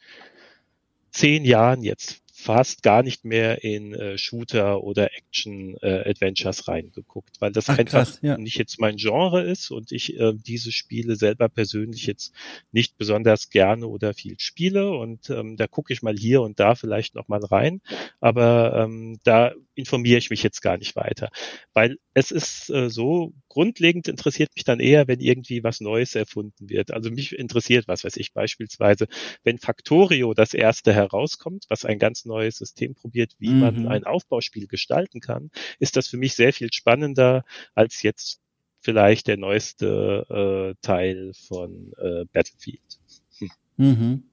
zehn 1.12 1.43
Jahren 1.43 1.84
jetzt 1.84 2.20
fast 2.41 2.81
gar 2.81 3.03
nicht 3.03 3.23
mehr 3.23 3.63
in 3.63 3.93
äh, 3.93 4.17
Shooter 4.17 4.83
oder 4.83 5.13
Action 5.15 5.77
äh, 5.81 6.09
Adventures 6.09 6.67
reingeguckt, 6.67 7.39
weil 7.39 7.51
das 7.51 7.69
Ach, 7.69 7.77
einfach 7.77 8.05
krass, 8.05 8.19
ja. 8.21 8.37
nicht 8.37 8.57
jetzt 8.57 8.79
mein 8.79 8.97
Genre 8.97 9.43
ist 9.43 9.69
und 9.69 9.91
ich 9.91 10.19
äh, 10.19 10.33
diese 10.33 10.71
Spiele 10.71 11.15
selber 11.15 11.49
persönlich 11.49 12.07
jetzt 12.07 12.33
nicht 12.71 12.97
besonders 12.97 13.49
gerne 13.49 13.87
oder 13.87 14.13
viel 14.13 14.39
spiele. 14.39 14.91
Und 14.91 15.29
ähm, 15.29 15.55
da 15.55 15.67
gucke 15.67 15.93
ich 15.93 16.01
mal 16.01 16.15
hier 16.15 16.41
und 16.41 16.59
da 16.59 16.73
vielleicht 16.73 17.13
noch 17.13 17.27
mal 17.27 17.43
rein, 17.45 17.81
aber 18.19 18.85
ähm, 18.85 19.19
da 19.23 19.53
informiere 19.75 20.17
ich 20.17 20.29
mich 20.31 20.41
jetzt 20.41 20.61
gar 20.61 20.77
nicht 20.77 20.95
weiter, 20.95 21.29
weil 21.73 21.97
es 22.13 22.31
ist 22.31 22.69
äh, 22.69 22.89
so 22.89 23.33
grundlegend 23.52 24.08
interessiert 24.08 24.52
mich 24.56 24.64
dann 24.64 24.80
eher, 24.80 25.10
wenn 25.10 25.20
irgendwie 25.20 25.62
was 25.62 25.82
Neues 25.82 26.16
erfunden 26.16 26.70
wird. 26.70 26.91
Also 26.91 27.12
mich 27.12 27.38
interessiert, 27.38 27.86
was 27.89 28.06
weiß 28.06 28.16
ich, 28.16 28.32
beispielsweise, 28.32 29.08
wenn 29.43 29.58
Factorio 29.58 30.34
das 30.34 30.54
erste 30.54 30.93
herauskommt, 30.93 31.66
was 31.68 31.84
ein 31.84 31.99
ganz 31.99 32.24
neues 32.24 32.56
System 32.56 32.95
probiert, 32.95 33.36
wie 33.39 33.49
mhm. 33.49 33.60
man 33.60 33.88
ein 33.89 34.06
Aufbauspiel 34.06 34.68
gestalten 34.68 35.20
kann, 35.20 35.52
ist 35.80 35.97
das 35.97 36.08
für 36.08 36.16
mich 36.16 36.34
sehr 36.34 36.54
viel 36.54 36.72
spannender 36.72 37.43
als 37.76 38.04
jetzt 38.04 38.39
vielleicht 38.80 39.28
der 39.28 39.36
neueste 39.36 40.74
äh, 40.74 40.76
Teil 40.82 41.34
von 41.34 41.91
äh, 41.97 42.24
Battlefield. 42.32 42.99
Hm. 43.38 43.49
Mhm. 43.76 44.24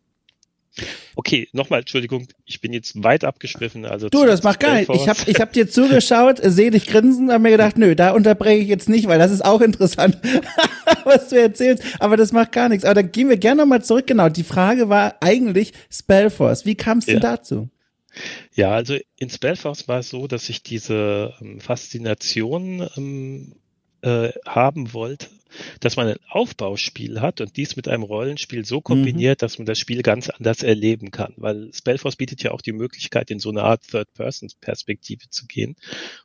Okay, 1.14 1.48
nochmal, 1.52 1.80
Entschuldigung, 1.80 2.28
ich 2.44 2.60
bin 2.60 2.72
jetzt 2.72 3.02
weit 3.02 3.24
abgeschwiffen. 3.24 3.84
Also 3.84 4.08
du, 4.08 4.24
das 4.24 4.42
macht 4.42 4.60
gar 4.60 4.74
nichts. 4.74 4.94
Ich 4.94 5.08
habe 5.08 5.18
ich 5.26 5.40
hab 5.40 5.52
dir 5.52 5.68
zugeschaut, 5.70 6.40
sehe 6.42 6.70
dich 6.70 6.86
grinsen, 6.86 7.30
habe 7.30 7.42
mir 7.42 7.50
gedacht, 7.50 7.78
nö, 7.78 7.94
da 7.94 8.12
unterbreche 8.12 8.62
ich 8.62 8.68
jetzt 8.68 8.88
nicht, 8.88 9.08
weil 9.08 9.18
das 9.18 9.32
ist 9.32 9.44
auch 9.44 9.60
interessant, 9.60 10.18
was 11.04 11.28
du 11.28 11.40
erzählst. 11.40 11.82
Aber 11.98 12.16
das 12.16 12.32
macht 12.32 12.52
gar 12.52 12.68
nichts. 12.68 12.84
Aber 12.84 12.94
dann 12.94 13.12
gehen 13.12 13.28
wir 13.28 13.36
gerne 13.36 13.62
nochmal 13.62 13.82
zurück. 13.82 14.06
Genau, 14.06 14.28
die 14.28 14.44
Frage 14.44 14.88
war 14.88 15.16
eigentlich 15.20 15.72
Spellforce. 15.90 16.66
Wie 16.66 16.74
kam 16.74 16.98
es 16.98 17.06
denn 17.06 17.16
ja. 17.16 17.20
dazu? 17.20 17.68
Ja, 18.54 18.72
also 18.72 18.96
in 19.18 19.30
Spellforce 19.30 19.88
war 19.88 20.00
es 20.00 20.08
so, 20.10 20.26
dass 20.26 20.48
ich 20.48 20.62
diese 20.62 21.34
ähm, 21.40 21.60
Faszination 21.60 22.88
ähm, 22.96 23.52
äh, 24.02 24.30
haben 24.46 24.92
wollte 24.92 25.26
dass 25.80 25.96
man 25.96 26.08
ein 26.08 26.18
Aufbauspiel 26.28 27.20
hat 27.20 27.40
und 27.40 27.56
dies 27.56 27.76
mit 27.76 27.88
einem 27.88 28.02
Rollenspiel 28.02 28.64
so 28.64 28.80
kombiniert, 28.80 29.38
mhm. 29.38 29.40
dass 29.40 29.58
man 29.58 29.66
das 29.66 29.78
Spiel 29.78 30.02
ganz 30.02 30.28
anders 30.28 30.62
erleben 30.62 31.10
kann. 31.10 31.34
Weil 31.36 31.70
Spellforce 31.72 32.16
bietet 32.16 32.42
ja 32.42 32.52
auch 32.52 32.60
die 32.60 32.72
Möglichkeit, 32.72 33.30
in 33.30 33.38
so 33.38 33.50
eine 33.50 33.62
Art 33.62 33.82
Third-Person-Perspektive 33.88 35.28
zu 35.30 35.46
gehen 35.46 35.76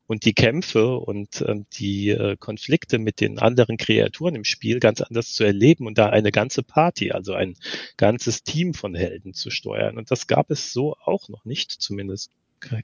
und 0.07 0.26
die 0.26 0.34
Kämpfe 0.34 0.97
und 0.97 1.43
ähm, 1.47 1.65
die 1.74 2.09
äh, 2.09 2.38
Konflikte 2.38 2.99
mit 2.99 3.21
den 3.21 3.39
anderen 3.39 3.78
Kreaturen 3.78 4.36
im 4.36 4.43
Spiel 4.43 4.80
ganz 4.80 5.01
anders 5.01 5.34
zu 5.34 5.43
erleben 5.43 5.88
und 5.88 5.97
da 5.97 6.09
eine 6.09 6.32
ganze 6.32 6.63
Party, 6.63 7.11
also 7.11 7.34
ein 7.34 7.55
ganzes 7.97 8.43
Team 8.43 8.74
von 8.74 8.95
Helden 8.95 9.34
zu 9.34 9.49
steuern. 9.49 9.97
Und 9.97 10.11
das 10.11 10.28
gab 10.28 10.51
es 10.51 10.74
so 10.74 10.95
auch 11.03 11.30
noch 11.30 11.45
nicht, 11.45 11.71
zumindest 11.71 12.32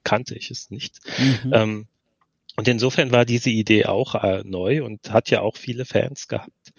kannte 0.04 0.34
ich 0.34 0.50
es 0.50 0.70
nicht. 0.70 0.98
Mhm. 1.18 1.52
Ähm, 1.54 1.86
und 2.56 2.68
insofern 2.68 3.12
war 3.12 3.24
diese 3.24 3.50
Idee 3.50 3.86
auch 3.86 4.14
äh, 4.14 4.42
neu 4.44 4.84
und 4.84 5.10
hat 5.12 5.30
ja 5.30 5.40
auch 5.40 5.56
viele 5.56 5.84
Fans 5.84 6.28
gehabt 6.28 6.72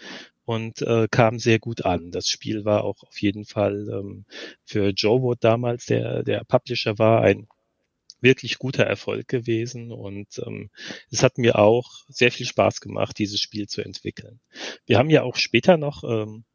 und 0.45 0.81
äh, 0.81 1.07
kam 1.09 1.39
sehr 1.39 1.59
gut 1.59 1.85
an. 1.85 2.11
Das 2.11 2.27
Spiel 2.27 2.65
war 2.65 2.83
auch 2.83 3.03
auf 3.03 3.21
jeden 3.21 3.45
Fall 3.45 3.87
ähm, 3.89 4.25
für 4.65 4.89
Joe 4.89 5.21
Wood 5.21 5.43
damals, 5.43 5.85
der 5.85 6.23
der 6.23 6.43
Publisher 6.43 6.97
war, 6.99 7.21
ein 7.21 7.47
wirklich 8.21 8.59
guter 8.59 8.83
Erfolg 8.83 9.27
gewesen 9.27 9.91
und 9.91 10.27
ähm, 10.45 10.69
es 11.09 11.23
hat 11.23 11.37
mir 11.37 11.57
auch 11.57 11.89
sehr 12.07 12.31
viel 12.31 12.45
Spaß 12.45 12.79
gemacht, 12.79 13.17
dieses 13.17 13.39
Spiel 13.41 13.67
zu 13.67 13.81
entwickeln. 13.81 14.39
Wir 14.85 14.97
haben 14.97 15.09
ja 15.09 15.23
auch 15.23 15.35
später 15.35 15.77
noch 15.77 16.03
ähm, 16.03 16.45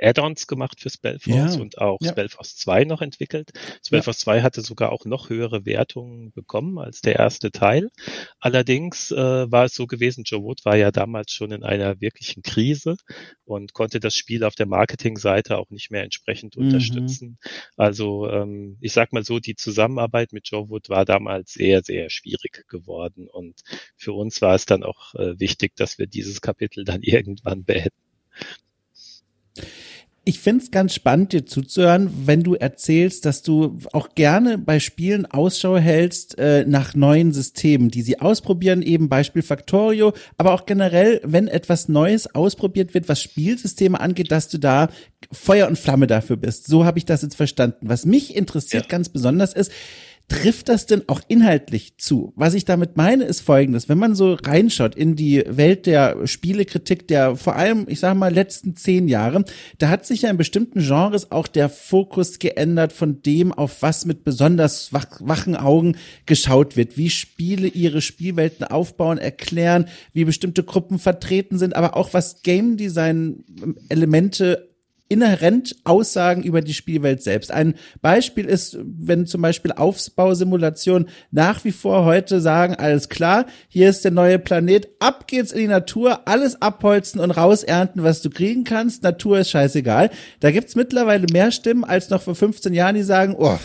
Add-ons 0.00 0.46
gemacht 0.46 0.80
für 0.80 0.90
Spellforce 0.90 1.56
ja. 1.56 1.60
und 1.60 1.78
auch 1.78 1.98
ja. 2.00 2.10
Spellforce 2.10 2.56
2 2.56 2.84
noch 2.84 3.02
entwickelt. 3.02 3.50
Spellforce 3.84 4.20
ja. 4.20 4.24
2 4.24 4.42
hatte 4.42 4.60
sogar 4.62 4.92
auch 4.92 5.04
noch 5.04 5.30
höhere 5.30 5.66
Wertungen 5.66 6.32
bekommen 6.32 6.78
als 6.78 7.00
der 7.00 7.16
erste 7.16 7.50
Teil. 7.50 7.90
Allerdings 8.38 9.10
äh, 9.10 9.16
war 9.50 9.64
es 9.64 9.74
so 9.74 9.86
gewesen, 9.86 10.24
Joe 10.24 10.42
Wood 10.42 10.64
war 10.64 10.76
ja 10.76 10.90
damals 10.90 11.32
schon 11.32 11.52
in 11.52 11.64
einer 11.64 12.00
wirklichen 12.00 12.42
Krise 12.42 12.96
und 13.44 13.72
konnte 13.72 14.00
das 14.00 14.14
Spiel 14.14 14.44
auf 14.44 14.54
der 14.54 14.66
Marketingseite 14.66 15.58
auch 15.58 15.70
nicht 15.70 15.90
mehr 15.90 16.02
entsprechend 16.02 16.56
mhm. 16.56 16.64
unterstützen. 16.64 17.38
Also 17.76 18.28
ähm, 18.28 18.78
ich 18.80 18.92
sag 18.92 19.12
mal 19.12 19.24
so, 19.24 19.38
die 19.38 19.54
Zusammenarbeit 19.54 20.32
mit 20.32 20.48
Joe 20.48 20.68
Wood 20.68 20.88
war 20.88 21.04
damals 21.04 21.52
sehr, 21.52 21.82
sehr 21.82 22.10
schwierig 22.10 22.64
geworden 22.68 23.28
und 23.28 23.60
für 23.96 24.12
uns 24.12 24.40
war 24.40 24.54
es 24.54 24.66
dann 24.66 24.82
auch 24.82 25.14
äh, 25.14 25.38
wichtig, 25.38 25.76
dass 25.76 25.98
wir 25.98 26.06
dieses 26.06 26.40
Kapitel 26.40 26.84
dann 26.84 27.02
irgendwann 27.02 27.64
beenden 27.64 27.90
ich 30.30 30.38
finde 30.38 30.62
es 30.62 30.70
ganz 30.70 30.94
spannend, 30.94 31.32
dir 31.32 31.44
zuzuhören, 31.44 32.08
wenn 32.24 32.44
du 32.44 32.54
erzählst, 32.54 33.26
dass 33.26 33.42
du 33.42 33.78
auch 33.92 34.10
gerne 34.14 34.58
bei 34.58 34.78
Spielen 34.78 35.26
Ausschau 35.26 35.76
hältst 35.76 36.38
äh, 36.38 36.64
nach 36.68 36.94
neuen 36.94 37.32
Systemen, 37.32 37.88
die 37.88 38.02
sie 38.02 38.20
ausprobieren, 38.20 38.80
eben 38.80 39.08
Beispiel 39.08 39.42
Factorio, 39.42 40.12
aber 40.38 40.52
auch 40.52 40.66
generell, 40.66 41.20
wenn 41.24 41.48
etwas 41.48 41.88
Neues 41.88 42.32
ausprobiert 42.32 42.94
wird, 42.94 43.08
was 43.08 43.20
Spielsysteme 43.20 43.98
angeht, 43.98 44.30
dass 44.30 44.46
du 44.46 44.58
da 44.58 44.90
Feuer 45.32 45.66
und 45.66 45.76
Flamme 45.76 46.06
dafür 46.06 46.36
bist. 46.36 46.68
So 46.68 46.84
habe 46.84 46.98
ich 46.98 47.04
das 47.04 47.22
jetzt 47.22 47.34
verstanden. 47.34 47.88
Was 47.88 48.06
mich 48.06 48.36
interessiert 48.36 48.84
ja. 48.84 48.88
ganz 48.88 49.08
besonders 49.08 49.52
ist, 49.52 49.72
trifft 50.30 50.68
das 50.68 50.86
denn 50.86 51.02
auch 51.08 51.20
inhaltlich 51.28 51.98
zu? 51.98 52.32
Was 52.36 52.54
ich 52.54 52.64
damit 52.64 52.96
meine, 52.96 53.24
ist 53.24 53.40
folgendes. 53.40 53.88
Wenn 53.88 53.98
man 53.98 54.14
so 54.14 54.34
reinschaut 54.34 54.94
in 54.94 55.16
die 55.16 55.44
Welt 55.46 55.86
der 55.86 56.26
Spielekritik 56.26 57.06
der 57.08 57.36
vor 57.36 57.56
allem, 57.56 57.86
ich 57.88 58.00
sage 58.00 58.18
mal, 58.18 58.32
letzten 58.32 58.76
zehn 58.76 59.08
Jahre, 59.08 59.44
da 59.78 59.88
hat 59.88 60.06
sich 60.06 60.22
ja 60.22 60.30
in 60.30 60.36
bestimmten 60.36 60.80
Genres 60.80 61.32
auch 61.32 61.48
der 61.48 61.68
Fokus 61.68 62.38
geändert 62.38 62.92
von 62.92 63.20
dem, 63.22 63.52
auf 63.52 63.82
was 63.82 64.06
mit 64.06 64.24
besonders 64.24 64.92
wach, 64.92 65.06
wachen 65.20 65.56
Augen 65.56 65.96
geschaut 66.26 66.76
wird. 66.76 66.96
Wie 66.96 67.10
Spiele 67.10 67.66
ihre 67.66 68.00
Spielwelten 68.00 68.64
aufbauen, 68.64 69.18
erklären, 69.18 69.86
wie 70.12 70.24
bestimmte 70.24 70.62
Gruppen 70.62 70.98
vertreten 70.98 71.58
sind, 71.58 71.74
aber 71.74 71.96
auch 71.96 72.14
was 72.14 72.42
Game 72.42 72.76
Design 72.76 73.44
Elemente 73.88 74.69
inhärent 75.10 75.74
Aussagen 75.82 76.42
über 76.44 76.62
die 76.62 76.72
Spielwelt 76.72 77.22
selbst. 77.22 77.50
Ein 77.50 77.74
Beispiel 78.00 78.46
ist, 78.46 78.78
wenn 78.80 79.26
zum 79.26 79.42
Beispiel 79.42 79.72
Aufbausimulationen 79.72 81.08
nach 81.32 81.64
wie 81.64 81.72
vor 81.72 82.04
heute 82.04 82.40
sagen, 82.40 82.76
alles 82.76 83.08
klar, 83.08 83.46
hier 83.68 83.90
ist 83.90 84.04
der 84.04 84.12
neue 84.12 84.38
Planet, 84.38 84.88
ab 85.00 85.26
geht's 85.26 85.50
in 85.50 85.58
die 85.58 85.66
Natur, 85.66 86.28
alles 86.28 86.62
abholzen 86.62 87.20
und 87.20 87.32
rausernten, 87.32 88.04
was 88.04 88.22
du 88.22 88.30
kriegen 88.30 88.62
kannst, 88.62 89.02
Natur 89.02 89.40
ist 89.40 89.50
scheißegal. 89.50 90.10
Da 90.38 90.52
gibt's 90.52 90.76
mittlerweile 90.76 91.26
mehr 91.32 91.50
Stimmen 91.50 91.82
als 91.84 92.08
noch 92.10 92.22
vor 92.22 92.36
15 92.36 92.72
Jahren, 92.72 92.94
die 92.94 93.02
sagen, 93.02 93.34
oh, 93.36 93.58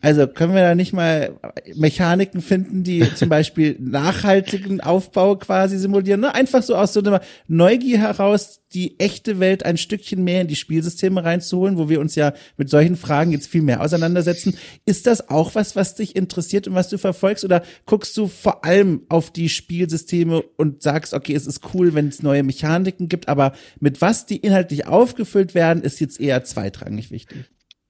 also 0.00 0.26
können 0.26 0.54
wir 0.54 0.62
da 0.62 0.74
nicht 0.74 0.92
mal 0.92 1.38
Mechaniken 1.74 2.40
finden, 2.40 2.82
die 2.82 3.04
zum 3.14 3.28
Beispiel 3.28 3.76
nachhaltigen 3.80 4.80
Aufbau 4.80 5.36
quasi 5.36 5.78
simulieren? 5.78 6.20
Ne? 6.20 6.34
Einfach 6.34 6.62
so 6.62 6.76
aus 6.76 6.92
so 6.92 7.00
einer 7.00 7.20
Neugier 7.48 7.98
heraus, 7.98 8.60
die 8.72 8.98
echte 9.00 9.40
Welt 9.40 9.64
ein 9.64 9.78
Stückchen 9.78 10.22
mehr 10.22 10.42
in 10.42 10.48
die 10.48 10.56
Spielsysteme 10.56 11.24
reinzuholen, 11.24 11.78
wo 11.78 11.88
wir 11.88 12.00
uns 12.00 12.14
ja 12.14 12.34
mit 12.56 12.68
solchen 12.68 12.96
Fragen 12.96 13.32
jetzt 13.32 13.48
viel 13.48 13.62
mehr 13.62 13.80
auseinandersetzen. 13.80 14.56
Ist 14.84 15.06
das 15.06 15.30
auch 15.30 15.54
was, 15.54 15.76
was 15.76 15.94
dich 15.94 16.14
interessiert 16.14 16.68
und 16.68 16.74
was 16.74 16.88
du 16.88 16.98
verfolgst? 16.98 17.44
Oder 17.44 17.62
guckst 17.86 18.16
du 18.16 18.26
vor 18.26 18.64
allem 18.64 19.02
auf 19.08 19.30
die 19.30 19.48
Spielsysteme 19.48 20.42
und 20.56 20.82
sagst, 20.82 21.14
okay, 21.14 21.34
es 21.34 21.46
ist 21.46 21.62
cool, 21.74 21.94
wenn 21.94 22.08
es 22.08 22.22
neue 22.22 22.42
Mechaniken 22.42 23.08
gibt, 23.08 23.28
aber 23.28 23.52
mit 23.80 24.00
was 24.00 24.26
die 24.26 24.36
inhaltlich 24.36 24.86
aufgefüllt 24.86 25.54
werden, 25.54 25.82
ist 25.82 26.00
jetzt 26.00 26.20
eher 26.20 26.44
zweitrangig 26.44 27.10
wichtig? 27.10 27.46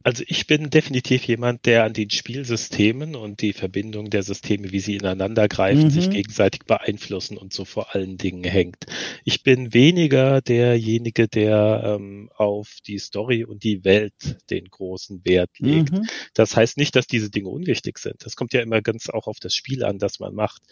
Also 0.06 0.22
ich 0.28 0.46
bin 0.46 0.70
definitiv 0.70 1.24
jemand, 1.24 1.66
der 1.66 1.82
an 1.82 1.92
den 1.92 2.10
Spielsystemen 2.10 3.16
und 3.16 3.42
die 3.42 3.52
Verbindung 3.52 4.08
der 4.08 4.22
Systeme, 4.22 4.70
wie 4.70 4.78
sie 4.78 4.94
ineinander 4.94 5.48
greifen, 5.48 5.86
mhm. 5.86 5.90
sich 5.90 6.08
gegenseitig 6.10 6.62
beeinflussen 6.62 7.36
und 7.36 7.52
so 7.52 7.64
vor 7.64 7.92
allen 7.92 8.16
Dingen 8.16 8.44
hängt. 8.44 8.86
Ich 9.24 9.42
bin 9.42 9.74
weniger 9.74 10.42
derjenige, 10.42 11.26
der 11.26 11.96
ähm, 11.98 12.30
auf 12.36 12.76
die 12.86 13.00
Story 13.00 13.42
und 13.42 13.64
die 13.64 13.84
Welt 13.84 14.36
den 14.48 14.66
großen 14.66 15.24
Wert 15.24 15.50
legt. 15.58 15.90
Mhm. 15.90 16.06
Das 16.34 16.54
heißt 16.54 16.76
nicht, 16.76 16.94
dass 16.94 17.08
diese 17.08 17.28
Dinge 17.28 17.48
unwichtig 17.48 17.98
sind. 17.98 18.24
Das 18.24 18.36
kommt 18.36 18.52
ja 18.52 18.60
immer 18.60 18.82
ganz 18.82 19.10
auch 19.10 19.26
auf 19.26 19.40
das 19.40 19.56
Spiel 19.56 19.82
an, 19.82 19.98
das 19.98 20.20
man 20.20 20.36
macht. 20.36 20.62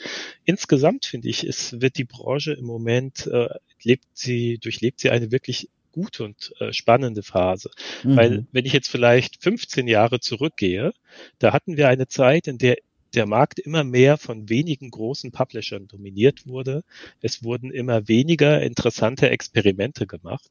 Insgesamt 0.45 1.07
finde 1.07 1.28
ich, 1.28 1.43
es 1.43 1.80
wird 1.80 1.99
die 1.99 2.05
Branche 2.05 2.53
im 2.53 2.66
Moment 2.66 3.26
äh, 3.26 3.49
lebt 3.82 4.07
sie, 4.14 4.59
durchlebt 4.59 5.01
sie 5.01 5.11
eine 5.11 5.32
wirklich 5.32 5.70
gute 5.95 6.24
und 6.24 6.53
äh, 6.59 6.72
spannende 6.72 7.22
Phase. 7.22 7.70
Mhm. 8.03 8.16
Weil 8.16 8.47
wenn 8.51 8.66
ich 8.66 8.72
jetzt 8.72 8.88
vielleicht 8.88 9.42
15 9.42 9.86
Jahre 9.86 10.18
zurückgehe, 10.18 10.92
da 11.38 11.53
hatten 11.53 11.76
wir 11.76 11.88
eine 11.88 12.09
Zeit, 12.09 12.49
in 12.49 12.59
der 12.59 12.76
der 13.14 13.26
Markt 13.26 13.61
immer 13.61 13.84
mehr 13.84 14.18
von 14.18 14.49
wenigen 14.49 14.90
großen 14.90 15.30
Publishern 15.30 15.86
dominiert 15.86 16.49
wurde. 16.49 16.82
Es 17.20 17.45
wurden 17.45 17.70
immer 17.70 18.09
weniger 18.09 18.61
interessante 18.61 19.30
Experimente 19.30 20.09
gemacht. 20.09 20.51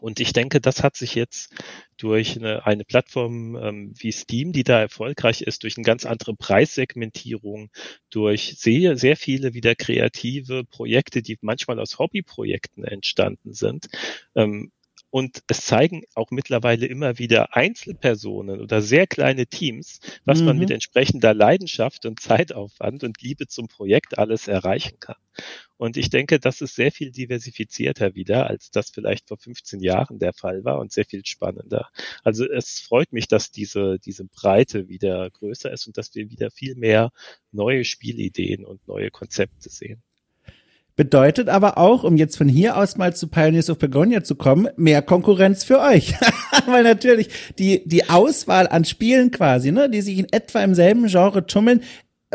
Und 0.00 0.20
ich 0.20 0.32
denke, 0.32 0.60
das 0.60 0.82
hat 0.82 0.96
sich 0.96 1.14
jetzt 1.14 1.54
durch 1.96 2.36
eine, 2.36 2.66
eine 2.66 2.84
Plattform 2.84 3.56
ähm, 3.56 3.92
wie 3.96 4.12
Steam, 4.12 4.52
die 4.52 4.64
da 4.64 4.80
erfolgreich 4.80 5.42
ist, 5.42 5.62
durch 5.62 5.76
eine 5.76 5.84
ganz 5.84 6.06
andere 6.06 6.34
Preissegmentierung, 6.34 7.70
durch 8.10 8.56
sehr, 8.58 8.96
sehr 8.96 9.16
viele 9.16 9.54
wieder 9.54 9.74
kreative 9.74 10.64
Projekte, 10.64 11.22
die 11.22 11.38
manchmal 11.42 11.78
aus 11.78 11.98
Hobbyprojekten 11.98 12.84
entstanden 12.84 13.52
sind, 13.52 13.88
ähm, 14.34 14.72
und 15.10 15.42
es 15.48 15.64
zeigen 15.64 16.04
auch 16.14 16.30
mittlerweile 16.30 16.86
immer 16.86 17.18
wieder 17.18 17.56
Einzelpersonen 17.56 18.60
oder 18.60 18.80
sehr 18.80 19.06
kleine 19.06 19.46
Teams, 19.46 20.00
was 20.24 20.40
mhm. 20.40 20.46
man 20.46 20.58
mit 20.58 20.70
entsprechender 20.70 21.34
Leidenschaft 21.34 22.06
und 22.06 22.20
Zeitaufwand 22.20 23.02
und 23.02 23.20
Liebe 23.20 23.48
zum 23.48 23.66
Projekt 23.66 24.18
alles 24.18 24.46
erreichen 24.46 24.98
kann. 25.00 25.16
Und 25.76 25.96
ich 25.96 26.10
denke, 26.10 26.38
das 26.38 26.60
ist 26.60 26.74
sehr 26.74 26.92
viel 26.92 27.10
diversifizierter 27.10 28.14
wieder, 28.14 28.48
als 28.48 28.70
das 28.70 28.90
vielleicht 28.90 29.28
vor 29.28 29.38
15 29.38 29.80
Jahren 29.80 30.18
der 30.18 30.32
Fall 30.32 30.64
war 30.64 30.78
und 30.78 30.92
sehr 30.92 31.06
viel 31.06 31.24
spannender. 31.24 31.88
Also 32.22 32.44
es 32.44 32.80
freut 32.80 33.12
mich, 33.12 33.28
dass 33.28 33.50
diese, 33.50 33.98
diese 33.98 34.26
Breite 34.26 34.88
wieder 34.88 35.30
größer 35.30 35.72
ist 35.72 35.86
und 35.86 35.96
dass 35.96 36.14
wir 36.14 36.30
wieder 36.30 36.50
viel 36.50 36.74
mehr 36.76 37.10
neue 37.50 37.84
Spielideen 37.84 38.64
und 38.64 38.86
neue 38.86 39.10
Konzepte 39.10 39.70
sehen. 39.70 40.02
Bedeutet 40.96 41.48
aber 41.48 41.78
auch, 41.78 42.04
um 42.04 42.16
jetzt 42.16 42.36
von 42.36 42.48
hier 42.48 42.76
aus 42.76 42.96
mal 42.96 43.14
zu 43.14 43.28
Pioneers 43.28 43.70
of 43.70 43.78
Begonia 43.78 44.22
zu 44.22 44.34
kommen, 44.34 44.68
mehr 44.76 45.02
Konkurrenz 45.02 45.64
für 45.64 45.80
euch. 45.80 46.14
Weil 46.66 46.82
natürlich 46.82 47.28
die, 47.58 47.82
die 47.86 48.10
Auswahl 48.10 48.68
an 48.68 48.84
Spielen 48.84 49.30
quasi, 49.30 49.72
ne, 49.72 49.88
die 49.88 50.02
sich 50.02 50.18
in 50.18 50.30
etwa 50.30 50.62
im 50.62 50.74
selben 50.74 51.06
Genre 51.06 51.46
tummeln, 51.46 51.80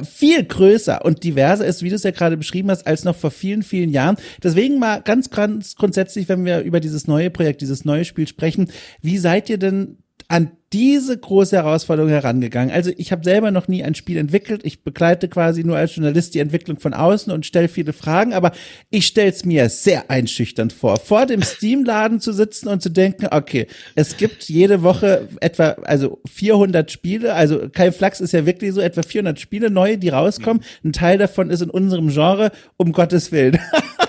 viel 0.03 0.43
größer 0.43 1.05
und 1.05 1.23
diverser 1.23 1.65
ist, 1.65 1.81
wie 1.81 1.89
du 1.89 1.95
es 1.95 2.03
ja 2.03 2.11
gerade 2.11 2.37
beschrieben 2.37 2.69
hast, 2.69 2.85
als 2.85 3.05
noch 3.05 3.15
vor 3.15 3.31
vielen, 3.31 3.63
vielen 3.63 3.89
Jahren. 3.89 4.17
Deswegen 4.43 4.77
mal 4.77 5.01
ganz, 5.01 5.29
ganz 5.29 5.75
grundsätzlich, 5.75 6.27
wenn 6.27 6.43
wir 6.43 6.61
über 6.61 6.79
dieses 6.79 7.07
neue 7.07 7.29
Projekt, 7.29 7.61
dieses 7.61 7.85
neue 7.85 8.03
Spiel 8.03 8.27
sprechen, 8.27 8.71
wie 9.01 9.17
seid 9.17 9.49
ihr 9.49 9.57
denn 9.57 9.97
an 10.27 10.51
diese 10.76 11.17
große 11.17 11.55
Herausforderung 11.55 12.09
herangegangen. 12.09 12.69
Also 12.69 12.91
ich 12.97 13.13
habe 13.13 13.23
selber 13.23 13.49
noch 13.49 13.69
nie 13.69 13.82
ein 13.82 13.95
Spiel 13.95 14.17
entwickelt. 14.17 14.59
Ich 14.65 14.84
begleite 14.84 15.30
quasi 15.30 15.63
nur 15.63 15.78
als 15.78 15.95
Journalist 15.95 16.36
die 16.36 16.39
Entwicklung 16.39 16.82
von 16.82 16.93
außen 16.93 17.32
und 17.32 17.45
stelle 17.45 17.69
viele 17.69 17.93
Fragen, 17.93 18.34
aber 18.34 18.51
ich 18.89 19.07
stelle 19.07 19.30
es 19.30 19.45
mir 19.45 19.69
sehr 19.69 20.11
einschüchternd 20.11 20.73
vor, 20.73 20.97
vor 20.97 21.28
dem 21.28 21.43
Steam-Laden 21.43 22.19
zu 22.19 22.34
sitzen 22.34 22.67
und 22.67 22.82
zu 22.82 22.89
denken, 22.89 23.30
okay, 23.32 23.67
es 23.95 24.17
gibt 24.17 24.49
jede 24.49 24.84
Woche 24.84 25.30
etwa, 25.39 25.78
also 25.84 26.19
400 26.30 26.91
Spiele, 26.91 27.36
also 27.36 27.69
kein 27.69 27.93
Flachs 27.93 28.19
ist 28.19 28.34
ja 28.34 28.45
wirklich 28.45 28.73
so, 28.73 28.82
etwa 28.82 29.01
400 29.01 29.39
Spiele 29.39 29.69
neue, 29.69 29.97
die 29.97 30.09
rauskommen. 30.09 30.61
Ein 30.84 30.91
Teil 30.91 31.17
davon 31.17 31.51
ist 31.51 31.61
in 31.61 31.69
unserem 31.69 32.09
Genre, 32.09 32.51
um 32.76 32.91
Gottes 32.91 33.32
Willen. 33.32 33.57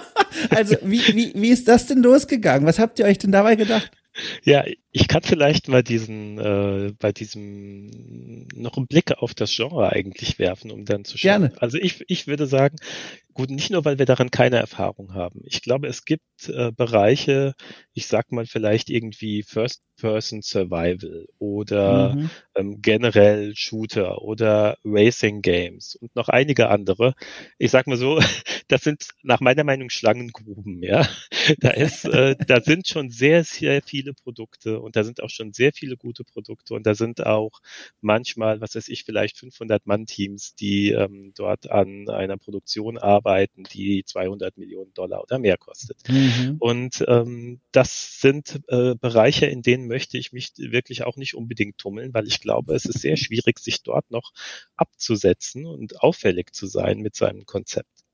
also 0.51 0.75
wie, 0.83 0.99
wie, 1.15 1.33
wie 1.37 1.51
ist 1.51 1.69
das 1.69 1.87
denn 1.87 2.03
losgegangen? 2.03 2.67
Was 2.67 2.81
habt 2.81 2.99
ihr 2.99 3.05
euch 3.05 3.19
denn 3.19 3.31
dabei 3.31 3.55
gedacht? 3.55 3.93
Ja, 4.45 4.65
ich 4.93 5.09
kann 5.09 5.23
vielleicht 5.23 5.69
mal 5.69 5.83
diesen, 5.83 6.39
äh, 6.39 6.93
bei 6.99 7.13
diesem 7.13 8.47
noch 8.55 8.77
einen 8.77 8.87
Blick 8.87 9.13
auf 9.13 9.35
das 9.35 9.55
Genre 9.55 9.91
eigentlich 9.93 10.39
werfen, 10.39 10.71
um 10.71 10.85
dann 10.85 11.05
zu 11.05 11.19
schauen. 11.19 11.43
Gerne. 11.43 11.53
Also 11.61 11.79
ich, 11.79 12.05
ich 12.09 12.27
würde 12.27 12.47
sagen, 12.47 12.77
gut, 13.37 13.51
nicht 13.51 13.71
nur, 13.71 13.85
weil 13.85 13.99
wir 13.99 14.07
daran 14.07 14.31
keine 14.31 14.57
Erfahrung 14.57 15.13
haben. 15.13 15.43
Ich 15.45 15.61
glaube, 15.61 15.89
es 15.89 16.07
gibt 16.07 16.23
äh, 16.49 16.73
Bereiche, 16.73 17.55
ich 17.93 18.07
sag 18.07 18.33
mal 18.33 18.47
vielleicht 18.47 18.89
irgendwie 18.89 19.43
First-Person 19.43 20.41
Survival 20.41 21.27
oder 21.39 22.15
mhm. 22.15 22.31
ähm, 22.55 22.81
generell 22.81 23.55
Shooter 23.55 24.23
oder 24.23 24.79
Racing 24.85 25.43
Games 25.43 25.97
und 25.97 26.17
noch 26.17 26.31
einige 26.31 26.71
andere. 26.71 27.13
Ich 27.59 27.71
sag 27.71 27.87
mal 27.87 27.99
so, 27.99 28.19
das 28.69 28.83
sind 28.83 29.09
nach 29.23 29.41
meiner 29.41 29.65
Meinung 29.65 29.91
Schlangengruben, 29.91 30.83
ja. 30.83 31.07
Da 31.61 31.71
ist, 31.71 32.05
äh, 32.07 32.35
da 32.45 32.61
sind 32.61 32.89
schon 32.89 33.11
sehr, 33.11 33.45
sehr 33.45 33.81
viele 33.81 34.15
Produkte 34.15 34.81
und 34.81 34.97
da 34.97 35.05
sind 35.05 35.23
auch 35.23 35.31
schon 35.31 35.53
sehr 35.53 35.73
viele 35.73 35.97
gute 35.97 36.25
Produkte 36.25 36.75
und 36.75 36.87
da 36.87 36.95
sind 36.95 37.25
auch 37.25 37.61
manchmal, 38.01 38.61
was 38.61 38.75
weiß 38.75 38.89
ich, 38.89 39.05
vielleicht 39.05 39.39
500 39.39 39.87
Mann-Teams, 39.87 40.57
die 40.57 40.91
ähm, 40.91 41.33
dort 41.37 41.71
an 41.71 42.09
einer 42.09 42.37
Produktion 42.37 42.99
arbeiten, 42.99 43.26
die 43.73 44.05
200 44.05 44.57
Millionen 44.57 44.93
Dollar 44.95 45.23
oder 45.23 45.39
mehr 45.39 45.57
kostet. 45.57 45.99
Mhm. 46.09 46.57
Und 46.59 47.05
ähm, 47.09 47.61
das 47.73 48.21
sind 48.21 48.61
äh, 48.69 48.95
Bereiche, 48.95 49.47
in 49.47 49.63
denen 49.63 49.87
möchte 49.87 50.19
ich 50.19 50.33
mich 50.33 50.53
wirklich 50.57 51.05
auch 51.05 51.17
nicht 51.17 51.35
unbedingt 51.35 51.79
tummeln, 51.79 52.15
weil 52.15 52.27
ich 52.27 52.41
glaube, 52.41 52.75
es 52.75 52.85
ist 52.85 53.01
sehr 53.01 53.17
schwierig, 53.17 53.59
sich 53.59 53.83
dort 53.83 54.11
noch 54.11 54.33
abzusetzen 54.77 55.67
und 55.67 56.01
auffällig 56.01 56.53
zu 56.53 56.67
sein 56.67 56.99
mit 57.01 57.17
seinem 57.17 57.47
Konzept. 57.47 58.05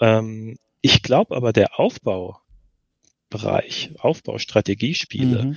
Ähm, 0.00 0.58
ich 0.80 1.02
glaube 1.02 1.36
aber, 1.36 1.52
der 1.52 1.78
Aufbaubereich, 1.78 2.40
Aufbaustrategiespiele, 3.98 5.44
mhm 5.44 5.56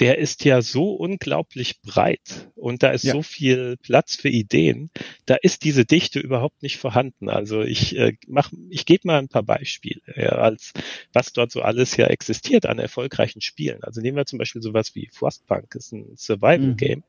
der 0.00 0.18
ist 0.18 0.44
ja 0.44 0.62
so 0.62 0.94
unglaublich 0.94 1.80
breit 1.82 2.50
und 2.56 2.82
da 2.82 2.90
ist 2.90 3.04
ja. 3.04 3.12
so 3.12 3.22
viel 3.22 3.76
Platz 3.76 4.16
für 4.16 4.30
Ideen. 4.30 4.90
Da 5.26 5.36
ist 5.36 5.62
diese 5.62 5.84
Dichte 5.84 6.18
überhaupt 6.20 6.62
nicht 6.62 6.78
vorhanden. 6.78 7.28
Also 7.28 7.60
ich 7.60 7.96
äh, 7.96 8.16
mach, 8.26 8.50
ich 8.70 8.86
gebe 8.86 9.06
mal 9.06 9.18
ein 9.18 9.28
paar 9.28 9.42
Beispiele, 9.42 10.00
ja, 10.16 10.30
als 10.30 10.72
was 11.12 11.34
dort 11.34 11.52
so 11.52 11.60
alles 11.60 11.96
ja 11.96 12.06
existiert 12.06 12.64
an 12.64 12.78
erfolgreichen 12.78 13.42
Spielen. 13.42 13.84
Also 13.84 14.00
nehmen 14.00 14.16
wir 14.16 14.24
zum 14.24 14.38
Beispiel 14.38 14.62
sowas 14.62 14.94
wie 14.94 15.10
Frostpunk, 15.12 15.74
ist 15.74 15.92
ein 15.92 16.16
Survival-Game. 16.16 17.00
Mhm. 17.00 17.04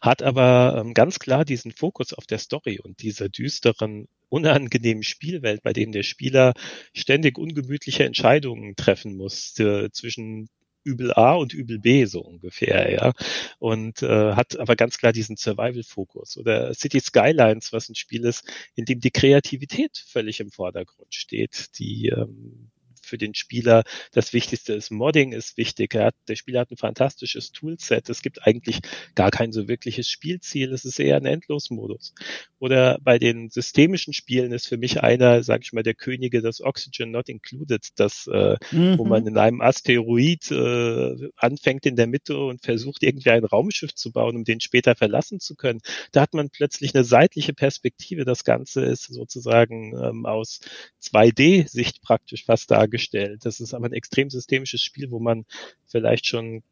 Hat 0.00 0.22
aber 0.22 0.80
ähm, 0.80 0.94
ganz 0.94 1.18
klar 1.18 1.44
diesen 1.44 1.72
Fokus 1.72 2.14
auf 2.14 2.26
der 2.26 2.38
Story 2.38 2.78
und 2.80 3.02
dieser 3.02 3.28
düsteren 3.28 4.06
unangenehmen 4.28 5.02
Spielwelt, 5.02 5.62
bei 5.62 5.72
dem 5.72 5.92
der 5.92 6.02
Spieler 6.02 6.54
ständig 6.94 7.38
ungemütliche 7.38 8.04
Entscheidungen 8.04 8.76
treffen 8.76 9.16
muss 9.16 9.58
äh, 9.58 9.90
zwischen 9.90 10.48
Übel 10.88 11.12
A 11.12 11.34
und 11.34 11.52
Übel 11.52 11.78
B 11.78 12.06
so 12.06 12.20
ungefähr, 12.20 12.90
ja. 12.92 13.12
Und 13.58 14.02
äh, 14.02 14.32
hat 14.34 14.58
aber 14.58 14.76
ganz 14.76 14.98
klar 14.98 15.12
diesen 15.12 15.36
Survival-Fokus. 15.36 16.38
Oder 16.38 16.72
City 16.74 17.00
Skylines, 17.00 17.72
was 17.72 17.88
ein 17.88 17.94
Spiel 17.94 18.24
ist, 18.24 18.44
in 18.74 18.84
dem 18.86 19.00
die 19.00 19.10
Kreativität 19.10 20.04
völlig 20.06 20.40
im 20.40 20.50
Vordergrund 20.50 21.14
steht, 21.14 21.78
die 21.78 22.08
ähm, 22.08 22.70
für 23.08 23.18
den 23.18 23.34
Spieler 23.34 23.84
das 24.12 24.32
Wichtigste 24.32 24.74
ist. 24.74 24.90
Modding 24.90 25.32
ist 25.32 25.56
wichtig. 25.56 25.94
Hat, 25.94 26.14
der 26.28 26.36
Spieler 26.36 26.60
hat 26.60 26.70
ein 26.70 26.76
fantastisches 26.76 27.52
Toolset. 27.52 28.08
Es 28.08 28.22
gibt 28.22 28.46
eigentlich 28.46 28.80
gar 29.14 29.30
kein 29.30 29.52
so 29.52 29.68
wirkliches 29.68 30.08
Spielziel. 30.08 30.72
Es 30.72 30.84
ist 30.84 31.00
eher 31.00 31.16
ein 31.16 31.26
Endlosmodus. 31.26 32.14
Oder 32.58 32.98
bei 33.02 33.18
den 33.18 33.50
systemischen 33.50 34.12
Spielen 34.12 34.52
ist 34.52 34.68
für 34.68 34.76
mich 34.76 35.02
einer, 35.02 35.42
sage 35.42 35.62
ich 35.64 35.72
mal, 35.72 35.82
der 35.82 35.94
Könige 35.94 36.42
das 36.42 36.60
Oxygen 36.60 37.10
Not 37.10 37.28
Included, 37.28 37.88
das, 37.96 38.28
äh, 38.32 38.56
mhm. 38.70 38.98
wo 38.98 39.04
man 39.04 39.26
in 39.26 39.38
einem 39.38 39.60
Asteroid 39.60 40.50
äh, 40.50 41.30
anfängt 41.36 41.86
in 41.86 41.96
der 41.96 42.06
Mitte 42.06 42.36
und 42.36 42.62
versucht 42.62 43.02
irgendwie 43.02 43.30
ein 43.30 43.44
Raumschiff 43.44 43.94
zu 43.94 44.12
bauen, 44.12 44.36
um 44.36 44.44
den 44.44 44.60
später 44.60 44.94
verlassen 44.94 45.40
zu 45.40 45.54
können. 45.54 45.80
Da 46.12 46.20
hat 46.20 46.34
man 46.34 46.50
plötzlich 46.50 46.94
eine 46.94 47.04
seitliche 47.04 47.54
Perspektive. 47.54 48.24
Das 48.24 48.44
Ganze 48.44 48.84
ist 48.84 49.04
sozusagen 49.04 49.96
ähm, 49.96 50.26
aus 50.26 50.60
2D-Sicht 51.02 52.02
praktisch 52.02 52.44
fast 52.44 52.70
dargestellt 52.70 52.97
dargestellt. 52.98 53.44
Das 53.44 53.60
ist 53.60 53.74
aber 53.74 53.86
ein 53.86 53.92
extrem 53.92 54.30
systemisches 54.30 54.82
Spiel, 54.82 55.10
wo 55.10 55.18
man 55.18 55.44
vielleicht 55.86 56.26
schon 56.26 56.62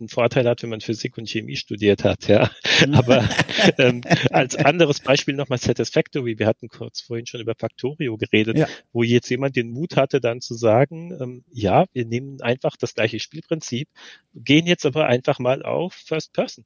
einen 0.00 0.08
Vorteil 0.08 0.48
hat, 0.48 0.62
wenn 0.62 0.70
man 0.70 0.80
Physik 0.80 1.16
und 1.16 1.28
Chemie 1.28 1.54
studiert 1.54 2.02
hat, 2.02 2.26
ja. 2.26 2.50
Aber 2.92 3.28
ähm, 3.78 4.00
als 4.30 4.56
anderes 4.56 4.98
Beispiel 4.98 5.34
nochmal 5.34 5.58
Satisfactory. 5.58 6.40
Wir 6.40 6.46
hatten 6.46 6.68
kurz 6.68 7.00
vorhin 7.00 7.26
schon 7.26 7.40
über 7.40 7.54
Factorio 7.54 8.16
geredet, 8.16 8.58
ja. 8.58 8.66
wo 8.92 9.04
jetzt 9.04 9.28
jemand 9.30 9.54
den 9.54 9.70
Mut 9.70 9.96
hatte, 9.96 10.20
dann 10.20 10.40
zu 10.40 10.54
sagen, 10.54 11.16
ähm, 11.20 11.44
ja, 11.52 11.86
wir 11.92 12.04
nehmen 12.04 12.40
einfach 12.40 12.76
das 12.76 12.94
gleiche 12.94 13.20
Spielprinzip, 13.20 13.88
gehen 14.34 14.66
jetzt 14.66 14.86
aber 14.86 15.06
einfach 15.06 15.38
mal 15.38 15.62
auf 15.62 15.94
First 15.94 16.32
Person 16.32 16.64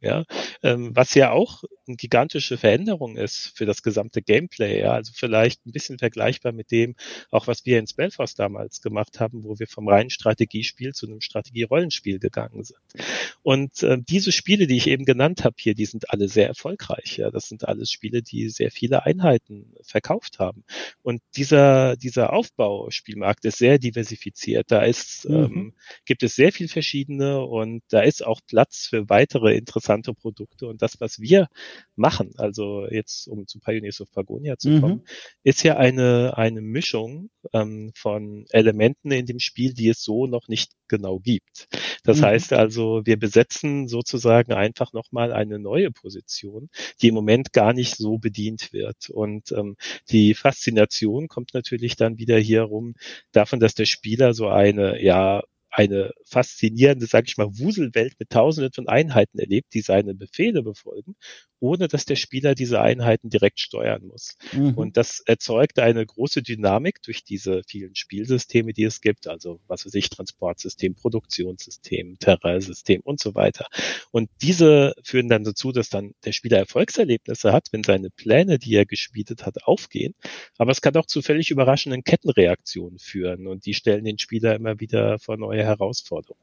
ja, 0.00 0.24
ähm, 0.62 0.94
was 0.94 1.14
ja 1.14 1.32
auch 1.32 1.64
eine 1.88 1.96
gigantische 1.96 2.56
Veränderung 2.56 3.16
ist 3.16 3.52
für 3.56 3.66
das 3.66 3.82
gesamte 3.82 4.22
Gameplay, 4.22 4.80
ja, 4.80 4.92
also 4.92 5.12
vielleicht 5.14 5.66
ein 5.66 5.72
bisschen 5.72 5.98
vergleichbar 5.98 6.52
mit 6.52 6.70
dem, 6.70 6.94
auch 7.30 7.48
was 7.48 7.66
wir 7.66 7.80
in 7.80 7.86
Spellforce 7.86 8.34
damals 8.34 8.80
gemacht 8.80 9.18
haben, 9.18 9.42
wo 9.42 9.58
wir 9.58 9.66
vom 9.66 9.88
reinen 9.88 10.10
Strategiespiel 10.10 10.92
zu 10.92 11.06
einem 11.06 11.20
Strategie-Rollenspiel 11.20 12.20
gegangen 12.20 12.62
sind. 12.62 12.78
Und 13.42 13.82
äh, 13.82 13.98
diese 14.00 14.30
Spiele, 14.30 14.68
die 14.68 14.76
ich 14.76 14.86
eben 14.86 15.04
genannt 15.04 15.44
habe 15.44 15.56
hier, 15.58 15.74
die 15.74 15.86
sind 15.86 16.10
alle 16.10 16.28
sehr 16.28 16.46
erfolgreich, 16.46 17.16
ja, 17.16 17.30
das 17.30 17.48
sind 17.48 17.66
alles 17.66 17.90
Spiele, 17.90 18.22
die 18.22 18.50
sehr 18.50 18.70
viele 18.70 19.04
Einheiten 19.04 19.74
verkauft 19.82 20.38
haben. 20.38 20.62
Und 21.02 21.22
dieser, 21.36 21.96
dieser 21.96 22.32
Aufbauspielmarkt 22.32 23.44
ist 23.46 23.58
sehr 23.58 23.78
diversifiziert, 23.78 24.70
da 24.70 24.82
ist, 24.82 25.28
mhm. 25.28 25.34
ähm, 25.34 25.74
gibt 26.04 26.22
es 26.22 26.36
sehr 26.36 26.52
viel 26.52 26.68
verschiedene 26.68 27.40
und 27.40 27.82
da 27.88 28.00
ist 28.00 28.24
auch 28.24 28.40
Platz 28.46 28.86
für 28.86 29.08
weitere 29.08 29.56
interessante 29.56 29.87
interessante 29.88 30.14
Produkte. 30.14 30.66
Und 30.66 30.82
das, 30.82 31.00
was 31.00 31.20
wir 31.20 31.48
machen, 31.96 32.32
also 32.36 32.86
jetzt 32.90 33.28
um 33.28 33.46
zu 33.46 33.58
Pioneers 33.60 34.00
of 34.00 34.12
Pagonia 34.12 34.56
zu 34.58 34.70
mhm. 34.70 34.80
kommen, 34.80 35.04
ist 35.42 35.62
ja 35.62 35.76
eine, 35.76 36.36
eine 36.36 36.60
Mischung 36.60 37.30
ähm, 37.52 37.92
von 37.94 38.46
Elementen 38.50 39.10
in 39.10 39.26
dem 39.26 39.38
Spiel, 39.38 39.72
die 39.74 39.88
es 39.88 40.02
so 40.02 40.26
noch 40.26 40.48
nicht 40.48 40.72
genau 40.88 41.18
gibt. 41.18 41.68
Das 42.04 42.18
mhm. 42.18 42.24
heißt 42.26 42.52
also, 42.52 43.02
wir 43.04 43.18
besetzen 43.18 43.88
sozusagen 43.88 44.52
einfach 44.52 44.92
nochmal 44.92 45.32
eine 45.32 45.58
neue 45.58 45.90
Position, 45.90 46.68
die 47.00 47.08
im 47.08 47.14
Moment 47.14 47.52
gar 47.52 47.72
nicht 47.72 47.96
so 47.96 48.18
bedient 48.18 48.72
wird. 48.72 49.10
Und 49.10 49.52
ähm, 49.52 49.76
die 50.10 50.34
Faszination 50.34 51.28
kommt 51.28 51.54
natürlich 51.54 51.96
dann 51.96 52.18
wieder 52.18 52.38
hier 52.38 52.62
rum 52.62 52.94
davon, 53.32 53.60
dass 53.60 53.74
der 53.74 53.86
Spieler 53.86 54.34
so 54.34 54.48
eine, 54.48 55.02
ja, 55.02 55.42
eine 55.70 56.12
faszinierende, 56.24 57.06
sage 57.06 57.26
ich 57.28 57.36
mal, 57.36 57.46
Wuselwelt 57.58 58.14
mit 58.18 58.30
tausenden 58.30 58.72
von 58.72 58.88
Einheiten 58.88 59.38
erlebt, 59.38 59.74
die 59.74 59.80
seine 59.80 60.14
Befehle 60.14 60.62
befolgen 60.62 61.14
ohne 61.60 61.88
dass 61.88 62.04
der 62.04 62.16
Spieler 62.16 62.54
diese 62.54 62.80
Einheiten 62.80 63.30
direkt 63.30 63.60
steuern 63.60 64.06
muss. 64.06 64.36
Mhm. 64.52 64.74
Und 64.74 64.96
das 64.96 65.20
erzeugt 65.20 65.78
eine 65.78 66.04
große 66.04 66.42
Dynamik 66.42 67.02
durch 67.02 67.24
diese 67.24 67.62
vielen 67.66 67.94
Spielsysteme, 67.94 68.72
die 68.72 68.84
es 68.84 69.00
gibt, 69.00 69.26
also 69.26 69.60
was 69.66 69.84
weiß 69.84 69.94
ich, 69.94 70.08
Transportsystem, 70.10 70.94
Produktionssystem, 70.94 72.18
Terrarsystem 72.18 73.00
und 73.02 73.20
so 73.20 73.34
weiter. 73.34 73.66
Und 74.10 74.30
diese 74.40 74.94
führen 75.02 75.28
dann 75.28 75.44
dazu, 75.44 75.72
dass 75.72 75.88
dann 75.88 76.12
der 76.24 76.32
Spieler 76.32 76.58
Erfolgserlebnisse 76.58 77.52
hat, 77.52 77.68
wenn 77.72 77.84
seine 77.84 78.10
Pläne, 78.10 78.58
die 78.58 78.74
er 78.74 78.86
gespielt 78.86 79.18
hat, 79.44 79.64
aufgehen. 79.64 80.14
Aber 80.58 80.70
es 80.70 80.80
kann 80.80 80.96
auch 80.96 81.06
zu 81.06 81.22
völlig 81.22 81.50
überraschenden 81.50 82.04
Kettenreaktionen 82.04 82.98
führen 82.98 83.46
und 83.46 83.66
die 83.66 83.74
stellen 83.74 84.04
den 84.04 84.18
Spieler 84.18 84.54
immer 84.54 84.80
wieder 84.80 85.18
vor 85.18 85.36
neue 85.36 85.57
Herausforderungen. 85.64 86.42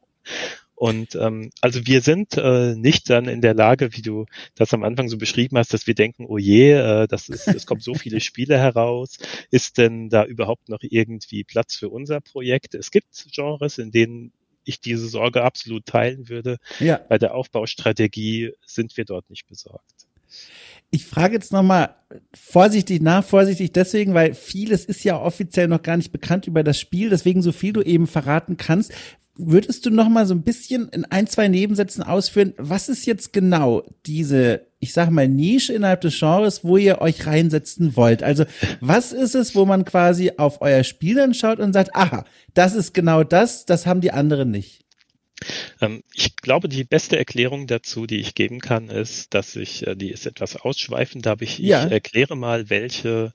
Und 0.76 1.14
ähm, 1.14 1.50
also 1.62 1.86
wir 1.86 2.02
sind 2.02 2.36
äh, 2.36 2.74
nicht 2.76 3.08
dann 3.08 3.28
in 3.28 3.40
der 3.40 3.54
Lage, 3.54 3.96
wie 3.96 4.02
du 4.02 4.26
das 4.54 4.74
am 4.74 4.84
Anfang 4.84 5.08
so 5.08 5.16
beschrieben 5.16 5.56
hast, 5.56 5.72
dass 5.72 5.86
wir 5.86 5.94
denken, 5.94 6.26
oh 6.28 6.36
je, 6.36 6.72
äh, 6.72 7.08
das 7.08 7.30
ist, 7.30 7.48
es 7.48 7.64
kommen 7.64 7.80
so 7.80 7.94
viele 7.94 8.20
Spiele 8.20 8.58
heraus. 8.58 9.16
Ist 9.50 9.78
denn 9.78 10.10
da 10.10 10.24
überhaupt 10.26 10.68
noch 10.68 10.80
irgendwie 10.82 11.44
Platz 11.44 11.76
für 11.76 11.88
unser 11.88 12.20
Projekt? 12.20 12.74
Es 12.74 12.90
gibt 12.90 13.06
Genres, 13.32 13.78
in 13.78 13.90
denen 13.90 14.32
ich 14.64 14.80
diese 14.80 15.08
Sorge 15.08 15.44
absolut 15.44 15.86
teilen 15.86 16.28
würde. 16.28 16.58
Ja. 16.78 16.98
Bei 17.08 17.16
der 17.16 17.34
Aufbaustrategie 17.34 18.52
sind 18.66 18.98
wir 18.98 19.06
dort 19.06 19.30
nicht 19.30 19.46
besorgt. 19.46 20.06
Ich 20.90 21.06
frage 21.06 21.34
jetzt 21.34 21.52
nochmal 21.52 21.94
vorsichtig 22.34 23.02
nach, 23.02 23.24
vorsichtig 23.24 23.72
deswegen, 23.72 24.14
weil 24.14 24.34
vieles 24.34 24.84
ist 24.84 25.04
ja 25.04 25.20
offiziell 25.20 25.68
noch 25.68 25.82
gar 25.82 25.96
nicht 25.96 26.12
bekannt 26.12 26.46
über 26.46 26.62
das 26.62 26.78
Spiel, 26.78 27.10
deswegen 27.10 27.42
so 27.42 27.52
viel 27.52 27.72
du 27.72 27.82
eben 27.82 28.06
verraten 28.06 28.56
kannst. 28.56 28.92
Würdest 29.38 29.84
du 29.84 29.90
noch 29.90 30.08
mal 30.08 30.24
so 30.24 30.34
ein 30.34 30.42
bisschen 30.42 30.88
in 30.88 31.04
ein, 31.04 31.26
zwei 31.26 31.48
Nebensätzen 31.48 32.02
ausführen, 32.02 32.54
was 32.56 32.88
ist 32.88 33.04
jetzt 33.04 33.34
genau 33.34 33.82
diese, 34.06 34.66
ich 34.78 34.94
sag 34.94 35.10
mal, 35.10 35.28
Nische 35.28 35.74
innerhalb 35.74 36.00
des 36.00 36.18
Genres, 36.18 36.64
wo 36.64 36.78
ihr 36.78 37.02
euch 37.02 37.26
reinsetzen 37.26 37.96
wollt? 37.96 38.22
Also, 38.22 38.44
was 38.80 39.12
ist 39.12 39.34
es, 39.34 39.54
wo 39.54 39.66
man 39.66 39.84
quasi 39.84 40.32
auf 40.38 40.62
euer 40.62 40.84
Spiel 40.84 41.16
dann 41.16 41.34
schaut 41.34 41.58
und 41.58 41.74
sagt, 41.74 41.94
aha, 41.94 42.24
das 42.54 42.74
ist 42.74 42.94
genau 42.94 43.24
das, 43.24 43.66
das 43.66 43.84
haben 43.84 44.00
die 44.00 44.12
anderen 44.12 44.50
nicht? 44.50 44.85
Ähm, 45.80 46.02
ich 46.14 46.36
glaube, 46.36 46.68
die 46.68 46.84
beste 46.84 47.18
Erklärung 47.18 47.66
dazu, 47.66 48.06
die 48.06 48.18
ich 48.18 48.34
geben 48.34 48.60
kann, 48.60 48.88
ist, 48.88 49.34
dass 49.34 49.56
ich, 49.56 49.86
äh, 49.86 49.94
die 49.94 50.10
ist 50.10 50.26
etwas 50.26 50.56
ausschweifend, 50.56 51.26
aber 51.26 51.42
ich, 51.42 51.58
ja. 51.58 51.86
ich 51.86 51.92
erkläre 51.92 52.36
mal, 52.36 52.70
welche 52.70 53.32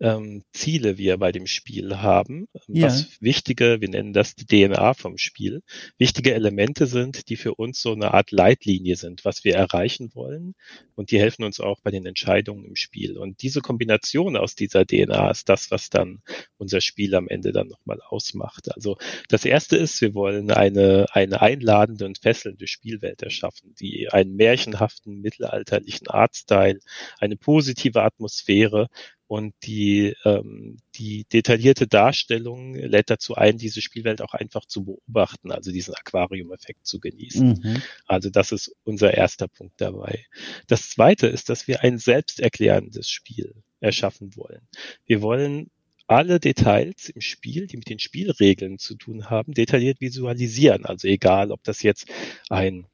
ähm, 0.00 0.44
Ziele 0.52 0.96
wir 0.96 1.18
bei 1.18 1.32
dem 1.32 1.46
Spiel 1.46 1.98
haben, 1.98 2.46
ja. 2.68 2.86
was 2.86 3.20
wichtige, 3.20 3.80
wir 3.80 3.88
nennen 3.88 4.12
das 4.12 4.34
die 4.34 4.46
DNA 4.46 4.94
vom 4.94 5.18
Spiel, 5.18 5.62
wichtige 5.98 6.34
Elemente 6.34 6.86
sind, 6.86 7.28
die 7.28 7.36
für 7.36 7.54
uns 7.54 7.82
so 7.82 7.92
eine 7.92 8.14
Art 8.14 8.30
Leitlinie 8.30 8.96
sind, 8.96 9.24
was 9.24 9.44
wir 9.44 9.56
erreichen 9.56 10.14
wollen 10.14 10.54
und 10.94 11.10
die 11.10 11.18
helfen 11.18 11.44
uns 11.44 11.60
auch 11.60 11.80
bei 11.80 11.90
den 11.90 12.06
Entscheidungen 12.06 12.64
im 12.64 12.76
Spiel. 12.76 13.18
Und 13.18 13.42
diese 13.42 13.60
Kombination 13.60 14.36
aus 14.36 14.54
dieser 14.54 14.86
DNA 14.86 15.30
ist 15.30 15.48
das, 15.48 15.70
was 15.70 15.90
dann 15.90 16.22
unser 16.56 16.80
Spiel 16.80 17.14
am 17.14 17.28
Ende 17.28 17.52
dann 17.52 17.68
nochmal 17.68 18.00
ausmacht. 18.00 18.72
Also 18.74 18.96
das 19.28 19.44
erste 19.44 19.76
ist, 19.76 20.00
wir 20.00 20.14
wollen 20.14 20.50
eine, 20.50 21.06
eine 21.12 21.39
einladende 21.40 22.04
und 22.04 22.18
fesselnde 22.18 22.66
Spielwelt 22.66 23.22
erschaffen, 23.22 23.74
die 23.80 24.08
einen 24.10 24.36
märchenhaften 24.36 25.20
mittelalterlichen 25.20 26.08
Artstyle, 26.08 26.80
eine 27.18 27.36
positive 27.36 28.02
Atmosphäre 28.02 28.88
und 29.30 29.54
die, 29.62 30.16
ähm, 30.24 30.78
die 30.96 31.24
detaillierte 31.32 31.86
Darstellung 31.86 32.74
lädt 32.74 33.10
dazu 33.10 33.36
ein, 33.36 33.58
diese 33.58 33.80
Spielwelt 33.80 34.22
auch 34.22 34.34
einfach 34.34 34.66
zu 34.66 34.84
beobachten, 34.84 35.52
also 35.52 35.70
diesen 35.70 35.94
Aquarium-Effekt 35.94 36.84
zu 36.84 36.98
genießen. 36.98 37.60
Mhm. 37.62 37.82
Also 38.06 38.28
das 38.28 38.50
ist 38.50 38.74
unser 38.82 39.14
erster 39.14 39.46
Punkt 39.46 39.80
dabei. 39.80 40.26
Das 40.66 40.90
zweite 40.90 41.28
ist, 41.28 41.48
dass 41.48 41.68
wir 41.68 41.84
ein 41.84 41.98
selbsterklärendes 41.98 43.08
Spiel 43.08 43.54
erschaffen 43.78 44.34
wollen. 44.34 44.66
Wir 45.06 45.22
wollen 45.22 45.70
alle 46.10 46.40
Details 46.40 47.08
im 47.08 47.20
Spiel, 47.20 47.68
die 47.68 47.76
mit 47.76 47.88
den 47.88 48.00
Spielregeln 48.00 48.78
zu 48.78 48.96
tun 48.96 49.30
haben, 49.30 49.54
detailliert 49.54 50.00
visualisieren. 50.00 50.84
Also 50.84 51.06
egal, 51.06 51.52
ob 51.52 51.62
das 51.62 51.82
jetzt 51.82 52.08
ein 52.48 52.86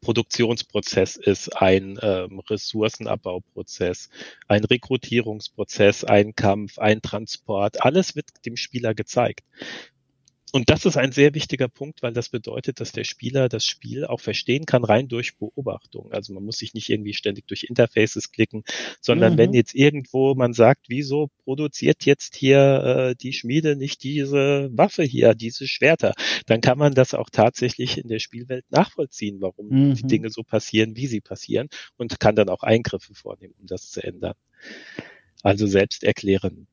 Produktionsprozess 0.00 1.16
ist, 1.16 1.60
ein 1.60 1.98
ähm, 2.00 2.38
Ressourcenabbauprozess, 2.38 4.10
ein 4.46 4.62
Rekrutierungsprozess, 4.62 6.04
ein 6.04 6.36
Kampf, 6.36 6.78
ein 6.78 7.02
Transport. 7.02 7.82
Alles 7.82 8.14
wird 8.14 8.28
dem 8.46 8.56
Spieler 8.56 8.94
gezeigt. 8.94 9.42
Und 10.56 10.70
das 10.70 10.86
ist 10.86 10.96
ein 10.96 11.12
sehr 11.12 11.34
wichtiger 11.34 11.68
Punkt, 11.68 12.02
weil 12.02 12.14
das 12.14 12.30
bedeutet, 12.30 12.80
dass 12.80 12.90
der 12.90 13.04
Spieler 13.04 13.50
das 13.50 13.66
Spiel 13.66 14.06
auch 14.06 14.20
verstehen 14.20 14.64
kann, 14.64 14.84
rein 14.84 15.06
durch 15.06 15.36
Beobachtung. 15.36 16.10
Also 16.12 16.32
man 16.32 16.44
muss 16.44 16.56
sich 16.56 16.72
nicht 16.72 16.88
irgendwie 16.88 17.12
ständig 17.12 17.46
durch 17.46 17.64
Interfaces 17.64 18.32
klicken, 18.32 18.64
sondern 19.02 19.34
mhm. 19.34 19.36
wenn 19.38 19.52
jetzt 19.52 19.74
irgendwo 19.74 20.34
man 20.34 20.54
sagt, 20.54 20.86
wieso 20.88 21.28
produziert 21.44 22.06
jetzt 22.06 22.36
hier 22.36 23.10
äh, 23.10 23.14
die 23.16 23.34
Schmiede 23.34 23.76
nicht 23.76 24.02
diese 24.02 24.70
Waffe 24.72 25.02
hier, 25.02 25.34
diese 25.34 25.68
Schwerter, 25.68 26.14
dann 26.46 26.62
kann 26.62 26.78
man 26.78 26.94
das 26.94 27.12
auch 27.12 27.28
tatsächlich 27.28 27.98
in 27.98 28.08
der 28.08 28.18
Spielwelt 28.18 28.64
nachvollziehen, 28.70 29.42
warum 29.42 29.68
mhm. 29.68 29.94
die 29.96 30.04
Dinge 30.04 30.30
so 30.30 30.42
passieren, 30.42 30.96
wie 30.96 31.06
sie 31.06 31.20
passieren 31.20 31.68
und 31.98 32.18
kann 32.18 32.34
dann 32.34 32.48
auch 32.48 32.62
Eingriffe 32.62 33.14
vornehmen, 33.14 33.52
um 33.60 33.66
das 33.66 33.90
zu 33.90 34.02
ändern. 34.02 34.36
Also 35.42 35.66
selbsterklärend. 35.66 36.66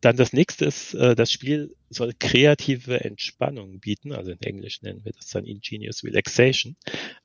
Dann 0.00 0.16
das 0.16 0.32
nächste 0.32 0.64
ist, 0.64 0.94
äh, 0.94 1.14
das 1.14 1.30
Spiel 1.30 1.74
soll 1.90 2.12
kreative 2.18 3.04
Entspannung 3.04 3.80
bieten, 3.80 4.12
also 4.12 4.30
in 4.30 4.40
Englisch 4.40 4.82
nennen 4.82 5.04
wir 5.04 5.12
das 5.12 5.28
dann 5.28 5.44
Ingenious 5.44 6.04
Relaxation, 6.04 6.76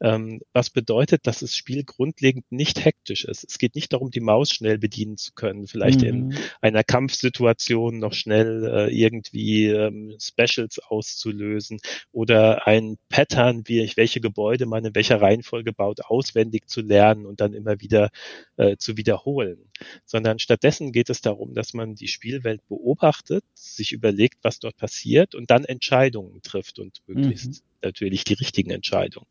ähm, 0.02 0.42
was 0.54 0.70
bedeutet, 0.70 1.28
dass 1.28 1.40
das 1.40 1.56
Spiel 1.56 1.84
grundlegend 1.84 2.52
nicht 2.52 2.84
hektisch 2.84 3.26
ist. 3.26 3.44
Es 3.44 3.58
geht 3.58 3.76
nicht 3.76 3.94
darum, 3.94 4.12
die 4.12 4.20
Maus 4.20 4.52
schnell 4.52 4.78
bedienen 4.78 5.18
zu 5.18 5.34
können, 5.34 5.68
vielleicht 5.68 6.02
mhm. 6.02 6.32
in 6.32 6.38
einer 6.62 6.84
Kampfsituation 6.84 8.00
noch 8.00 8.14
schnell 8.14 8.66
äh, 8.66 8.94
irgendwie 8.94 9.68
ähm, 9.68 10.16
Specials 10.20 10.80
auszulösen 10.80 11.80
oder 12.12 12.68
ein 12.68 12.98
Pattern, 13.10 13.64
wie 13.68 13.82
ich, 13.82 13.98
welche 13.98 14.22
Gebäude 14.22 14.66
man 14.66 14.86
in 14.86 14.96
welcher 14.96 15.22
Reihenfolge 15.22 15.74
baut, 15.74 16.02
auswendig 16.02 16.70
zu 16.70 16.82
lernen 16.82 17.26
und 17.26 17.42
dann 17.42 17.54
immer 17.54 17.82
wieder 17.82 18.10
äh, 18.58 18.78
zu 18.78 18.98
wiederholen, 18.98 19.58
sondern 20.06 20.40
stattdessen 20.40 20.92
geht 20.92 21.10
es 21.10 21.22
darum, 21.22 21.54
dass 21.54 21.74
man 21.74 21.96
die 21.96 22.08
Spielwelt 22.08 22.66
beobachtet, 22.68 23.44
sich 23.54 23.92
überlegt, 23.92 24.38
was 24.44 24.53
was 24.54 24.60
dort 24.60 24.78
passiert 24.78 25.36
und 25.36 25.50
dann 25.50 25.66
Entscheidungen 25.66 26.42
trifft 26.42 26.80
und 26.80 27.02
möglichst 27.08 27.48
mhm. 27.48 27.68
natürlich 27.82 28.24
die 28.24 28.34
richtigen 28.34 28.72
Entscheidungen. 28.72 29.28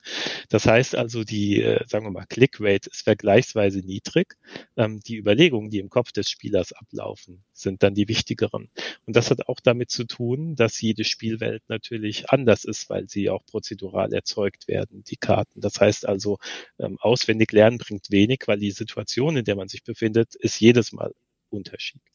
Das 0.49 0.67
heißt 0.67 0.97
also, 0.97 1.25
die, 1.25 1.63
äh, 1.63 1.85
sagen 1.87 2.05
wir 2.05 2.11
mal, 2.11 2.27
Clickrate 2.27 2.91
ist 2.91 3.03
vergleichsweise 3.03 3.81
niedrig. 3.81 4.35
Ähm, 4.77 5.01
die 5.01 5.17
Überlegungen, 5.17 5.71
die 5.71 5.79
im 5.79 5.91
Kopf 5.91 6.13
des 6.13 6.29
Spielers 6.29 6.73
ablaufen, 6.73 7.45
sind 7.53 7.83
dann 7.83 7.95
die 7.95 8.09
wichtigeren. 8.09 8.69
Und 9.07 9.17
das 9.17 9.31
hat 9.31 9.49
auch 9.49 9.61
damit 9.61 9.91
zu 9.91 10.05
tun, 10.05 10.57
dass 10.57 10.81
jede 10.81 11.05
Spielwelt 11.05 11.63
natürlich 11.69 12.31
anders 12.31 12.65
ist, 12.65 12.91
weil 12.91 13.09
sie 13.09 13.31
auch 13.31 13.45
prozedural 13.47 14.13
erzeugt 14.13 14.67
werden, 14.69 15.05
die 15.05 15.17
Karten. 15.17 15.61
Das 15.61 15.81
heißt 15.81 16.07
also, 16.07 16.39
ähm, 16.79 16.99
auswendig 17.01 17.53
lernen 17.53 17.79
bringt 17.79 18.11
wenig, 18.11 18.41
weil 18.47 18.59
die 18.59 18.73
Situation, 18.73 19.37
in 19.37 19.45
der 19.45 19.57
man 19.57 19.69
sich 19.69 19.85
befindet, 19.85 20.35
ist 20.35 20.61
jedes 20.61 20.93
Mal 20.93 21.15
unterschiedlich. 21.51 22.12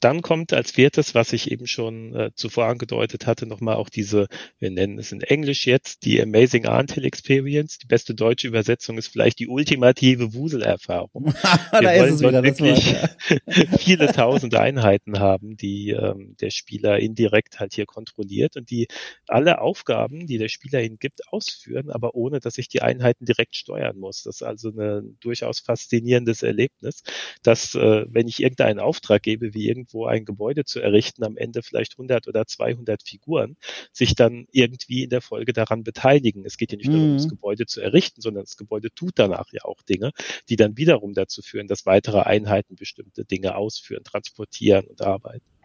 Dann 0.00 0.22
kommt 0.22 0.52
als 0.52 0.72
viertes, 0.72 1.14
was 1.14 1.32
ich 1.32 1.50
eben 1.50 1.66
schon 1.66 2.14
äh, 2.14 2.30
zuvor 2.34 2.66
angedeutet 2.66 3.26
hatte, 3.26 3.46
nochmal 3.46 3.76
auch 3.76 3.88
diese, 3.88 4.26
wir 4.58 4.70
nennen 4.70 4.98
es 4.98 5.12
in 5.12 5.20
Englisch 5.20 5.66
jetzt, 5.66 6.04
die 6.04 6.20
Amazing 6.20 6.66
Antil 6.66 7.04
Experience. 7.04 7.78
Die 7.78 7.86
beste 7.86 8.14
deutsche 8.14 8.48
Übersetzung 8.48 8.98
ist 8.98 9.08
vielleicht 9.08 9.38
die 9.38 9.48
ultimative 9.48 10.34
Wuselerfahrung. 10.34 11.26
wir 11.72 11.80
da 11.80 11.98
wollen 11.98 12.18
dort 12.18 12.44
wirklich 12.44 12.94
viele 13.78 14.12
tausend 14.12 14.54
Einheiten 14.54 15.18
haben, 15.18 15.56
die 15.56 15.90
ähm, 15.90 16.36
der 16.40 16.50
Spieler 16.50 16.98
indirekt 16.98 17.60
halt 17.60 17.74
hier 17.74 17.86
kontrolliert 17.86 18.56
und 18.56 18.70
die 18.70 18.88
alle 19.26 19.60
Aufgaben, 19.60 20.26
die 20.26 20.38
der 20.38 20.48
Spieler 20.48 20.82
ihnen 20.82 20.98
gibt, 20.98 21.32
ausführen, 21.32 21.90
aber 21.90 22.14
ohne, 22.14 22.40
dass 22.40 22.58
ich 22.58 22.68
die 22.68 22.82
Einheiten 22.82 23.24
direkt 23.24 23.56
steuern 23.56 23.98
muss. 23.98 24.22
Das 24.22 24.36
ist 24.36 24.42
also 24.42 24.70
ein 24.70 25.16
durchaus 25.20 25.60
faszinierendes 25.60 26.42
Erlebnis, 26.42 27.02
dass 27.42 27.74
äh, 27.74 28.06
wenn 28.08 28.28
ich 28.28 28.42
irgendeinen 28.42 28.80
Auftrag 28.80 29.22
gebe, 29.22 29.35
gäbe, 29.36 29.54
wie 29.54 29.68
irgendwo 29.68 30.06
ein 30.06 30.24
Gebäude 30.24 30.64
zu 30.64 30.80
errichten, 30.80 31.24
am 31.24 31.36
Ende 31.36 31.62
vielleicht 31.62 31.92
100 31.92 32.28
oder 32.28 32.46
200 32.46 33.02
Figuren 33.02 33.56
sich 33.92 34.14
dann 34.14 34.46
irgendwie 34.52 35.04
in 35.04 35.10
der 35.10 35.20
Folge 35.20 35.52
daran 35.52 35.84
beteiligen. 35.84 36.44
Es 36.44 36.56
geht 36.56 36.72
ja 36.72 36.78
nicht 36.78 36.88
mhm. 36.88 36.92
nur 36.92 37.02
darum, 37.02 37.16
das 37.16 37.28
Gebäude 37.28 37.66
zu 37.66 37.80
errichten, 37.80 38.20
sondern 38.20 38.44
das 38.44 38.56
Gebäude 38.56 38.88
tut 38.94 39.12
danach 39.16 39.52
ja 39.52 39.64
auch 39.64 39.82
Dinge, 39.82 40.12
die 40.48 40.56
dann 40.56 40.76
wiederum 40.76 41.14
dazu 41.14 41.42
führen, 41.42 41.68
dass 41.68 41.86
weitere 41.86 42.20
Einheiten 42.20 42.76
bestimmte 42.76 43.24
Dinge 43.24 43.56
ausführen, 43.56 44.04
transportieren 44.04 44.86
und 44.86 45.02
arbeiten. 45.02 45.55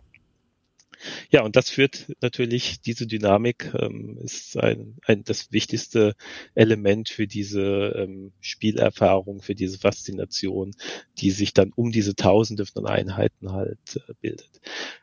Ja, 1.30 1.43
und 1.43 1.56
das 1.56 1.70
führt 1.70 2.08
natürlich, 2.22 2.82
diese 2.82 3.08
Dynamik 3.08 3.72
ähm, 3.78 4.18
ist 4.24 4.58
ein, 4.58 4.97
ein, 5.06 5.24
das 5.24 5.52
wichtigste 5.52 6.16
Element 6.56 7.10
für 7.10 7.28
diese 7.28 7.93
ähm, 7.95 8.32
Spielerfahrung, 8.39 9.41
für 9.41 9.56
diese 9.56 9.78
Faszination, 9.78 10.72
die 11.18 11.32
sich 11.32 11.54
dann 11.54 11.72
um 11.76 11.91
diese 11.91 12.16
Tausende 12.16 12.66
von 12.66 12.86
Einheiten 12.86 13.52
halt 13.52 13.78
äh, 13.95 14.14
bildet. 14.22 14.62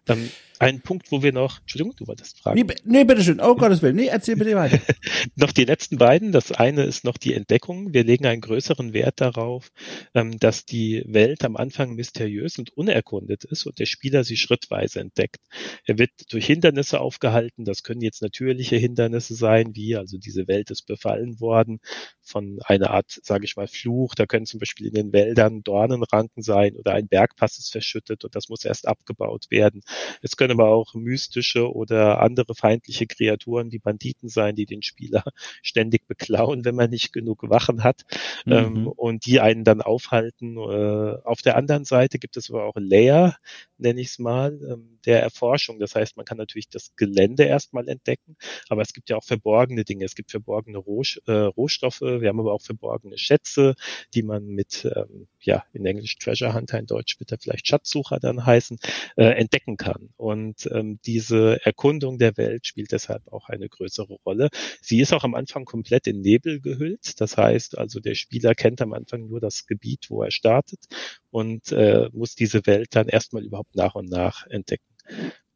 Ähm, 0.08 0.30
ein 0.60 0.80
Punkt, 0.80 1.12
wo 1.12 1.22
wir 1.22 1.32
noch, 1.32 1.60
Entschuldigung, 1.60 1.94
du 1.96 2.06
wolltest 2.08 2.40
fragen. 2.40 2.60
Nee, 2.60 2.74
nee 2.84 3.04
bitteschön, 3.04 3.40
oh 3.40 3.54
Gottes 3.56 3.80
Willen, 3.80 3.96
nee, 3.96 4.06
erzähl 4.06 4.36
bitte 4.36 4.56
weiter. 4.56 4.80
noch 5.36 5.52
die 5.52 5.64
letzten 5.64 5.98
beiden, 5.98 6.32
das 6.32 6.50
eine 6.50 6.82
ist 6.82 7.04
noch 7.04 7.16
die 7.16 7.34
Entdeckung. 7.34 7.94
Wir 7.94 8.02
legen 8.02 8.26
einen 8.26 8.40
größeren 8.40 8.92
Wert 8.92 9.20
darauf, 9.20 9.70
ähm, 10.14 10.38
dass 10.38 10.64
die 10.64 11.04
Welt 11.06 11.44
am 11.44 11.56
Anfang 11.56 11.94
mysteriös 11.94 12.58
und 12.58 12.76
unerkundet 12.76 13.44
ist 13.44 13.66
und 13.66 13.78
der 13.78 13.86
Spieler 13.86 14.24
sie 14.24 14.36
schrittweise 14.36 15.00
entdeckt. 15.00 15.40
Er 15.88 15.96
wird 15.96 16.10
durch 16.30 16.44
Hindernisse 16.44 17.00
aufgehalten, 17.00 17.64
das 17.64 17.82
können 17.82 18.02
jetzt 18.02 18.20
natürliche 18.20 18.76
Hindernisse 18.76 19.34
sein, 19.34 19.74
wie 19.74 19.96
also 19.96 20.18
diese 20.18 20.46
Welt 20.46 20.70
ist 20.70 20.82
befallen 20.82 21.40
worden 21.40 21.80
von 22.20 22.58
einer 22.66 22.90
Art, 22.90 23.18
sage 23.22 23.46
ich 23.46 23.56
mal, 23.56 23.68
Fluch. 23.68 24.14
Da 24.14 24.26
können 24.26 24.44
zum 24.44 24.60
Beispiel 24.60 24.88
in 24.88 24.92
den 24.92 25.12
Wäldern 25.14 25.62
Dornenranken 25.62 26.42
sein 26.42 26.76
oder 26.76 26.92
ein 26.92 27.08
Bergpass 27.08 27.58
ist 27.58 27.72
verschüttet 27.72 28.22
und 28.22 28.36
das 28.36 28.50
muss 28.50 28.66
erst 28.66 28.86
abgebaut 28.86 29.46
werden. 29.48 29.80
Es 30.20 30.36
können 30.36 30.60
aber 30.60 30.68
auch 30.68 30.92
mystische 30.92 31.72
oder 31.72 32.20
andere 32.20 32.54
feindliche 32.54 33.06
Kreaturen, 33.06 33.70
die 33.70 33.78
Banditen 33.78 34.28
sein, 34.28 34.56
die 34.56 34.66
den 34.66 34.82
Spieler 34.82 35.24
ständig 35.62 36.06
beklauen, 36.06 36.66
wenn 36.66 36.74
man 36.74 36.90
nicht 36.90 37.14
genug 37.14 37.48
Wachen 37.48 37.82
hat 37.82 38.02
mhm. 38.44 38.52
ähm, 38.52 38.88
und 38.88 39.24
die 39.24 39.40
einen 39.40 39.64
dann 39.64 39.80
aufhalten. 39.80 40.58
Äh, 40.58 41.16
auf 41.24 41.40
der 41.40 41.56
anderen 41.56 41.86
Seite 41.86 42.18
gibt 42.18 42.36
es 42.36 42.50
aber 42.50 42.64
auch 42.64 42.76
Layer, 42.76 43.38
nenne 43.78 44.02
ich 44.02 44.08
es 44.08 44.18
mal, 44.18 44.60
ähm, 44.70 44.98
der 45.06 45.22
Erforschung. 45.22 45.77
Das 45.80 45.94
heißt, 45.94 46.16
man 46.16 46.24
kann 46.24 46.38
natürlich 46.38 46.68
das 46.68 46.94
Gelände 46.96 47.44
erstmal 47.44 47.88
entdecken, 47.88 48.36
aber 48.68 48.82
es 48.82 48.92
gibt 48.92 49.10
ja 49.10 49.16
auch 49.16 49.24
verborgene 49.24 49.84
Dinge. 49.84 50.04
Es 50.04 50.14
gibt 50.14 50.30
verborgene 50.30 50.78
Roh 50.78 51.02
äh, 51.26 51.32
Rohstoffe, 51.32 52.00
wir 52.00 52.28
haben 52.28 52.40
aber 52.40 52.52
auch 52.52 52.62
verborgene 52.62 53.18
Schätze, 53.18 53.74
die 54.14 54.22
man 54.22 54.46
mit, 54.46 54.84
ähm, 54.84 55.28
ja, 55.40 55.64
in 55.72 55.86
Englisch 55.86 56.18
Treasure 56.18 56.54
Hunter, 56.54 56.78
in 56.78 56.86
Deutsch 56.86 57.18
wird 57.20 57.32
er 57.32 57.38
vielleicht 57.38 57.68
Schatzsucher 57.68 58.18
dann 58.18 58.44
heißen, 58.44 58.78
äh, 59.16 59.24
entdecken 59.24 59.76
kann. 59.76 60.10
Und 60.16 60.68
ähm, 60.72 60.98
diese 61.04 61.64
Erkundung 61.64 62.18
der 62.18 62.36
Welt 62.36 62.66
spielt 62.66 62.92
deshalb 62.92 63.26
auch 63.28 63.48
eine 63.48 63.68
größere 63.68 64.14
Rolle. 64.26 64.48
Sie 64.80 65.00
ist 65.00 65.12
auch 65.12 65.24
am 65.24 65.34
Anfang 65.34 65.64
komplett 65.64 66.06
in 66.06 66.20
Nebel 66.20 66.60
gehüllt. 66.60 67.20
Das 67.20 67.36
heißt 67.36 67.78
also, 67.78 68.00
der 68.00 68.14
Spieler 68.14 68.54
kennt 68.54 68.80
am 68.80 68.92
Anfang 68.92 69.28
nur 69.28 69.40
das 69.40 69.66
Gebiet, 69.66 70.06
wo 70.10 70.22
er 70.22 70.30
startet 70.30 70.80
und 71.30 71.72
äh, 71.72 72.08
muss 72.12 72.34
diese 72.34 72.66
Welt 72.66 72.88
dann 72.94 73.08
erstmal 73.08 73.44
überhaupt 73.44 73.74
nach 73.76 73.94
und 73.94 74.08
nach 74.08 74.46
entdecken. 74.46 74.84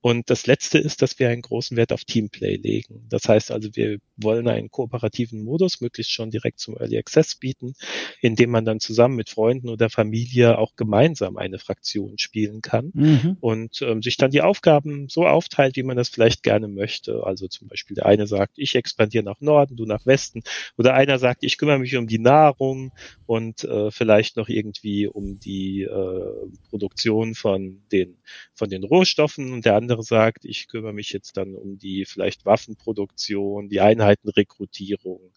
Und 0.03 0.31
das 0.31 0.47
Letzte 0.49 0.79
ist, 0.79 1.01
dass 1.01 1.21
wir 1.21 1.29
einen 1.29 1.43
großen 1.43 1.77
Wert 1.77 1.93
auf 1.93 2.05
Teamplay 2.05 2.57
legen. 2.57 3.07
Das 3.09 3.29
heißt 3.29 3.53
also, 3.53 3.71
wir 3.75 3.99
wollen 4.17 4.49
einen 4.49 4.69
kooperativen 4.69 5.45
Modus 5.45 5.81
möglichst 5.81 6.13
schon 6.13 6.31
direkt 6.31 6.59
zum 6.59 6.77
Early 6.77 6.99
Access 6.99 7.37
bieten, 7.37 7.75
in 8.21 8.35
dem 8.35 8.51
man 8.51 8.65
dann 8.65 8.81
zusammen 8.81 9.15
mit 9.15 9.31
Freunden 9.31 9.69
oder 9.69 9.91
Familie 9.91 10.59
auch 10.59 10.75
gemeinsam 10.75 11.37
eine 11.37 11.61
Fraktion 11.61 12.19
spielen 12.19 12.63
kann 12.63 12.91
mhm. 12.95 13.37
und 13.41 13.81
ähm, 13.83 14.03
sich 14.03 14.17
dann 14.17 14.33
die 14.33 14.43
Aufgaben 14.43 15.09
so 15.09 15.25
aufteilt, 15.25 15.77
wie 15.77 15.85
man 15.85 15.97
das 15.97 16.09
vielleicht 16.09 16.43
gerne 16.43 16.67
möchte. 16.67 17.23
Also 17.25 17.47
zum 17.47 17.69
Beispiel 17.69 17.95
der 17.95 18.07
eine 18.07 18.27
sagt, 18.27 18.55
ich 18.57 18.75
expandiere 18.75 19.25
nach 19.25 19.41
Norden, 19.41 19.77
du 19.77 19.87
nach 19.87 20.05
Westen. 20.05 20.43
Oder 20.77 20.95
einer 20.95 21.21
sagt, 21.21 21.45
ich 21.45 21.59
kümmere 21.59 21.79
mich 21.79 21.97
um 21.97 22.09
die 22.09 22.19
Nahrung 22.19 22.91
und 23.27 23.63
äh, 23.63 23.93
vielleicht 23.93 24.37
noch 24.37 24.49
irgendwie 24.49 25.07
um 25.07 25.39
die 25.39 25.83
äh, 25.83 26.49
Produktion 26.71 27.37
von 27.37 27.83
den, 27.93 28.17
von 28.53 28.69
den 28.69 28.83
Rohstoffen 28.83 29.53
und 29.53 29.65
der 29.65 29.77
andere 29.77 29.92
andere 29.93 30.03
sagt, 30.03 30.45
ich 30.45 30.69
kümmere 30.69 30.93
mich 30.93 31.13
jetzt 31.13 31.37
dann 31.37 31.55
um 31.55 31.79
die 31.79 32.05
vielleicht 32.05 32.47
Waffenproduktion, 32.47 33.69
die 33.69 33.81
Einheitenrekrutierung 33.81 35.33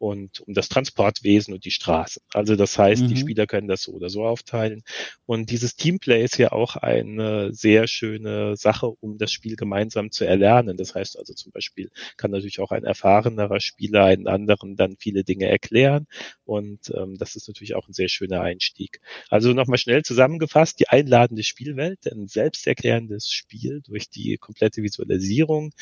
und 0.00 0.40
um 0.40 0.54
das 0.54 0.70
Transportwesen 0.70 1.52
und 1.52 1.66
die 1.66 1.70
Straßen. 1.70 2.22
Also 2.32 2.56
das 2.56 2.78
heißt, 2.78 3.02
mhm. 3.02 3.08
die 3.08 3.16
Spieler 3.18 3.46
können 3.46 3.68
das 3.68 3.82
so 3.82 3.92
oder 3.92 4.08
so 4.08 4.24
aufteilen. 4.24 4.82
Und 5.26 5.50
dieses 5.50 5.76
Teamplay 5.76 6.24
ist 6.24 6.38
ja 6.38 6.52
auch 6.52 6.76
eine 6.76 7.52
sehr 7.52 7.86
schöne 7.86 8.56
Sache, 8.56 8.88
um 8.88 9.18
das 9.18 9.30
Spiel 9.30 9.56
gemeinsam 9.56 10.10
zu 10.10 10.24
erlernen. 10.24 10.78
Das 10.78 10.94
heißt 10.94 11.18
also 11.18 11.34
zum 11.34 11.52
Beispiel 11.52 11.90
kann 12.16 12.30
natürlich 12.30 12.60
auch 12.60 12.70
ein 12.70 12.84
erfahrenerer 12.84 13.60
Spieler 13.60 14.06
einen 14.06 14.26
anderen 14.26 14.74
dann 14.74 14.96
viele 14.98 15.22
Dinge 15.22 15.48
erklären. 15.48 16.06
Und 16.44 16.90
ähm, 16.96 17.18
das 17.18 17.36
ist 17.36 17.46
natürlich 17.46 17.74
auch 17.74 17.86
ein 17.86 17.92
sehr 17.92 18.08
schöner 18.08 18.40
Einstieg. 18.40 19.00
Also 19.28 19.52
nochmal 19.52 19.78
schnell 19.78 20.02
zusammengefasst, 20.02 20.80
die 20.80 20.88
einladende 20.88 21.42
Spielwelt, 21.42 22.10
ein 22.10 22.26
selbsterklärendes 22.26 23.30
Spiel 23.30 23.82
durch 23.82 23.99
die 24.08 24.38
komplette 24.38 24.82
Visualisierung, 24.82 25.72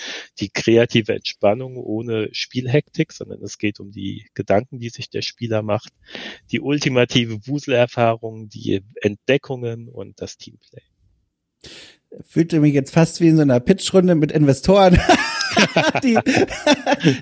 die 0.40 0.48
kreative 0.48 1.14
Entspannung 1.14 1.76
ohne 1.76 2.28
Spielhektik, 2.32 3.12
sondern 3.12 3.42
es 3.42 3.58
geht 3.58 3.80
um 3.80 3.92
die 3.92 4.08
die 4.08 4.26
Gedanken, 4.34 4.78
die 4.78 4.88
sich 4.90 5.10
der 5.10 5.22
Spieler 5.22 5.62
macht, 5.62 5.92
die 6.50 6.60
ultimative 6.60 7.46
Wuselerfahrung, 7.46 8.48
die 8.48 8.82
Entdeckungen 9.00 9.88
und 9.88 10.20
das 10.20 10.38
Teamplay. 10.38 10.82
Fühlte 12.22 12.60
mich 12.60 12.74
jetzt 12.74 12.92
fast 12.92 13.20
wie 13.20 13.28
in 13.28 13.36
so 13.36 13.42
einer 13.42 13.60
Pitchrunde 13.60 14.14
mit 14.14 14.32
Investoren. 14.32 14.98
die, 16.02 16.18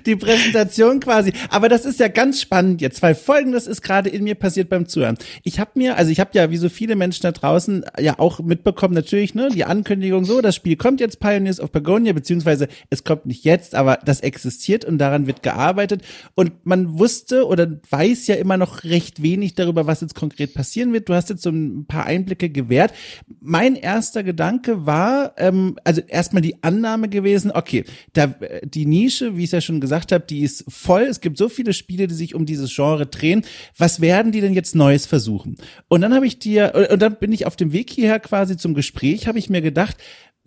die 0.05 0.15
Präsentation 0.15 0.99
quasi. 0.99 1.33
Aber 1.49 1.69
das 1.69 1.85
ist 1.85 1.99
ja 1.99 2.07
ganz 2.07 2.41
spannend 2.41 2.81
jetzt, 2.81 3.01
weil 3.01 3.15
folgendes 3.15 3.67
ist 3.67 3.81
gerade 3.81 4.09
in 4.09 4.23
mir 4.23 4.35
passiert 4.35 4.69
beim 4.69 4.87
Zuhören. 4.87 5.17
Ich 5.43 5.59
habe 5.59 5.71
mir, 5.75 5.97
also 5.97 6.11
ich 6.11 6.19
habe 6.19 6.31
ja 6.33 6.49
wie 6.49 6.57
so 6.57 6.69
viele 6.69 6.95
Menschen 6.95 7.23
da 7.23 7.31
draußen 7.31 7.85
ja 7.99 8.19
auch 8.19 8.39
mitbekommen, 8.39 8.93
natürlich, 8.93 9.35
ne, 9.35 9.49
die 9.49 9.65
Ankündigung 9.65 10.25
so, 10.25 10.41
das 10.41 10.55
Spiel 10.55 10.75
kommt 10.75 10.99
jetzt 10.99 11.19
Pioneers 11.19 11.59
of 11.59 11.71
Pagonia, 11.71 12.13
beziehungsweise 12.13 12.67
es 12.89 13.03
kommt 13.03 13.25
nicht 13.25 13.43
jetzt, 13.43 13.75
aber 13.75 13.99
das 14.03 14.21
existiert 14.21 14.85
und 14.85 14.97
daran 14.97 15.27
wird 15.27 15.43
gearbeitet. 15.43 16.01
Und 16.35 16.65
man 16.65 16.99
wusste 16.99 17.45
oder 17.45 17.67
weiß 17.89 18.27
ja 18.27 18.35
immer 18.35 18.57
noch 18.57 18.83
recht 18.83 19.21
wenig 19.21 19.55
darüber, 19.55 19.87
was 19.87 20.01
jetzt 20.01 20.15
konkret 20.15 20.53
passieren 20.53 20.93
wird. 20.93 21.09
Du 21.09 21.13
hast 21.13 21.29
jetzt 21.29 21.43
so 21.43 21.49
ein 21.49 21.85
paar 21.85 22.05
Einblicke 22.05 22.49
gewährt. 22.49 22.93
Mein 23.39 23.75
erster 23.75 24.23
Gedanke 24.23 24.85
war, 24.85 25.33
ähm, 25.37 25.77
also 25.83 26.01
erstmal 26.01 26.41
die 26.41 26.61
Annahme 26.63 27.09
gewesen, 27.09 27.51
okay, 27.51 27.85
da 28.13 28.26
die 28.63 28.85
Nische, 28.85 29.35
wie 29.35 29.41
ich 29.41 29.47
es 29.47 29.51
ja 29.51 29.61
schon 29.61 29.81
gesagt 29.81 30.11
habe, 30.11 30.25
die 30.25 30.41
ist 30.41 30.65
voll. 30.67 31.03
Es 31.03 31.21
gibt 31.21 31.37
so 31.37 31.49
viele 31.49 31.73
Spiele, 31.73 32.07
die 32.07 32.15
sich 32.15 32.35
um 32.35 32.45
dieses 32.45 32.73
Genre 32.73 33.05
drehen. 33.05 33.43
Was 33.77 34.01
werden 34.01 34.31
die 34.31 34.41
denn 34.41 34.53
jetzt 34.53 34.75
Neues 34.75 35.05
versuchen? 35.05 35.57
Und 35.87 36.01
dann 36.01 36.13
habe 36.13 36.27
ich 36.27 36.39
dir, 36.39 36.89
und 36.91 37.01
dann 37.01 37.17
bin 37.17 37.31
ich 37.31 37.45
auf 37.45 37.55
dem 37.55 37.73
Weg 37.73 37.89
hierher 37.89 38.19
quasi 38.19 38.57
zum 38.57 38.73
Gespräch, 38.73 39.27
habe 39.27 39.39
ich 39.39 39.49
mir 39.49 39.61
gedacht, 39.61 39.97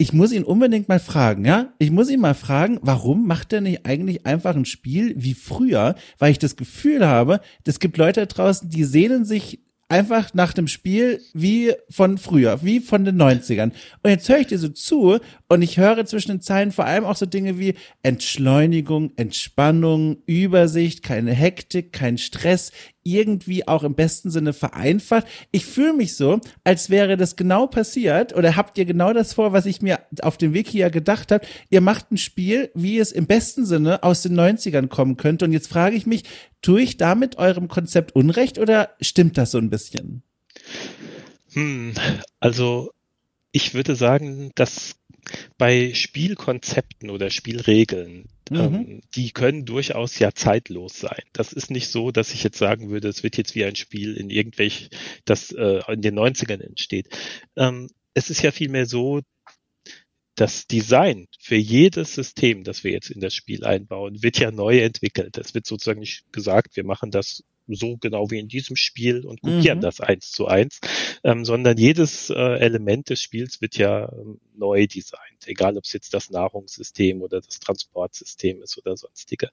ich 0.00 0.14
muss 0.14 0.32
ihn 0.32 0.44
unbedingt 0.44 0.88
mal 0.88 0.98
fragen, 0.98 1.44
ja? 1.44 1.74
Ich 1.78 1.90
muss 1.90 2.08
ihn 2.08 2.20
mal 2.20 2.34
fragen, 2.34 2.78
warum 2.80 3.26
macht 3.26 3.52
er 3.52 3.60
nicht 3.60 3.84
eigentlich 3.84 4.24
einfach 4.24 4.56
ein 4.56 4.64
Spiel 4.64 5.12
wie 5.18 5.34
früher? 5.34 5.94
Weil 6.18 6.30
ich 6.30 6.38
das 6.38 6.56
Gefühl 6.56 7.06
habe, 7.06 7.40
es 7.66 7.80
gibt 7.80 7.98
Leute 7.98 8.26
draußen, 8.26 8.70
die 8.70 8.84
sehnen 8.84 9.26
sich 9.26 9.60
einfach 9.90 10.32
nach 10.32 10.54
dem 10.54 10.68
Spiel 10.68 11.20
wie 11.34 11.74
von 11.90 12.16
früher, 12.16 12.60
wie 12.62 12.80
von 12.80 13.04
den 13.04 13.20
90ern. 13.20 13.72
Und 14.02 14.10
jetzt 14.10 14.28
höre 14.28 14.38
ich 14.38 14.46
dir 14.46 14.58
so 14.58 14.68
zu 14.68 15.18
und 15.50 15.62
ich 15.62 15.78
höre 15.78 16.06
zwischen 16.06 16.30
den 16.30 16.40
Zeilen 16.40 16.70
vor 16.70 16.84
allem 16.84 17.04
auch 17.04 17.16
so 17.16 17.26
Dinge 17.26 17.58
wie 17.58 17.74
Entschleunigung, 18.04 19.12
Entspannung, 19.16 20.18
Übersicht, 20.24 21.02
keine 21.02 21.32
Hektik, 21.32 21.92
kein 21.92 22.18
Stress, 22.18 22.70
irgendwie 23.02 23.66
auch 23.66 23.82
im 23.82 23.96
besten 23.96 24.30
Sinne 24.30 24.52
vereinfacht. 24.52 25.26
Ich 25.50 25.66
fühle 25.66 25.92
mich 25.92 26.14
so, 26.14 26.40
als 26.62 26.88
wäre 26.88 27.16
das 27.16 27.34
genau 27.34 27.66
passiert 27.66 28.32
oder 28.32 28.54
habt 28.54 28.78
ihr 28.78 28.84
genau 28.84 29.12
das 29.12 29.32
vor, 29.32 29.52
was 29.52 29.66
ich 29.66 29.82
mir 29.82 29.98
auf 30.22 30.36
dem 30.36 30.54
Weg 30.54 30.68
hier 30.68 30.88
gedacht 30.88 31.32
habe. 31.32 31.44
Ihr 31.68 31.80
macht 31.80 32.12
ein 32.12 32.16
Spiel, 32.16 32.70
wie 32.74 32.98
es 33.00 33.10
im 33.10 33.26
besten 33.26 33.66
Sinne 33.66 34.04
aus 34.04 34.22
den 34.22 34.38
90ern 34.38 34.86
kommen 34.86 35.16
könnte. 35.16 35.46
Und 35.46 35.52
jetzt 35.52 35.68
frage 35.68 35.96
ich 35.96 36.06
mich, 36.06 36.22
tue 36.62 36.82
ich 36.82 36.96
damit 36.96 37.38
eurem 37.38 37.66
Konzept 37.66 38.14
Unrecht 38.14 38.58
oder 38.58 38.90
stimmt 39.00 39.36
das 39.36 39.50
so 39.50 39.58
ein 39.58 39.68
bisschen? 39.70 40.22
Hm, 41.54 41.94
also 42.38 42.92
ich 43.50 43.74
würde 43.74 43.96
sagen, 43.96 44.52
dass 44.54 44.99
bei 45.58 45.92
Spielkonzepten 45.94 47.10
oder 47.10 47.30
Spielregeln, 47.30 48.28
mhm. 48.50 48.56
ähm, 48.56 49.00
die 49.14 49.30
können 49.30 49.64
durchaus 49.64 50.18
ja 50.18 50.32
zeitlos 50.32 50.98
sein. 50.98 51.22
Das 51.32 51.52
ist 51.52 51.70
nicht 51.70 51.88
so, 51.88 52.10
dass 52.10 52.34
ich 52.34 52.42
jetzt 52.42 52.58
sagen 52.58 52.90
würde, 52.90 53.08
es 53.08 53.22
wird 53.22 53.36
jetzt 53.36 53.54
wie 53.54 53.64
ein 53.64 53.76
Spiel 53.76 54.16
in 54.16 54.30
irgendwelch, 54.30 54.90
das 55.24 55.52
äh, 55.52 55.80
in 55.92 56.02
den 56.02 56.18
90ern 56.18 56.60
entsteht. 56.60 57.08
Ähm, 57.56 57.88
es 58.14 58.30
ist 58.30 58.42
ja 58.42 58.50
vielmehr 58.50 58.86
so, 58.86 59.20
das 60.40 60.66
Design 60.66 61.26
für 61.38 61.56
jedes 61.56 62.14
System, 62.14 62.64
das 62.64 62.82
wir 62.82 62.92
jetzt 62.92 63.10
in 63.10 63.20
das 63.20 63.34
Spiel 63.34 63.64
einbauen, 63.64 64.22
wird 64.22 64.38
ja 64.38 64.50
neu 64.50 64.80
entwickelt. 64.80 65.36
Es 65.36 65.54
wird 65.54 65.66
sozusagen 65.66 66.00
nicht 66.00 66.32
gesagt, 66.32 66.76
wir 66.76 66.84
machen 66.84 67.10
das 67.10 67.44
so 67.74 67.96
genau 67.96 68.30
wie 68.30 68.38
in 68.38 68.48
diesem 68.48 68.76
Spiel 68.76 69.24
und 69.26 69.40
kopieren 69.40 69.78
mhm. 69.78 69.82
das 69.82 70.00
eins 70.00 70.30
zu 70.30 70.46
eins, 70.46 70.80
ähm, 71.24 71.44
sondern 71.44 71.76
jedes 71.76 72.30
äh, 72.30 72.34
Element 72.34 73.10
des 73.10 73.20
Spiels 73.20 73.60
wird 73.60 73.76
ja 73.76 74.12
ähm, 74.12 74.40
neu 74.54 74.86
designt, 74.86 75.46
egal 75.46 75.76
ob 75.76 75.84
es 75.84 75.92
jetzt 75.92 76.14
das 76.14 76.30
Nahrungssystem 76.30 77.22
oder 77.22 77.40
das 77.40 77.60
Transportsystem 77.60 78.62
ist 78.62 78.78
oder 78.78 78.96
sonstige. 78.96 79.50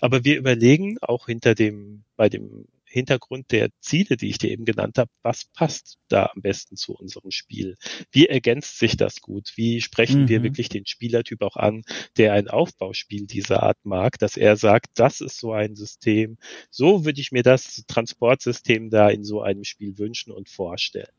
Aber 0.00 0.24
wir 0.24 0.36
überlegen 0.36 0.98
auch 1.00 1.26
hinter 1.26 1.54
dem, 1.54 2.04
bei 2.16 2.28
dem 2.28 2.66
Hintergrund 2.90 3.52
der 3.52 3.70
Ziele, 3.80 4.16
die 4.16 4.28
ich 4.28 4.38
dir 4.38 4.50
eben 4.50 4.64
genannt 4.64 4.98
habe, 4.98 5.10
was 5.22 5.44
passt 5.44 5.98
da 6.08 6.30
am 6.34 6.42
besten 6.42 6.76
zu 6.76 6.92
unserem 6.94 7.30
Spiel? 7.30 7.76
Wie 8.10 8.26
ergänzt 8.26 8.78
sich 8.78 8.96
das 8.96 9.20
gut? 9.20 9.52
Wie 9.54 9.80
sprechen 9.80 10.22
mhm. 10.22 10.28
wir 10.28 10.42
wirklich 10.42 10.68
den 10.68 10.86
Spielertyp 10.86 11.40
auch 11.42 11.56
an, 11.56 11.82
der 12.16 12.32
ein 12.32 12.48
Aufbauspiel 12.48 13.26
dieser 13.26 13.62
Art 13.62 13.78
mag, 13.84 14.18
dass 14.18 14.36
er 14.36 14.56
sagt, 14.56 14.88
das 14.94 15.20
ist 15.20 15.38
so 15.38 15.52
ein 15.52 15.76
System, 15.76 16.36
so 16.70 17.04
würde 17.04 17.20
ich 17.20 17.30
mir 17.30 17.44
das 17.44 17.84
Transportsystem 17.86 18.90
da 18.90 19.08
in 19.08 19.22
so 19.22 19.40
einem 19.40 19.64
Spiel 19.64 19.96
wünschen 19.96 20.32
und 20.32 20.48
vorstellen. 20.48 21.12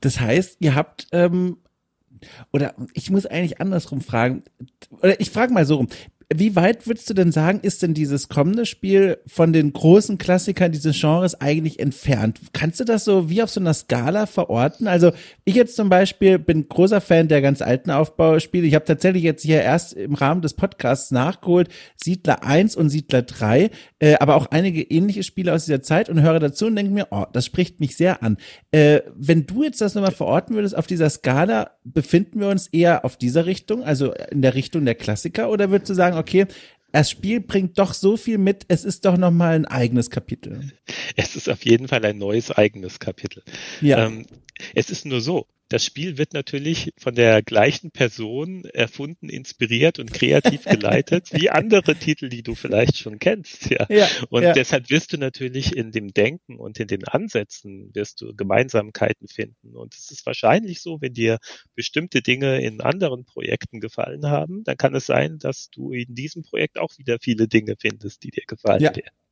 Das 0.00 0.20
heißt, 0.20 0.56
ihr 0.60 0.74
habt 0.74 1.06
ähm, 1.12 1.58
oder 2.52 2.74
ich 2.94 3.10
muss 3.10 3.26
eigentlich 3.26 3.60
andersrum 3.60 4.00
fragen, 4.00 4.44
oder 4.90 5.20
ich 5.20 5.30
frage 5.30 5.52
mal 5.52 5.66
so 5.66 5.76
rum, 5.76 5.88
wie 6.32 6.56
weit 6.56 6.86
würdest 6.86 7.08
du 7.10 7.14
denn 7.14 7.32
sagen, 7.32 7.60
ist 7.62 7.82
denn 7.82 7.94
dieses 7.94 8.28
kommende 8.28 8.66
Spiel 8.66 9.18
von 9.26 9.52
den 9.52 9.72
großen 9.72 10.18
Klassikern 10.18 10.72
dieses 10.72 10.98
Genres 11.00 11.40
eigentlich 11.40 11.80
entfernt? 11.80 12.40
Kannst 12.52 12.80
du 12.80 12.84
das 12.84 13.04
so 13.04 13.28
wie 13.30 13.42
auf 13.42 13.50
so 13.50 13.60
einer 13.60 13.74
Skala 13.74 14.26
verorten? 14.26 14.86
Also 14.86 15.12
ich 15.44 15.54
jetzt 15.54 15.76
zum 15.76 15.88
Beispiel 15.88 16.38
bin 16.38 16.68
großer 16.68 17.00
Fan 17.00 17.28
der 17.28 17.42
ganz 17.42 17.62
alten 17.62 17.90
Aufbauspiele. 17.90 18.66
Ich 18.66 18.74
habe 18.74 18.84
tatsächlich 18.84 19.22
jetzt 19.22 19.42
hier 19.42 19.62
erst 19.62 19.94
im 19.94 20.14
Rahmen 20.14 20.42
des 20.42 20.54
Podcasts 20.54 21.10
nachgeholt 21.10 21.68
Siedler 21.96 22.44
1 22.44 22.76
und 22.76 22.90
Siedler 22.90 23.22
3, 23.22 23.70
äh, 23.98 24.14
aber 24.20 24.36
auch 24.36 24.46
einige 24.46 24.82
ähnliche 24.82 25.22
Spiele 25.22 25.52
aus 25.52 25.64
dieser 25.64 25.82
Zeit 25.82 26.08
und 26.08 26.22
höre 26.22 26.40
dazu 26.40 26.66
und 26.66 26.76
denke 26.76 26.92
mir, 26.92 27.08
oh, 27.10 27.24
das 27.32 27.46
spricht 27.46 27.80
mich 27.80 27.96
sehr 27.96 28.22
an. 28.22 28.36
Äh, 28.70 29.00
wenn 29.16 29.46
du 29.46 29.62
jetzt 29.62 29.80
das 29.80 29.94
nochmal 29.94 30.12
verorten 30.12 30.54
würdest 30.54 30.76
auf 30.76 30.86
dieser 30.86 31.10
Skala, 31.10 31.70
befinden 31.84 32.40
wir 32.40 32.48
uns 32.48 32.66
eher 32.68 33.04
auf 33.04 33.16
dieser 33.16 33.46
Richtung, 33.46 33.82
also 33.84 34.12
in 34.30 34.42
der 34.42 34.54
Richtung 34.54 34.84
der 34.84 34.94
Klassiker, 34.94 35.50
oder 35.50 35.70
würdest 35.70 35.90
du 35.90 35.94
sagen, 35.94 36.13
okay, 36.18 36.46
das 36.92 37.10
Spiel 37.10 37.40
bringt 37.40 37.78
doch 37.78 37.92
so 37.92 38.16
viel 38.16 38.38
mit, 38.38 38.66
es 38.68 38.84
ist 38.84 39.04
doch 39.04 39.16
nochmal 39.16 39.54
ein 39.56 39.66
eigenes 39.66 40.10
Kapitel. 40.10 40.72
Es 41.16 41.34
ist 41.34 41.48
auf 41.48 41.64
jeden 41.64 41.88
Fall 41.88 42.04
ein 42.04 42.18
neues 42.18 42.52
eigenes 42.52 43.00
Kapitel. 43.00 43.42
Ja. 43.80 44.06
Ähm, 44.06 44.24
es 44.74 44.90
ist 44.90 45.04
nur 45.04 45.20
so, 45.20 45.46
das 45.68 45.84
Spiel 45.84 46.18
wird 46.18 46.34
natürlich 46.34 46.92
von 46.98 47.14
der 47.14 47.42
gleichen 47.42 47.90
Person 47.90 48.64
erfunden, 48.66 49.28
inspiriert 49.28 49.98
und 49.98 50.12
kreativ 50.12 50.64
geleitet 50.64 51.32
wie 51.32 51.50
andere 51.50 51.96
Titel, 51.96 52.28
die 52.28 52.42
du 52.42 52.54
vielleicht 52.54 52.98
schon 52.98 53.18
kennst. 53.18 53.70
Ja. 53.70 53.86
ja 53.88 54.08
und 54.28 54.42
ja. 54.42 54.52
deshalb 54.52 54.90
wirst 54.90 55.12
du 55.12 55.18
natürlich 55.18 55.74
in 55.74 55.90
dem 55.90 56.12
Denken 56.12 56.58
und 56.58 56.78
in 56.78 56.86
den 56.86 57.04
Ansätzen 57.04 57.90
wirst 57.94 58.20
du 58.20 58.34
Gemeinsamkeiten 58.34 59.26
finden. 59.26 59.74
Und 59.74 59.94
es 59.94 60.10
ist 60.10 60.26
wahrscheinlich 60.26 60.82
so, 60.82 61.00
wenn 61.00 61.14
dir 61.14 61.38
bestimmte 61.74 62.20
Dinge 62.20 62.62
in 62.62 62.80
anderen 62.80 63.24
Projekten 63.24 63.80
gefallen 63.80 64.26
haben, 64.26 64.64
dann 64.64 64.76
kann 64.76 64.94
es 64.94 65.06
sein, 65.06 65.38
dass 65.38 65.70
du 65.70 65.92
in 65.92 66.14
diesem 66.14 66.42
Projekt 66.42 66.78
auch 66.78 66.98
wieder 66.98 67.18
viele 67.20 67.48
Dinge 67.48 67.76
findest, 67.80 68.22
die 68.22 68.30
dir 68.30 68.44
gefallen 68.46 68.82
ja. 68.82 68.94
werden. 68.94 69.23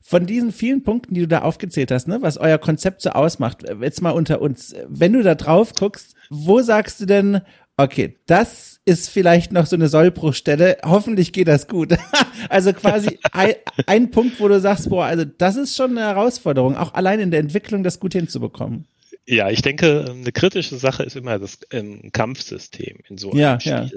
Von 0.00 0.26
diesen 0.26 0.52
vielen 0.52 0.82
Punkten, 0.82 1.14
die 1.14 1.20
du 1.22 1.28
da 1.28 1.40
aufgezählt 1.40 1.90
hast, 1.90 2.06
ne, 2.06 2.20
was 2.20 2.36
euer 2.36 2.58
Konzept 2.58 3.02
so 3.02 3.10
ausmacht, 3.10 3.62
jetzt 3.80 4.02
mal 4.02 4.10
unter 4.10 4.42
uns, 4.42 4.74
wenn 4.88 5.14
du 5.14 5.22
da 5.22 5.34
drauf 5.34 5.72
guckst, 5.72 6.14
wo 6.28 6.60
sagst 6.60 7.00
du 7.00 7.06
denn, 7.06 7.40
okay, 7.76 8.18
das 8.26 8.80
ist 8.84 9.08
vielleicht 9.08 9.52
noch 9.52 9.66
so 9.66 9.76
eine 9.76 9.88
Sollbruchstelle, 9.88 10.78
hoffentlich 10.84 11.32
geht 11.32 11.48
das 11.48 11.68
gut. 11.68 11.96
also 12.48 12.72
quasi 12.72 13.18
ein, 13.32 13.54
ein 13.86 14.10
Punkt, 14.10 14.40
wo 14.40 14.48
du 14.48 14.60
sagst, 14.60 14.90
boah, 14.90 15.04
also 15.06 15.24
das 15.24 15.56
ist 15.56 15.76
schon 15.76 15.92
eine 15.92 16.06
Herausforderung, 16.06 16.76
auch 16.76 16.94
allein 16.94 17.20
in 17.20 17.30
der 17.30 17.40
Entwicklung 17.40 17.82
das 17.82 18.00
gut 18.00 18.12
hinzubekommen. 18.12 18.86
Ja, 19.24 19.50
ich 19.50 19.62
denke, 19.62 20.04
eine 20.08 20.32
kritische 20.32 20.76
Sache 20.76 21.04
ist 21.04 21.14
immer 21.14 21.38
das 21.38 21.60
ähm, 21.70 22.10
Kampfsystem 22.12 22.98
in 23.08 23.18
so 23.18 23.30
einem 23.30 23.40
ja, 23.40 23.60
Spiel. 23.60 23.72
Ja. 23.72 23.88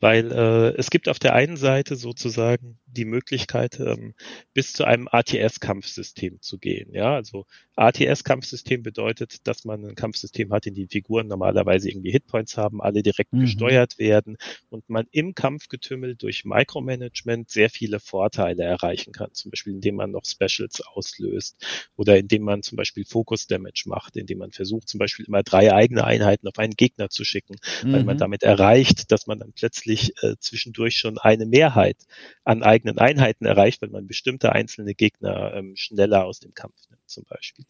Weil 0.00 0.32
äh, 0.32 0.78
es 0.78 0.88
gibt 0.88 1.10
auf 1.10 1.18
der 1.18 1.34
einen 1.34 1.58
Seite 1.58 1.96
sozusagen 1.96 2.78
die 2.92 3.04
Möglichkeit, 3.04 3.80
ähm, 3.80 4.14
bis 4.54 4.72
zu 4.72 4.84
einem 4.84 5.08
ATS-Kampfsystem 5.10 6.40
zu 6.40 6.58
gehen. 6.58 6.94
Ja, 6.94 7.14
also 7.14 7.46
ATS-Kampfsystem 7.76 8.82
bedeutet, 8.82 9.46
dass 9.46 9.64
man 9.64 9.84
ein 9.84 9.94
Kampfsystem 9.94 10.52
hat, 10.52 10.66
in 10.66 10.74
dem 10.74 10.88
Figuren 10.88 11.26
normalerweise 11.26 11.88
irgendwie 11.88 12.10
Hitpoints 12.10 12.56
haben, 12.56 12.82
alle 12.82 13.02
direkt 13.02 13.32
mhm. 13.32 13.40
gesteuert 13.40 13.98
werden 13.98 14.36
und 14.68 14.88
man 14.88 15.06
im 15.10 15.34
Kampfgetümmel 15.34 16.16
durch 16.16 16.44
Micromanagement 16.44 17.50
sehr 17.50 17.70
viele 17.70 17.98
Vorteile 17.98 18.62
erreichen 18.64 19.12
kann. 19.12 19.32
Zum 19.32 19.50
Beispiel, 19.50 19.74
indem 19.74 19.96
man 19.96 20.10
noch 20.10 20.24
Specials 20.26 20.82
auslöst 20.82 21.56
oder 21.96 22.18
indem 22.18 22.42
man 22.42 22.62
zum 22.62 22.76
Beispiel 22.76 23.04
Focus 23.04 23.46
Damage 23.46 23.84
macht, 23.86 24.16
indem 24.16 24.38
man 24.38 24.52
versucht, 24.52 24.88
zum 24.88 24.98
Beispiel 24.98 25.26
immer 25.26 25.42
drei 25.42 25.72
eigene 25.72 26.04
Einheiten 26.04 26.48
auf 26.48 26.58
einen 26.58 26.74
Gegner 26.74 27.08
zu 27.08 27.24
schicken, 27.24 27.56
mhm. 27.82 27.92
weil 27.92 28.04
man 28.04 28.16
mhm. 28.16 28.20
damit 28.20 28.42
erreicht, 28.42 29.10
dass 29.10 29.26
man 29.26 29.38
dann 29.38 29.52
plötzlich 29.52 30.12
äh, 30.22 30.36
zwischendurch 30.38 30.96
schon 30.96 31.18
eine 31.18 31.46
Mehrheit 31.46 31.96
an 32.44 32.62
eigenen 32.62 32.81
eigenen 32.82 32.98
Einheiten 32.98 33.44
erreicht, 33.44 33.82
wenn 33.82 33.90
man 33.90 34.06
bestimmte 34.06 34.52
einzelne 34.52 34.94
Gegner 34.94 35.54
ähm, 35.54 35.74
schneller 35.76 36.24
aus 36.24 36.40
dem 36.40 36.54
Kampf 36.54 36.74
nimmt 36.90 37.02
zum 37.06 37.24
Beispiel. 37.24 37.64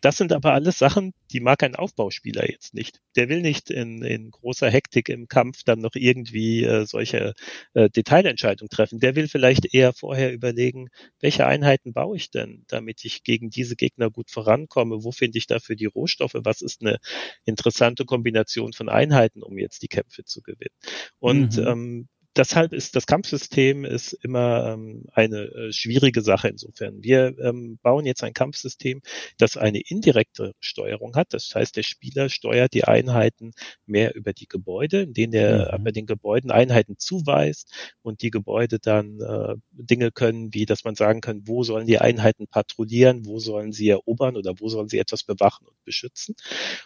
Das 0.00 0.16
sind 0.16 0.32
aber 0.32 0.52
alles 0.52 0.78
Sachen, 0.78 1.12
die 1.32 1.40
mag 1.40 1.62
ein 1.62 1.74
Aufbauspieler 1.74 2.48
jetzt 2.48 2.74
nicht. 2.74 3.00
Der 3.16 3.28
will 3.28 3.42
nicht 3.42 3.70
in, 3.70 4.02
in 4.02 4.30
großer 4.30 4.70
Hektik 4.70 5.08
im 5.08 5.28
Kampf 5.28 5.64
dann 5.64 5.80
noch 5.80 5.94
irgendwie 5.94 6.64
äh, 6.64 6.86
solche 6.86 7.34
äh, 7.74 7.90
Detailentscheidungen 7.90 8.70
treffen. 8.70 9.00
Der 9.00 9.16
will 9.16 9.28
vielleicht 9.28 9.74
eher 9.74 9.92
vorher 9.92 10.32
überlegen, 10.32 10.88
welche 11.20 11.46
Einheiten 11.46 11.92
baue 11.92 12.16
ich 12.16 12.30
denn, 12.30 12.64
damit 12.68 13.04
ich 13.04 13.22
gegen 13.24 13.50
diese 13.50 13.76
Gegner 13.76 14.10
gut 14.10 14.30
vorankomme? 14.30 15.04
Wo 15.04 15.12
finde 15.12 15.38
ich 15.38 15.46
dafür 15.46 15.76
die 15.76 15.86
Rohstoffe? 15.86 16.36
Was 16.36 16.62
ist 16.62 16.80
eine 16.80 16.98
interessante 17.44 18.04
Kombination 18.04 18.72
von 18.72 18.88
Einheiten, 18.88 19.42
um 19.42 19.58
jetzt 19.58 19.82
die 19.82 19.88
Kämpfe 19.88 20.24
zu 20.24 20.40
gewinnen? 20.40 20.74
Und 21.18 21.56
mhm. 21.56 21.66
ähm, 21.66 22.08
deshalb 22.36 22.72
ist 22.72 22.96
das 22.96 23.06
Kampfsystem 23.06 23.84
ist 23.84 24.12
immer 24.12 24.72
ähm, 24.72 25.04
eine 25.12 25.42
äh, 25.42 25.72
schwierige 25.72 26.22
Sache 26.22 26.48
insofern. 26.48 27.02
Wir 27.02 27.36
ähm, 27.38 27.78
bauen 27.82 28.06
jetzt 28.06 28.22
ein 28.24 28.34
Kampfsystem, 28.34 29.02
das 29.38 29.56
eine 29.56 29.80
indirekte 29.80 30.54
Steuerung 30.60 31.16
hat. 31.16 31.32
Das 31.32 31.52
heißt, 31.54 31.76
der 31.76 31.82
Spieler 31.82 32.28
steuert 32.28 32.74
die 32.74 32.84
Einheiten 32.84 33.52
mehr 33.86 34.14
über 34.14 34.32
die 34.32 34.48
Gebäude, 34.48 35.02
in 35.02 35.14
denen 35.14 35.32
er 35.32 35.78
mhm. 35.78 35.84
bei 35.84 35.90
den 35.92 36.06
Gebäuden 36.06 36.50
Einheiten 36.50 36.96
zuweist 36.98 37.72
und 38.02 38.22
die 38.22 38.30
Gebäude 38.30 38.78
dann 38.78 39.20
äh, 39.20 39.54
Dinge 39.72 40.10
können, 40.10 40.52
wie 40.52 40.66
dass 40.66 40.84
man 40.84 40.94
sagen 40.94 41.20
kann, 41.20 41.42
wo 41.46 41.62
sollen 41.62 41.86
die 41.86 41.98
Einheiten 41.98 42.46
patrouillieren, 42.46 43.26
wo 43.26 43.38
sollen 43.38 43.72
sie 43.72 43.88
erobern 43.88 44.36
oder 44.36 44.54
wo 44.58 44.68
sollen 44.68 44.88
sie 44.88 44.98
etwas 44.98 45.22
bewachen 45.22 45.66
und 45.66 45.84
beschützen. 45.84 46.34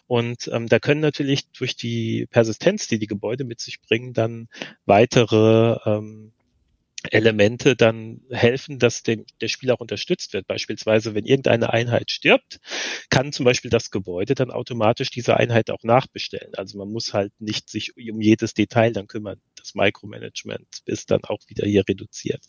Und 0.07 0.49
ähm, 0.53 0.69
da 0.69 0.79
können 0.79 1.01
natürlich 1.01 1.51
durch 1.53 1.77
die 1.77 2.27
Persistenz, 2.31 2.89
die 2.89 2.99
die 2.99 3.07
Gebäude 3.07 3.45
mit 3.45 3.61
sich 3.61 3.81
bringen, 3.81 4.13
dann 4.13 4.49
weitere 4.85 5.38
andere 5.39 5.81
ähm, 5.87 6.33
Elemente 7.11 7.77
dann 7.77 8.21
helfen, 8.31 8.79
dass 8.79 9.05
dem, 9.05 9.25
der 9.41 9.49
Spieler 9.49 9.75
auch 9.75 9.81
unterstützt 9.81 10.33
wird. 10.33 10.47
Beispielsweise, 10.49 11.15
wenn 11.15 11.25
irgendeine 11.25 11.73
Einheit 11.73 12.11
stirbt, 12.11 12.59
kann 13.09 13.33
zum 13.33 13.45
Beispiel 13.45 13.71
das 13.71 13.91
Gebäude 13.91 14.35
dann 14.35 14.51
automatisch 14.51 15.11
diese 15.11 15.37
Einheit 15.37 15.71
auch 15.71 15.85
nachbestellen. 15.85 16.55
Also 16.57 16.77
man 16.77 16.91
muss 16.91 17.15
halt 17.15 17.33
nicht 17.39 17.71
sich 17.71 17.97
um 17.97 18.21
jedes 18.21 18.53
Detail 18.53 18.93
dann 18.93 19.07
kümmern. 19.07 19.41
Das 19.55 19.75
Micromanagement 19.75 20.67
ist 20.87 21.11
dann 21.11 21.23
auch 21.23 21.39
wieder 21.47 21.67
hier 21.67 21.85
reduziert. 21.89 22.45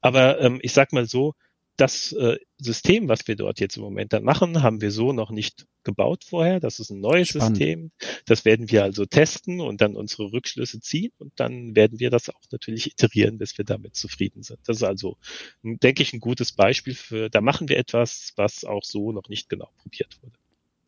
Aber 0.00 0.40
ähm, 0.40 0.58
ich 0.60 0.72
sag 0.72 0.92
mal 0.92 1.06
so, 1.06 1.34
das 1.76 2.12
äh, 2.12 2.36
System, 2.58 3.08
was 3.08 3.26
wir 3.26 3.36
dort 3.36 3.60
jetzt 3.60 3.76
im 3.76 3.82
Moment 3.82 4.12
dann 4.12 4.24
machen, 4.24 4.62
haben 4.62 4.80
wir 4.80 4.90
so 4.90 5.12
noch 5.12 5.30
nicht 5.30 5.66
gebaut 5.82 6.24
vorher. 6.24 6.60
Das 6.60 6.80
ist 6.80 6.90
ein 6.90 7.00
neues 7.00 7.28
Spannend. 7.28 7.56
System. 7.56 7.90
Das 8.26 8.44
werden 8.44 8.70
wir 8.70 8.84
also 8.84 9.06
testen 9.06 9.60
und 9.60 9.80
dann 9.80 9.96
unsere 9.96 10.32
Rückschlüsse 10.32 10.80
ziehen 10.80 11.12
und 11.18 11.32
dann 11.36 11.74
werden 11.74 11.98
wir 11.98 12.10
das 12.10 12.28
auch 12.30 12.40
natürlich 12.50 12.92
iterieren, 12.92 13.38
bis 13.38 13.58
wir 13.58 13.64
damit 13.64 13.96
zufrieden 13.96 14.42
sind. 14.42 14.60
Das 14.66 14.76
ist 14.76 14.82
also, 14.82 15.18
denke 15.62 16.02
ich, 16.02 16.12
ein 16.12 16.20
gutes 16.20 16.52
Beispiel 16.52 16.94
für, 16.94 17.28
da 17.28 17.40
machen 17.40 17.68
wir 17.68 17.76
etwas, 17.76 18.32
was 18.36 18.64
auch 18.64 18.84
so 18.84 19.12
noch 19.12 19.28
nicht 19.28 19.48
genau 19.48 19.70
probiert 19.78 20.16
wurde. 20.22 20.38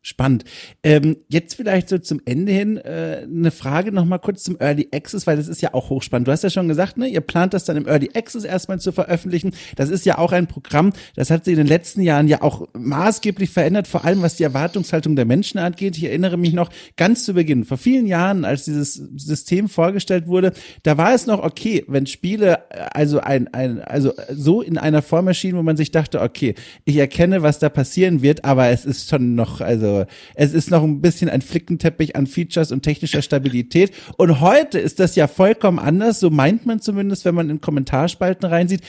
Spannend. 0.07 0.45
Ähm, 0.85 1.17
jetzt 1.27 1.57
vielleicht 1.57 1.89
so 1.89 1.99
zum 1.99 2.21
Ende 2.25 2.53
hin 2.53 2.77
äh, 2.77 3.23
eine 3.25 3.51
Frage 3.51 3.91
noch 3.91 4.05
mal 4.05 4.19
kurz 4.19 4.45
zum 4.45 4.57
Early 4.61 4.87
Access, 4.93 5.27
weil 5.27 5.37
das 5.37 5.49
ist 5.49 5.63
ja 5.63 5.75
auch 5.75 5.91
hochspannend. 5.91 6.29
Du 6.29 6.33
hast 6.33 6.45
ja 6.45 6.51
schon 6.51 6.69
gesagt, 6.69 6.97
ne, 6.97 7.09
ihr 7.09 7.23
plant 7.23 7.55
das 7.55 7.65
dann 7.65 7.77
im 7.77 7.89
Early 7.89 8.11
Access 8.15 8.45
erstmal 8.45 8.79
zu 8.79 8.93
veröffentlichen. 8.93 9.53
Das 9.75 9.91
ist 9.91 10.07
ja 10.07 10.19
auch 10.19 10.31
ein 10.31 10.47
Programm, 10.47 10.93
das 11.17 11.33
hat 11.33 11.45
sich 11.45 11.55
in 11.55 11.59
den 11.59 11.67
letzten 11.67 12.03
Jahren 12.03 12.29
ja 12.29 12.43
auch 12.43 12.69
maßgeblich 12.75 13.51
verändert, 13.51 13.89
vor 13.89 14.05
allem 14.05 14.23
was 14.23 14.37
die 14.37 14.45
Erwartungshaltung 14.45 15.17
der 15.17 15.25
Menschen 15.25 15.59
angeht. 15.59 15.97
Ich 15.97 16.05
erinnere 16.05 16.37
mich 16.37 16.53
noch 16.53 16.71
ganz 16.97 17.25
zu 17.25 17.35
Beginn, 17.35 17.65
vor 17.65 17.77
vielen 17.77 18.07
Jahren, 18.07 18.45
als 18.45 18.65
dieses 18.65 18.95
System 18.95 19.69
vorgestellt 19.69 20.29
wurde, 20.29 20.53
da 20.85 20.99
war 20.99 21.15
es 21.15 21.27
noch 21.27 21.43
okay, 21.43 21.85
wenn 21.89 22.07
Spiele 22.07 22.61
äh, 22.71 22.87
also 22.93 23.19
ein, 23.19 23.53
ein 23.53 23.81
also 23.81 24.13
so 24.33 24.63
in 24.63 24.79
einer 24.79 25.03
Form 25.03 25.27
erschienen, 25.27 25.59
wo 25.59 25.65
man 25.65 25.77
sich 25.77 25.91
dachte, 25.91 26.21
okay, 26.21 26.55
ich 26.85 26.95
erkenne, 26.95 27.43
was 27.43 27.59
da 27.59 27.69
passieren 27.71 28.23
wird, 28.23 28.45
aber 28.45 28.69
es 28.69 28.85
ist 28.85 29.11
schon 29.11 29.35
noch 29.35 29.61
also 29.61 29.96
es 30.35 30.53
ist 30.53 30.71
noch 30.71 30.83
ein 30.83 31.01
bisschen 31.01 31.31
ein 31.31 31.43
Flickenteppich 31.43 32.17
an 32.17 32.27
Features 32.27 32.73
und 32.73 32.83
technischer 32.83 33.23
Stabilität. 33.23 33.93
Und 34.17 34.41
heute 34.41 34.79
ist 34.79 35.01
das 35.01 35.17
ja 35.17 35.29
vollkommen 35.29 35.79
anders, 35.79 36.21
so 36.21 36.31
meint 36.31 36.67
man 36.67 36.81
zumindest, 36.81 37.25
wenn 37.25 37.35
man 37.35 37.51
in 37.51 37.61
Kommentarspalten 37.61 38.49
reinsieht. 38.49 38.83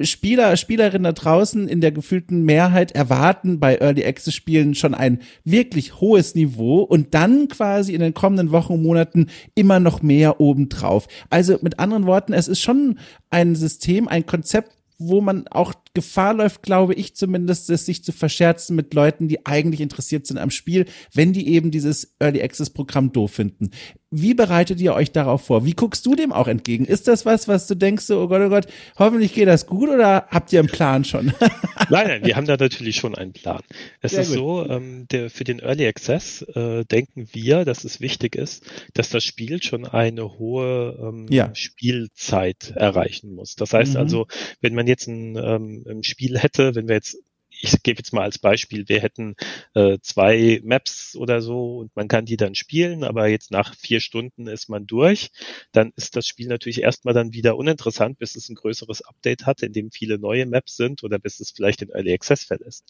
Spieler, 0.00 0.56
Spielerinnen 0.56 1.04
da 1.04 1.12
draußen 1.12 1.68
in 1.68 1.80
der 1.80 1.92
gefühlten 1.92 2.42
Mehrheit 2.42 2.92
erwarten 2.92 3.60
bei 3.60 3.76
Early 3.76 4.04
Access 4.04 4.34
Spielen 4.34 4.74
schon 4.74 4.92
ein 4.92 5.20
wirklich 5.44 6.00
hohes 6.00 6.34
Niveau 6.34 6.80
und 6.80 7.14
dann 7.14 7.46
quasi 7.46 7.94
in 7.94 8.00
den 8.00 8.12
kommenden 8.12 8.50
Wochen 8.50 8.72
und 8.72 8.82
Monaten 8.82 9.28
immer 9.54 9.78
noch 9.78 10.02
mehr 10.02 10.40
obendrauf. 10.40 11.06
Also 11.30 11.58
mit 11.62 11.78
anderen 11.78 12.06
Worten, 12.06 12.32
es 12.32 12.48
ist 12.48 12.60
schon 12.60 12.98
ein 13.30 13.54
System, 13.54 14.08
ein 14.08 14.26
Konzept, 14.26 14.72
wo 14.98 15.20
man 15.20 15.46
auch 15.48 15.74
Gefahr 15.94 16.34
läuft, 16.34 16.62
glaube 16.62 16.94
ich 16.94 17.14
zumindest, 17.14 17.70
es 17.70 17.86
sich 17.86 18.04
zu 18.04 18.12
verscherzen 18.12 18.76
mit 18.76 18.92
Leuten, 18.94 19.28
die 19.28 19.46
eigentlich 19.46 19.80
interessiert 19.80 20.26
sind 20.26 20.38
am 20.38 20.50
Spiel, 20.50 20.86
wenn 21.12 21.32
die 21.32 21.48
eben 21.48 21.70
dieses 21.70 22.14
Early 22.18 22.42
Access 22.42 22.70
Programm 22.70 23.12
doof 23.12 23.32
finden. 23.32 23.70
Wie 24.16 24.34
bereitet 24.34 24.80
ihr 24.80 24.94
euch 24.94 25.10
darauf 25.10 25.46
vor? 25.46 25.66
Wie 25.66 25.72
guckst 25.72 26.06
du 26.06 26.14
dem 26.14 26.32
auch 26.32 26.46
entgegen? 26.46 26.84
Ist 26.84 27.08
das 27.08 27.26
was, 27.26 27.48
was 27.48 27.66
du 27.66 27.74
denkst, 27.74 28.04
so, 28.04 28.20
oh 28.20 28.28
Gott, 28.28 28.42
oh 28.42 28.48
Gott, 28.48 28.66
hoffentlich 28.96 29.34
geht 29.34 29.48
das 29.48 29.66
gut 29.66 29.88
oder 29.88 30.26
habt 30.30 30.52
ihr 30.52 30.60
einen 30.60 30.68
Plan 30.68 31.04
schon? 31.04 31.32
nein, 31.90 32.06
nein, 32.06 32.24
wir 32.24 32.36
haben 32.36 32.46
da 32.46 32.56
natürlich 32.56 32.94
schon 32.94 33.16
einen 33.16 33.32
Plan. 33.32 33.62
Es 34.00 34.12
Sehr 34.12 34.20
ist 34.20 34.28
gut. 34.28 34.36
so, 34.36 34.68
ähm, 34.68 35.08
der, 35.10 35.30
für 35.30 35.42
den 35.42 35.58
Early 35.58 35.88
Access 35.88 36.42
äh, 36.42 36.84
denken 36.84 37.26
wir, 37.32 37.64
dass 37.64 37.82
es 37.82 38.00
wichtig 38.00 38.36
ist, 38.36 38.64
dass 38.92 39.10
das 39.10 39.24
Spiel 39.24 39.60
schon 39.60 39.84
eine 39.84 40.38
hohe 40.38 40.96
ähm, 41.00 41.26
ja. 41.28 41.52
Spielzeit 41.54 42.72
erreichen 42.76 43.34
muss. 43.34 43.56
Das 43.56 43.72
heißt 43.72 43.94
mhm. 43.94 44.00
also, 44.00 44.26
wenn 44.60 44.74
man 44.74 44.86
jetzt 44.86 45.08
ein, 45.08 45.36
ähm, 45.36 45.83
ein 45.86 46.02
Spiel 46.02 46.38
hätte, 46.38 46.74
wenn 46.74 46.88
wir 46.88 46.96
jetzt 46.96 47.18
ich 47.64 47.82
gebe 47.82 47.98
jetzt 47.98 48.12
mal 48.12 48.22
als 48.22 48.38
Beispiel, 48.38 48.88
wir 48.88 49.00
hätten 49.00 49.36
äh, 49.74 49.98
zwei 50.02 50.60
Maps 50.64 51.16
oder 51.16 51.40
so 51.40 51.78
und 51.78 51.96
man 51.96 52.08
kann 52.08 52.26
die 52.26 52.36
dann 52.36 52.54
spielen, 52.54 53.04
aber 53.04 53.28
jetzt 53.28 53.50
nach 53.50 53.74
vier 53.74 54.00
Stunden 54.00 54.46
ist 54.46 54.68
man 54.68 54.86
durch, 54.86 55.30
dann 55.72 55.92
ist 55.96 56.16
das 56.16 56.26
Spiel 56.26 56.48
natürlich 56.48 56.82
erstmal 56.82 57.14
dann 57.14 57.32
wieder 57.32 57.56
uninteressant, 57.56 58.18
bis 58.18 58.36
es 58.36 58.48
ein 58.48 58.54
größeres 58.54 59.02
Update 59.02 59.46
hat, 59.46 59.62
in 59.62 59.72
dem 59.72 59.90
viele 59.90 60.18
neue 60.18 60.46
Maps 60.46 60.76
sind 60.76 61.02
oder 61.02 61.18
bis 61.18 61.40
es 61.40 61.52
vielleicht 61.52 61.80
in 61.82 61.90
Early 61.90 62.12
Access 62.12 62.44
verlässt. 62.44 62.84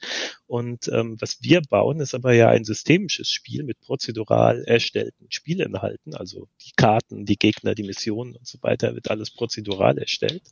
Und 0.46 0.88
ähm, 0.88 1.16
was 1.20 1.38
wir 1.40 1.62
bauen, 1.62 2.00
ist 2.00 2.14
aber 2.14 2.32
ja 2.32 2.48
ein 2.48 2.64
systemisches 2.64 3.30
Spiel 3.30 3.62
mit 3.62 3.80
prozedural 3.80 4.64
erstellten 4.64 5.26
Spielinhalten, 5.30 6.14
also 6.14 6.48
die 6.64 6.72
Karten, 6.76 7.24
die 7.26 7.38
Gegner, 7.38 7.74
die 7.74 7.84
Missionen 7.84 8.34
und 8.34 8.46
so 8.46 8.58
weiter, 8.62 8.94
wird 8.94 9.10
alles 9.10 9.30
prozedural 9.30 9.98
erstellt, 9.98 10.42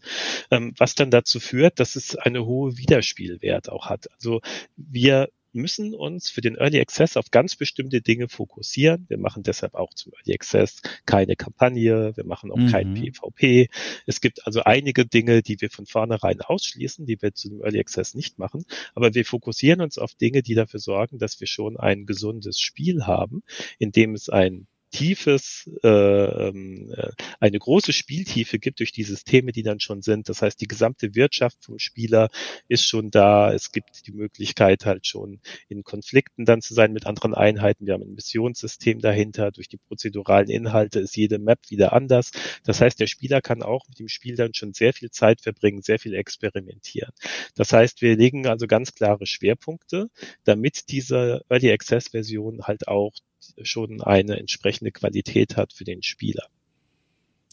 ähm, 0.50 0.74
was 0.78 0.94
dann 0.94 1.10
dazu 1.10 1.40
führt, 1.40 1.80
dass 1.80 1.96
es 1.96 2.16
eine 2.16 2.46
hohe 2.46 2.76
Wiederspielwert 2.76 3.68
auch 3.68 3.86
hat. 3.86 4.11
Also 4.14 4.40
wir 4.76 5.28
müssen 5.52 5.94
uns 5.94 6.30
für 6.30 6.40
den 6.40 6.56
Early 6.56 6.80
Access 6.80 7.16
auf 7.16 7.30
ganz 7.30 7.56
bestimmte 7.56 8.00
Dinge 8.00 8.28
fokussieren. 8.28 9.04
Wir 9.08 9.18
machen 9.18 9.42
deshalb 9.42 9.74
auch 9.74 9.92
zum 9.94 10.12
Early 10.14 10.34
Access 10.34 10.80
keine 11.06 11.36
Kampagne, 11.36 12.16
wir 12.16 12.24
machen 12.24 12.50
auch 12.50 12.56
mhm. 12.56 12.68
kein 12.68 12.94
PvP. 12.94 13.68
Es 14.06 14.20
gibt 14.20 14.46
also 14.46 14.62
einige 14.62 15.06
Dinge, 15.06 15.42
die 15.42 15.60
wir 15.60 15.70
von 15.70 15.86
vornherein 15.86 16.40
ausschließen, 16.40 17.06
die 17.06 17.20
wir 17.20 17.34
zu 17.34 17.50
dem 17.50 17.62
Early 17.62 17.80
Access 17.80 18.14
nicht 18.14 18.38
machen. 18.38 18.64
Aber 18.94 19.14
wir 19.14 19.24
fokussieren 19.24 19.80
uns 19.80 19.98
auf 19.98 20.14
Dinge, 20.14 20.42
die 20.42 20.54
dafür 20.54 20.80
sorgen, 20.80 21.18
dass 21.18 21.38
wir 21.40 21.46
schon 21.46 21.76
ein 21.76 22.06
gesundes 22.06 22.58
Spiel 22.58 23.06
haben, 23.06 23.42
in 23.78 23.92
dem 23.92 24.14
es 24.14 24.28
ein 24.28 24.66
tiefes, 24.92 25.68
äh, 25.82 25.88
ähm, 25.88 26.92
äh, 26.96 27.10
eine 27.40 27.58
große 27.58 27.92
Spieltiefe 27.92 28.58
gibt 28.58 28.78
durch 28.78 28.92
die 28.92 29.02
Systeme, 29.02 29.50
die 29.50 29.62
dann 29.62 29.80
schon 29.80 30.02
sind. 30.02 30.28
Das 30.28 30.42
heißt, 30.42 30.60
die 30.60 30.68
gesamte 30.68 31.14
Wirtschaft 31.14 31.64
vom 31.64 31.78
Spieler 31.78 32.28
ist 32.68 32.86
schon 32.86 33.10
da. 33.10 33.52
Es 33.52 33.72
gibt 33.72 34.06
die 34.06 34.12
Möglichkeit 34.12 34.84
halt 34.86 35.06
schon 35.06 35.40
in 35.68 35.82
Konflikten 35.82 36.44
dann 36.44 36.60
zu 36.60 36.74
sein 36.74 36.92
mit 36.92 37.06
anderen 37.06 37.34
Einheiten. 37.34 37.86
Wir 37.86 37.94
haben 37.94 38.02
ein 38.02 38.14
Missionssystem 38.14 39.00
dahinter. 39.00 39.50
Durch 39.50 39.68
die 39.68 39.78
prozeduralen 39.78 40.50
Inhalte 40.50 41.00
ist 41.00 41.16
jede 41.16 41.38
Map 41.38 41.58
wieder 41.70 41.94
anders. 41.94 42.30
Das 42.64 42.80
heißt, 42.80 43.00
der 43.00 43.06
Spieler 43.06 43.40
kann 43.40 43.62
auch 43.62 43.88
mit 43.88 43.98
dem 43.98 44.08
Spiel 44.08 44.36
dann 44.36 44.54
schon 44.54 44.74
sehr 44.74 44.92
viel 44.92 45.10
Zeit 45.10 45.40
verbringen, 45.40 45.82
sehr 45.82 45.98
viel 45.98 46.14
experimentieren. 46.14 47.12
Das 47.56 47.72
heißt, 47.72 48.02
wir 48.02 48.16
legen 48.16 48.46
also 48.46 48.66
ganz 48.66 48.94
klare 48.94 49.26
Schwerpunkte, 49.26 50.10
damit 50.44 50.90
diese 50.90 51.42
Early 51.48 51.72
Access 51.72 52.08
Version 52.08 52.62
halt 52.64 52.88
auch 52.88 53.12
schon 53.62 54.00
eine 54.00 54.38
entsprechende 54.38 54.92
Qualität 54.92 55.56
hat 55.56 55.72
für 55.72 55.84
den 55.84 56.02
Spieler. 56.02 56.46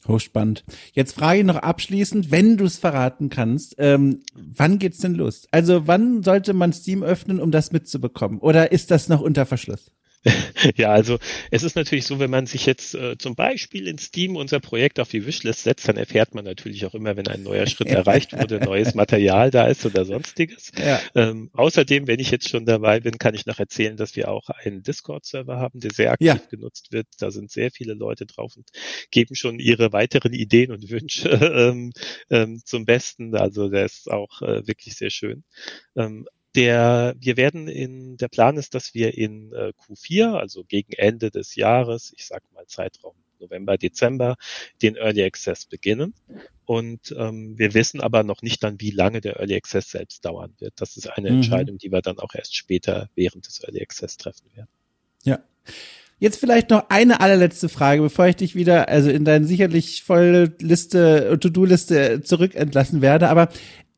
Hochspannend. 0.08 0.64
Jetzt 0.94 1.14
frage 1.14 1.40
ich 1.40 1.46
noch 1.46 1.58
abschließend, 1.58 2.32
wenn 2.32 2.58
du 2.58 2.66
es 2.66 2.78
verraten 2.78 3.30
kannst, 3.30 3.76
ähm, 3.78 4.22
wann 4.34 4.80
geht's 4.80 5.00
denn 5.00 5.16
los? 5.16 5.48
Also 5.52 5.88
wann 5.88 6.24
sollte 6.24 6.54
man 6.54 6.72
Steam 6.74 7.04
öffnen, 7.04 7.40
um 7.40 7.52
das 7.52 7.72
mitzubekommen? 7.72 8.40
Oder 8.40 8.72
ist 8.72 8.92
das 8.92 9.10
noch 9.10 9.22
unter 9.22 9.46
Verschluss? 9.46 9.92
ja, 10.76 10.92
also 10.92 11.18
es 11.50 11.64
ist 11.64 11.76
natürlich 11.76 12.06
so, 12.06 12.20
wenn 12.20 12.30
man 12.30 12.46
sich 12.46 12.66
jetzt 12.66 12.94
äh, 12.94 13.18
zum 13.18 13.36
Beispiel 13.36 13.88
in 13.88 13.98
Steam 13.98 14.36
unser 14.36 14.60
Projekt 14.60 15.00
auf 15.00 15.10
die 15.10 15.26
Wishlist 15.26 15.64
setzt, 15.64 15.88
dann 15.88 15.96
erfährt 15.96 16.36
man 16.36 16.44
natürlich 16.44 16.86
auch 16.86 16.94
immer, 16.94 17.16
wenn 17.16 17.28
ein 17.28 17.44
neuer 17.44 17.68
Schritt 17.68 17.88
erreicht 17.88 18.34
wurde, 18.38 18.60
neues 18.66 18.96
Material 18.96 19.50
da 19.50 19.68
ist 19.68 19.86
oder 19.86 20.04
sonstiges. 20.04 20.72
Ja. 20.78 21.00
Ähm, 21.16 21.50
außerdem, 21.54 22.08
wenn 22.08 22.20
ich 22.20 22.32
jetzt 22.32 22.50
schon 22.50 22.66
dabei 22.66 23.00
bin, 23.00 23.18
kann 23.18 23.34
ich 23.34 23.46
noch 23.46 23.60
erzählen, 23.60 23.96
dass 23.96 24.18
wir 24.18 24.30
auch 24.30 24.50
einen 24.50 24.84
Discord-Server 24.84 25.58
haben, 25.58 25.80
der 25.80 25.92
sehr 25.92 26.12
aktiv 26.12 26.28
ja. 26.28 26.42
genutzt 26.50 26.92
wird. 26.92 27.08
Da 27.20 27.32
sind 27.32 27.50
sehr 27.50 27.72
viele 27.72 27.94
Leute 27.94 28.26
drauf 28.26 28.58
und 28.58 28.68
geben 29.12 29.36
schon 29.36 29.60
ihre 29.60 29.94
weiteren 29.94 30.34
Ideen 30.34 30.72
und 30.72 30.90
Wünsche 30.90 31.30
ähm, 31.30 31.94
ähm, 32.30 32.62
zum 32.66 32.86
Besten. 32.86 33.36
Also 33.36 33.70
der 33.70 33.86
ist 33.86 34.12
auch 34.12 34.42
äh, 34.42 34.68
wirklich 34.68 34.96
sehr 34.96 35.12
schön. 35.12 35.46
Der, 36.60 37.16
wir 37.18 37.38
werden 37.38 37.70
in, 37.70 38.18
der 38.18 38.28
Plan 38.28 38.58
ist, 38.58 38.76
dass 38.76 38.94
wir 38.94 39.18
in 39.18 39.54
äh, 39.54 39.72
Q4, 39.88 40.34
also 40.34 40.66
gegen 40.66 40.92
Ende 40.92 41.32
des 41.32 41.56
Jahres, 41.56 42.12
ich 42.18 42.26
sage 42.26 42.44
mal 42.54 42.66
Zeitraum 42.68 43.14
November, 43.40 43.78
Dezember, 43.78 44.36
den 44.82 44.98
Early 44.98 45.24
Access 45.24 45.68
beginnen. 45.68 46.14
Und 46.66 47.16
ähm, 47.18 47.58
wir 47.58 47.74
wissen 47.74 48.02
aber 48.02 48.24
noch 48.24 48.42
nicht 48.42 48.62
dann, 48.62 48.82
wie 48.82 48.92
lange 48.92 49.22
der 49.22 49.40
Early 49.40 49.56
Access 49.56 49.90
selbst 49.92 50.26
dauern 50.26 50.54
wird. 50.60 50.74
Das 50.76 50.98
ist 50.98 51.08
eine 51.08 51.30
mhm. 51.30 51.38
Entscheidung, 51.38 51.78
die 51.78 51.94
wir 51.94 52.02
dann 52.02 52.20
auch 52.20 52.36
erst 52.36 52.54
später 52.54 53.10
während 53.16 53.48
des 53.48 53.64
Early 53.64 53.82
Access 53.82 54.18
treffen 54.18 54.48
werden. 54.54 54.68
Ja. 55.24 55.40
Jetzt 56.20 56.42
vielleicht 56.42 56.72
noch 56.72 56.90
eine 56.90 57.22
allerletzte 57.22 57.70
Frage, 57.70 58.02
bevor 58.02 58.28
ich 58.28 58.36
dich 58.36 58.54
wieder 58.54 58.90
also 58.90 59.10
in 59.10 59.24
deine 59.24 59.46
sicherlich 59.46 60.04
volle 60.04 60.54
Liste, 60.60 61.38
To-Do-Liste 61.40 62.22
zurückentlassen 62.22 63.02
werde. 63.02 63.30
Aber 63.30 63.48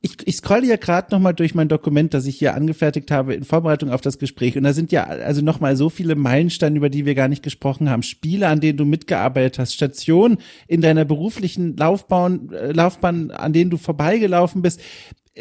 ich, 0.03 0.27
ich 0.27 0.37
scrolle 0.37 0.65
ja 0.65 0.77
gerade 0.77 1.11
nochmal 1.11 1.35
durch 1.35 1.53
mein 1.53 1.67
Dokument, 1.67 2.15
das 2.15 2.25
ich 2.25 2.37
hier 2.37 2.55
angefertigt 2.55 3.11
habe 3.11 3.35
in 3.35 3.43
Vorbereitung 3.43 3.91
auf 3.91 4.01
das 4.01 4.17
Gespräch. 4.17 4.57
Und 4.57 4.63
da 4.63 4.73
sind 4.73 4.91
ja 4.91 5.03
also 5.03 5.41
nochmal 5.41 5.75
so 5.75 5.91
viele 5.91 6.15
Meilensteine, 6.15 6.75
über 6.75 6.89
die 6.89 7.05
wir 7.05 7.13
gar 7.13 7.27
nicht 7.27 7.43
gesprochen 7.43 7.87
haben. 7.87 8.01
Spiele, 8.01 8.47
an 8.47 8.61
denen 8.61 8.77
du 8.77 8.85
mitgearbeitet 8.85 9.59
hast, 9.59 9.75
Stationen 9.75 10.39
in 10.67 10.81
deiner 10.81 11.05
beruflichen 11.05 11.77
Laufbahn, 11.77 12.51
äh, 12.51 12.71
Laufbahn, 12.71 13.29
an 13.29 13.53
denen 13.53 13.69
du 13.69 13.77
vorbeigelaufen 13.77 14.63
bist. 14.63 14.81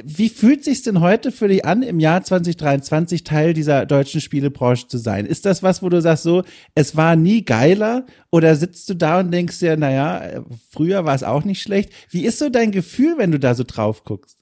Wie 0.05 0.29
fühlt 0.29 0.63
sich's 0.63 0.83
denn 0.83 1.01
heute 1.01 1.33
für 1.33 1.49
dich 1.49 1.65
an, 1.65 1.83
im 1.83 1.99
Jahr 1.99 2.23
2023 2.23 3.25
Teil 3.25 3.55
dieser 3.55 3.87
deutschen 3.87 4.21
Spielebranche 4.21 4.89
zu 4.89 4.99
sein? 4.99 5.25
Ist 5.25 5.47
das 5.47 5.63
was, 5.63 5.83
wo 5.83 5.89
du 5.89 6.03
sagst 6.03 6.23
so, 6.23 6.45
es 6.75 6.97
war 6.97 7.17
nie 7.17 7.47
geiler? 7.47 8.05
Oder 8.31 8.55
sitzt 8.57 8.91
du 8.91 8.95
da 8.95 9.21
und 9.21 9.33
denkst 9.33 9.59
dir, 9.59 9.79
naja, 9.79 10.45
früher 10.71 11.07
war 11.07 11.15
es 11.15 11.25
auch 11.25 11.45
nicht 11.45 11.63
schlecht? 11.63 11.91
Wie 12.11 12.27
ist 12.27 12.39
so 12.39 12.51
dein 12.51 12.73
Gefühl, 12.73 13.15
wenn 13.17 13.33
du 13.33 13.41
da 13.41 13.55
so 13.55 13.65
drauf 13.67 14.05
guckst? 14.05 14.40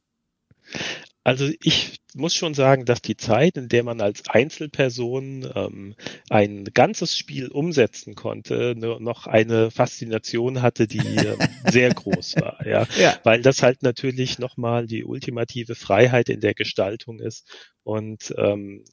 Also 1.25 1.51
ich 1.63 2.01
muss 2.15 2.35
schon 2.35 2.55
sagen, 2.55 2.87
dass 2.87 3.03
die 3.03 3.17
Zeit, 3.17 3.59
in 3.59 3.69
der 3.69 3.83
man 3.83 4.01
als 4.01 4.23
Einzelperson 4.29 5.47
ähm, 5.55 5.95
ein 6.31 6.65
ganzes 6.65 7.19
Spiel 7.19 7.49
umsetzen 7.49 8.15
konnte, 8.15 8.75
noch 8.75 9.27
eine 9.27 9.71
Faszination 9.71 10.63
hatte, 10.63 10.87
die 10.87 10.99
äh, 11.17 11.37
sehr 11.71 11.93
groß 11.93 12.37
war. 12.37 12.67
Ja? 12.67 12.87
ja, 12.99 13.19
weil 13.25 13.43
das 13.43 13.63
halt 13.63 13.83
natürlich 13.83 14.39
nochmal 14.39 14.87
die 14.87 15.05
ultimative 15.05 15.75
Freiheit 15.75 16.31
in 16.31 16.41
der 16.41 16.55
Gestaltung 16.55 17.21
ist 17.21 17.47
und 17.83 18.35
ähm, 18.39 18.85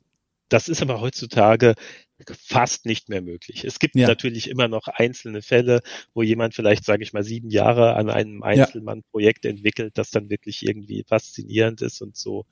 das 0.50 0.68
ist 0.68 0.82
aber 0.82 1.02
heutzutage 1.02 1.76
fast 2.40 2.86
nicht 2.86 3.10
mehr 3.10 3.22
möglich. 3.22 3.66
Es 3.66 3.80
gibt 3.80 3.96
ja. 3.96 4.08
natürlich 4.08 4.50
immer 4.50 4.68
noch 4.68 4.88
einzelne 4.88 5.42
Fälle, 5.42 5.82
wo 6.14 6.24
jemand 6.24 6.54
vielleicht, 6.54 6.86
sage 6.86 7.04
ich 7.04 7.12
mal, 7.12 7.24
sieben 7.24 7.50
Jahre 7.50 7.96
an 7.96 8.10
einem 8.10 8.42
Einzelmann-Projekt 8.42 9.46
entwickelt, 9.46 9.98
das 9.98 10.12
dann 10.12 10.30
wirklich 10.30 10.66
irgendwie 10.66 11.04
faszinierend 11.04 11.82
ist 11.82 12.02
und 12.02 12.16
so 12.16 12.46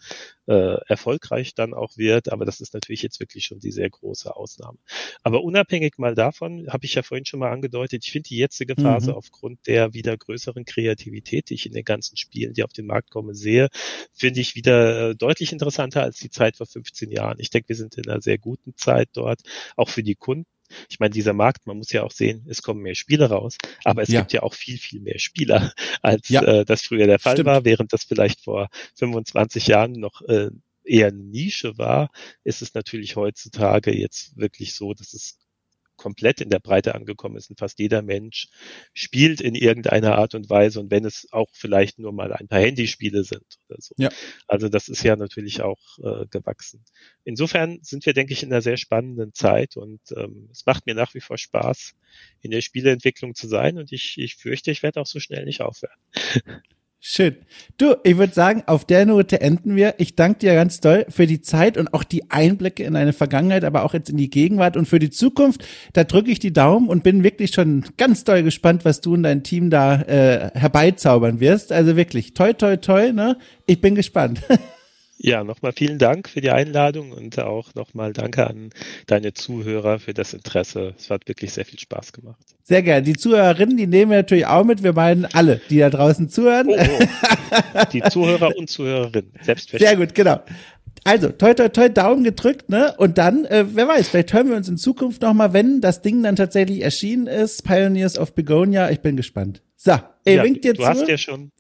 äh, 0.48 0.78
erfolgreich 0.88 1.56
dann 1.56 1.74
auch 1.74 1.98
wird. 1.98 2.32
Aber 2.32 2.46
das 2.46 2.60
ist 2.60 2.74
natürlich 2.74 3.02
jetzt 3.02 3.22
wirklich 3.22 3.46
schon 3.46 3.60
die 3.60 3.72
sehr 3.72 3.90
große 3.90 4.36
Ausnahme. 4.36 4.78
Aber 5.24 5.44
unabhängig 5.44 5.98
mal 5.98 6.14
davon, 6.14 6.68
habe 6.68 6.86
ich 6.86 6.96
ja 6.96 7.04
vorhin 7.04 7.26
schon 7.26 7.40
mal 7.40 7.52
angedeutet, 7.52 8.04
ich 8.04 8.12
finde 8.12 8.30
die 8.30 8.38
jetzige 8.38 8.76
Phase 8.76 9.12
mhm. 9.12 9.18
aufgrund 9.18 9.66
der 9.68 9.94
wieder 9.94 10.18
größeren 10.18 10.66
Kreativität, 10.66 11.50
die 11.50 11.54
ich 11.54 11.66
in 11.66 11.74
den 11.74 11.86
ganzen 11.86 12.18
Spielen, 12.18 12.54
die 12.54 12.64
auf 12.64 12.74
den 12.74 12.86
Markt 12.86 13.12
kommen, 13.12 13.34
sehe, 13.34 13.70
finde 14.12 14.42
ich 14.42 14.56
wieder 14.56 15.12
äh, 15.12 15.16
deutlich 15.16 15.54
interessanter 15.54 16.04
als 16.04 16.18
die 16.18 16.30
Zeit 16.30 16.58
vor 16.58 16.68
15 16.68 17.12
Jahren. 17.12 17.40
Ich 17.40 17.50
denke, 17.50 17.70
wir 17.70 17.76
sind 17.78 17.96
in 17.98 18.10
einer 18.10 18.22
sehr 18.22 18.38
guten 18.38 18.76
Zeit 18.76 19.10
dort 19.14 19.42
auch 19.76 19.90
für 19.90 20.04
die 20.04 20.16
Kunden. 20.16 20.48
Ich 20.90 21.00
meine, 21.00 21.12
dieser 21.12 21.34
Markt, 21.34 21.68
man 21.68 21.78
muss 21.78 21.92
ja 21.92 22.04
auch 22.04 22.12
sehen, 22.12 22.46
es 22.50 22.64
kommen 22.64 22.82
mehr 22.82 22.96
Spiele 22.96 23.30
raus, 23.30 23.58
aber 23.84 24.02
es 24.02 24.10
ja. 24.10 24.22
gibt 24.22 24.34
ja 24.34 24.44
auch 24.44 24.54
viel, 24.54 24.78
viel 24.78 25.02
mehr 25.02 25.20
Spieler, 25.20 25.72
als 26.02 26.30
ja. 26.30 26.42
äh, 26.42 26.66
das 26.66 26.82
früher 26.82 27.06
der 27.06 27.20
Fall 27.20 27.36
Stimmt. 27.36 27.48
war, 27.48 27.66
während 27.66 27.94
das 27.94 28.04
vielleicht 28.04 28.42
vor 28.42 28.70
25 28.96 29.68
Jahren 29.68 29.94
noch 29.94 30.22
äh, 30.24 30.50
eher 30.84 31.08
eine 31.08 31.18
Nische 31.18 31.78
war, 31.78 32.10
ist 32.44 32.62
es 32.62 32.74
natürlich 32.74 33.16
heutzutage 33.16 33.96
jetzt 33.96 34.38
wirklich 34.38 34.74
so, 34.74 34.94
dass 34.94 35.14
es 35.14 35.38
komplett 36.04 36.42
in 36.42 36.50
der 36.50 36.60
Breite 36.60 36.96
angekommen 36.96 37.38
ist 37.38 37.50
und 37.50 37.58
fast 37.58 37.80
jeder 37.80 38.02
Mensch 38.02 38.50
spielt 38.94 39.40
in 39.40 39.56
irgendeiner 39.56 40.18
Art 40.18 40.36
und 40.36 40.50
Weise 40.50 40.82
und 40.82 40.92
wenn 40.92 41.06
es 41.06 41.30
auch 41.32 41.48
vielleicht 41.54 41.98
nur 41.98 42.12
mal 42.12 42.34
ein 42.34 42.50
paar 42.50 42.60
Handyspiele 42.60 43.24
sind 43.24 43.46
oder 43.70 43.78
so. 43.80 43.96
Ja. 43.98 44.10
Also 44.46 44.68
das 44.68 44.90
ist 44.90 45.02
ja 45.02 45.16
natürlich 45.16 45.62
auch 45.62 45.80
äh, 46.00 46.26
gewachsen. 46.30 46.84
Insofern 47.24 47.80
sind 47.84 48.06
wir, 48.06 48.14
denke 48.14 48.34
ich, 48.34 48.44
in 48.44 48.52
einer 48.52 48.62
sehr 48.62 48.76
spannenden 48.76 49.34
Zeit 49.34 49.78
und 49.78 50.02
ähm, 50.18 50.50
es 50.52 50.66
macht 50.66 50.86
mir 50.86 50.94
nach 50.94 51.14
wie 51.14 51.22
vor 51.22 51.38
Spaß, 51.38 51.96
in 52.42 52.52
der 52.52 52.60
Spieleentwicklung 52.60 53.34
zu 53.34 53.48
sein 53.48 53.78
und 53.78 53.94
ich, 53.94 54.18
ich 54.18 54.36
fürchte, 54.36 54.72
ich 54.72 54.84
werde 54.84 55.00
auch 55.00 55.08
so 55.08 55.22
schnell 55.22 55.46
nicht 55.46 55.62
aufhören. 55.62 55.98
Schön. 57.06 57.36
Du, 57.78 57.96
ich 58.06 58.18
würde 58.18 58.34
sagen, 58.34 58.64
auf 58.66 58.86
der 58.86 59.06
Note 59.06 59.42
enden 59.42 59.76
wir. 59.76 59.96
Ich 59.98 60.16
danke 60.16 60.40
dir 60.40 60.54
ganz 60.54 60.80
doll 60.80 61.06
für 61.10 61.28
die 61.28 61.42
Zeit 61.42 61.78
und 61.78 61.94
auch 61.94 62.06
die 62.06 62.32
Einblicke 62.32 62.86
in 62.86 62.94
deine 62.94 63.12
Vergangenheit, 63.12 63.66
aber 63.66 63.84
auch 63.84 63.94
jetzt 63.94 64.10
in 64.10 64.16
die 64.16 64.30
Gegenwart 64.30 64.78
und 64.78 64.88
für 64.88 65.00
die 65.00 65.10
Zukunft. 65.10 65.66
Da 65.92 66.06
drücke 66.06 66.32
ich 66.32 66.40
die 66.40 66.54
Daumen 66.54 66.88
und 66.88 67.04
bin 67.04 67.22
wirklich 67.22 67.52
schon 67.52 67.84
ganz 67.98 68.24
doll 68.24 68.42
gespannt, 68.42 68.86
was 68.86 69.02
du 69.02 69.16
und 69.16 69.24
dein 69.24 69.44
Team 69.44 69.70
da 69.70 70.02
äh, 70.04 70.52
herbeizaubern 70.54 71.42
wirst. 71.42 71.74
Also 71.74 71.98
wirklich, 71.98 72.36
toi, 72.36 72.54
toi, 72.54 72.78
toi, 72.78 73.12
ne? 73.12 73.38
Ich 73.66 73.82
bin 73.82 73.96
gespannt. 73.96 74.40
Ja, 75.26 75.46
nochmal 75.46 75.72
vielen 75.72 76.00
Dank 76.00 76.28
für 76.28 76.42
die 76.42 76.50
Einladung 76.50 77.14
und 77.14 77.40
auch 77.40 77.74
nochmal 77.76 78.12
danke 78.12 78.46
an 78.46 78.72
deine 79.08 79.34
Zuhörer 79.34 80.00
für 80.00 80.14
das 80.14 80.34
Interesse. 80.34 80.96
Es 80.98 81.10
hat 81.10 81.30
wirklich 81.30 81.54
sehr 81.54 81.64
viel 81.64 81.80
Spaß 81.80 82.12
gemacht. 82.12 82.44
Sehr 82.64 82.84
gerne. 82.84 83.04
Die 83.04 83.14
Zuhörerinnen, 83.14 83.78
die 83.78 83.88
nehmen 83.88 84.12
wir 84.12 84.18
natürlich 84.18 84.48
auch 84.48 84.66
mit. 84.66 84.84
Wir 84.84 84.92
meinen 84.92 85.24
alle, 85.24 85.62
die 85.70 85.80
da 85.80 85.90
draußen 85.90 86.28
zuhören. 86.28 86.68
Oh, 86.68 86.76
oh. 86.78 87.84
Die 87.94 88.02
Zuhörer 88.02 88.54
und 88.58 88.70
Zuhörerinnen, 88.70 89.32
selbstverständlich. 89.42 89.88
Sehr 89.88 89.98
gut, 89.98 90.14
genau. 90.14 90.42
Also, 91.06 91.30
toi, 91.30 91.54
toi, 91.54 91.70
toi, 91.70 91.88
Daumen 91.88 92.26
gedrückt, 92.26 92.70
ne? 92.70 92.94
Und 92.98 93.18
dann, 93.18 93.46
äh, 93.46 93.64
wer 93.74 93.88
weiß, 93.88 94.10
vielleicht 94.10 94.34
hören 94.34 94.50
wir 94.50 94.58
uns 94.58 94.68
in 94.68 94.76
Zukunft 94.76 95.22
nochmal, 95.22 95.54
wenn 95.54 95.80
das 95.80 96.02
Ding 96.02 96.22
dann 96.24 96.36
tatsächlich 96.36 96.82
erschienen 96.82 97.28
ist. 97.28 97.64
Pioneers 97.64 98.18
of 98.18 98.36
Begonia. 98.36 98.92
Ich 98.92 99.00
bin 99.00 99.16
gespannt. 99.16 99.62
So, 99.78 99.94
ey, 100.26 100.36
ja, 100.36 100.44
winkt 100.44 100.66
dir 100.66 100.74
du 100.74 100.82
zu. 100.82 100.88
hast 100.88 101.08
ja 101.08 101.18
schon, 101.18 101.52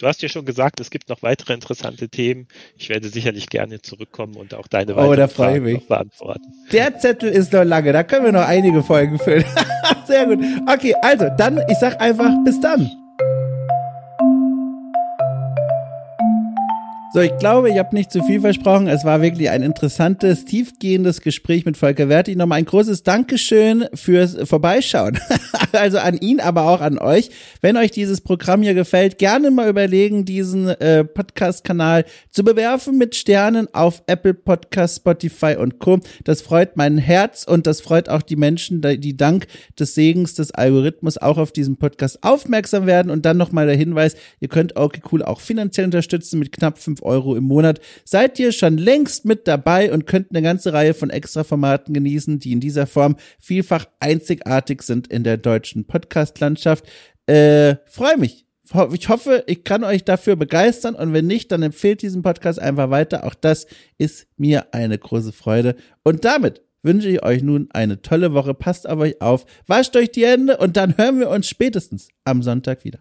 du 0.00 0.06
hast 0.06 0.22
ja 0.22 0.28
schon 0.28 0.44
gesagt, 0.44 0.80
es 0.80 0.90
gibt 0.90 1.08
noch 1.08 1.22
weitere 1.22 1.52
interessante 1.52 2.08
Themen. 2.08 2.48
Ich 2.76 2.88
werde 2.88 3.08
sicherlich 3.08 3.48
gerne 3.48 3.82
zurückkommen 3.82 4.34
und 4.36 4.54
auch 4.54 4.66
deine 4.66 4.94
Oh, 4.94 5.08
weiteren 5.08 5.28
Fragen 5.28 5.82
beantworten. 5.86 6.42
Der 6.72 6.98
Zettel 6.98 7.30
ist 7.30 7.52
noch 7.52 7.64
lange, 7.64 7.92
da 7.92 8.02
können 8.02 8.24
wir 8.24 8.32
noch 8.32 8.46
einige 8.46 8.82
Folgen 8.82 9.18
füllen. 9.18 9.44
Sehr 10.06 10.26
gut. 10.26 10.40
Okay, 10.66 10.94
also 11.02 11.28
dann, 11.36 11.60
ich 11.68 11.78
sag 11.78 12.00
einfach, 12.00 12.30
bis 12.44 12.60
dann. 12.60 12.90
So, 17.12 17.18
ich 17.18 17.36
glaube, 17.38 17.68
ich 17.70 17.76
habe 17.76 17.92
nicht 17.92 18.12
zu 18.12 18.22
viel 18.22 18.40
versprochen. 18.40 18.86
Es 18.86 19.04
war 19.04 19.20
wirklich 19.20 19.50
ein 19.50 19.64
interessantes, 19.64 20.44
tiefgehendes 20.44 21.20
Gespräch 21.20 21.64
mit 21.64 21.76
Volker 21.76 22.08
Wertig. 22.08 22.36
Nochmal 22.36 22.58
ein 22.58 22.66
großes 22.66 23.02
Dankeschön 23.02 23.86
fürs 23.94 24.36
Vorbeischauen. 24.48 25.18
also 25.72 25.98
an 25.98 26.16
ihn, 26.18 26.38
aber 26.38 26.68
auch 26.68 26.80
an 26.80 26.98
euch. 26.98 27.30
Wenn 27.62 27.76
euch 27.76 27.90
dieses 27.90 28.20
Programm 28.20 28.62
hier 28.62 28.74
gefällt, 28.74 29.18
gerne 29.18 29.50
mal 29.50 29.68
überlegen, 29.68 30.24
diesen 30.24 30.68
äh, 30.68 31.02
Podcast-Kanal 31.02 32.04
zu 32.30 32.44
bewerfen 32.44 32.96
mit 32.96 33.16
Sternen 33.16 33.66
auf 33.74 34.04
Apple 34.06 34.34
Podcast, 34.34 34.98
Spotify 34.98 35.56
und 35.58 35.80
Co. 35.80 35.98
Das 36.22 36.42
freut 36.42 36.76
mein 36.76 36.96
Herz 36.96 37.42
und 37.42 37.66
das 37.66 37.80
freut 37.80 38.08
auch 38.08 38.22
die 38.22 38.36
Menschen, 38.36 38.82
die 38.82 39.16
dank 39.16 39.48
des 39.76 39.96
Segens 39.96 40.34
des 40.34 40.52
Algorithmus 40.52 41.18
auch 41.18 41.38
auf 41.38 41.50
diesen 41.50 41.76
Podcast 41.76 42.22
aufmerksam 42.22 42.86
werden. 42.86 43.10
Und 43.10 43.26
dann 43.26 43.36
nochmal 43.36 43.66
der 43.66 43.76
Hinweis, 43.76 44.14
ihr 44.38 44.48
könnt 44.48 44.76
okay 44.76 45.02
cool 45.10 45.24
auch 45.24 45.40
finanziell 45.40 45.86
unterstützen 45.86 46.38
mit 46.38 46.52
knapp 46.52 46.78
5 47.00 47.02
Euro 47.02 47.36
im 47.36 47.44
Monat. 47.44 47.80
Seid 48.04 48.38
ihr 48.38 48.52
schon 48.52 48.78
längst 48.78 49.24
mit 49.24 49.48
dabei 49.48 49.92
und 49.92 50.06
könnt 50.06 50.30
eine 50.30 50.42
ganze 50.42 50.72
Reihe 50.72 50.94
von 50.94 51.10
Extra-Formaten 51.10 51.94
genießen, 51.94 52.38
die 52.38 52.52
in 52.52 52.60
dieser 52.60 52.86
Form 52.86 53.16
vielfach 53.38 53.86
einzigartig 53.98 54.82
sind 54.82 55.08
in 55.08 55.24
der 55.24 55.36
deutschen 55.36 55.86
Podcast-Landschaft. 55.86 56.86
Äh, 57.26 57.76
freue 57.86 58.18
mich. 58.18 58.46
Ich 58.92 59.08
hoffe, 59.08 59.42
ich 59.48 59.64
kann 59.64 59.82
euch 59.82 60.04
dafür 60.04 60.36
begeistern 60.36 60.94
und 60.94 61.12
wenn 61.12 61.26
nicht, 61.26 61.50
dann 61.50 61.62
empfehlt 61.62 62.02
diesen 62.02 62.22
Podcast 62.22 62.60
einfach 62.60 62.90
weiter. 62.90 63.24
Auch 63.24 63.34
das 63.34 63.66
ist 63.98 64.28
mir 64.36 64.72
eine 64.72 64.96
große 64.96 65.32
Freude. 65.32 65.74
Und 66.04 66.24
damit 66.24 66.62
wünsche 66.82 67.08
ich 67.08 67.24
euch 67.24 67.42
nun 67.42 67.68
eine 67.72 68.00
tolle 68.00 68.32
Woche. 68.32 68.54
Passt 68.54 68.88
auf 68.88 69.00
euch 69.00 69.20
auf, 69.20 69.44
wascht 69.66 69.96
euch 69.96 70.12
die 70.12 70.24
Hände 70.24 70.58
und 70.58 70.76
dann 70.76 70.96
hören 70.96 71.18
wir 71.18 71.30
uns 71.30 71.48
spätestens 71.48 72.10
am 72.24 72.42
Sonntag 72.42 72.84
wieder. 72.84 73.00